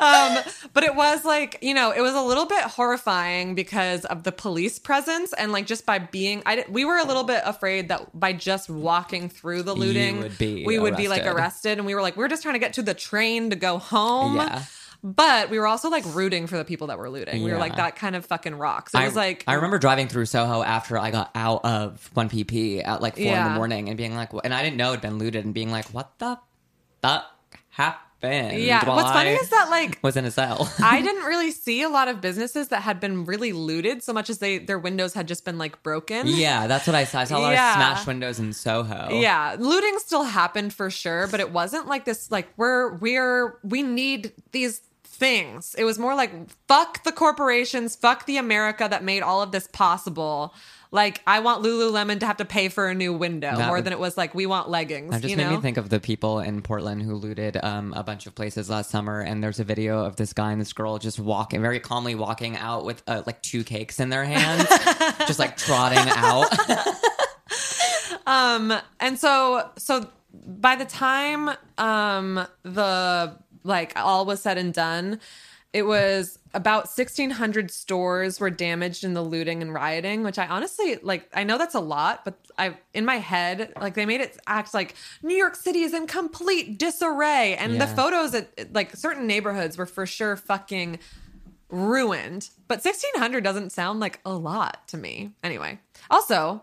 Um, 0.00 0.38
but 0.72 0.84
it 0.84 0.94
was 0.94 1.24
like, 1.24 1.58
you 1.62 1.74
know, 1.74 1.90
it 1.90 2.00
was 2.00 2.14
a 2.14 2.22
little 2.22 2.46
bit 2.46 2.62
horrifying 2.62 3.54
because 3.56 4.04
of 4.04 4.22
the 4.22 4.32
police 4.32 4.78
presence 4.78 5.32
and 5.32 5.50
like 5.50 5.66
just 5.66 5.84
by 5.84 5.98
being, 5.98 6.42
I 6.46 6.64
we 6.68 6.84
were 6.84 6.98
a 6.98 7.04
little 7.04 7.24
bit 7.24 7.42
afraid 7.44 7.88
that 7.88 8.18
by 8.18 8.32
just 8.34 8.70
walking 8.70 9.28
through 9.28 9.64
the 9.64 9.74
looting, 9.74 10.20
would 10.20 10.38
we 10.38 10.78
would 10.78 10.96
be 10.96 11.08
like 11.08 11.22
arrested. 11.22 11.36
arrested, 11.36 11.78
and 11.78 11.86
we 11.86 11.94
were 11.96 12.02
like, 12.02 12.16
we're 12.16 12.28
just 12.28 12.42
trying 12.42 12.54
to 12.54 12.60
get 12.60 12.74
to 12.74 12.82
the 12.82 12.94
train 12.94 13.50
to 13.50 13.56
go 13.56 13.78
home. 13.78 14.36
Yeah. 14.36 14.62
But 15.06 15.50
we 15.50 15.58
were 15.58 15.66
also 15.66 15.90
like 15.90 16.02
rooting 16.14 16.46
for 16.46 16.56
the 16.56 16.64
people 16.64 16.86
that 16.86 16.96
were 16.98 17.10
looting. 17.10 17.42
We 17.44 17.50
were 17.50 17.56
Yeah. 17.56 17.60
like, 17.60 17.76
that 17.76 17.94
kind 17.96 18.16
of 18.16 18.24
fucking 18.24 18.54
rocks. 18.54 18.94
It 18.94 19.04
was 19.04 19.14
like, 19.14 19.44
I 19.46 19.52
remember 19.54 19.78
driving 19.78 20.08
through 20.08 20.24
Soho 20.24 20.62
after 20.62 20.98
I 20.98 21.10
got 21.10 21.30
out 21.34 21.62
of 21.62 22.10
1PP 22.16 22.82
at 22.82 23.02
like 23.02 23.16
four 23.16 23.22
in 23.24 23.28
Yeah. 23.28 23.48
the 23.50 23.54
morning 23.54 23.88
and 23.90 23.98
being 23.98 24.16
like, 24.16 24.30
and 24.42 24.54
I 24.54 24.62
didn't 24.62 24.78
know 24.78 24.88
it'd 24.90 25.02
been 25.02 25.18
looted 25.18 25.44
and 25.44 25.52
being 25.52 25.70
like, 25.70 25.84
what 25.88 26.18
the 26.18 26.38
fuck 27.02 27.26
happened? 27.68 28.00
yeah. 28.24 28.82
while 28.86 28.96
What's 28.96 29.10
funny 29.10 29.32
I 29.32 29.34
is 29.34 29.50
that 29.50 29.68
like 29.68 29.98
was 30.02 30.16
in 30.16 30.24
a 30.24 30.30
cell. 30.30 30.72
I 30.82 31.02
didn't 31.02 31.24
really 31.24 31.50
see 31.50 31.82
a 31.82 31.90
lot 31.90 32.08
of 32.08 32.22
businesses 32.22 32.68
that 32.68 32.80
had 32.80 32.98
been 32.98 33.26
really 33.26 33.52
looted 33.52 34.02
so 34.02 34.14
much 34.14 34.30
as 34.30 34.38
they 34.38 34.56
their 34.56 34.78
windows 34.78 35.12
had 35.12 35.28
just 35.28 35.44
been 35.44 35.58
like 35.58 35.82
broken. 35.82 36.26
yeah, 36.28 36.66
that's 36.66 36.86
what 36.86 36.96
I 36.96 37.04
saw. 37.04 37.20
I 37.20 37.24
saw 37.24 37.38
a 37.38 37.40
lot 37.40 37.52
Yeah. 37.52 37.68
of 37.72 37.74
smashed 37.74 38.06
windows 38.06 38.38
in 38.38 38.54
Soho. 38.54 39.10
Yeah, 39.20 39.56
looting 39.58 39.98
still 39.98 40.24
happened 40.24 40.72
for 40.72 40.88
sure, 40.88 41.26
but 41.26 41.40
it 41.40 41.50
wasn't 41.52 41.86
like 41.86 42.06
this 42.06 42.30
like 42.30 42.48
we're 42.56 42.94
we're 42.94 43.58
we 43.62 43.82
need 43.82 44.32
these 44.52 44.80
things. 45.14 45.74
It 45.78 45.84
was 45.84 45.98
more 45.98 46.14
like 46.14 46.32
fuck 46.68 47.02
the 47.04 47.12
corporations, 47.12 47.96
fuck 47.96 48.26
the 48.26 48.36
America 48.36 48.86
that 48.90 49.02
made 49.04 49.22
all 49.22 49.40
of 49.42 49.52
this 49.52 49.66
possible. 49.68 50.54
Like 50.90 51.22
I 51.26 51.40
want 51.40 51.64
Lululemon 51.64 52.20
to 52.20 52.26
have 52.26 52.36
to 52.36 52.44
pay 52.44 52.68
for 52.68 52.86
a 52.88 52.94
new 52.94 53.12
window 53.12 53.56
That 53.56 53.66
more 53.66 53.76
would- 53.76 53.84
than 53.84 53.92
it 53.92 53.98
was 53.98 54.16
like 54.16 54.32
we 54.32 54.46
want 54.46 54.68
leggings. 54.70 55.10
That 55.10 55.22
just 55.22 55.30
you 55.30 55.36
made 55.36 55.50
me 55.50 55.56
think 55.60 55.76
of 55.76 55.88
the 55.88 55.98
people 55.98 56.38
in 56.38 56.62
Portland 56.62 57.02
who 57.02 57.14
looted 57.16 57.56
um, 57.64 57.92
a 57.96 58.04
bunch 58.04 58.26
of 58.28 58.34
places 58.36 58.70
last 58.70 58.90
summer, 58.90 59.20
and 59.20 59.42
there's 59.42 59.58
a 59.58 59.64
video 59.64 60.04
of 60.04 60.14
this 60.14 60.32
guy 60.32 60.52
and 60.52 60.60
this 60.60 60.72
girl 60.72 60.98
just 60.98 61.18
walking, 61.18 61.60
very 61.62 61.80
calmly 61.80 62.14
walking 62.14 62.56
out 62.56 62.84
with 62.84 63.02
uh, 63.08 63.22
like 63.26 63.42
two 63.42 63.64
cakes 63.64 63.98
in 63.98 64.08
their 64.10 64.24
hands, 64.24 64.68
just 65.26 65.40
like 65.40 65.56
trotting 65.56 65.98
out. 66.10 66.48
Um, 68.26 68.72
and 69.00 69.18
so 69.18 69.68
so 69.76 70.08
by 70.46 70.76
the 70.76 70.86
time 70.86 71.50
um 71.76 72.46
the 72.62 73.36
like 73.64 73.92
all 73.96 74.24
was 74.24 74.40
said 74.40 74.58
and 74.58 74.72
done, 74.72 75.20
it 75.72 75.82
was 75.82 76.38
about 76.54 76.84
1600 76.84 77.68
stores 77.68 78.38
were 78.38 78.48
damaged 78.48 79.02
in 79.02 79.12
the 79.14 79.22
looting 79.22 79.60
and 79.60 79.74
rioting, 79.74 80.22
which 80.22 80.38
I 80.38 80.46
honestly 80.46 80.98
like 81.02 81.28
I 81.34 81.42
know 81.42 81.58
that's 81.58 81.74
a 81.74 81.80
lot, 81.80 82.24
but 82.24 82.38
I 82.56 82.76
in 82.92 83.04
my 83.04 83.16
head 83.16 83.72
like 83.80 83.94
they 83.94 84.06
made 84.06 84.20
it 84.20 84.38
act 84.46 84.72
like 84.72 84.94
New 85.22 85.34
York 85.34 85.56
City 85.56 85.80
is 85.80 85.92
in 85.92 86.06
complete 86.06 86.78
disarray 86.78 87.56
and 87.56 87.80
the 87.80 87.88
photos 87.88 88.34
at 88.34 88.72
like 88.72 88.94
certain 88.94 89.26
neighborhoods 89.26 89.76
were 89.76 89.86
for 89.86 90.06
sure 90.06 90.36
fucking 90.36 91.00
ruined. 91.68 92.50
But 92.68 92.84
1600 92.84 93.42
doesn't 93.42 93.72
sound 93.72 93.98
like 93.98 94.20
a 94.24 94.32
lot 94.32 94.86
to 94.88 94.96
me. 94.96 95.32
Anyway, 95.42 95.80
also, 96.08 96.62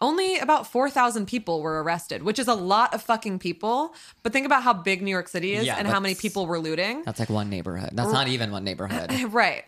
only 0.00 0.38
about 0.38 0.66
4,000 0.66 1.26
people 1.26 1.62
were 1.62 1.82
arrested, 1.82 2.22
which 2.22 2.38
is 2.38 2.48
a 2.48 2.54
lot 2.54 2.94
of 2.94 3.02
fucking 3.02 3.38
people. 3.38 3.94
But 4.22 4.32
think 4.32 4.46
about 4.46 4.62
how 4.62 4.72
big 4.72 5.02
New 5.02 5.10
York 5.10 5.28
City 5.28 5.54
is 5.54 5.66
Yeah, 5.66 5.76
and 5.76 5.88
how 5.88 6.00
many 6.00 6.14
people 6.14 6.46
were 6.46 6.58
looting. 6.58 7.02
That's 7.04 7.20
like 7.20 7.30
one 7.30 7.48
neighborhood. 7.50 7.90
That's 7.92 8.12
not 8.12 8.28
even 8.28 8.50
one 8.50 8.64
neighborhood. 8.64 9.12
Right. 9.34 9.64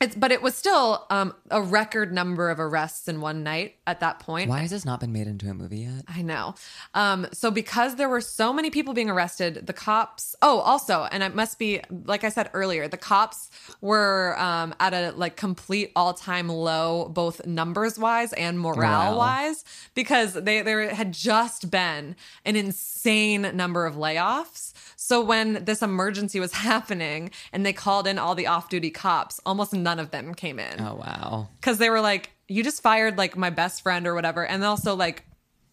It's, 0.00 0.16
but 0.16 0.32
it 0.32 0.42
was 0.42 0.56
still 0.56 1.06
um, 1.10 1.32
a 1.50 1.62
record 1.62 2.12
number 2.12 2.50
of 2.50 2.58
arrests 2.58 3.06
in 3.06 3.20
one 3.20 3.44
night 3.44 3.76
at 3.86 4.00
that 4.00 4.18
point. 4.18 4.48
Why 4.48 4.58
has 4.60 4.70
this 4.70 4.84
not 4.84 4.98
been 4.98 5.12
made 5.12 5.28
into 5.28 5.48
a 5.48 5.54
movie 5.54 5.80
yet? 5.80 6.04
I 6.08 6.22
know. 6.22 6.56
Um, 6.94 7.28
so 7.32 7.52
because 7.52 7.94
there 7.94 8.08
were 8.08 8.20
so 8.20 8.52
many 8.52 8.68
people 8.70 8.94
being 8.94 9.10
arrested, 9.10 9.66
the 9.66 9.72
cops. 9.72 10.34
Oh, 10.42 10.58
also, 10.58 11.06
and 11.12 11.22
it 11.22 11.36
must 11.36 11.58
be 11.58 11.80
like 12.04 12.24
I 12.24 12.30
said 12.30 12.50
earlier, 12.52 12.88
the 12.88 12.96
cops 12.96 13.48
were 13.80 14.36
um, 14.40 14.74
at 14.80 14.92
a 14.92 15.12
like 15.12 15.36
complete 15.36 15.92
all 15.94 16.14
time 16.14 16.48
low, 16.48 17.08
both 17.08 17.46
numbers 17.46 17.98
wise 17.98 18.32
and 18.32 18.58
morale 18.58 19.16
wise, 19.16 19.64
because 19.94 20.34
they 20.34 20.62
there 20.62 20.92
had 20.92 21.12
just 21.12 21.70
been 21.70 22.16
an 22.44 22.56
insane 22.56 23.50
number 23.54 23.86
of 23.86 23.94
layoffs. 23.94 24.72
So 24.96 25.20
when 25.20 25.64
this 25.64 25.82
emergency 25.82 26.38
was 26.40 26.52
happening 26.70 27.30
and 27.52 27.64
they 27.66 27.72
called 27.72 28.06
in 28.06 28.18
all 28.18 28.34
the 28.34 28.46
off 28.46 28.68
duty 28.68 28.90
cops, 28.90 29.40
almost 29.44 29.72
none 29.72 29.91
of 30.00 30.10
them 30.10 30.34
came 30.34 30.58
in 30.58 30.80
Oh 30.80 30.94
wow. 30.96 31.48
because 31.60 31.78
they 31.78 31.90
were 31.90 32.00
like, 32.00 32.30
"You 32.48 32.62
just 32.62 32.82
fired 32.82 33.18
like 33.18 33.36
my 33.36 33.50
best 33.50 33.82
friend 33.82 34.06
or 34.06 34.14
whatever," 34.14 34.44
and 34.46 34.62
also 34.64 34.94
like, 34.96 35.24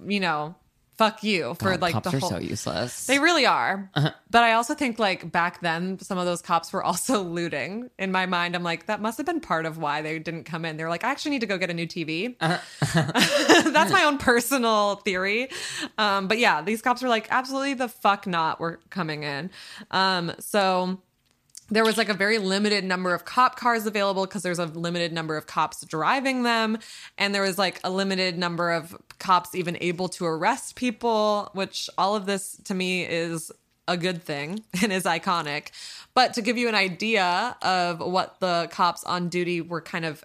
you 0.06 0.20
know, 0.20 0.56
fuck 0.98 1.24
you 1.24 1.54
for 1.60 1.72
God, 1.72 1.82
like 1.82 1.94
cops 1.94 2.12
the 2.12 2.18
are 2.18 2.20
whole. 2.20 2.30
so 2.32 2.38
useless. 2.40 3.06
they 3.08 3.20
really 3.20 3.46
are. 3.46 3.90
Uh-huh. 3.96 4.12
But 4.30 4.44
I 4.44 4.52
also 4.54 4.74
think 4.74 5.00
like 5.00 5.32
back 5.32 5.62
then, 5.62 5.98
some 6.00 6.18
of 6.18 6.26
those 6.26 6.42
cops 6.42 6.74
were 6.74 6.84
also 6.90 7.22
looting. 7.24 7.90
In 7.98 8.12
my 8.12 8.26
mind, 8.26 8.54
I'm 8.54 8.64
like, 8.64 8.88
that 8.88 9.02
must 9.02 9.18
have 9.18 9.26
been 9.26 9.40
part 9.40 9.66
of 9.66 9.78
why 9.78 10.02
they 10.02 10.20
didn't 10.20 10.44
come 10.44 10.66
in. 10.66 10.76
They're 10.76 10.90
like, 10.90 11.06
I 11.06 11.12
actually 11.12 11.32
need 11.32 11.40
to 11.42 11.48
go 11.48 11.58
get 11.58 11.70
a 11.70 11.74
new 11.74 11.88
TV. 11.88 12.36
Uh-huh. 12.42 12.60
That's 13.72 13.92
my 13.94 14.04
own 14.04 14.18
personal 14.18 14.96
theory. 14.98 15.50
Um, 15.98 16.28
but 16.28 16.38
yeah, 16.38 16.62
these 16.62 16.82
cops 16.82 17.02
were 17.02 17.08
like, 17.10 17.28
absolutely 17.32 17.76
the 17.76 17.88
fuck 17.88 18.28
not. 18.28 18.60
We're 18.60 18.78
coming 18.90 19.24
in. 19.24 19.52
Um, 19.92 20.34
so 20.40 21.02
there 21.72 21.84
was 21.84 21.98
like 21.98 22.10
a 22.10 22.14
very 22.14 22.38
limited 22.38 22.84
number 22.84 23.14
of 23.14 23.26
cop 23.26 23.58
cars 23.58 23.86
available 23.86 24.26
because 24.26 24.44
there's 24.44 24.60
a 24.60 24.66
limited 24.66 25.14
number 25.14 25.38
of 25.38 25.48
cops 25.48 25.86
driving 25.86 26.44
them. 26.44 26.78
And 27.18 27.34
there 27.34 27.44
was 27.44 27.58
like 27.58 27.80
a 27.84 27.90
limited 27.90 28.38
number 28.38 28.72
of 28.72 28.96
cops 29.20 29.56
even 29.56 29.78
able 29.82 30.10
to 30.10 30.26
arrest 30.26 30.76
people 30.76 31.50
which 31.54 31.90
all 31.98 32.16
of 32.16 32.26
this 32.26 32.58
to 32.64 32.74
me 32.74 33.04
is 33.04 33.52
a 33.88 33.98
good 33.98 34.24
thing 34.24 34.64
and 34.82 34.94
is 34.94 35.04
iconic. 35.04 35.70
But 36.14 36.34
to 36.36 36.42
give 36.42 36.58
you 36.58 36.70
an 36.70 36.76
idea 36.76 37.58
of 37.62 38.00
what 38.00 38.40
the 38.40 38.68
cops 38.72 39.04
on 39.04 39.30
duty 39.30 39.62
were 39.62 39.82
kind 39.82 40.06
of 40.06 40.24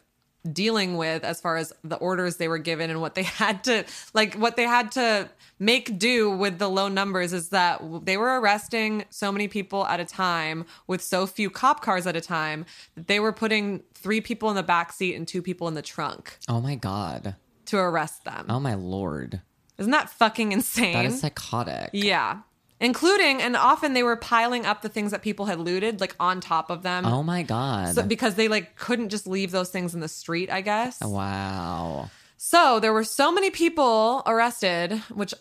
dealing 0.53 0.97
with 0.97 1.25
as 1.25 1.41
far 1.41 1.57
as 1.57 1.73
the 1.83 1.97
orders 1.97 2.37
they 2.37 2.49
were 2.49 2.59
given 2.59 2.91
and 2.91 3.01
what 3.01 3.15
they 3.15 3.23
had 3.43 3.65
to 3.65 3.85
like 4.13 4.35
what 4.35 4.57
they 4.57 4.65
had 4.65 4.93
to 4.93 5.29
make 5.59 5.99
do 5.99 6.31
with 6.31 6.59
the 6.59 6.69
low 6.69 6.89
numbers 6.89 7.33
is 7.33 7.49
that 7.49 7.81
they 8.05 8.17
were 8.17 8.41
arresting 8.41 9.05
so 9.09 9.33
many 9.33 9.49
people 9.49 9.87
at 9.87 10.01
a 10.01 10.05
time 10.05 10.67
with 10.87 11.01
so 11.01 11.27
few 11.27 11.49
cop 11.49 11.81
cars 11.83 12.07
at 12.07 12.15
a 12.15 12.21
time 12.21 12.67
that 12.95 13.07
they 13.07 13.21
were 13.21 13.33
putting 13.33 13.83
three 13.95 14.21
people 14.21 14.51
in 14.51 14.57
the 14.57 14.63
back 14.63 14.93
seat 14.93 15.15
and 15.15 15.27
two 15.27 15.41
people 15.41 15.67
in 15.69 15.75
the 15.75 15.83
trunk 15.83 16.39
oh 16.49 16.61
my 16.61 16.75
god. 16.75 17.37
to 17.67 17.79
arrest 17.79 18.25
them. 18.25 18.45
Oh 18.51 18.61
my 18.61 18.75
lord. 18.75 19.41
Isn't 19.79 19.93
that 19.93 20.11
fucking 20.11 20.53
insane? 20.53 20.93
That 20.93 21.07
is 21.07 21.21
psychotic. 21.21 21.91
yeah. 21.95 22.41
Including 22.81 23.41
and 23.41 23.57
often 23.57 23.93
they 23.95 24.03
were 24.03 24.17
piling 24.17 24.67
up 24.67 24.83
the 24.83 24.89
things 24.89 25.13
that 25.13 25.23
people 25.23 25.47
had 25.47 25.59
looted 25.61 26.01
like 26.01 26.15
on 26.19 26.41
top 26.41 26.71
of 26.71 26.83
them. 26.83 27.07
Oh 27.07 27.23
my 27.23 27.43
god. 27.43 27.95
So- 27.95 28.03
because 28.03 28.35
they 28.35 28.49
like 28.49 28.77
couldn't 28.77 29.09
just 29.11 29.27
leave 29.27 29.51
those 29.53 29.71
things 29.71 29.95
in 29.95 30.01
the 30.01 30.09
street, 30.09 30.51
I 30.51 30.61
guess. 30.61 31.01
wow. 31.01 32.11
So 32.37 32.79
there 32.81 32.93
were 32.93 33.05
so 33.05 33.33
many 33.33 33.51
people 33.51 34.23
arrested, 34.27 34.93
which 35.15 35.33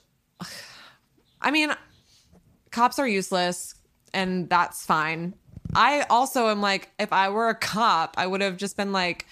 I 1.42 1.52
mean, 1.52 1.72
cops 2.72 2.98
are 3.00 3.08
useless 3.08 3.76
and 4.14 4.48
that's 4.50 4.86
fine. 4.86 5.34
I 5.76 6.04
also 6.10 6.48
am 6.50 6.62
like, 6.62 6.92
if 7.00 7.12
I 7.12 7.30
were 7.30 7.50
a 7.50 7.56
cop, 7.56 8.14
I 8.18 8.28
would 8.28 8.42
have 8.42 8.56
just 8.58 8.78
been 8.78 8.92
like, 8.94 9.26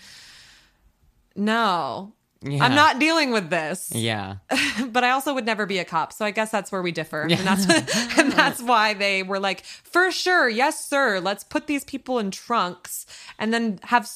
no, 1.35 2.13
Yeah. 2.43 2.63
I'm 2.63 2.73
not 2.73 2.99
dealing 2.99 3.31
with 3.31 3.49
this. 3.49 3.91
Yeah. 3.93 4.37
But 4.91 5.03
I 5.03 5.11
also 5.11 5.33
would 5.33 5.45
never 5.45 5.65
be 5.65 5.77
a 5.77 5.85
cop. 5.85 6.11
So 6.11 6.25
I 6.25 6.31
guess 6.31 6.49
that's 6.49 6.71
where 6.71 6.81
we 6.81 6.91
differ. 6.91 7.21
And 7.21 7.31
that's 7.31 8.17
and 8.17 8.31
that's 8.31 8.61
why 8.61 8.93
they 8.93 9.23
were 9.23 9.39
like, 9.39 9.63
for 9.63 10.11
sure, 10.11 10.49
yes, 10.49 10.85
sir. 10.85 11.19
Let's 11.19 11.43
put 11.43 11.67
these 11.67 11.83
people 11.83 12.19
in 12.19 12.31
trunks 12.31 13.05
and 13.37 13.53
then 13.53 13.79
have 13.83 14.09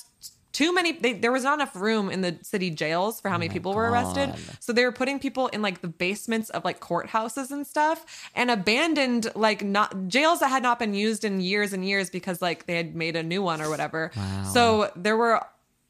too 0.51 0.73
many 0.73 0.93
they, 0.93 1.11
there 1.13 1.33
was 1.33 1.43
not 1.43 1.55
enough 1.55 1.75
room 1.75 2.09
in 2.09 2.21
the 2.21 2.37
city 2.41 2.69
jails 2.69 3.19
for 3.19 3.27
how 3.29 3.35
oh 3.35 3.39
many 3.39 3.49
people 3.49 3.73
were 3.73 3.89
arrested. 3.89 4.33
So 4.59 4.73
they 4.73 4.85
were 4.85 4.91
putting 4.91 5.19
people 5.19 5.47
in 5.47 5.61
like 5.61 5.81
the 5.81 5.87
basements 5.87 6.49
of 6.49 6.65
like 6.65 6.79
courthouses 6.79 7.51
and 7.51 7.67
stuff 7.67 8.29
and 8.33 8.49
abandoned 8.49 9.27
like 9.35 9.63
not 9.63 10.07
jails 10.07 10.39
that 10.39 10.47
had 10.47 10.63
not 10.63 10.79
been 10.79 10.93
used 10.93 11.25
in 11.25 11.41
years 11.41 11.73
and 11.73 11.85
years 11.85 12.09
because 12.09 12.41
like 12.41 12.65
they 12.65 12.75
had 12.75 12.95
made 12.95 13.15
a 13.15 13.23
new 13.23 13.41
one 13.41 13.61
or 13.61 13.69
whatever. 13.69 14.11
Wow. 14.15 14.43
So 14.45 14.91
there 14.95 15.17
were 15.17 15.41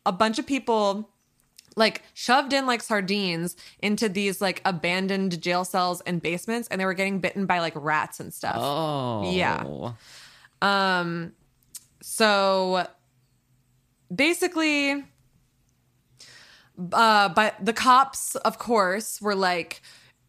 a 0.06 0.12
bunch 0.12 0.40
of 0.40 0.46
people 0.48 1.10
like 1.76 2.04
shoved 2.14 2.54
in 2.54 2.66
like 2.66 2.82
sardines 2.82 3.56
into 3.80 4.08
these 4.10 4.42
like 4.42 4.62
abandoned 4.66 5.42
jail 5.42 5.66
cells 5.66 6.02
and 6.02 6.22
basements 6.22 6.68
and 6.70 6.80
they 6.80 6.86
were 6.86 6.94
getting 6.94 7.20
bitten 7.20 7.46
by 7.46 7.60
like 7.60 7.74
rats 7.76 8.20
and 8.20 8.34
stuff. 8.34 8.58
Oh. 8.58 9.32
Yeah. 9.32 9.94
Um 10.62 11.34
so 12.02 12.88
basically 14.14 15.04
uh 16.94 17.30
but 17.30 17.56
the 17.62 17.74
cops 17.74 18.36
of 18.36 18.58
course 18.60 19.22
were 19.22 19.36
like 19.36 19.82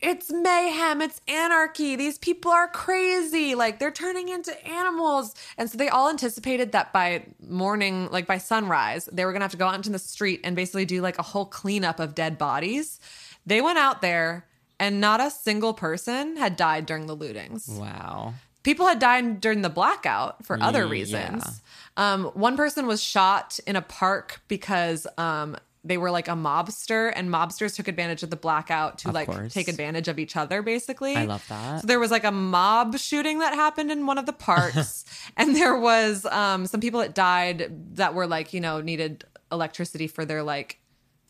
it's 0.06 0.30
mayhem 0.30 1.02
it's 1.02 1.20
anarchy 1.26 1.96
these 1.96 2.16
people 2.18 2.50
are 2.50 2.68
crazy 2.68 3.54
like 3.56 3.78
they're 3.80 3.90
turning 3.90 4.28
into 4.28 4.52
animals 4.66 5.34
and 5.58 5.68
so 5.68 5.76
they 5.76 5.88
all 5.88 6.08
anticipated 6.08 6.70
that 6.72 6.92
by 6.92 7.24
morning 7.46 8.08
like 8.12 8.26
by 8.26 8.38
sunrise 8.38 9.08
they 9.12 9.24
were 9.24 9.32
gonna 9.32 9.44
have 9.44 9.50
to 9.50 9.56
go 9.56 9.66
out 9.66 9.74
into 9.74 9.90
the 9.90 9.98
street 9.98 10.40
and 10.44 10.54
basically 10.54 10.84
do 10.84 11.00
like 11.02 11.18
a 11.18 11.22
whole 11.22 11.44
cleanup 11.46 11.98
of 11.98 12.14
dead 12.14 12.38
bodies 12.38 13.00
they 13.44 13.60
went 13.60 13.78
out 13.78 14.00
there 14.00 14.46
and 14.78 15.00
not 15.00 15.20
a 15.20 15.30
single 15.30 15.74
person 15.74 16.36
had 16.36 16.56
died 16.56 16.86
during 16.86 17.06
the 17.06 17.16
lootings 17.16 17.68
Wow. 17.68 18.34
people 18.62 18.86
had 18.86 18.98
died 19.00 19.40
during 19.40 19.62
the 19.62 19.70
blackout 19.70 20.44
for 20.46 20.60
other 20.62 20.84
Yeah. 20.84 20.90
reasons. 20.90 21.60
Um, 21.98 22.24
one 22.34 22.56
person 22.58 22.86
was 22.86 23.02
shot 23.02 23.58
in 23.66 23.74
a 23.74 23.80
park 23.80 24.42
because 24.48 25.06
um, 25.16 25.56
they 25.86 25.96
were 25.98 26.10
like 26.10 26.28
a 26.28 26.32
mobster, 26.32 27.12
and 27.14 27.28
mobsters 27.30 27.76
took 27.76 27.88
advantage 27.88 28.22
of 28.22 28.30
the 28.30 28.36
blackout 28.36 28.98
to 28.98 29.08
Of 29.08 29.14
like 29.14 29.28
course. 29.28 29.54
take 29.54 29.68
advantage 29.68 30.08
of 30.08 30.18
each 30.18 30.36
other, 30.36 30.62
basically. 30.62 31.14
I 31.16 31.24
love 31.24 31.46
that. 31.48 31.80
So 31.82 31.86
there 31.86 32.00
was 32.00 32.10
like 32.10 32.24
a 32.24 32.32
mob 32.32 32.98
shooting 32.98 33.38
that 33.38 33.54
happened 33.54 33.90
in 33.92 34.06
one 34.06 34.18
of 34.18 34.26
the 34.26 34.32
parks, 34.32 35.04
and 35.36 35.54
there 35.54 35.78
was 35.78 36.24
um, 36.26 36.66
some 36.66 36.80
people 36.80 37.00
that 37.00 37.14
died 37.14 37.70
that 37.96 38.14
were 38.14 38.26
like 38.26 38.52
you 38.52 38.60
know 38.60 38.80
needed 38.80 39.24
electricity 39.52 40.06
for 40.08 40.24
their 40.24 40.42
like 40.42 40.80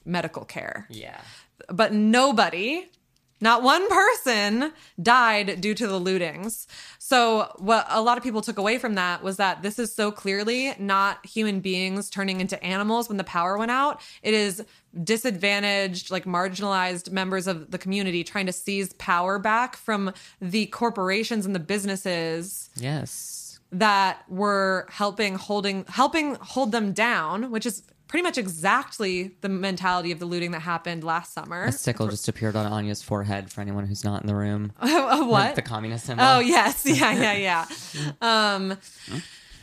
medical 0.04 0.44
care 0.44 0.86
Yeah. 0.88 1.20
but 1.68 1.92
nobody 1.92 2.88
not 3.40 3.62
one 3.62 3.88
person 3.90 4.72
died 5.00 5.60
due 5.60 5.74
to 5.74 5.86
the 5.86 6.00
lootings. 6.00 6.66
So, 6.98 7.54
what 7.58 7.86
a 7.88 8.00
lot 8.02 8.16
of 8.18 8.24
people 8.24 8.40
took 8.42 8.58
away 8.58 8.78
from 8.78 8.94
that 8.94 9.22
was 9.22 9.36
that 9.36 9.62
this 9.62 9.78
is 9.78 9.94
so 9.94 10.10
clearly 10.10 10.74
not 10.78 11.24
human 11.26 11.60
beings 11.60 12.10
turning 12.10 12.40
into 12.40 12.62
animals 12.64 13.08
when 13.08 13.18
the 13.18 13.24
power 13.24 13.56
went 13.58 13.70
out. 13.70 14.00
It 14.22 14.34
is 14.34 14.64
disadvantaged, 15.04 16.10
like 16.10 16.24
marginalized 16.24 17.10
members 17.10 17.46
of 17.46 17.70
the 17.70 17.78
community 17.78 18.22
trying 18.24 18.46
to 18.46 18.52
seize 18.52 18.92
power 18.94 19.38
back 19.38 19.76
from 19.76 20.12
the 20.40 20.66
corporations 20.66 21.46
and 21.46 21.54
the 21.54 21.58
businesses 21.60 22.70
Yes. 22.76 23.58
that 23.72 24.22
were 24.28 24.86
helping 24.90 25.34
holding 25.36 25.84
helping 25.88 26.36
hold 26.36 26.72
them 26.72 26.92
down, 26.92 27.50
which 27.50 27.66
is 27.66 27.82
pretty 28.08 28.22
much 28.22 28.38
exactly 28.38 29.32
the 29.40 29.48
mentality 29.48 30.12
of 30.12 30.18
the 30.18 30.26
looting 30.26 30.52
that 30.52 30.60
happened 30.60 31.04
last 31.04 31.32
summer. 31.32 31.64
A 31.64 31.72
sickle 31.72 32.08
just 32.08 32.28
appeared 32.28 32.56
on 32.56 32.66
Anya's 32.66 33.02
forehead 33.02 33.50
for 33.50 33.60
anyone 33.60 33.86
who's 33.86 34.04
not 34.04 34.20
in 34.20 34.26
the 34.26 34.34
room. 34.34 34.72
What? 35.26 35.56
The 35.56 35.62
communist 35.62 36.06
symbol. 36.06 36.24
Oh 36.24 36.38
yes, 36.38 36.84
yeah, 36.86 37.12
yeah, 37.12 37.32
yeah. 37.34 38.12
Um, 38.20 38.76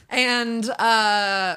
and 0.10 0.70
uh, 0.70 1.56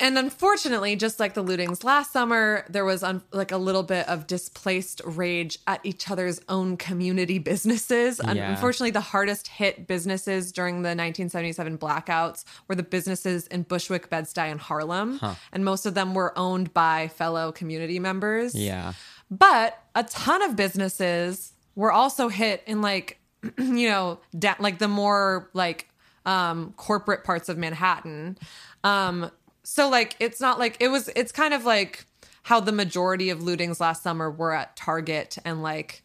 and 0.00 0.16
unfortunately, 0.16 0.94
just 0.96 1.18
like 1.18 1.34
the 1.34 1.42
lootings 1.42 1.82
last 1.82 2.12
summer, 2.12 2.64
there 2.68 2.84
was 2.84 3.02
un- 3.02 3.22
like 3.32 3.50
a 3.50 3.56
little 3.56 3.82
bit 3.82 4.08
of 4.08 4.26
displaced 4.26 5.00
rage 5.04 5.58
at 5.66 5.80
each 5.84 6.10
other's 6.10 6.40
own 6.48 6.76
community 6.76 7.38
businesses. 7.50 8.20
Yeah. 8.24 8.50
Unfortunately, 8.50 8.90
the 8.92 9.00
hardest 9.00 9.48
hit 9.48 9.86
businesses 9.86 10.52
during 10.52 10.76
the 10.82 10.90
1977 10.90 11.78
blackouts 11.78 12.44
were 12.68 12.74
the 12.74 12.82
businesses 12.82 13.46
in 13.48 13.62
Bushwick, 13.62 14.08
Bed-Stuy, 14.08 14.50
and 14.50 14.60
Harlem, 14.60 15.20
and 15.52 15.64
most 15.64 15.84
of 15.86 15.94
them 15.94 16.14
were 16.14 16.36
owned 16.38 16.72
by 16.72 17.08
fellow 17.08 17.50
community 17.52 17.98
members. 17.98 18.54
Yeah. 18.54 18.92
But 19.30 19.78
a 19.94 20.04
ton 20.04 20.42
of 20.42 20.56
businesses 20.56 21.52
were 21.74 21.92
also 21.92 22.28
hit 22.28 22.62
in 22.66 22.80
like, 22.80 23.18
you 23.58 23.88
know, 23.88 24.20
da- 24.38 24.56
like 24.58 24.78
the 24.78 24.88
more 24.88 25.50
like 25.54 25.88
um 26.26 26.74
corporate 26.76 27.24
parts 27.24 27.48
of 27.48 27.56
Manhattan. 27.56 28.36
Um 28.84 29.30
so 29.68 29.86
like 29.90 30.16
it's 30.18 30.40
not 30.40 30.58
like 30.58 30.78
it 30.80 30.88
was 30.88 31.10
it's 31.14 31.30
kind 31.30 31.52
of 31.52 31.66
like 31.66 32.06
how 32.44 32.58
the 32.58 32.72
majority 32.72 33.28
of 33.28 33.40
lootings 33.40 33.80
last 33.80 34.02
summer 34.02 34.30
were 34.30 34.54
at 34.54 34.74
Target 34.76 35.36
and 35.44 35.62
like 35.62 36.02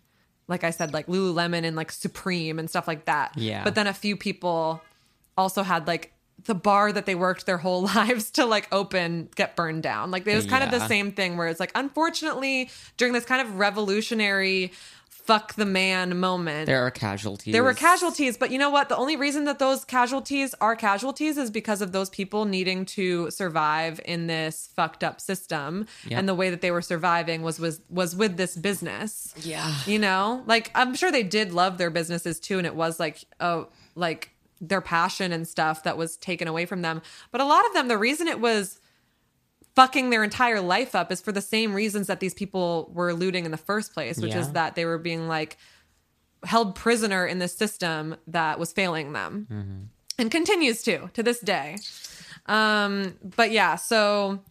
like 0.49 0.65
I 0.65 0.69
said 0.71 0.91
like 0.91 1.07
Lululemon 1.07 1.63
and 1.63 1.73
like 1.73 1.89
Supreme 1.89 2.59
and 2.59 2.69
stuff 2.69 2.89
like 2.89 3.05
that. 3.05 3.37
Yeah. 3.37 3.63
But 3.63 3.75
then 3.75 3.87
a 3.87 3.93
few 3.93 4.17
people 4.17 4.81
also 5.37 5.63
had 5.63 5.87
like 5.87 6.11
the 6.43 6.53
bar 6.53 6.91
that 6.91 7.05
they 7.05 7.15
worked 7.15 7.45
their 7.45 7.57
whole 7.57 7.83
lives 7.95 8.31
to 8.31 8.45
like 8.45 8.67
open 8.73 9.29
get 9.35 9.55
burned 9.55 9.81
down. 9.81 10.11
Like 10.11 10.27
it 10.27 10.35
was 10.35 10.45
kind 10.45 10.65
of 10.65 10.69
the 10.69 10.85
same 10.85 11.13
thing 11.13 11.37
where 11.37 11.47
it's 11.47 11.61
like 11.61 11.71
unfortunately 11.73 12.69
during 12.97 13.13
this 13.13 13.23
kind 13.23 13.41
of 13.41 13.59
revolutionary 13.59 14.73
fuck 15.25 15.53
the 15.55 15.65
man 15.65 16.19
moment 16.19 16.65
There 16.65 16.85
are 16.85 16.91
casualties. 16.91 17.53
there 17.53 17.63
were 17.63 17.73
casualties, 17.73 18.35
but 18.37 18.51
you 18.51 18.57
know 18.59 18.69
what? 18.69 18.89
The 18.89 18.97
only 18.97 19.15
reason 19.15 19.45
that 19.45 19.57
those 19.57 19.85
casualties 19.85 20.53
are 20.59 20.75
casualties 20.75 21.37
is 21.37 21.49
because 21.49 21.81
of 21.81 21.91
those 21.93 22.09
people 22.09 22.45
needing 22.45 22.85
to 22.85 23.31
survive 23.31 24.01
in 24.05 24.27
this 24.27 24.69
fucked 24.75 25.03
up 25.03 25.21
system. 25.21 25.87
Yep. 26.07 26.19
And 26.19 26.29
the 26.29 26.35
way 26.35 26.49
that 26.49 26.61
they 26.61 26.71
were 26.71 26.81
surviving 26.81 27.41
was 27.41 27.59
was 27.59 27.79
was 27.89 28.15
with 28.15 28.35
this 28.37 28.55
business. 28.57 29.33
Yeah. 29.41 29.73
You 29.85 29.99
know? 29.99 30.43
Like 30.45 30.71
I'm 30.75 30.93
sure 30.95 31.11
they 31.11 31.23
did 31.23 31.53
love 31.53 31.77
their 31.77 31.89
businesses 31.89 32.39
too 32.39 32.57
and 32.57 32.67
it 32.67 32.75
was 32.75 32.99
like 32.99 33.23
oh 33.39 33.69
like 33.95 34.31
their 34.59 34.81
passion 34.81 35.31
and 35.31 35.47
stuff 35.47 35.83
that 35.83 35.97
was 35.97 36.17
taken 36.17 36.47
away 36.47 36.65
from 36.65 36.81
them. 36.81 37.01
But 37.31 37.41
a 37.41 37.45
lot 37.45 37.65
of 37.65 37.73
them 37.73 37.87
the 37.87 37.97
reason 37.97 38.27
it 38.27 38.39
was 38.39 38.79
fucking 39.75 40.09
their 40.09 40.23
entire 40.23 40.61
life 40.61 40.95
up 40.95 41.11
is 41.11 41.21
for 41.21 41.31
the 41.31 41.41
same 41.41 41.73
reasons 41.73 42.07
that 42.07 42.19
these 42.19 42.33
people 42.33 42.91
were 42.93 43.13
looting 43.13 43.45
in 43.45 43.51
the 43.51 43.57
first 43.57 43.93
place, 43.93 44.17
which 44.19 44.35
is 44.35 44.51
that 44.51 44.75
they 44.75 44.85
were 44.85 44.97
being 44.97 45.27
like 45.27 45.57
held 46.43 46.75
prisoner 46.75 47.25
in 47.25 47.39
this 47.39 47.55
system 47.55 48.15
that 48.27 48.59
was 48.59 48.71
failing 48.73 49.13
them. 49.13 49.89
And 50.19 50.29
continues 50.29 50.83
to 50.83 51.09
to 51.13 51.23
this 51.23 51.39
day. 51.39 51.77
Um, 52.45 53.15
but 53.23 53.51
yeah, 53.51 53.75
so 53.77 54.41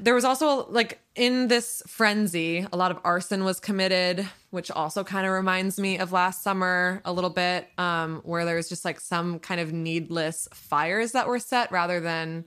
there 0.00 0.14
was 0.14 0.24
also 0.24 0.66
like 0.70 1.00
in 1.14 1.48
this 1.48 1.82
frenzy, 1.86 2.66
a 2.72 2.76
lot 2.76 2.90
of 2.90 2.98
arson 3.04 3.44
was 3.44 3.60
committed, 3.60 4.26
which 4.50 4.70
also 4.70 5.04
kind 5.04 5.26
of 5.26 5.32
reminds 5.32 5.78
me 5.78 5.98
of 5.98 6.10
last 6.10 6.42
summer 6.42 7.02
a 7.04 7.12
little 7.12 7.30
bit, 7.30 7.68
um, 7.78 8.22
where 8.24 8.44
there 8.44 8.56
was 8.56 8.68
just 8.68 8.84
like 8.84 8.98
some 9.00 9.38
kind 9.38 9.60
of 9.60 9.72
needless 9.72 10.48
fires 10.52 11.12
that 11.12 11.28
were 11.28 11.38
set 11.38 11.70
rather 11.70 12.00
than 12.00 12.44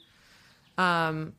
um, 0.81 1.33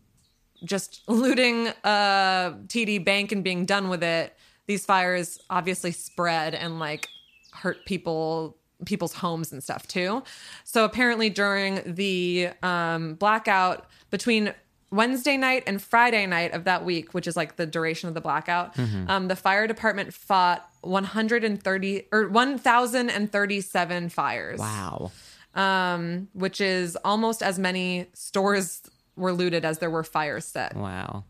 just 0.64 1.02
looting 1.08 1.68
a 1.84 2.54
TD 2.66 3.04
bank 3.04 3.32
and 3.32 3.42
being 3.42 3.64
done 3.66 3.88
with 3.88 4.02
it. 4.02 4.36
These 4.66 4.84
fires 4.86 5.38
obviously 5.50 5.90
spread 5.92 6.54
and 6.54 6.78
like 6.78 7.08
hurt 7.52 7.78
people 7.84 8.56
people's 8.84 9.12
homes 9.14 9.52
and 9.52 9.62
stuff 9.62 9.86
too. 9.86 10.22
So 10.64 10.84
apparently 10.84 11.30
during 11.30 11.94
the 11.94 12.50
um, 12.62 13.14
blackout 13.14 13.86
between 14.10 14.52
Wednesday 14.90 15.36
night 15.36 15.62
and 15.68 15.80
Friday 15.80 16.26
night 16.26 16.52
of 16.52 16.64
that 16.64 16.84
week, 16.84 17.14
which 17.14 17.26
is 17.26 17.36
like 17.36 17.56
the 17.56 17.64
duration 17.66 18.08
of 18.08 18.14
the 18.14 18.20
blackout, 18.20 18.76
um, 19.08 19.28
the 19.28 19.36
fire 19.36 19.66
department 19.68 20.12
fought 20.12 20.68
130 20.82 22.08
or 22.12 22.28
1,037 22.28 24.08
fires 24.08 24.58
Wow. 24.60 25.10
um, 25.54 26.28
which 26.34 26.60
is 26.60 26.96
almost 27.04 27.42
as 27.42 27.58
many 27.58 28.06
stores 28.14 28.82
were 29.16 29.32
looted 29.32 29.64
as 29.64 29.78
there 29.78 29.90
were 29.90 30.04
fires 30.04 30.44
set. 30.44 30.76
Wow. 30.76 31.24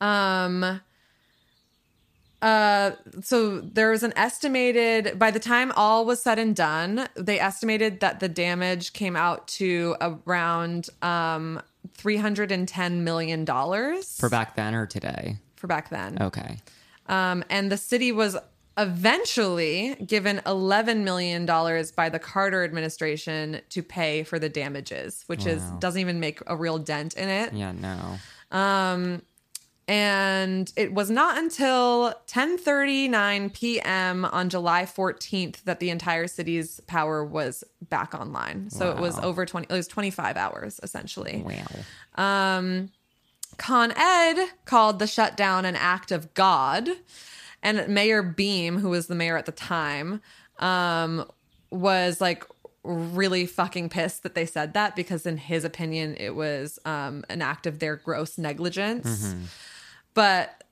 Um, 0.00 0.80
uh, 2.40 2.92
so 3.20 3.60
there 3.60 3.90
was 3.90 4.02
an 4.04 4.12
estimated 4.16 5.18
by 5.18 5.30
the 5.32 5.40
time 5.40 5.72
all 5.74 6.04
was 6.04 6.22
said 6.22 6.38
and 6.38 6.54
done, 6.54 7.08
they 7.16 7.40
estimated 7.40 7.98
that 8.00 8.20
the 8.20 8.28
damage 8.28 8.92
came 8.92 9.16
out 9.16 9.48
to 9.48 9.96
around 10.00 10.88
um 11.02 11.60
310 11.94 13.02
million 13.02 13.44
dollars 13.44 14.16
For 14.20 14.28
back 14.28 14.54
then 14.54 14.74
or 14.74 14.86
today? 14.86 15.38
for 15.56 15.66
back 15.66 15.90
then. 15.90 16.22
Okay. 16.22 16.58
Um, 17.06 17.42
and 17.50 17.72
the 17.72 17.76
city 17.76 18.12
was 18.12 18.36
eventually 18.78 19.96
given 20.06 20.40
$11 20.46 21.02
million 21.02 21.44
by 21.44 22.08
the 22.08 22.18
Carter 22.18 22.64
administration 22.64 23.60
to 23.70 23.82
pay 23.82 24.22
for 24.22 24.38
the 24.38 24.48
damages, 24.48 25.24
which 25.26 25.44
is 25.46 25.62
doesn't 25.80 26.00
even 26.00 26.20
make 26.20 26.40
a 26.46 26.56
real 26.56 26.78
dent 26.78 27.14
in 27.14 27.28
it. 27.28 27.52
Yeah, 27.52 27.72
no. 27.72 28.18
Um, 28.56 29.22
and 29.88 30.70
it 30.76 30.92
was 30.92 31.10
not 31.10 31.38
until 31.38 32.14
10:39 32.26 33.52
p.m. 33.54 34.26
on 34.26 34.50
July 34.50 34.84
14th 34.84 35.64
that 35.64 35.80
the 35.80 35.88
entire 35.88 36.26
city's 36.26 36.80
power 36.80 37.24
was 37.24 37.64
back 37.88 38.14
online. 38.14 38.68
So 38.68 38.90
it 38.90 38.98
was 38.98 39.18
over 39.20 39.46
20 39.46 39.66
it 39.68 39.72
was 39.72 39.88
25 39.88 40.36
hours 40.36 40.78
essentially. 40.82 41.42
Wow. 41.42 42.22
Um, 42.22 42.90
Con 43.56 43.92
Ed 43.96 44.50
called 44.66 44.98
the 44.98 45.06
shutdown 45.06 45.64
an 45.64 45.74
act 45.74 46.12
of 46.12 46.34
God. 46.34 46.90
And 47.62 47.88
Mayor 47.88 48.22
Beame, 48.22 48.78
who 48.80 48.90
was 48.90 49.06
the 49.06 49.14
mayor 49.14 49.36
at 49.36 49.46
the 49.46 49.52
time, 49.52 50.20
um, 50.58 51.24
was 51.70 52.20
like 52.20 52.44
really 52.84 53.46
fucking 53.46 53.88
pissed 53.88 54.22
that 54.22 54.34
they 54.34 54.46
said 54.46 54.74
that 54.74 54.96
because, 54.96 55.26
in 55.26 55.36
his 55.36 55.64
opinion, 55.64 56.16
it 56.18 56.34
was 56.34 56.78
um, 56.84 57.24
an 57.28 57.42
act 57.42 57.66
of 57.66 57.78
their 57.78 57.96
gross 57.96 58.38
negligence. 58.38 59.34
but 60.14 60.64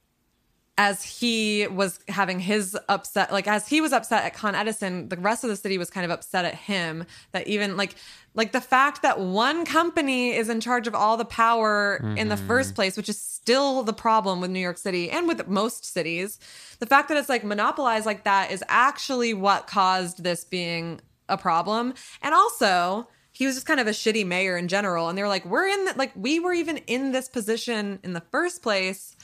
as 0.78 1.02
he 1.02 1.66
was 1.68 2.00
having 2.08 2.38
his 2.38 2.76
upset, 2.88 3.32
like 3.32 3.48
as 3.48 3.66
he 3.66 3.80
was 3.80 3.92
upset 3.92 4.24
at 4.24 4.34
Con 4.34 4.54
Edison, 4.54 5.08
the 5.08 5.16
rest 5.16 5.42
of 5.42 5.48
the 5.48 5.56
city 5.56 5.78
was 5.78 5.88
kind 5.88 6.04
of 6.04 6.10
upset 6.10 6.44
at 6.44 6.54
him 6.54 7.06
that 7.32 7.46
even 7.46 7.76
like 7.76 7.94
like 8.36 8.52
the 8.52 8.60
fact 8.60 9.02
that 9.02 9.18
one 9.18 9.64
company 9.64 10.36
is 10.36 10.48
in 10.48 10.60
charge 10.60 10.86
of 10.86 10.94
all 10.94 11.16
the 11.16 11.24
power 11.24 11.96
in 12.16 12.28
the 12.28 12.36
first 12.36 12.70
mm-hmm. 12.70 12.76
place, 12.76 12.96
which 12.96 13.08
is 13.08 13.20
still 13.20 13.82
the 13.82 13.94
problem 13.94 14.40
with 14.40 14.50
New 14.50 14.60
York 14.60 14.78
City 14.78 15.10
and 15.10 15.26
with 15.26 15.48
most 15.48 15.84
cities. 15.86 16.38
The 16.78 16.86
fact 16.86 17.08
that 17.08 17.16
it's 17.16 17.30
like 17.30 17.42
monopolized 17.42 18.04
like 18.06 18.24
that 18.24 18.50
is 18.50 18.62
actually 18.68 19.32
what 19.32 19.66
caused 19.66 20.22
this 20.22 20.44
being 20.44 21.00
a 21.28 21.38
problem. 21.38 21.94
And 22.22 22.34
also, 22.34 23.08
he 23.32 23.46
was 23.46 23.54
just 23.54 23.66
kind 23.66 23.80
of 23.80 23.86
a 23.86 23.90
shitty 23.90 24.26
mayor 24.26 24.56
in 24.56 24.68
general. 24.68 25.08
And 25.08 25.16
they 25.16 25.22
were 25.22 25.28
like, 25.28 25.44
we're 25.44 25.66
in, 25.66 25.84
the, 25.86 25.94
like, 25.96 26.12
we 26.14 26.38
were 26.38 26.52
even 26.52 26.76
in 26.86 27.12
this 27.12 27.28
position 27.28 27.98
in 28.02 28.12
the 28.12 28.22
first 28.30 28.62
place 28.62 29.16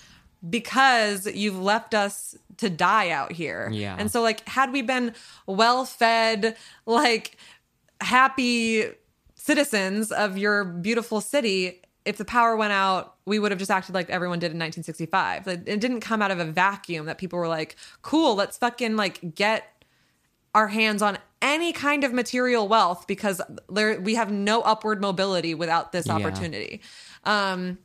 because 0.48 1.26
you've 1.26 1.60
left 1.60 1.94
us 1.94 2.36
to 2.56 2.68
die 2.68 3.10
out 3.10 3.32
here. 3.32 3.70
Yeah. 3.72 3.96
And 3.98 4.10
so, 4.10 4.22
like, 4.22 4.46
had 4.48 4.72
we 4.72 4.82
been 4.82 5.14
well 5.46 5.84
fed, 5.84 6.56
like, 6.86 7.36
happy 8.00 8.90
citizens 9.44 10.12
of 10.12 10.38
your 10.38 10.64
beautiful 10.64 11.20
city, 11.20 11.82
if 12.04 12.16
the 12.16 12.24
power 12.24 12.56
went 12.56 12.72
out, 12.72 13.14
we 13.26 13.40
would 13.40 13.50
have 13.50 13.58
just 13.58 13.72
acted 13.72 13.92
like 13.92 14.08
everyone 14.08 14.38
did 14.38 14.52
in 14.52 14.58
1965. 14.58 15.48
It 15.48 15.64
didn't 15.64 16.00
come 16.00 16.22
out 16.22 16.30
of 16.30 16.38
a 16.38 16.44
vacuum 16.44 17.06
that 17.06 17.18
people 17.18 17.40
were 17.40 17.48
like, 17.48 17.74
cool, 18.02 18.36
let's 18.36 18.56
fucking 18.56 18.94
like 18.94 19.34
get 19.34 19.84
our 20.54 20.68
hands 20.68 21.02
on 21.02 21.18
any 21.40 21.72
kind 21.72 22.04
of 22.04 22.12
material 22.12 22.68
wealth 22.68 23.06
because 23.08 23.40
there 23.68 24.00
we 24.00 24.14
have 24.14 24.30
no 24.30 24.60
upward 24.62 25.00
mobility 25.00 25.54
without 25.54 25.90
this 25.90 26.06
Yeah. 26.06 26.14
opportunity. 26.14 26.80
Um 27.24 27.78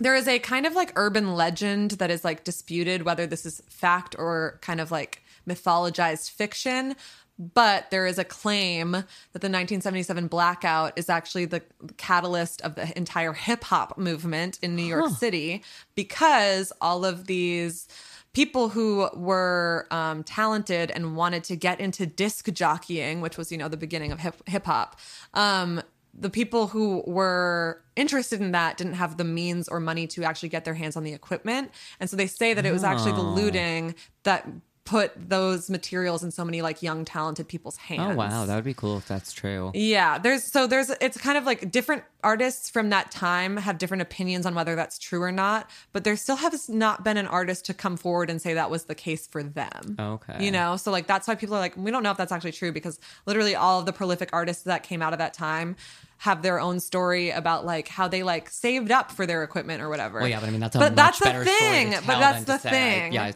there 0.00 0.14
is 0.14 0.28
a 0.28 0.38
kind 0.38 0.66
of 0.66 0.74
like 0.74 0.92
urban 0.94 1.34
legend 1.34 1.92
that 1.92 2.10
is 2.10 2.22
like 2.22 2.44
disputed 2.44 3.02
whether 3.02 3.26
this 3.26 3.44
is 3.46 3.62
fact 3.68 4.14
or 4.18 4.58
kind 4.62 4.80
of 4.80 4.90
like 4.92 5.22
mythologized 5.48 6.30
fiction. 6.30 6.94
But 7.38 7.90
there 7.90 8.06
is 8.06 8.18
a 8.18 8.24
claim 8.24 8.92
that 8.92 9.04
the 9.32 9.48
1977 9.48 10.26
blackout 10.26 10.92
is 10.96 11.08
actually 11.08 11.44
the 11.44 11.62
catalyst 11.96 12.60
of 12.62 12.74
the 12.74 12.96
entire 12.96 13.32
hip 13.32 13.62
hop 13.64 13.96
movement 13.96 14.58
in 14.60 14.74
New 14.74 14.84
York 14.84 15.10
City 15.10 15.62
because 15.94 16.72
all 16.80 17.04
of 17.04 17.26
these 17.26 17.86
people 18.32 18.68
who 18.68 19.08
were 19.14 19.86
um, 19.90 20.22
talented 20.24 20.90
and 20.90 21.16
wanted 21.16 21.44
to 21.44 21.56
get 21.56 21.80
into 21.80 22.06
disc 22.06 22.50
jockeying, 22.52 23.20
which 23.20 23.36
was, 23.36 23.52
you 23.52 23.58
know, 23.58 23.68
the 23.68 23.76
beginning 23.76 24.12
of 24.12 24.20
hip 24.20 24.66
hop, 24.66 24.98
um, 25.34 25.80
the 26.14 26.30
people 26.30 26.66
who 26.66 27.02
were 27.06 27.82
interested 27.96 28.40
in 28.40 28.52
that 28.52 28.76
didn't 28.76 28.94
have 28.94 29.16
the 29.16 29.24
means 29.24 29.68
or 29.68 29.78
money 29.78 30.06
to 30.08 30.24
actually 30.24 30.48
get 30.48 30.64
their 30.64 30.74
hands 30.74 30.96
on 30.96 31.04
the 31.04 31.12
equipment. 31.12 31.70
And 32.00 32.10
so 32.10 32.16
they 32.16 32.26
say 32.26 32.54
that 32.54 32.66
it 32.66 32.72
was 32.72 32.82
actually 32.82 33.12
the 33.12 33.22
looting 33.22 33.94
that 34.24 34.48
put 34.88 35.12
those 35.28 35.68
materials 35.68 36.24
in 36.24 36.30
so 36.30 36.42
many 36.46 36.62
like 36.62 36.82
young 36.82 37.04
talented 37.04 37.46
people's 37.46 37.76
hands. 37.76 38.12
Oh 38.12 38.14
wow, 38.14 38.46
that 38.46 38.54
would 38.54 38.64
be 38.64 38.72
cool 38.72 38.96
if 38.96 39.06
that's 39.06 39.34
true. 39.34 39.70
Yeah, 39.74 40.16
there's 40.16 40.42
so 40.42 40.66
there's 40.66 40.88
it's 41.02 41.18
kind 41.18 41.36
of 41.36 41.44
like 41.44 41.70
different 41.70 42.04
artists 42.24 42.70
from 42.70 42.88
that 42.88 43.10
time 43.10 43.58
have 43.58 43.76
different 43.76 44.00
opinions 44.00 44.46
on 44.46 44.54
whether 44.54 44.74
that's 44.74 44.98
true 44.98 45.22
or 45.22 45.30
not, 45.30 45.68
but 45.92 46.04
there 46.04 46.16
still 46.16 46.36
has 46.36 46.70
not 46.70 47.04
been 47.04 47.18
an 47.18 47.26
artist 47.26 47.66
to 47.66 47.74
come 47.74 47.98
forward 47.98 48.30
and 48.30 48.40
say 48.40 48.54
that 48.54 48.70
was 48.70 48.84
the 48.84 48.94
case 48.94 49.26
for 49.26 49.42
them. 49.42 49.96
Okay. 50.00 50.42
You 50.42 50.50
know, 50.50 50.78
so 50.78 50.90
like 50.90 51.06
that's 51.06 51.28
why 51.28 51.34
people 51.34 51.54
are 51.54 51.60
like 51.60 51.76
we 51.76 51.90
don't 51.90 52.02
know 52.02 52.10
if 52.10 52.16
that's 52.16 52.32
actually 52.32 52.52
true 52.52 52.72
because 52.72 52.98
literally 53.26 53.54
all 53.54 53.80
of 53.80 53.84
the 53.84 53.92
prolific 53.92 54.30
artists 54.32 54.62
that 54.62 54.84
came 54.84 55.02
out 55.02 55.12
of 55.12 55.18
that 55.18 55.34
time 55.34 55.76
have 56.16 56.40
their 56.40 56.58
own 56.58 56.80
story 56.80 57.28
about 57.28 57.66
like 57.66 57.88
how 57.88 58.08
they 58.08 58.22
like 58.22 58.48
saved 58.48 58.90
up 58.90 59.12
for 59.12 59.26
their 59.26 59.42
equipment 59.42 59.82
or 59.82 59.90
whatever. 59.90 60.20
Well, 60.20 60.28
yeah, 60.28 60.40
but 60.40 60.48
I 60.48 60.50
mean 60.50 60.60
that's 60.60 60.76
a 60.76 60.78
But 60.78 60.96
much 60.96 61.18
that's 61.18 61.38
the 61.38 61.44
thing, 61.44 61.90
but 62.06 62.18
that's 62.18 62.44
the 62.44 62.54
to 62.54 62.58
say, 62.58 62.70
thing. 62.70 63.12
Yeah, 63.12 63.24
I 63.24 63.34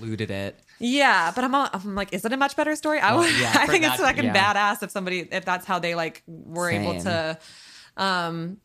looted 0.00 0.32
it. 0.32 0.58
Yeah, 0.78 1.32
but 1.34 1.44
I'm, 1.44 1.54
I'm 1.54 1.94
like, 1.94 2.12
is 2.12 2.24
it 2.24 2.32
a 2.32 2.36
much 2.36 2.56
better 2.56 2.76
story? 2.76 3.00
I, 3.00 3.14
Well, 3.14 3.28
yeah, 3.28 3.52
I 3.56 3.66
think 3.66 3.84
it's 3.84 3.96
that- 3.98 4.06
fucking 4.14 4.24
yeah. 4.26 4.54
badass 4.54 4.82
if 4.82 4.90
somebody, 4.90 5.28
if 5.30 5.44
that's 5.44 5.66
how 5.66 5.78
they 5.78 5.94
like 5.94 6.22
were 6.26 6.70
able 6.70 7.00
to 7.02 7.38
um, 7.96 8.58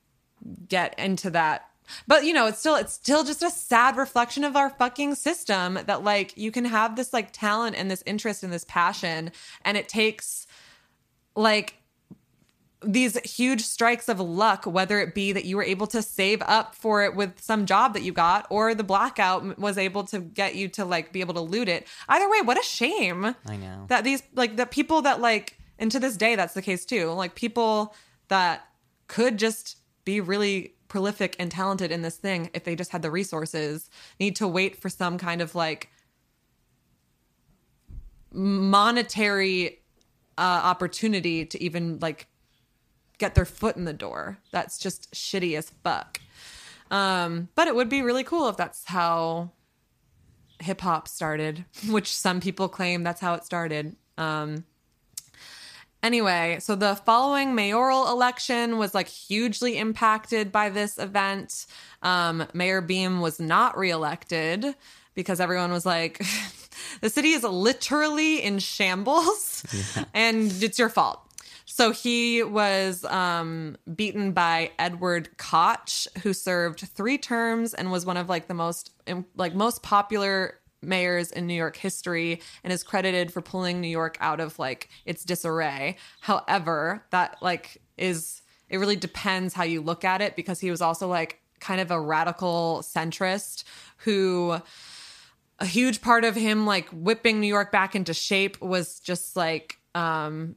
get 0.68 0.98
into 1.00 1.30
that. 1.32 1.68
But 2.08 2.24
you 2.24 2.34
know, 2.34 2.48
it's 2.48 2.60
still, 2.60 2.76
it's 2.76 2.94
still 2.94 3.24
just 3.24 3.44
a 3.44 3.50
sad 3.50 3.98
reflection 3.98 4.44
of 4.44 4.56
our 4.56 4.70
fucking 4.70 5.16
system 5.16 5.78
that 5.86 6.04
like 6.04 6.38
you 6.38 6.50
can 6.52 6.66
have 6.66 6.96
this 6.96 7.12
like 7.14 7.32
talent 7.34 7.76
and 7.76 7.92
this 7.92 8.02
interest 8.06 8.42
and 8.44 8.54
this 8.54 8.66
passion, 8.68 9.32
and 9.66 9.76
it 9.78 9.90
takes 9.90 10.48
like 11.36 11.78
these 12.86 13.18
huge 13.20 13.62
strikes 13.62 14.10
of 14.10 14.20
luck, 14.20 14.66
whether 14.66 15.00
it 15.00 15.14
be 15.16 15.32
that 15.32 15.46
you 15.46 15.58
were 15.58 15.64
able 15.64 15.88
to 15.88 16.02
save 16.02 16.42
up 16.44 16.76
for 16.76 17.04
it 17.04 17.16
with 17.16 17.42
some 17.42 17.66
job 17.66 17.94
that 17.94 18.04
you 18.04 18.12
got, 18.12 18.46
or 18.50 18.76
the 18.76 18.84
blackout 18.84 19.58
was 19.58 19.78
able 19.78 20.04
to 20.06 20.20
get 20.20 20.56
you 20.56 20.68
to 20.70 20.86
like 20.86 21.12
be 21.12 21.22
able 21.22 21.34
to 21.34 21.42
loot 21.42 21.70
it. 21.70 21.88
Either 22.10 22.30
way, 22.30 22.42
what 22.42 22.60
a 22.60 22.64
shame. 22.64 23.36
I 23.48 23.56
know. 23.58 23.86
that 23.88 24.04
these 24.04 24.24
like 24.36 24.56
the 24.58 24.66
people 24.66 25.02
that 25.04 25.22
like, 25.22 25.58
and 25.80 25.92
to 25.92 26.00
this 26.00 26.18
day, 26.18 26.36
that's 26.36 26.54
the 26.54 26.62
case 26.62 26.86
too. 26.86 27.12
Like 27.12 27.36
people 27.36 27.96
that 28.28 28.68
could 29.08 29.38
just 29.38 29.78
be 30.06 30.20
really 30.20 30.76
prolific 30.88 31.36
and 31.40 31.50
talented 31.50 31.92
in 31.92 32.02
this 32.02 32.18
thing 32.18 32.50
if 32.54 32.64
they 32.64 32.76
just 32.76 32.92
had 32.92 33.02
the 33.02 33.10
resources 33.10 33.90
need 34.20 34.36
to 34.36 34.48
wait 34.48 34.76
for 34.76 34.90
some 34.90 35.18
kind 35.18 35.42
of 35.42 35.56
like 35.56 35.90
monetary 38.32 39.80
uh, 40.38 40.62
opportunity 40.64 41.46
to 41.46 41.64
even 41.64 42.00
like 42.00 42.28
get 43.18 43.36
their 43.36 43.46
foot 43.46 43.76
in 43.76 43.86
the 43.86 43.94
door. 43.94 44.38
That's 44.52 44.78
just 44.78 45.14
shitty 45.14 45.58
as 45.58 45.72
fuck. 45.84 46.20
Um, 46.92 47.50
but 47.56 47.68
it 47.68 47.76
would 47.76 47.90
be 47.90 48.02
really 48.02 48.24
cool 48.24 48.50
if 48.50 48.58
that's 48.58 48.86
how 48.86 49.52
hip 50.60 50.82
hop 50.82 51.08
started, 51.08 51.66
which 51.90 52.16
some 52.16 52.40
people 52.40 52.70
claim 52.70 53.04
that's 53.04 53.22
how 53.22 53.34
it 53.34 53.46
started. 53.46 53.96
Um, 54.18 54.66
anyway, 56.02 56.58
so 56.60 56.76
the 56.76 56.96
following 56.96 57.56
mayoral 57.56 58.10
election 58.10 58.78
was 58.78 58.94
like 58.94 59.08
hugely 59.08 59.78
impacted 59.78 60.52
by 60.52 60.70
this 60.70 60.98
event. 60.98 61.66
Um, 62.02 62.46
Mayor 62.54 62.82
Beame 62.82 63.22
was 63.22 63.40
not 63.40 63.78
reelected 63.78 64.76
because 65.16 65.40
everyone 65.40 65.72
was 65.72 65.86
like, 65.86 66.22
the 67.02 67.10
city 67.10 67.30
is 67.30 67.44
literally 67.44 68.42
in 68.42 68.60
shambles 68.60 69.64
and 70.14 70.52
it's 70.62 70.78
your 70.78 70.90
fault. 70.90 71.20
So 71.76 71.90
he 71.90 72.44
was 72.44 73.04
um, 73.06 73.78
beaten 73.96 74.32
by 74.32 74.70
Edward 74.78 75.36
Koch, 75.40 76.08
who 76.22 76.32
served 76.32 76.82
three 76.82 77.18
terms 77.18 77.74
and 77.74 77.92
was 77.92 78.06
one 78.06 78.16
of 78.16 78.30
like 78.30 78.48
the 78.48 78.54
most 78.54 78.92
like 79.36 79.56
most 79.56 79.82
popular 79.82 80.60
mayors 80.84 81.32
in 81.32 81.48
New 81.48 81.56
York 81.56 81.76
history, 81.76 82.42
and 82.64 82.72
is 82.72 82.84
credited 82.84 83.34
for 83.34 83.42
pulling 83.42 83.82
New 83.82 83.88
York 83.88 84.18
out 84.20 84.40
of 84.40 84.60
like 84.60 84.90
its 85.08 85.24
disarray. 85.24 85.98
However, 86.22 87.08
that 87.10 87.38
like 87.42 87.82
is 87.98 88.44
it 88.70 88.78
really 88.78 88.96
depends 88.96 89.56
how 89.56 89.64
you 89.64 89.82
look 89.82 90.06
at 90.06 90.22
it 90.22 90.36
because 90.36 90.60
he 90.60 90.70
was 90.70 90.80
also 90.80 91.08
like 91.08 91.40
kind 91.60 91.82
of 91.82 91.90
a 91.90 92.00
radical 92.00 92.82
centrist 92.84 93.64
who 93.98 94.62
a 95.58 95.66
huge 95.66 96.04
part 96.04 96.24
of 96.24 96.36
him 96.36 96.68
like 96.68 96.88
whipping 96.90 97.40
New 97.42 97.48
York 97.48 97.72
back 97.72 97.96
into 97.96 98.14
shape 98.14 98.62
was 98.62 99.00
just 99.00 99.36
like 99.36 99.80
um 99.96 100.56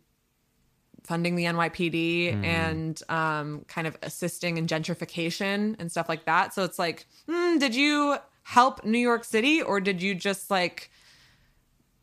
funding 1.06 1.36
the 1.36 1.44
NYPD 1.44 2.44
and 2.44 3.00
um 3.08 3.64
kind 3.68 3.86
of 3.86 3.96
assisting 4.02 4.56
in 4.58 4.66
gentrification 4.66 5.76
and 5.78 5.90
stuff 5.90 6.08
like 6.08 6.24
that. 6.26 6.52
So 6.54 6.64
it's 6.64 6.78
like, 6.78 7.06
hmm, 7.28 7.58
did 7.58 7.74
you 7.74 8.16
help 8.42 8.84
New 8.84 8.98
York 8.98 9.24
City 9.24 9.62
or 9.62 9.80
did 9.80 10.02
you 10.02 10.14
just 10.14 10.50
like 10.50 10.90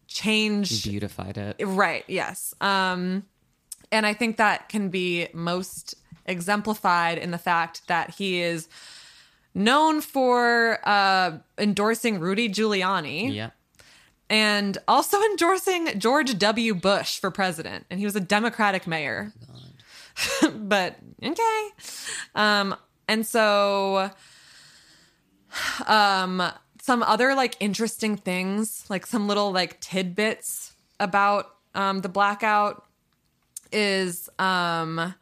change 0.07 0.83
Beautified 0.83 1.37
it. 1.37 1.55
Right, 1.61 2.03
yes. 2.07 2.53
Um 2.61 3.25
and 3.91 4.05
I 4.05 4.13
think 4.13 4.37
that 4.37 4.69
can 4.69 4.89
be 4.89 5.27
most 5.33 5.95
exemplified 6.25 7.17
in 7.17 7.31
the 7.31 7.37
fact 7.37 7.87
that 7.87 8.15
he 8.15 8.41
is 8.41 8.67
known 9.53 10.01
for 10.01 10.79
uh 10.83 11.37
endorsing 11.57 12.19
Rudy 12.19 12.49
Giuliani 12.49 13.33
Yeah. 13.33 13.49
And 14.29 14.77
also 14.87 15.21
endorsing 15.31 15.99
George 15.99 16.37
W. 16.37 16.75
Bush 16.75 17.19
for 17.19 17.31
president. 17.31 17.85
And 17.89 17.99
he 17.99 18.05
was 18.05 18.15
a 18.15 18.21
Democratic 18.21 18.87
mayor. 18.87 19.33
but 20.53 20.97
okay. 21.23 21.69
Um, 22.35 22.75
and 23.07 23.25
so 23.25 24.11
um 25.87 26.41
some 26.81 27.01
other 27.03 27.33
like 27.33 27.55
interesting 27.59 28.17
things, 28.17 28.85
like 28.89 29.05
some 29.05 29.27
little 29.27 29.51
like 29.51 29.79
tidbits 29.79 30.73
about 30.99 31.55
um 31.75 32.01
the 32.01 32.09
blackout 32.09 32.85
is 33.71 34.29
um 34.37 35.15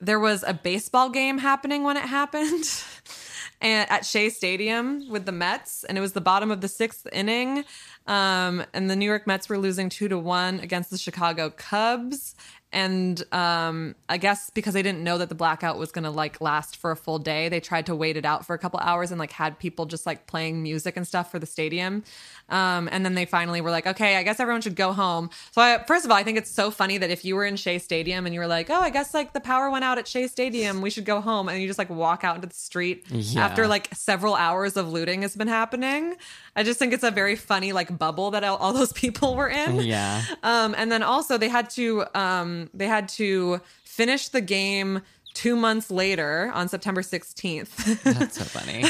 there 0.00 0.20
was 0.20 0.44
a 0.46 0.54
baseball 0.54 1.10
game 1.10 1.38
happening 1.38 1.82
when 1.82 1.96
it 1.96 2.04
happened 2.04 2.64
and 3.60 3.90
at 3.90 4.06
Shea 4.06 4.30
Stadium 4.30 5.08
with 5.08 5.26
the 5.26 5.32
Mets, 5.32 5.84
and 5.84 5.98
it 5.98 6.00
was 6.00 6.12
the 6.12 6.20
bottom 6.20 6.50
of 6.50 6.60
the 6.60 6.68
sixth 6.68 7.06
inning. 7.12 7.64
Um, 8.06 8.64
and 8.72 8.88
the 8.88 8.96
New 8.96 9.06
York 9.06 9.26
Mets 9.26 9.48
were 9.48 9.58
losing 9.58 9.88
two 9.88 10.08
to 10.08 10.18
one 10.18 10.60
against 10.60 10.90
the 10.90 10.98
Chicago 10.98 11.50
Cubs. 11.50 12.34
And 12.70 13.22
um, 13.32 13.94
I 14.10 14.18
guess 14.18 14.50
because 14.50 14.74
they 14.74 14.82
didn't 14.82 15.02
know 15.02 15.16
that 15.18 15.30
the 15.30 15.34
blackout 15.34 15.78
was 15.78 15.90
gonna 15.90 16.10
like 16.10 16.40
last 16.40 16.76
for 16.76 16.90
a 16.90 16.96
full 16.96 17.18
day, 17.18 17.48
they 17.48 17.60
tried 17.60 17.86
to 17.86 17.94
wait 17.94 18.16
it 18.18 18.26
out 18.26 18.44
for 18.44 18.54
a 18.54 18.58
couple 18.58 18.78
hours 18.80 19.10
and 19.10 19.18
like 19.18 19.32
had 19.32 19.58
people 19.58 19.86
just 19.86 20.04
like 20.04 20.26
playing 20.26 20.62
music 20.62 20.96
and 20.96 21.06
stuff 21.06 21.30
for 21.30 21.38
the 21.38 21.46
stadium. 21.46 22.04
Um, 22.50 22.88
and 22.92 23.04
then 23.04 23.14
they 23.14 23.24
finally 23.26 23.60
were 23.60 23.70
like, 23.70 23.86
okay, 23.86 24.16
I 24.16 24.22
guess 24.22 24.40
everyone 24.40 24.60
should 24.62 24.76
go 24.76 24.92
home. 24.92 25.28
So 25.50 25.60
I, 25.62 25.82
first 25.86 26.04
of 26.04 26.10
all, 26.10 26.16
I 26.16 26.22
think 26.22 26.38
it's 26.38 26.50
so 26.50 26.70
funny 26.70 26.96
that 26.98 27.10
if 27.10 27.24
you 27.24 27.36
were 27.36 27.44
in 27.44 27.56
Shea 27.56 27.78
Stadium 27.78 28.24
and 28.26 28.34
you 28.34 28.40
were 28.40 28.46
like, 28.46 28.70
oh, 28.70 28.80
I 28.80 28.90
guess 28.90 29.12
like 29.14 29.32
the 29.34 29.40
power 29.40 29.70
went 29.70 29.84
out 29.84 29.98
at 29.98 30.08
Shea 30.08 30.26
Stadium, 30.28 30.80
we 30.80 30.88
should 30.90 31.04
go 31.04 31.20
home, 31.20 31.48
and 31.48 31.60
you 31.60 31.66
just 31.66 31.78
like 31.78 31.90
walk 31.90 32.24
out 32.24 32.36
into 32.36 32.48
the 32.48 32.54
street 32.54 33.04
Yeah. 33.10 33.44
after 33.44 33.66
like 33.66 33.88
several 33.94 34.34
hours 34.34 34.76
of 34.76 34.90
looting 34.90 35.22
has 35.22 35.36
been 35.36 35.48
happening. 35.48 36.16
I 36.58 36.64
just 36.64 36.80
think 36.80 36.92
it's 36.92 37.04
a 37.04 37.12
very 37.12 37.36
funny 37.36 37.72
like 37.72 37.96
bubble 37.96 38.32
that 38.32 38.42
all, 38.42 38.56
all 38.56 38.72
those 38.72 38.92
people 38.92 39.36
were 39.36 39.48
in. 39.48 39.76
Yeah. 39.88 40.22
Um, 40.42 40.74
and 40.76 40.90
then 40.90 41.04
also 41.04 41.38
they 41.38 41.48
had 41.48 41.70
to 41.70 42.04
um, 42.14 42.68
they 42.74 42.88
had 42.88 43.08
to 43.10 43.60
finish 43.84 44.28
the 44.28 44.40
game 44.40 45.02
two 45.34 45.54
months 45.54 45.88
later 45.88 46.50
on 46.52 46.68
September 46.68 47.00
16th. 47.00 48.02
That's 48.18 48.36
so 48.36 48.44
funny. 48.44 48.82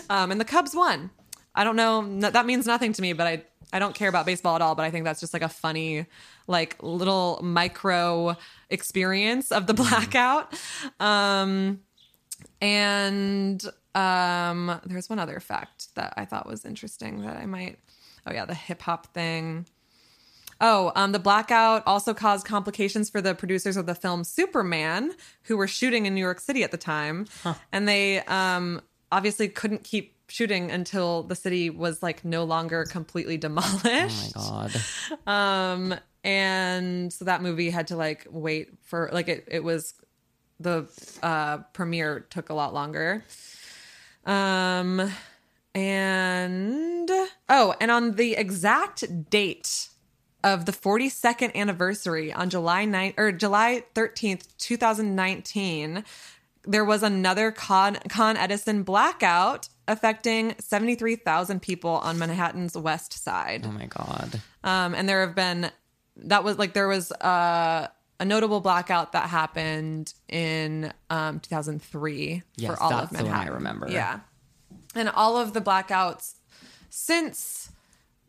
um, 0.10 0.30
and 0.30 0.40
the 0.40 0.44
Cubs 0.44 0.76
won. 0.76 1.10
I 1.56 1.64
don't 1.64 1.74
know. 1.74 2.02
no- 2.02 2.30
that 2.30 2.46
means 2.46 2.66
nothing 2.66 2.92
to 2.92 3.02
me, 3.02 3.14
but 3.14 3.26
I 3.26 3.42
I 3.72 3.80
don't 3.80 3.96
care 3.96 4.08
about 4.08 4.24
baseball 4.24 4.54
at 4.54 4.62
all. 4.62 4.76
But 4.76 4.84
I 4.84 4.90
think 4.92 5.04
that's 5.04 5.18
just 5.18 5.32
like 5.32 5.42
a 5.42 5.48
funny, 5.48 6.06
like 6.46 6.80
little 6.82 7.40
micro 7.42 8.36
experience 8.70 9.50
of 9.50 9.66
the 9.66 9.74
blackout. 9.74 10.54
Um, 11.00 11.80
and 12.60 13.62
um, 13.96 14.80
there's 14.84 15.08
one 15.08 15.18
other 15.18 15.40
fact 15.40 15.94
that 15.94 16.12
I 16.16 16.26
thought 16.26 16.46
was 16.46 16.64
interesting 16.64 17.22
that 17.22 17.36
I 17.36 17.46
might. 17.46 17.78
Oh 18.26 18.32
yeah, 18.32 18.44
the 18.44 18.54
hip 18.54 18.82
hop 18.82 19.12
thing. 19.14 19.66
Oh, 20.60 20.92
um, 20.94 21.12
the 21.12 21.18
blackout 21.18 21.82
also 21.86 22.14
caused 22.14 22.46
complications 22.46 23.10
for 23.10 23.20
the 23.20 23.34
producers 23.34 23.76
of 23.76 23.86
the 23.86 23.94
film 23.94 24.24
Superman, 24.24 25.12
who 25.44 25.56
were 25.56 25.66
shooting 25.66 26.06
in 26.06 26.14
New 26.14 26.20
York 26.20 26.40
City 26.40 26.62
at 26.62 26.70
the 26.70 26.78
time, 26.78 27.26
and 27.72 27.88
they 27.88 28.20
um, 28.22 28.80
obviously 29.12 29.48
couldn't 29.48 29.84
keep 29.84 30.14
shooting 30.28 30.70
until 30.70 31.22
the 31.22 31.34
city 31.34 31.70
was 31.70 32.02
like 32.02 32.24
no 32.24 32.44
longer 32.44 32.84
completely 32.84 33.36
demolished. 33.38 34.32
Oh 34.36 34.62
my 34.62 34.70
god. 35.26 35.30
Um, 35.30 35.94
and 36.24 37.12
so 37.12 37.26
that 37.26 37.40
movie 37.42 37.70
had 37.70 37.88
to 37.88 37.96
like 37.96 38.26
wait 38.30 38.70
for 38.82 39.08
like 39.12 39.28
it. 39.28 39.48
It 39.50 39.62
was 39.62 39.94
the 40.58 40.86
uh, 41.22 41.58
premiere 41.72 42.20
took 42.20 42.50
a 42.50 42.54
lot 42.54 42.74
longer. 42.74 43.24
Um, 44.26 45.10
and 45.74 47.10
oh, 47.48 47.74
and 47.80 47.90
on 47.90 48.12
the 48.12 48.34
exact 48.34 49.30
date 49.30 49.88
of 50.42 50.64
the 50.64 50.72
42nd 50.72 51.54
anniversary 51.54 52.32
on 52.32 52.50
July 52.50 52.86
9th 52.86 53.14
or 53.16 53.32
July 53.32 53.84
13th, 53.94 54.46
2019, 54.58 56.04
there 56.64 56.84
was 56.84 57.02
another 57.02 57.50
Con, 57.52 57.98
Con 58.08 58.36
Edison 58.36 58.82
blackout 58.82 59.68
affecting 59.88 60.54
73,000 60.58 61.62
people 61.62 61.90
on 61.90 62.18
Manhattan's 62.18 62.76
west 62.76 63.12
side. 63.12 63.64
Oh 63.66 63.72
my 63.72 63.86
god. 63.86 64.40
Um, 64.64 64.94
and 64.94 65.08
there 65.08 65.20
have 65.24 65.34
been 65.34 65.70
that 66.16 66.44
was 66.44 66.58
like 66.58 66.72
there 66.72 66.88
was 66.88 67.12
uh, 67.12 67.88
a 68.18 68.24
notable 68.24 68.60
blackout 68.60 69.12
that 69.12 69.28
happened 69.28 70.14
in 70.28 70.92
um, 71.10 71.40
2003 71.40 72.42
Yes, 72.56 72.70
for 72.70 72.82
all 72.82 72.90
that's 72.90 73.12
of 73.12 73.18
the 73.18 73.24
one 73.24 73.32
I 73.32 73.48
remember. 73.48 73.88
Yeah, 73.90 74.20
and 74.94 75.08
all 75.08 75.36
of 75.36 75.52
the 75.52 75.60
blackouts 75.60 76.34
since 76.88 77.70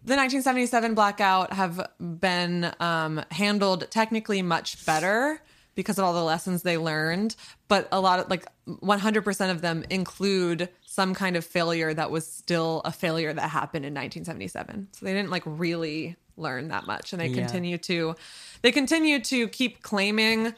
the 0.04 0.16
1977 0.16 0.94
blackout 0.94 1.54
have 1.54 1.86
been 2.00 2.72
um, 2.80 3.22
handled 3.32 3.90
technically 3.90 4.42
much 4.42 4.86
better 4.86 5.42
because 5.76 5.98
of 6.00 6.06
all 6.06 6.14
the 6.14 6.24
lessons 6.24 6.64
they 6.64 6.78
learned. 6.78 7.36
But 7.68 7.88
a 7.92 8.00
lot 8.00 8.20
of 8.20 8.30
like 8.30 8.46
100% 8.68 9.52
of 9.52 9.62
them 9.62 9.84
include 9.90 10.70
some 10.86 11.14
kind 11.14 11.36
of 11.36 11.46
failure 11.46 11.94
that 11.94 12.10
was 12.10 12.26
still 12.26 12.82
a 12.86 12.92
failure 12.92 13.34
that 13.34 13.50
happened 13.50 13.86
in 13.86 13.94
1977. 13.94 14.88
So 14.94 15.06
they 15.06 15.14
didn't 15.14 15.30
like 15.30 15.44
really 15.46 16.16
learn 16.38 16.70
that 16.70 16.86
much, 16.88 17.14
and 17.14 17.22
they 17.22 17.28
Yeah. 17.30 17.36
continue 17.36 17.78
to 17.80 18.16
they 18.62 18.72
continue 18.72 19.20
to 19.24 19.48
keep 19.48 19.82
claiming 19.82 20.54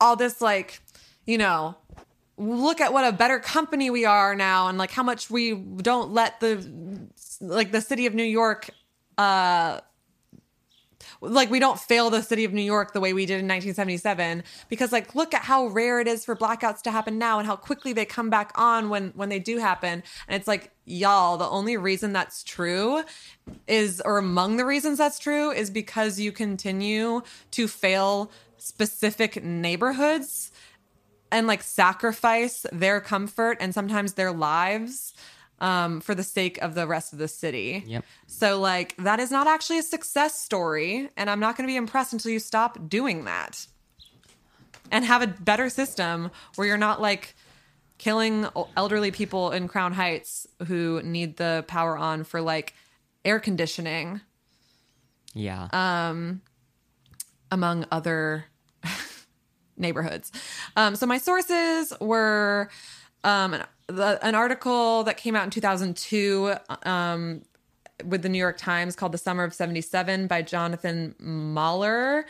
all 0.00 0.16
this 0.16 0.40
like 0.40 0.80
you 1.26 1.38
know 1.38 1.76
look 2.36 2.80
at 2.80 2.92
what 2.92 3.04
a 3.06 3.12
better 3.12 3.38
company 3.38 3.90
we 3.90 4.04
are 4.04 4.34
now 4.34 4.68
and 4.68 4.78
like 4.78 4.90
how 4.90 5.02
much 5.02 5.30
we 5.30 5.54
don't 5.54 6.12
let 6.12 6.40
the 6.40 6.66
like 7.40 7.70
the 7.72 7.80
city 7.80 8.06
of 8.06 8.14
New 8.14 8.24
York 8.24 8.70
uh 9.18 9.80
like 11.22 11.50
we 11.50 11.60
don't 11.60 11.78
fail 11.78 12.10
the 12.10 12.20
city 12.20 12.44
of 12.44 12.52
New 12.52 12.62
York 12.62 12.92
the 12.92 13.00
way 13.00 13.12
we 13.12 13.24
did 13.24 13.34
in 13.34 13.46
1977 13.46 14.42
because 14.68 14.90
like 14.90 15.14
look 15.14 15.32
at 15.32 15.42
how 15.42 15.68
rare 15.68 16.00
it 16.00 16.08
is 16.08 16.24
for 16.24 16.34
blackouts 16.34 16.82
to 16.82 16.90
happen 16.90 17.16
now 17.16 17.38
and 17.38 17.46
how 17.46 17.54
quickly 17.54 17.92
they 17.92 18.04
come 18.04 18.28
back 18.28 18.52
on 18.56 18.88
when 18.88 19.12
when 19.14 19.28
they 19.28 19.38
do 19.38 19.58
happen. 19.58 20.02
And 20.26 20.36
it's 20.38 20.48
like 20.48 20.72
y'all 20.84 21.36
the 21.36 21.48
only 21.48 21.76
reason 21.76 22.12
that's 22.12 22.42
true 22.42 23.04
is 23.68 24.02
or 24.04 24.18
among 24.18 24.56
the 24.56 24.66
reasons 24.66 24.98
that's 24.98 25.20
true 25.20 25.52
is 25.52 25.70
because 25.70 26.18
you 26.18 26.32
continue 26.32 27.22
to 27.52 27.68
fail 27.68 28.30
specific 28.58 29.42
neighborhoods 29.44 30.50
and 31.30 31.46
like 31.46 31.62
sacrifice 31.62 32.66
their 32.72 33.00
comfort 33.00 33.56
and 33.60 33.72
sometimes 33.72 34.14
their 34.14 34.32
lives 34.32 35.14
um, 35.62 36.00
for 36.00 36.14
the 36.14 36.24
sake 36.24 36.58
of 36.58 36.74
the 36.74 36.86
rest 36.86 37.14
of 37.14 37.18
the 37.18 37.28
city. 37.28 37.84
Yep. 37.86 38.04
So 38.26 38.60
like 38.60 38.96
that 38.96 39.20
is 39.20 39.30
not 39.30 39.46
actually 39.46 39.78
a 39.78 39.82
success 39.82 40.34
story, 40.34 41.08
and 41.16 41.30
I'm 41.30 41.40
not 41.40 41.56
going 41.56 41.66
to 41.66 41.72
be 41.72 41.76
impressed 41.76 42.12
until 42.12 42.32
you 42.32 42.40
stop 42.40 42.88
doing 42.90 43.24
that 43.24 43.66
and 44.90 45.04
have 45.04 45.22
a 45.22 45.26
better 45.28 45.70
system 45.70 46.30
where 46.56 46.66
you're 46.66 46.76
not 46.76 47.00
like 47.00 47.34
killing 47.96 48.46
elderly 48.76 49.12
people 49.12 49.52
in 49.52 49.68
Crown 49.68 49.92
Heights 49.92 50.46
who 50.66 51.00
need 51.02 51.36
the 51.36 51.64
power 51.68 51.96
on 51.96 52.24
for 52.24 52.42
like 52.42 52.74
air 53.24 53.38
conditioning 53.38 54.20
Yeah. 55.32 55.68
Uh, 55.72 56.34
among 57.52 57.86
other 57.92 58.46
neighborhoods. 59.76 60.32
Um, 60.74 60.96
so 60.96 61.06
my 61.06 61.18
sources 61.18 61.92
were 62.00 62.70
um, 63.22 63.54
an, 63.54 63.62
the, 63.86 64.18
an 64.22 64.34
article 64.34 65.04
that 65.04 65.16
came 65.16 65.36
out 65.36 65.44
in 65.44 65.50
2002 65.50 66.54
um, 66.84 67.42
with 68.04 68.22
the 68.22 68.28
New 68.28 68.38
York 68.38 68.58
Times 68.58 68.96
called 68.96 69.12
"The 69.12 69.18
Summer 69.18 69.44
of 69.44 69.54
'77" 69.54 70.26
by 70.26 70.42
Jonathan 70.42 71.14
Mahler. 71.18 72.26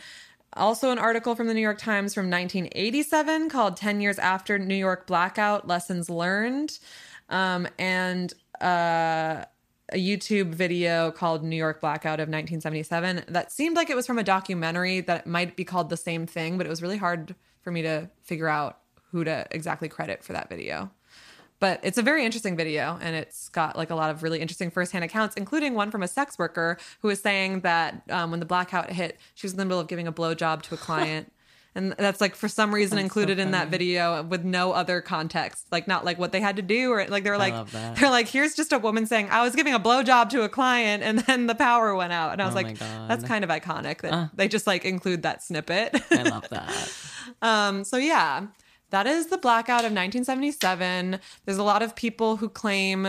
Also, 0.55 0.91
an 0.91 0.99
article 0.99 1.35
from 1.35 1.47
the 1.47 1.53
New 1.53 1.61
York 1.61 1.79
Times 1.79 2.13
from 2.13 2.29
1987 2.29 3.49
called 3.49 3.75
10 3.75 4.01
Years 4.01 4.19
After 4.19 4.59
New 4.59 4.75
York 4.75 5.07
Blackout 5.07 5.67
Lessons 5.67 6.11
Learned. 6.11 6.77
Um, 7.29 7.67
and 7.79 8.31
uh, 8.61 9.45
a 9.91 9.97
YouTube 9.97 10.53
video 10.53 11.11
called 11.11 11.43
New 11.43 11.55
York 11.55 11.81
Blackout 11.81 12.19
of 12.19 12.29
1977 12.29 13.25
that 13.29 13.51
seemed 13.51 13.75
like 13.75 13.89
it 13.89 13.95
was 13.95 14.07
from 14.07 14.19
a 14.19 14.23
documentary 14.23 15.01
that 15.01 15.27
might 15.27 15.55
be 15.55 15.63
called 15.63 15.89
the 15.89 15.97
same 15.97 16.25
thing, 16.25 16.57
but 16.57 16.65
it 16.65 16.69
was 16.69 16.81
really 16.81 16.97
hard 16.97 17.35
for 17.61 17.71
me 17.71 17.81
to 17.81 18.09
figure 18.23 18.47
out 18.47 18.79
who 19.11 19.23
to 19.23 19.45
exactly 19.51 19.89
credit 19.89 20.23
for 20.23 20.33
that 20.33 20.49
video. 20.49 20.91
But 21.63 21.79
it's 21.81 21.97
a 21.97 22.01
very 22.01 22.25
interesting 22.25 22.57
video 22.57 22.99
and 23.01 23.15
it's 23.15 23.47
got 23.47 23.77
like 23.77 23.89
a 23.89 23.95
lot 23.95 24.09
of 24.09 24.21
really 24.21 24.41
interesting 24.41 24.69
firsthand 24.69 25.05
accounts, 25.05 25.37
including 25.37 25.75
one 25.75 25.91
from 25.91 26.03
a 26.03 26.09
sex 26.09 26.37
worker 26.37 26.77
who 26.99 27.07
was 27.07 27.21
saying 27.21 27.61
that 27.61 28.01
um, 28.09 28.31
when 28.31 28.41
the 28.41 28.45
blackout 28.45 28.91
hit, 28.91 29.17
she 29.33 29.47
was 29.47 29.53
in 29.53 29.59
the 29.59 29.63
middle 29.63 29.79
of 29.79 29.87
giving 29.87 30.05
a 30.05 30.11
blowjob 30.11 30.61
to 30.63 30.73
a 30.73 30.77
client. 30.87 31.31
And 31.73 31.93
that's 31.93 32.19
like 32.19 32.35
for 32.35 32.49
some 32.49 32.75
reason 32.75 32.97
included 32.97 33.39
in 33.39 33.51
that 33.51 33.69
video 33.69 34.23
with 34.23 34.43
no 34.43 34.73
other 34.73 34.99
context, 34.99 35.67
like 35.71 35.87
not 35.87 36.03
like 36.03 36.19
what 36.19 36.33
they 36.33 36.41
had 36.41 36.57
to 36.57 36.61
do 36.61 36.91
or 36.91 37.07
like 37.07 37.23
they 37.23 37.29
were 37.29 37.37
like 37.37 37.69
they're 37.71 38.09
like 38.09 38.27
here's 38.27 38.55
just 38.55 38.73
a 38.73 38.77
woman 38.77 39.05
saying 39.05 39.29
I 39.31 39.41
was 39.41 39.55
giving 39.55 39.73
a 39.73 39.79
blowjob 39.79 40.31
to 40.31 40.43
a 40.43 40.49
client 40.49 41.01
and 41.01 41.19
then 41.19 41.47
the 41.47 41.55
power 41.55 41.95
went 41.95 42.11
out 42.11 42.33
and 42.33 42.41
I 42.41 42.45
was 42.45 42.55
Oh 42.55 42.57
like 42.57 42.77
that's 42.77 43.23
kind 43.23 43.45
of 43.45 43.49
iconic 43.49 44.01
that 44.01 44.31
they 44.35 44.49
just 44.49 44.67
like 44.67 44.83
include 44.83 45.21
that 45.23 45.41
snippet. 45.41 45.95
I 46.11 46.23
love 46.23 46.49
that. 46.49 46.93
Um, 47.41 47.83
so 47.83 47.97
yeah, 47.97 48.47
that 48.93 49.07
is 49.07 49.25
the 49.25 49.39
blackout 49.39 49.79
of 49.79 49.91
1977. 49.91 51.19
There's 51.45 51.57
a 51.57 51.63
lot 51.63 51.81
of 51.81 51.95
people 51.95 52.37
who 52.37 52.47
claim, 52.47 53.07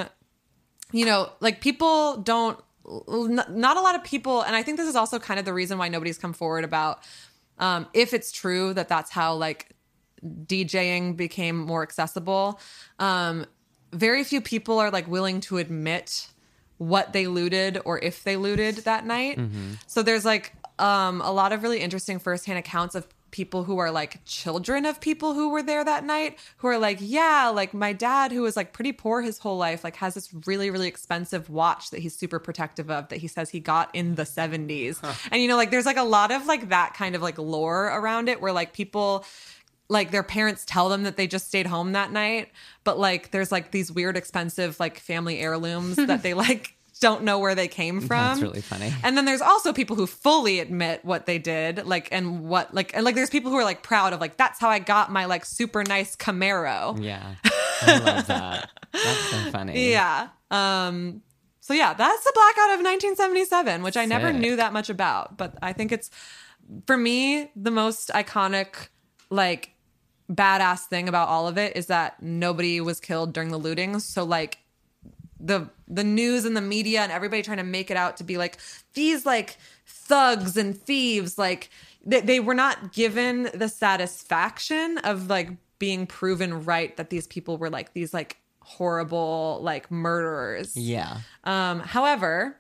you 0.93 1.05
know, 1.05 1.31
like 1.41 1.61
people 1.61 2.17
don't, 2.17 2.59
not 2.87 3.77
a 3.77 3.81
lot 3.83 3.95
of 3.95 4.03
people, 4.03 4.41
and 4.41 4.57
I 4.57 4.63
think 4.63 4.79
this 4.79 4.89
is 4.89 4.97
also 4.97 5.19
kind 5.19 5.39
of 5.39 5.45
the 5.45 5.53
reason 5.53 5.77
why 5.77 5.89
nobody's 5.89 6.17
come 6.17 6.33
forward 6.33 6.65
about 6.65 7.01
um, 7.59 7.87
if 7.93 8.15
it's 8.15 8.33
true 8.33 8.73
that 8.73 8.89
that's 8.89 9.11
how 9.11 9.35
like 9.35 9.73
DJing 10.25 11.19
became 11.19 11.59
more 11.59 11.83
accessible. 11.83 12.59
Um, 12.99 13.45
very 13.93 14.25
few 14.25 14.41
people 14.41 14.79
are 14.79 14.91
like 14.91 15.07
willing 15.07 15.41
to 15.43 15.59
admit 15.59 16.29
what 16.79 17.13
they 17.13 17.27
looted 17.27 17.79
or 17.85 17.99
if 17.99 18.25
they 18.25 18.37
looted 18.37 18.77
that 18.79 19.05
night. 19.05 19.39
So 19.87 20.03
there's 20.03 20.25
like 20.25 20.55
um, 20.79 21.21
a 21.21 21.31
lot 21.31 21.53
of 21.53 21.63
really 21.63 21.81
interesting 21.81 22.19
firsthand 22.19 22.59
accounts 22.59 22.95
of 22.95 23.07
people 23.35 23.65
who 23.65 23.79
are 23.79 23.91
like 23.91 24.25
children 24.25 24.87
of 24.87 25.01
people 25.01 25.35
who 25.35 25.49
were 25.49 25.61
there 25.61 25.85
that 25.85 26.05
night 26.05 26.39
who 26.59 26.69
are 26.69 26.79
like, 26.79 26.99
yeah, 27.01 27.51
like 27.53 27.75
my 27.75 27.93
dad 27.93 28.31
who 28.31 28.43
was 28.43 28.57
like 28.57 28.73
pretty 28.73 28.93
poor 28.93 29.23
his 29.23 29.39
whole 29.39 29.59
life, 29.59 29.83
like 29.83 29.97
has 29.97 30.15
this 30.15 30.33
really, 30.47 30.71
really 30.71 30.87
expensive 30.87 31.51
watch 31.51 31.91
that 31.91 31.99
he's 31.99 32.15
super 32.15 32.39
protective 32.39 32.93
of 32.93 33.09
that 33.09 33.17
he 33.17 33.27
says 33.27 33.51
he 33.51 33.59
got 33.59 33.93
in 33.93 34.15
the 34.15 34.23
70s. 34.23 35.03
And 35.33 35.43
you 35.43 35.49
know, 35.49 35.57
like 35.57 35.73
there's 35.73 35.85
like 35.85 35.97
a 35.97 36.05
lot 36.05 36.31
of 36.31 36.47
like 36.47 36.69
that 36.69 36.95
kind 36.95 37.17
of 37.17 37.23
like 37.23 37.37
lore 37.37 37.87
around 37.87 38.29
it 38.29 38.41
where 38.41 38.53
like 38.53 38.73
people 38.73 39.25
like 39.89 40.13
their 40.13 40.23
parents 40.23 40.63
tell 40.65 40.89
them 40.89 41.03
that 41.03 41.17
they 41.17 41.27
just 41.27 41.49
stayed 41.49 41.67
home 41.67 41.91
that 41.91 42.13
night, 42.13 42.53
but 42.85 43.01
like 43.01 43.33
there's 43.33 43.51
like 43.51 43.73
these 43.73 43.91
weird 43.91 44.17
expensive 44.17 44.79
like 44.79 45.01
family 45.01 45.41
heirlooms 45.41 45.97
that 45.97 46.23
they 46.23 46.35
like 46.47 46.77
don't 47.05 47.23
know 47.23 47.39
where 47.39 47.55
they 47.55 47.69
came 47.69 48.01
from. 48.01 48.17
That's 48.17 48.41
really 48.41 48.63
funny. 48.63 48.91
And 49.03 49.15
then 49.15 49.27
there's 49.27 49.43
also 49.43 49.75
people 49.75 49.95
who 49.95 50.07
fully 50.07 50.59
admit 50.59 51.05
what 51.05 51.27
they 51.27 51.39
did, 51.39 51.85
like 51.85 52.09
and 52.11 52.49
what 52.49 52.73
like 52.73 52.95
and 52.97 53.05
like 53.05 53.15
there's 53.15 53.29
people 53.29 53.51
who 53.51 53.59
are 53.59 53.65
like 53.65 53.83
proud 53.83 54.15
of 54.15 54.23
like 54.23 54.39
that's 54.39 54.59
how 54.59 54.71
I 54.71 54.79
got 54.79 55.13
my 55.13 55.27
like 55.27 55.45
super 55.45 55.85
nice 55.85 56.17
Camaro. 56.17 56.99
Yeah. 56.99 57.35
I 57.83 57.99
love 57.99 58.27
that. 58.29 58.71
That's 58.91 59.31
so 59.31 59.37
funny. 59.53 59.91
Yeah. 59.91 60.29
Um 60.51 61.21
so 61.61 61.75
yeah, 61.75 61.93
that's 61.93 62.25
the 62.25 62.33
blackout 62.35 62.79
of 62.79 62.85
1977, 62.85 63.83
which 63.83 63.99
I 63.99 64.07
never 64.07 64.33
knew 64.33 64.57
that 64.57 64.73
much 64.73 64.89
about, 64.89 65.37
but 65.37 65.59
I 65.61 65.75
think 65.75 65.93
it's 65.93 66.11
for 66.87 66.97
me 66.97 67.51
the 67.55 67.71
most 67.71 68.09
iconic 68.15 68.89
like 69.29 69.73
badass 70.33 70.87
thing 70.87 71.07
about 71.07 71.29
all 71.29 71.49
of 71.49 71.59
it 71.59 71.77
is 71.77 71.87
that 71.87 72.23
nobody 72.23 72.81
was 72.81 72.99
killed 72.99 73.35
during 73.35 73.51
the 73.51 73.61
lootings. 73.61 74.03
So 74.03 74.25
like 74.25 74.59
the 75.45 75.69
the 75.87 76.03
news 76.05 76.45
and 76.47 76.57
the 76.57 76.61
media 76.61 77.01
and 77.03 77.13
everybody 77.13 77.43
trying 77.43 77.59
to 77.59 77.63
make 77.65 77.91
it 77.91 77.97
out 77.97 78.17
to 78.17 78.25
be 78.25 78.39
like 78.39 78.57
these 78.95 79.27
like 79.27 79.59
thugs 79.87 80.57
and 80.57 80.77
thieves 80.81 81.37
like 81.37 81.69
they, 82.07 82.21
they 82.21 82.41
were 82.41 82.55
not 82.55 82.93
given 82.93 83.51
the 83.55 83.69
satisfaction 83.69 84.99
of 84.99 85.29
like 85.29 85.51
being 85.79 86.07
proven 86.07 86.65
right 86.65 86.97
that 86.97 87.11
these 87.11 87.27
people 87.27 87.59
were 87.59 87.69
like 87.71 87.93
these 87.93 88.15
like 88.15 88.39
horrible 88.63 89.59
like 89.63 89.91
murderers 89.91 90.75
Yeah. 90.77 91.19
um, 91.45 91.81
however, 91.81 92.57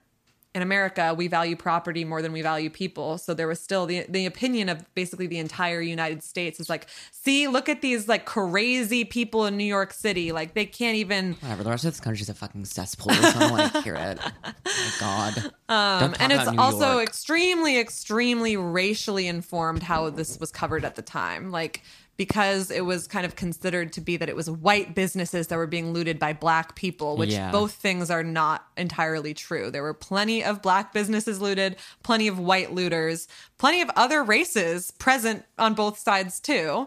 in 0.54 0.62
America, 0.62 1.12
we 1.16 1.26
value 1.26 1.56
property 1.56 2.04
more 2.04 2.22
than 2.22 2.32
we 2.32 2.40
value 2.40 2.70
people. 2.70 3.18
So 3.18 3.34
there 3.34 3.48
was 3.48 3.60
still 3.60 3.86
the 3.86 4.06
the 4.08 4.24
opinion 4.24 4.68
of 4.68 4.84
basically 4.94 5.26
the 5.26 5.38
entire 5.38 5.80
United 5.80 6.22
States 6.22 6.60
is 6.60 6.68
like, 6.68 6.86
see, 7.10 7.48
look 7.48 7.68
at 7.68 7.82
these 7.82 8.06
like 8.06 8.24
crazy 8.24 9.04
people 9.04 9.46
in 9.46 9.56
New 9.56 9.64
York 9.64 9.92
City. 9.92 10.30
Like 10.30 10.54
they 10.54 10.64
can't 10.66 10.96
even 10.96 11.34
Whatever. 11.34 11.64
The 11.64 11.70
rest 11.70 11.84
of 11.84 11.92
this 11.92 12.00
country's 12.00 12.28
a 12.28 12.34
fucking 12.34 12.66
cesspool. 12.66 13.12
So 13.14 13.28
I 13.28 13.32
don't 13.32 13.50
want 13.50 13.72
to 13.72 13.82
hear 13.82 13.96
it. 13.96 14.18
Oh 14.22 14.30
my 14.44 14.92
God. 15.00 15.52
Um, 15.68 16.14
and 16.20 16.32
it's 16.32 16.48
also 16.58 17.00
extremely, 17.00 17.78
extremely 17.78 18.56
racially 18.56 19.26
informed 19.26 19.82
how 19.82 20.10
this 20.10 20.38
was 20.38 20.52
covered 20.52 20.84
at 20.84 20.94
the 20.94 21.02
time. 21.02 21.50
Like, 21.50 21.82
because 22.16 22.70
it 22.70 22.82
was 22.84 23.08
kind 23.08 23.26
of 23.26 23.34
considered 23.34 23.92
to 23.94 24.00
be 24.00 24.16
that 24.16 24.28
it 24.28 24.36
was 24.36 24.48
white 24.48 24.94
businesses 24.94 25.48
that 25.48 25.56
were 25.56 25.66
being 25.66 25.92
looted 25.92 26.18
by 26.18 26.32
black 26.32 26.76
people, 26.76 27.16
which 27.16 27.30
Yeah. 27.30 27.50
both 27.50 27.72
things 27.72 28.08
are 28.10 28.22
not 28.22 28.66
entirely 28.76 29.34
true. 29.34 29.68
There 29.70 29.82
were 29.82 29.94
plenty 29.94 30.44
of 30.44 30.62
black 30.62 30.92
businesses 30.92 31.40
looted, 31.40 31.74
plenty 32.04 32.28
of 32.28 32.38
white 32.38 32.72
looters, 32.72 33.26
plenty 33.58 33.80
of 33.80 33.90
other 33.96 34.22
races 34.22 34.92
present 34.92 35.44
on 35.58 35.74
both 35.74 35.98
sides 35.98 36.38
too. 36.38 36.86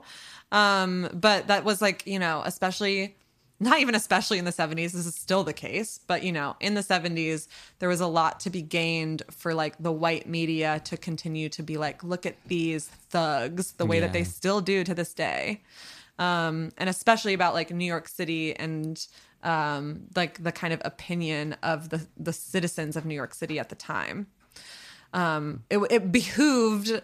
Um, 0.54 1.10
but 1.14 1.48
that 1.48 1.66
was 1.66 1.82
like, 1.82 2.08
you 2.08 2.20
know, 2.20 2.42
especially 2.46 3.17
not 3.60 3.80
even 3.80 3.96
especially 3.96 4.38
in 4.38 4.46
the 4.46 4.52
70s 4.52 4.92
this 4.92 5.06
is 5.06 5.16
still 5.16 5.44
the 5.44 5.54
case 5.54 6.00
but 6.08 6.24
you 6.24 6.32
know 6.32 6.56
in 6.60 6.74
the 6.74 6.82
70s 6.82 7.48
there 7.80 7.90
was 7.90 8.02
a 8.02 8.08
lot 8.08 8.40
to 8.40 8.50
be 8.50 8.62
gained 8.62 9.24
for 9.32 9.54
like 9.54 9.76
the 9.80 9.92
white 9.92 10.28
media 10.28 10.82
to 10.86 10.98
continue 10.98 11.50
to 11.50 11.64
be 11.64 11.78
like 11.78 12.04
look 12.04 12.26
at 12.26 12.36
these 12.46 12.88
thugs 12.88 13.72
the 13.74 13.86
way 13.86 14.00
that 14.00 14.14
they 14.14 14.24
still 14.24 14.62
do 14.62 14.84
to 14.84 14.94
this 14.94 15.14
day. 15.14 15.62
Um 16.20 16.72
and 16.78 16.90
especially 16.90 17.34
about 17.34 17.54
like 17.54 17.72
new 17.72 17.86
york 17.86 18.08
city 18.08 18.56
and 18.56 19.06
um 19.44 20.02
like 20.16 20.42
the 20.44 20.52
kind 20.52 20.74
of 20.74 20.82
opinion 20.86 21.56
of 21.64 21.90
the 21.90 22.08
the 22.18 22.34
citizens 22.34 22.96
of 22.96 23.06
new 23.06 23.16
york 23.16 23.34
city 23.34 23.60
at 23.60 23.70
the 23.70 23.76
time. 23.76 24.28
Um, 25.14 25.64
it, 25.70 25.78
it 25.90 26.12
behooved, 26.12 27.02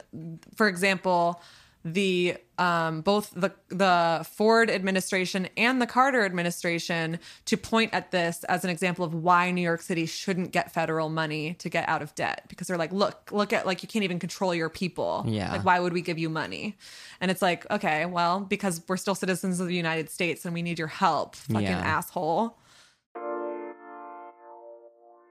for 0.56 0.68
example, 0.68 1.42
the 1.86 2.38
um, 2.58 3.02
both 3.02 3.32
the 3.36 3.52
the 3.70 4.26
Ford 4.36 4.70
administration 4.70 5.50
and 5.58 5.82
the 5.82 5.88
Carter 5.88 6.24
administration 6.24 7.20
to 7.46 7.58
point 7.58 7.94
at 7.94 8.12
this 8.12 8.44
as 8.46 8.64
an 8.64 8.70
example 8.70 9.04
of 9.04 9.14
why 9.14 9.52
New 9.52 9.62
York 9.62 9.82
City 9.82 10.06
shouldn't 10.06 10.52
get 10.52 10.72
federal 10.74 11.10
money 11.10 11.56
to 11.56 11.68
get 11.70 11.90
out 11.90 12.02
of 12.02 12.14
debt 12.16 12.46
because 12.48 12.68
they're 12.68 12.78
like, 12.78 12.94
look, 12.94 13.32
look 13.32 13.52
at 13.52 13.66
like 13.66 13.82
you 13.84 13.90
can't 13.90 14.04
even 14.04 14.20
control 14.20 14.54
your 14.56 14.70
people. 14.70 15.26
Yeah. 15.28 15.52
like 15.52 15.66
why 15.66 15.80
would 15.80 15.94
we 15.94 16.02
give 16.02 16.18
you 16.18 16.30
money? 16.30 16.78
And 17.20 17.30
it's 17.32 17.42
like, 17.42 17.70
okay, 17.72 18.06
well, 18.06 18.40
because 18.42 18.82
we're 18.88 18.98
still 18.98 19.16
citizens 19.16 19.60
of 19.60 19.68
the 19.68 19.76
United 19.76 20.10
States 20.10 20.46
and 20.46 20.54
we 20.54 20.62
need 20.62 20.78
your 20.80 20.88
help, 20.88 21.36
fucking 21.36 21.64
Yeah. 21.64 21.80
asshole. 21.80 22.58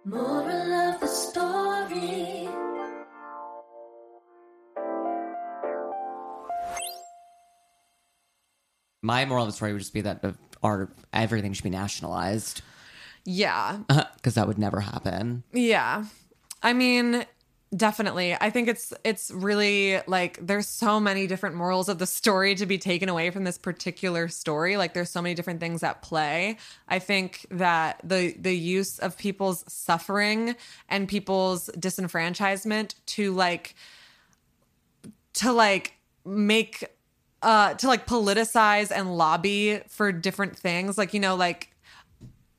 Moral 0.05 0.73
of 0.75 1.01
the 1.01 1.07
My 9.03 9.25
moral 9.25 9.45
of 9.45 9.51
the 9.51 9.57
story 9.57 9.73
would 9.73 9.81
just 9.81 9.93
be 9.93 10.01
that 10.03 10.25
our 10.63 10.89
everything 11.13 11.53
should 11.53 11.65
be 11.65 11.71
nationalized 11.71 12.63
Yeah, 13.25 13.79
because 14.17 14.35
that 14.35 14.47
would 14.47 14.59
never 14.59 14.81
happen. 14.81 15.43
Yeah. 15.53 16.05
I 16.63 16.73
mean, 16.73 17.27
definitely. 17.75 18.37
I 18.41 18.51
think 18.51 18.69
it's 18.69 18.93
it's 19.05 19.31
really 19.31 20.01
like 20.07 20.39
there's 20.45 20.69
so 20.69 21.01
many 21.01 21.27
different 21.27 21.57
morals 21.57 21.89
of 21.89 21.99
the 21.99 22.07
story 22.07 22.55
to 22.55 22.67
be 22.67 22.79
taken 22.79 23.09
away 23.09 23.31
from 23.31 23.45
this 23.45 23.59
particular 23.59 24.29
story. 24.29 24.77
Like 24.77 24.95
there's 24.95 25.11
so 25.11 25.23
many 25.23 25.35
different 25.35 25.61
things 25.61 25.83
at 25.83 26.03
play. 26.03 26.57
I 26.89 26.99
think 26.99 27.47
that 27.51 28.01
the 28.05 28.35
the 28.39 28.57
use 28.57 28.99
of 28.99 29.19
people's 29.19 29.65
suffering 29.67 30.55
and 30.89 31.09
people's 31.09 31.69
disenfranchisement 31.77 32.95
to 33.07 33.33
like 33.33 33.75
to 35.35 35.53
like 35.53 35.95
make 36.25 36.85
uh 37.43 37.75
to 37.75 37.87
like 37.87 38.07
politicize 38.07 38.91
and 38.95 39.17
lobby 39.17 39.81
for 39.89 40.13
different 40.13 40.57
things 40.57 40.97
like 40.97 41.13
you 41.15 41.21
know 41.21 41.35
like 41.35 41.73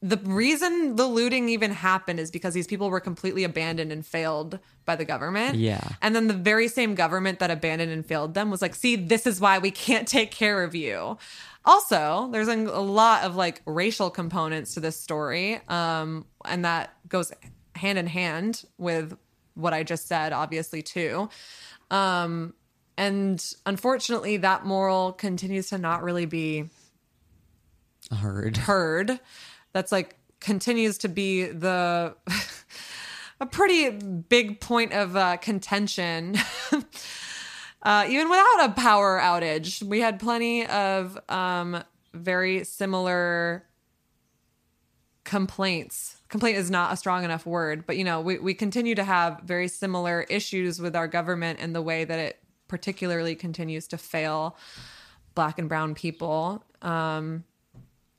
the 0.03 0.17
reason 0.17 0.97
the 0.97 1.07
looting 1.07 1.47
even 1.47 1.71
happened 1.71 2.19
is 2.19 2.29
because 2.29 2.53
these 2.53 2.67
people 2.67 2.89
were 2.89 2.99
completely 2.99 3.45
abandoned 3.45 3.89
and 3.89 4.05
failed 4.05 4.59
by 4.83 4.97
the 4.97 5.05
government. 5.05 5.55
Yeah. 5.55 5.81
And 6.01 6.13
then 6.13 6.27
the 6.27 6.33
very 6.33 6.67
same 6.67 6.93
government 6.93 7.39
that 7.39 7.49
abandoned 7.49 7.89
and 7.89 8.05
failed 8.05 8.33
them 8.33 8.51
was 8.51 8.61
like, 8.61 8.75
see, 8.75 8.97
this 8.97 9.25
is 9.25 9.39
why 9.39 9.59
we 9.59 9.71
can't 9.71 10.05
take 10.05 10.31
care 10.31 10.61
of 10.61 10.75
you. 10.75 11.17
Also, 11.63 12.27
there's 12.33 12.49
a, 12.49 12.55
lot 12.55 13.23
of 13.23 13.37
like 13.37 13.61
racial 13.65 14.09
components 14.09 14.73
to 14.73 14.81
this 14.81 14.99
story. 14.99 15.61
Um, 15.69 16.25
and 16.43 16.65
that 16.65 16.93
goes 17.07 17.31
hand 17.73 17.97
in 17.97 18.07
hand 18.07 18.65
with 18.77 19.17
what 19.53 19.73
I 19.73 19.83
just 19.83 20.09
said, 20.09 20.33
obviously, 20.33 20.81
too. 20.81 21.29
Um, 21.89 22.53
and 22.97 23.43
unfortunately, 23.65 24.37
that 24.37 24.65
moral 24.65 25.13
continues 25.13 25.69
to 25.69 25.77
not 25.77 26.03
really 26.03 26.25
be 26.25 26.69
Heard. 28.11 28.57
heard. 28.57 29.19
That's 29.71 29.91
like 29.91 30.17
continues 30.39 30.99
to 30.99 31.07
be 31.07 31.45
the 31.45 32.15
a 33.39 33.45
pretty 33.45 33.89
big 33.89 34.59
point 34.59 34.93
of 34.93 35.15
uh, 35.15 35.37
contention. 35.37 36.35
Uh, 37.85 38.05
even 38.07 38.29
without 38.29 38.69
a 38.69 38.73
power 38.77 39.19
outage 39.19 39.83
we 39.83 39.99
had 39.99 40.17
plenty 40.17 40.65
of 40.67 41.19
um, 41.27 41.83
very 42.13 42.63
similar 42.63 43.65
complaints. 45.25 46.15
Complaint 46.29 46.57
is 46.57 46.71
not 46.71 46.93
a 46.93 46.95
strong 46.95 47.25
enough 47.25 47.45
word 47.45 47.85
but 47.85 47.97
you 47.97 48.05
know 48.05 48.21
we, 48.21 48.39
we 48.39 48.53
continue 48.53 48.95
to 48.95 49.03
have 49.03 49.41
very 49.43 49.67
similar 49.67 50.21
issues 50.29 50.79
with 50.79 50.95
our 50.95 51.09
government 51.09 51.59
and 51.61 51.75
the 51.75 51.81
way 51.81 52.05
that 52.05 52.19
it 52.19 52.42
particularly 52.73 53.35
continues 53.35 53.87
to 53.87 53.99
fail 53.99 54.57
black 55.35 55.59
and 55.59 55.69
brown 55.69 55.93
people 55.93 56.63
um, 56.81 57.43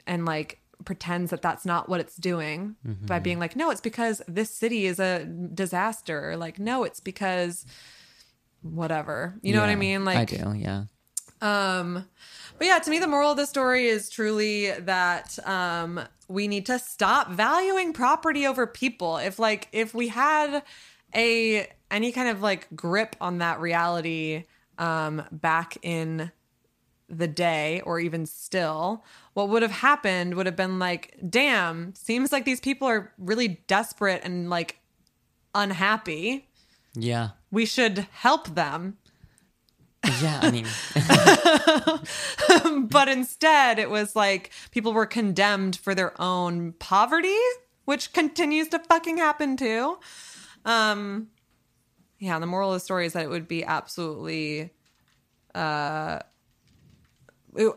and 0.06 0.24
like 0.24 0.60
pretends 0.84 1.32
that 1.32 1.42
that's 1.42 1.64
not 1.66 1.88
what 1.88 1.98
it's 1.98 2.14
doing 2.14 2.76
by 3.04 3.18
being 3.18 3.40
like 3.40 3.56
no 3.56 3.70
it's 3.70 3.80
because 3.80 4.22
this 4.28 4.48
city 4.48 4.86
is 4.86 5.00
a 5.00 5.24
disaster 5.24 6.36
like 6.36 6.60
no 6.60 6.84
it's 6.84 7.00
because 7.00 7.66
whatever 8.62 9.34
you 9.42 9.52
know 9.52 9.60
what 9.60 9.70
i 9.70 9.74
mean 9.74 10.04
like 10.04 10.18
I 10.18 10.24
do. 10.24 10.54
Yeah. 10.54 10.84
um 11.42 12.06
but 12.56 12.66
yeah 12.68 12.78
to 12.78 12.90
me 12.90 13.00
the 13.00 13.08
moral 13.08 13.32
of 13.32 13.36
the 13.36 13.46
story 13.46 13.88
is 13.88 14.08
truly 14.08 14.70
that 14.70 15.36
um 15.48 16.00
we 16.28 16.46
need 16.46 16.66
to 16.66 16.78
stop 16.78 17.32
valuing 17.32 17.92
property 17.92 18.46
over 18.46 18.68
people 18.68 19.16
if 19.16 19.40
like 19.40 19.66
if 19.72 19.94
we 19.94 20.06
had 20.06 20.62
a 21.12 21.66
any 21.94 22.12
kind 22.12 22.28
of 22.28 22.42
like 22.42 22.68
grip 22.76 23.16
on 23.20 23.38
that 23.38 23.60
reality 23.60 24.44
um 24.78 25.22
back 25.30 25.78
in 25.82 26.30
the 27.08 27.28
day 27.28 27.80
or 27.86 28.00
even 28.00 28.26
still 28.26 29.04
what 29.34 29.48
would 29.48 29.62
have 29.62 29.70
happened 29.70 30.34
would 30.34 30.46
have 30.46 30.56
been 30.56 30.78
like 30.78 31.14
damn 31.28 31.94
seems 31.94 32.32
like 32.32 32.44
these 32.44 32.60
people 32.60 32.88
are 32.88 33.12
really 33.18 33.60
desperate 33.66 34.20
and 34.24 34.50
like 34.50 34.78
unhappy 35.54 36.48
Yeah. 36.94 37.30
we 37.50 37.64
should 37.66 38.06
help 38.12 38.54
them 38.54 38.96
Yeah, 40.20 40.40
I 40.42 40.50
mean, 40.50 40.66
but 42.90 43.08
instead 43.08 43.78
it 43.78 43.88
was 43.88 44.14
like 44.14 44.50
people 44.70 44.92
were 44.92 45.06
condemned 45.06 45.76
for 45.76 45.94
their 45.94 46.12
own 46.20 46.72
poverty, 46.72 47.38
which 47.86 48.12
continues 48.12 48.68
to 48.68 48.78
fucking 48.80 49.16
happen 49.16 49.56
too. 49.56 49.98
Um 50.66 51.28
yeah, 52.24 52.38
the 52.38 52.46
moral 52.46 52.70
of 52.70 52.76
the 52.76 52.80
story 52.80 53.06
is 53.06 53.12
that 53.12 53.22
it 53.22 53.28
would 53.28 53.46
be 53.46 53.64
absolutely 53.64 54.70
uh 55.54 56.20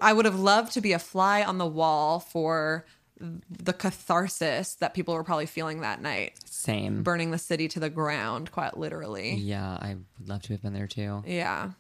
I 0.02 0.12
would 0.12 0.26
have 0.26 0.40
loved 0.40 0.74
to 0.74 0.82
be 0.82 0.94
a 0.94 1.00
fly 1.00 1.44
on 1.44 1.60
the 1.60 1.66
wall 1.66 2.20
for 2.20 2.86
the 3.20 3.74
catharsis 3.74 4.76
that 4.76 4.94
people 4.94 5.14
were 5.14 5.24
probably 5.24 5.46
feeling 5.46 5.82
that 5.82 6.02
night, 6.02 6.40
same. 6.46 7.04
burning 7.04 7.32
the 7.32 7.38
city 7.38 7.68
to 7.68 7.80
the 7.80 7.90
ground, 7.90 8.52
quite 8.52 8.78
literally. 8.78 9.36
Yeah, 9.36 9.78
I 9.80 9.98
would 10.20 10.28
love 10.28 10.42
to 10.44 10.54
have 10.54 10.62
been 10.62 10.74
there 10.74 10.88
too. 10.88 11.24
Yeah. 11.28 11.72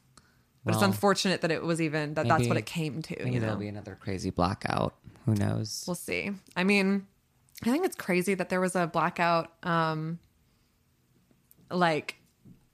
But 0.63 0.75
it's 0.75 0.83
unfortunate 0.83 1.41
that 1.41 1.51
it 1.51 1.63
was 1.63 1.81
even 1.81 2.15
that 2.15 2.27
that's 2.27 2.47
what 2.47 2.57
it 2.57 2.65
came 2.65 3.01
to. 3.01 3.15
Maybe 3.17 3.31
you 3.31 3.39
know? 3.39 3.45
there'll 3.45 3.59
be 3.59 3.69
another 3.69 3.97
crazy 3.99 4.31
blackout. 4.31 4.95
Who 5.25 5.33
knows? 5.33 5.85
We'll 5.87 5.95
see. 5.95 6.31
I 6.55 6.65
mean, 6.65 7.07
I 7.63 7.71
think 7.71 7.85
it's 7.85 7.95
crazy 7.95 8.33
that 8.33 8.49
there 8.49 8.59
was 8.59 8.75
a 8.75 8.85
blackout, 8.85 9.51
um, 9.63 10.19
like 11.71 12.17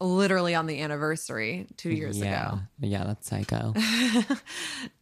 literally 0.04 0.54
on 0.54 0.68
the 0.68 0.82
anniversary 0.82 1.66
two 1.78 1.90
years 1.90 2.20
yeah, 2.20 2.48
ago. 2.48 2.60
yeah, 2.82 3.04
that's 3.06 3.28
psycho. 3.28 3.74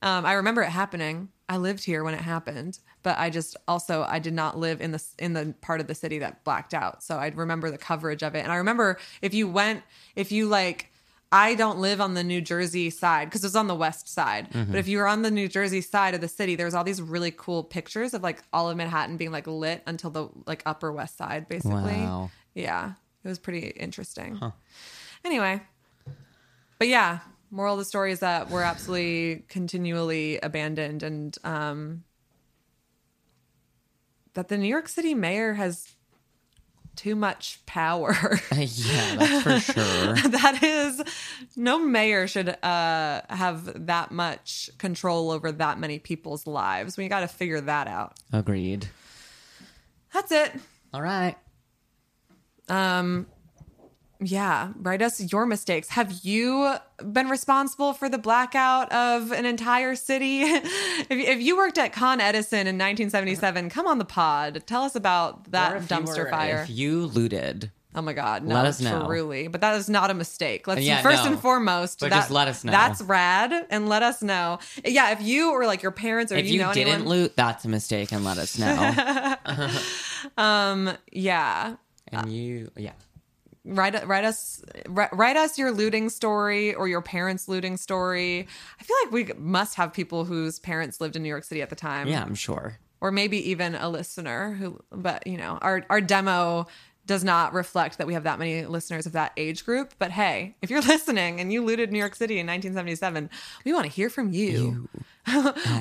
Um, 0.04 0.26
I 0.26 0.34
remember 0.34 0.64
it 0.64 0.70
happening. 0.70 1.30
I 1.48 1.58
lived 1.58 1.84
here 1.84 2.04
when 2.04 2.16
it 2.16 2.22
happened, 2.22 2.80
but 3.04 3.20
I 3.20 3.30
just 3.30 3.56
also 3.68 4.04
I 4.08 4.18
did 4.18 4.34
not 4.34 4.58
live 4.58 4.82
in 4.82 4.92
the 4.92 5.04
in 5.20 5.34
the 5.34 5.54
part 5.62 5.80
of 5.80 5.86
the 5.86 5.94
city 5.94 6.20
that 6.20 6.44
blacked 6.44 6.74
out. 6.74 7.04
So 7.04 7.18
I 7.18 7.28
remember 7.28 7.70
the 7.70 7.78
coverage 7.78 8.24
of 8.24 8.34
it, 8.34 8.40
and 8.40 8.52
I 8.52 8.56
remember 8.56 8.98
if 9.22 9.34
you 9.34 9.48
went, 9.50 9.84
if 10.16 10.32
you 10.32 10.48
like. 10.48 10.88
I 11.34 11.56
don't 11.56 11.80
live 11.80 12.02
on 12.02 12.14
the 12.14 12.26
New 12.26 12.42
Jersey 12.42 12.90
side 12.90 13.30
because 13.30 13.42
it 13.42 13.48
was 13.48 13.56
on 13.56 13.68
the 13.68 13.76
west 13.76 14.10
side. 14.10 14.50
But 14.52 14.76
if 14.76 14.90
you 14.90 14.98
were 14.98 15.08
on 15.08 15.22
the 15.22 15.32
New 15.32 15.48
Jersey 15.48 15.80
side 15.80 16.14
of 16.14 16.20
the 16.20 16.28
city, 16.28 16.58
there 16.58 16.66
was 16.66 16.76
all 16.76 16.84
these 16.84 17.02
really 17.02 17.32
cool 17.32 17.64
pictures 17.64 18.14
of 18.14 18.22
like 18.22 18.44
all 18.52 18.70
of 18.70 18.76
Manhattan 18.76 19.16
being 19.16 19.32
like 19.32 19.48
lit 19.48 19.82
until 19.86 20.10
the 20.10 20.28
like 20.46 20.62
upper 20.66 20.92
west 20.92 21.16
side, 21.18 21.48
basically. 21.48 21.94
Wow. 21.94 22.32
Yeah, 22.54 22.96
it 23.24 23.28
was 23.28 23.40
pretty 23.40 23.68
interesting. 23.68 24.40
Anyway, 25.24 25.62
but 26.80 26.88
yeah, 26.88 27.20
moral 27.52 27.74
of 27.74 27.80
the 27.80 27.86
story 27.86 28.12
is 28.12 28.20
that 28.22 28.50
we're 28.50 28.64
absolutely 28.64 29.46
continually 29.50 30.40
abandoned 30.42 31.04
and 31.04 31.38
um 31.44 32.04
that 34.34 34.48
the 34.48 34.58
New 34.58 34.68
York 34.68 34.88
City 34.88 35.14
mayor 35.14 35.54
has 35.56 35.90
too 36.96 37.16
much 37.16 37.60
power. 37.66 38.16
yeah, 38.56 39.16
that's 39.16 39.44
for 39.44 39.60
sure. 39.74 40.16
that 40.30 40.64
is 40.64 41.02
no 41.56 41.80
mayor 41.80 42.28
should 42.28 42.50
uh 42.64 43.22
have 43.30 43.86
that 43.88 44.12
much 44.12 44.70
control 44.78 45.32
over 45.32 45.52
that 45.52 45.80
many 45.80 46.00
people's 46.00 46.48
lives. 46.48 46.98
We 46.98 47.08
got 47.08 47.22
to 47.22 47.28
figure 47.28 47.62
that 47.62 47.88
out. 47.88 48.18
Agreed. 48.32 48.88
That's 50.14 50.32
it. 50.32 50.54
All 50.94 51.02
right. 51.02 51.38
Yeah, 54.24 54.74
write 54.78 55.02
us 55.02 55.32
your 55.32 55.48
mistakes. 55.48 55.90
Have 55.90 56.12
you 56.22 56.76
been 57.04 57.28
responsible 57.28 57.94
for 57.94 58.08
the 58.08 58.20
blackout 58.20 58.92
of 58.92 59.32
an 59.32 59.46
entire 59.46 59.96
city? 59.96 60.42
if, 60.44 61.10
if 61.10 61.42
you 61.42 61.58
worked 61.58 61.80
at 61.80 61.92
Con 61.92 62.22
Edison 62.22 62.68
in 62.68 62.76
1977, 62.76 63.72
come 63.72 63.88
on 63.88 63.98
the 63.98 64.06
pod. 64.06 64.62
Tell 64.68 64.84
us 64.84 64.96
about 64.96 65.50
that 65.52 65.82
dumpster 65.84 66.26
were- 66.26 66.30
fire. 66.30 66.62
If 66.62 66.70
you 66.70 67.08
looted, 67.08 67.72
oh 67.96 68.04
my 68.04 68.14
God, 68.14 68.44
no, 68.44 68.54
let 68.54 68.68
us 68.68 68.80
know. 68.80 69.08
truly. 69.08 69.48
But 69.48 69.62
that 69.62 69.76
is 69.78 69.90
not 69.90 70.12
a 70.12 70.14
mistake. 70.14 70.68
Let's 70.68 70.82
Yeah, 70.82 71.02
first 71.02 71.24
no. 71.24 71.32
and 71.32 71.40
foremost, 71.40 72.00
But 72.00 72.12
that- 72.12 72.18
just 72.18 72.30
let 72.30 72.48
us 72.48 72.64
know. 72.64 72.74
That's 72.74 73.02
rad, 73.02 73.52
and 73.72 73.90
let 73.90 74.04
us 74.04 74.22
know. 74.22 74.60
Yeah, 74.86 75.14
if 75.14 75.22
you 75.24 75.50
or 75.52 75.66
like 75.66 75.82
your 75.82 75.94
parents 75.94 76.32
or 76.32 76.36
if 76.36 76.46
you, 76.46 76.54
you, 76.54 76.60
know 76.60 76.72
didn't 76.74 76.94
anyone, 76.94 77.10
loot, 77.10 77.36
that's 77.36 77.66
a 77.66 77.70
mistake, 77.70 78.12
and 78.12 78.24
let 78.24 78.38
us 78.38 78.60
know. 78.60 79.36
um. 80.38 80.96
yeah, 81.12 81.78
and 82.12 82.28
uh, 82.28 82.30
you, 82.30 82.72
yeah, 82.78 82.94
write 83.66 84.08
write 84.08 84.24
us 84.24 84.64
write, 84.88 85.16
write 85.16 85.38
us 85.38 85.58
your 85.58 85.72
looting 85.72 86.10
story 86.10 86.74
or 86.74 86.88
your 86.88 87.02
parents' 87.02 87.48
looting 87.48 87.78
story. 87.78 88.48
I 88.80 88.84
feel 88.84 88.98
like 89.04 89.12
we 89.12 89.34
must 89.38 89.76
have 89.76 89.94
people 89.94 90.26
whose 90.26 90.60
parents 90.60 91.02
lived 91.02 91.16
in 91.16 91.24
New 91.24 91.30
York 91.30 91.44
City 91.44 91.62
at 91.62 91.70
the 91.70 91.76
time. 91.76 92.08
yeah, 92.08 92.24
I'm 92.24 92.36
sure. 92.36 92.78
Or 93.00 93.12
maybe 93.12 93.50
even 93.50 93.76
a 93.76 93.90
listener 93.90 94.54
who 94.54 94.80
but 94.92 95.26
you 95.26 95.38
know, 95.38 95.58
our 95.62 95.86
our 95.90 96.02
demo 96.02 96.68
does 97.08 97.24
not 97.24 97.54
reflect 97.54 97.98
that 97.98 98.08
we 98.08 98.14
have 98.14 98.24
that 98.24 98.38
many 98.38 98.66
listeners 98.66 99.06
of 99.06 99.14
that 99.14 99.32
age 99.36 99.66
group. 99.66 99.94
But 99.98 100.12
hey, 100.12 100.56
if 100.62 100.70
you're 100.70 100.82
listening 100.96 101.40
and 101.40 101.52
you 101.52 101.64
looted 101.64 101.92
New 101.92 102.00
York 102.00 102.16
City 102.16 102.36
in 102.40 102.48
1977, 102.48 103.30
we 103.66 103.74
want 103.74 103.86
to 103.86 103.92
hear 103.92 104.10
from 104.10 104.32
you. 104.32 104.88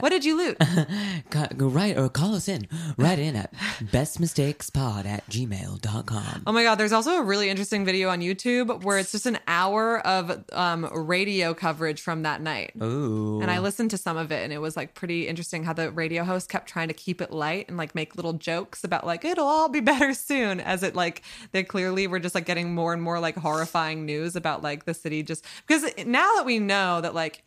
What 0.00 0.10
did 0.10 0.24
you 0.24 0.36
loot? 0.36 0.58
Go, 1.30 1.68
write 1.68 1.96
or 1.96 2.08
call 2.08 2.34
us 2.34 2.48
in. 2.48 2.68
Write 2.96 3.18
in 3.18 3.36
at 3.36 3.52
bestmistakespod 3.80 5.06
at 5.06 5.26
gmail.com. 5.28 6.42
Oh 6.46 6.52
my 6.52 6.62
god, 6.62 6.74
there's 6.76 6.92
also 6.92 7.12
a 7.12 7.22
really 7.22 7.48
interesting 7.48 7.84
video 7.84 8.10
on 8.10 8.20
YouTube 8.20 8.82
where 8.84 8.98
it's 8.98 9.12
just 9.12 9.26
an 9.26 9.38
hour 9.46 10.04
of 10.06 10.44
um, 10.52 10.88
radio 10.92 11.54
coverage 11.54 12.00
from 12.00 12.22
that 12.22 12.40
night. 12.40 12.72
Ooh. 12.82 13.40
And 13.40 13.50
I 13.50 13.58
listened 13.58 13.90
to 13.90 13.98
some 13.98 14.16
of 14.16 14.30
it 14.30 14.42
and 14.44 14.52
it 14.52 14.58
was 14.58 14.76
like 14.76 14.94
pretty 14.94 15.26
interesting 15.26 15.64
how 15.64 15.72
the 15.72 15.90
radio 15.90 16.24
host 16.24 16.48
kept 16.48 16.68
trying 16.68 16.88
to 16.88 16.94
keep 16.94 17.20
it 17.20 17.30
light 17.30 17.68
and 17.68 17.76
like 17.76 17.94
make 17.94 18.16
little 18.16 18.34
jokes 18.34 18.84
about 18.84 19.06
like 19.06 19.24
it'll 19.24 19.46
all 19.46 19.68
be 19.68 19.80
better 19.90 20.12
soon 20.12 20.60
as 20.60 20.82
it 20.82 20.94
like 20.94 21.22
they 21.52 21.62
clearly 21.62 22.06
were 22.06 22.20
just 22.20 22.34
like 22.34 22.46
getting 22.46 22.74
more 22.74 22.92
and 22.92 23.02
more 23.02 23.18
like 23.20 23.36
horrifying 23.36 24.04
news 24.04 24.36
about 24.36 24.62
like 24.62 24.84
the 24.84 24.94
city 24.94 25.22
just 25.22 25.44
because 25.66 25.84
now 26.04 26.34
that 26.36 26.44
we 26.44 26.58
know 26.58 27.00
that 27.00 27.14
like 27.14 27.42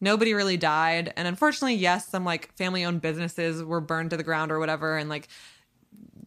nobody 0.00 0.32
really 0.34 0.56
died. 0.56 1.12
And 1.16 1.28
unfortunately 1.28 1.74
yes 1.74 2.08
some 2.08 2.24
like 2.24 2.54
family 2.56 2.84
owned 2.84 3.00
businesses 3.02 3.62
were 3.62 3.80
burned 3.80 4.10
to 4.10 4.16
the 4.16 4.22
ground 4.22 4.50
or 4.52 4.58
whatever. 4.58 4.96
And 4.96 5.08
like 5.08 5.28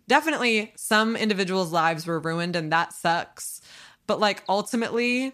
definitely 0.08 0.74
some 0.76 1.16
individuals 1.16 1.72
lives 1.72 2.06
were 2.06 2.20
ruined 2.20 2.56
and 2.56 2.72
that 2.72 2.94
sucks. 2.94 3.62
But 4.08 4.20
like 4.20 4.44
ultimately 4.50 5.34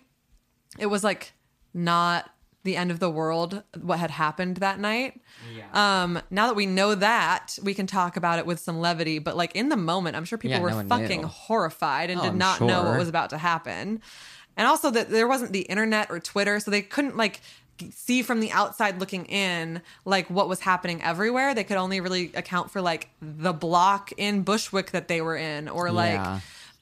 it 0.77 0.85
was 0.85 1.03
like 1.03 1.33
not 1.73 2.29
the 2.63 2.75
end 2.75 2.91
of 2.91 2.99
the 2.99 3.09
world 3.09 3.63
what 3.81 3.99
had 3.99 4.11
happened 4.11 4.57
that 4.57 4.79
night. 4.79 5.19
Yeah. 5.55 6.01
um 6.03 6.21
now 6.29 6.47
that 6.47 6.55
we 6.55 6.65
know 6.65 6.93
that 6.93 7.57
we 7.63 7.73
can 7.73 7.87
talk 7.87 8.17
about 8.17 8.37
it 8.37 8.45
with 8.45 8.59
some 8.59 8.79
levity. 8.79 9.17
But 9.19 9.35
like 9.37 9.55
in 9.55 9.69
the 9.69 9.77
moment 9.77 10.15
i'm 10.15 10.25
sure 10.25 10.37
people 10.37 10.57
Yeah, 10.57 10.63
were 10.63 10.83
no 10.83 10.83
fucking 10.83 11.21
knew. 11.21 11.27
horrified 11.27 12.09
and 12.09 12.19
Oh, 12.19 12.23
did 12.23 12.35
not 12.35 12.61
know 12.61 12.83
what 12.83 12.97
was 12.99 13.07
about 13.09 13.29
to 13.31 13.37
happen. 13.37 14.01
And 14.57 14.67
also 14.67 14.91
that 14.91 15.09
there 15.09 15.27
wasn't 15.27 15.53
the 15.53 15.61
internet 15.61 16.11
or 16.11 16.19
twitter 16.19 16.59
so 16.59 16.69
they 16.69 16.81
couldn't 16.81 17.15
like 17.17 17.39
see 17.91 18.21
from 18.21 18.39
the 18.39 18.51
outside 18.51 18.99
looking 18.99 19.25
in 19.25 19.81
like 20.05 20.29
what 20.29 20.47
was 20.49 20.59
happening 20.59 21.01
everywhere. 21.01 21.53
They 21.53 21.63
could 21.63 21.77
only 21.77 21.99
really 22.01 22.31
account 22.35 22.71
for 22.71 22.81
like 22.81 23.09
the 23.21 23.53
block 23.53 24.11
in 24.17 24.43
bushwick 24.43 24.91
that 24.91 25.07
they 25.07 25.21
were 25.21 25.35
in 25.37 25.67
or 25.69 25.91
like 25.91 26.13
Yeah. 26.13 26.39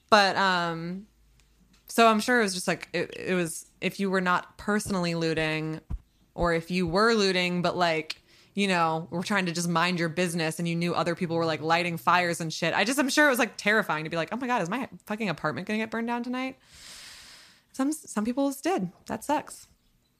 but 0.09 0.35
um 0.37 1.07
so 1.87 2.07
i'm 2.07 2.19
sure 2.19 2.39
it 2.39 2.43
was 2.43 2.53
just 2.53 2.67
like 2.67 2.89
it, 2.93 3.13
it 3.17 3.33
was 3.33 3.65
if 3.81 3.99
you 3.99 4.09
were 4.11 4.21
not 4.21 4.57
personally 4.57 5.15
looting 5.15 5.79
or 6.35 6.53
if 6.53 6.69
you 6.69 6.85
were 6.85 7.13
looting 7.13 7.61
but 7.61 7.75
like 7.77 8.21
you 8.53 8.67
know 8.67 9.07
we're 9.09 9.23
trying 9.23 9.45
to 9.45 9.51
just 9.51 9.67
mind 9.69 9.99
your 9.99 10.09
business 10.09 10.59
and 10.59 10.67
you 10.67 10.75
knew 10.75 10.93
other 10.93 11.15
people 11.15 11.35
were 11.37 11.45
like 11.45 11.61
lighting 11.61 11.97
fires 11.97 12.41
and 12.41 12.51
shit 12.51 12.73
i 12.73 12.83
just 12.83 12.99
i'm 12.99 13.09
sure 13.09 13.25
it 13.27 13.29
was 13.29 13.39
like 13.39 13.55
terrifying 13.57 14.03
to 14.03 14.09
be 14.09 14.17
like 14.17 14.29
oh 14.31 14.37
my 14.37 14.47
god 14.47 14.61
is 14.61 14.69
my 14.69 14.87
fucking 15.05 15.29
apartment 15.29 15.65
gonna 15.67 15.77
get 15.79 15.89
burned 15.91 16.07
down 16.07 16.23
tonight? 16.23 16.57
Some 17.73 17.91
some 17.93 18.25
people 18.25 18.51
did. 18.63 18.89
That 19.05 19.23
sucks 19.23 19.67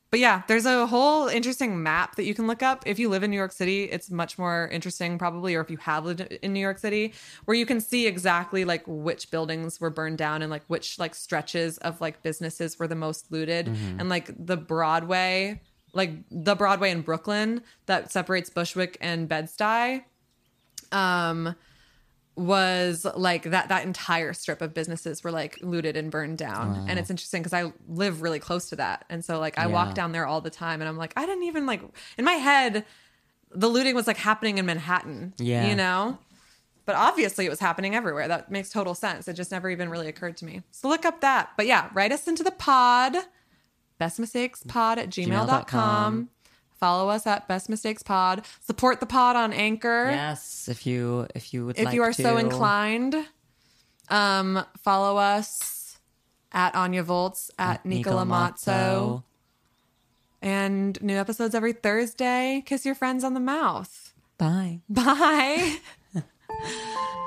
but 0.10 0.20
yeah, 0.20 0.44
there's 0.48 0.66
a 0.66 0.88
whole 0.88 1.28
interesting 1.28 1.84
map 1.84 2.16
that 2.16 2.24
you 2.24 2.34
can 2.34 2.48
look 2.48 2.64
up. 2.64 2.84
If 2.86 2.98
you 2.98 3.10
live 3.10 3.24
in 3.24 3.32
New 3.32 3.38
York 3.38 3.52
City, 3.52 3.86
it's 3.86 4.10
much 4.10 4.38
more 4.38 4.70
interesting, 4.72 5.18
probably, 5.18 5.56
or 5.56 5.62
if 5.62 5.70
you 5.70 5.78
have 5.78 6.06
lived 6.06 6.22
in 6.22 6.54
New 6.54 6.60
York 6.60 6.78
City, 6.78 7.14
where 7.46 7.56
you 7.56 7.66
can 7.66 7.82
see 7.82 8.08
exactly 8.08 8.64
like 8.64 8.84
which 8.88 9.30
buildings 9.32 9.82
were 9.82 9.90
burned 9.90 10.18
down 10.18 10.42
and 10.42 10.50
like 10.50 10.64
which 10.68 10.98
like 10.98 11.14
stretches 11.14 11.78
of 11.80 12.00
like 12.00 12.24
businesses 12.24 12.80
were 12.80 12.88
the 12.88 12.96
most 12.96 13.32
looted. 13.32 13.68
And 14.00 14.08
like 14.10 14.32
the 14.38 14.58
Broadway, 14.58 15.62
like 15.94 16.12
the 16.32 16.56
Broadway 16.56 16.92
in 16.92 17.02
Brooklyn 17.02 17.62
that 17.86 18.12
separates 18.12 18.50
Bushwick 18.50 18.98
and 19.02 19.28
Bed-Stuy, 19.28 20.04
um, 20.92 21.56
was 22.38 23.06
like 23.16 23.44
that 23.44 23.70
that 23.70 23.84
entire 23.84 24.32
strip 24.32 24.62
of 24.62 24.74
businesses 24.74 25.24
were 25.24 25.32
like 25.32 25.58
looted 25.62 25.98
and 25.98 26.12
burned 26.12 26.38
down. 26.38 26.86
And 26.88 27.00
it's 27.00 27.10
interesting 27.10 27.42
because 27.42 27.54
i 27.54 27.72
live 27.90 28.22
really 28.22 28.40
close 28.40 28.70
to 28.70 28.76
that. 28.76 29.06
And 29.10 29.26
so 29.26 29.40
like 29.40 29.58
i 29.58 29.66
walk 29.68 29.96
down 29.96 30.12
there 30.12 30.26
all 30.28 30.40
the 30.40 30.52
time 30.52 30.80
and 30.82 30.88
i'm 30.88 30.98
like 30.98 31.14
i 31.18 31.26
didn't 31.26 31.44
even 31.44 31.66
like 31.66 31.82
in 32.18 32.24
my 32.26 32.34
head 32.34 32.86
the 33.52 33.68
looting 33.68 33.96
was 33.96 34.06
like 34.08 34.18
happening 34.18 34.58
in 34.60 34.66
manhattan 34.66 35.34
Yeah. 35.40 35.68
you 35.68 35.76
know? 35.76 36.20
But 36.86 36.96
obviously 36.96 37.46
it 37.46 37.50
was 37.50 37.60
happening 37.60 37.96
everywhere. 37.96 38.28
That 38.30 38.50
makes 38.52 38.70
total 38.70 38.94
sense. 38.96 39.28
It 39.28 39.34
just 39.34 39.52
never 39.52 39.70
even 39.70 39.90
really 39.90 40.08
occurred 40.08 40.38
to 40.38 40.46
me. 40.46 40.62
So 40.72 40.88
look 40.88 41.06
up 41.06 41.22
that. 41.22 41.50
But 41.58 41.66
yeah 41.66 41.90
write 41.94 42.12
us 42.12 42.28
into 42.28 42.44
the 42.44 42.52
pod. 42.52 43.16
Bestmistakespod 44.00 44.98
at 44.98 45.10
gmail.com 45.10 45.48
Gmail.com. 45.66 46.30
follow 46.80 47.10
us 47.10 47.26
at 47.28 47.48
best 47.48 47.70
mistakes 47.70 48.04
pod 48.04 48.44
support 48.62 49.00
the 49.00 49.06
pod 49.06 49.36
on 49.36 49.52
anchor 49.54 50.10
Yes, 50.12 50.68
if 50.70 50.86
you 50.86 51.28
if 51.36 51.54
you 51.54 51.66
would 51.66 51.78
like 51.78 51.78
to. 51.78 51.82
if 51.82 51.86
like 51.88 51.96
you 51.96 52.02
are 52.04 52.14
so 52.14 52.38
inclined 52.38 53.16
um 54.10 54.64
follow 54.84 55.18
us 55.18 56.00
at 56.52 56.76
anya 56.76 57.04
volts 57.04 57.52
at, 57.60 57.86
nicola 57.86 58.24
Nicola 58.26 58.50
mazzo 58.54 59.24
And 60.42 61.02
new 61.02 61.16
episodes 61.18 61.56
every 61.56 61.74
Thursday. 61.74 62.62
Kiss 62.66 62.86
your 62.86 62.94
friends 62.96 63.24
on 63.24 63.34
the 63.34 63.40
mouth. 63.40 64.14
Bye. 64.38 64.82
Bye. 64.88 65.78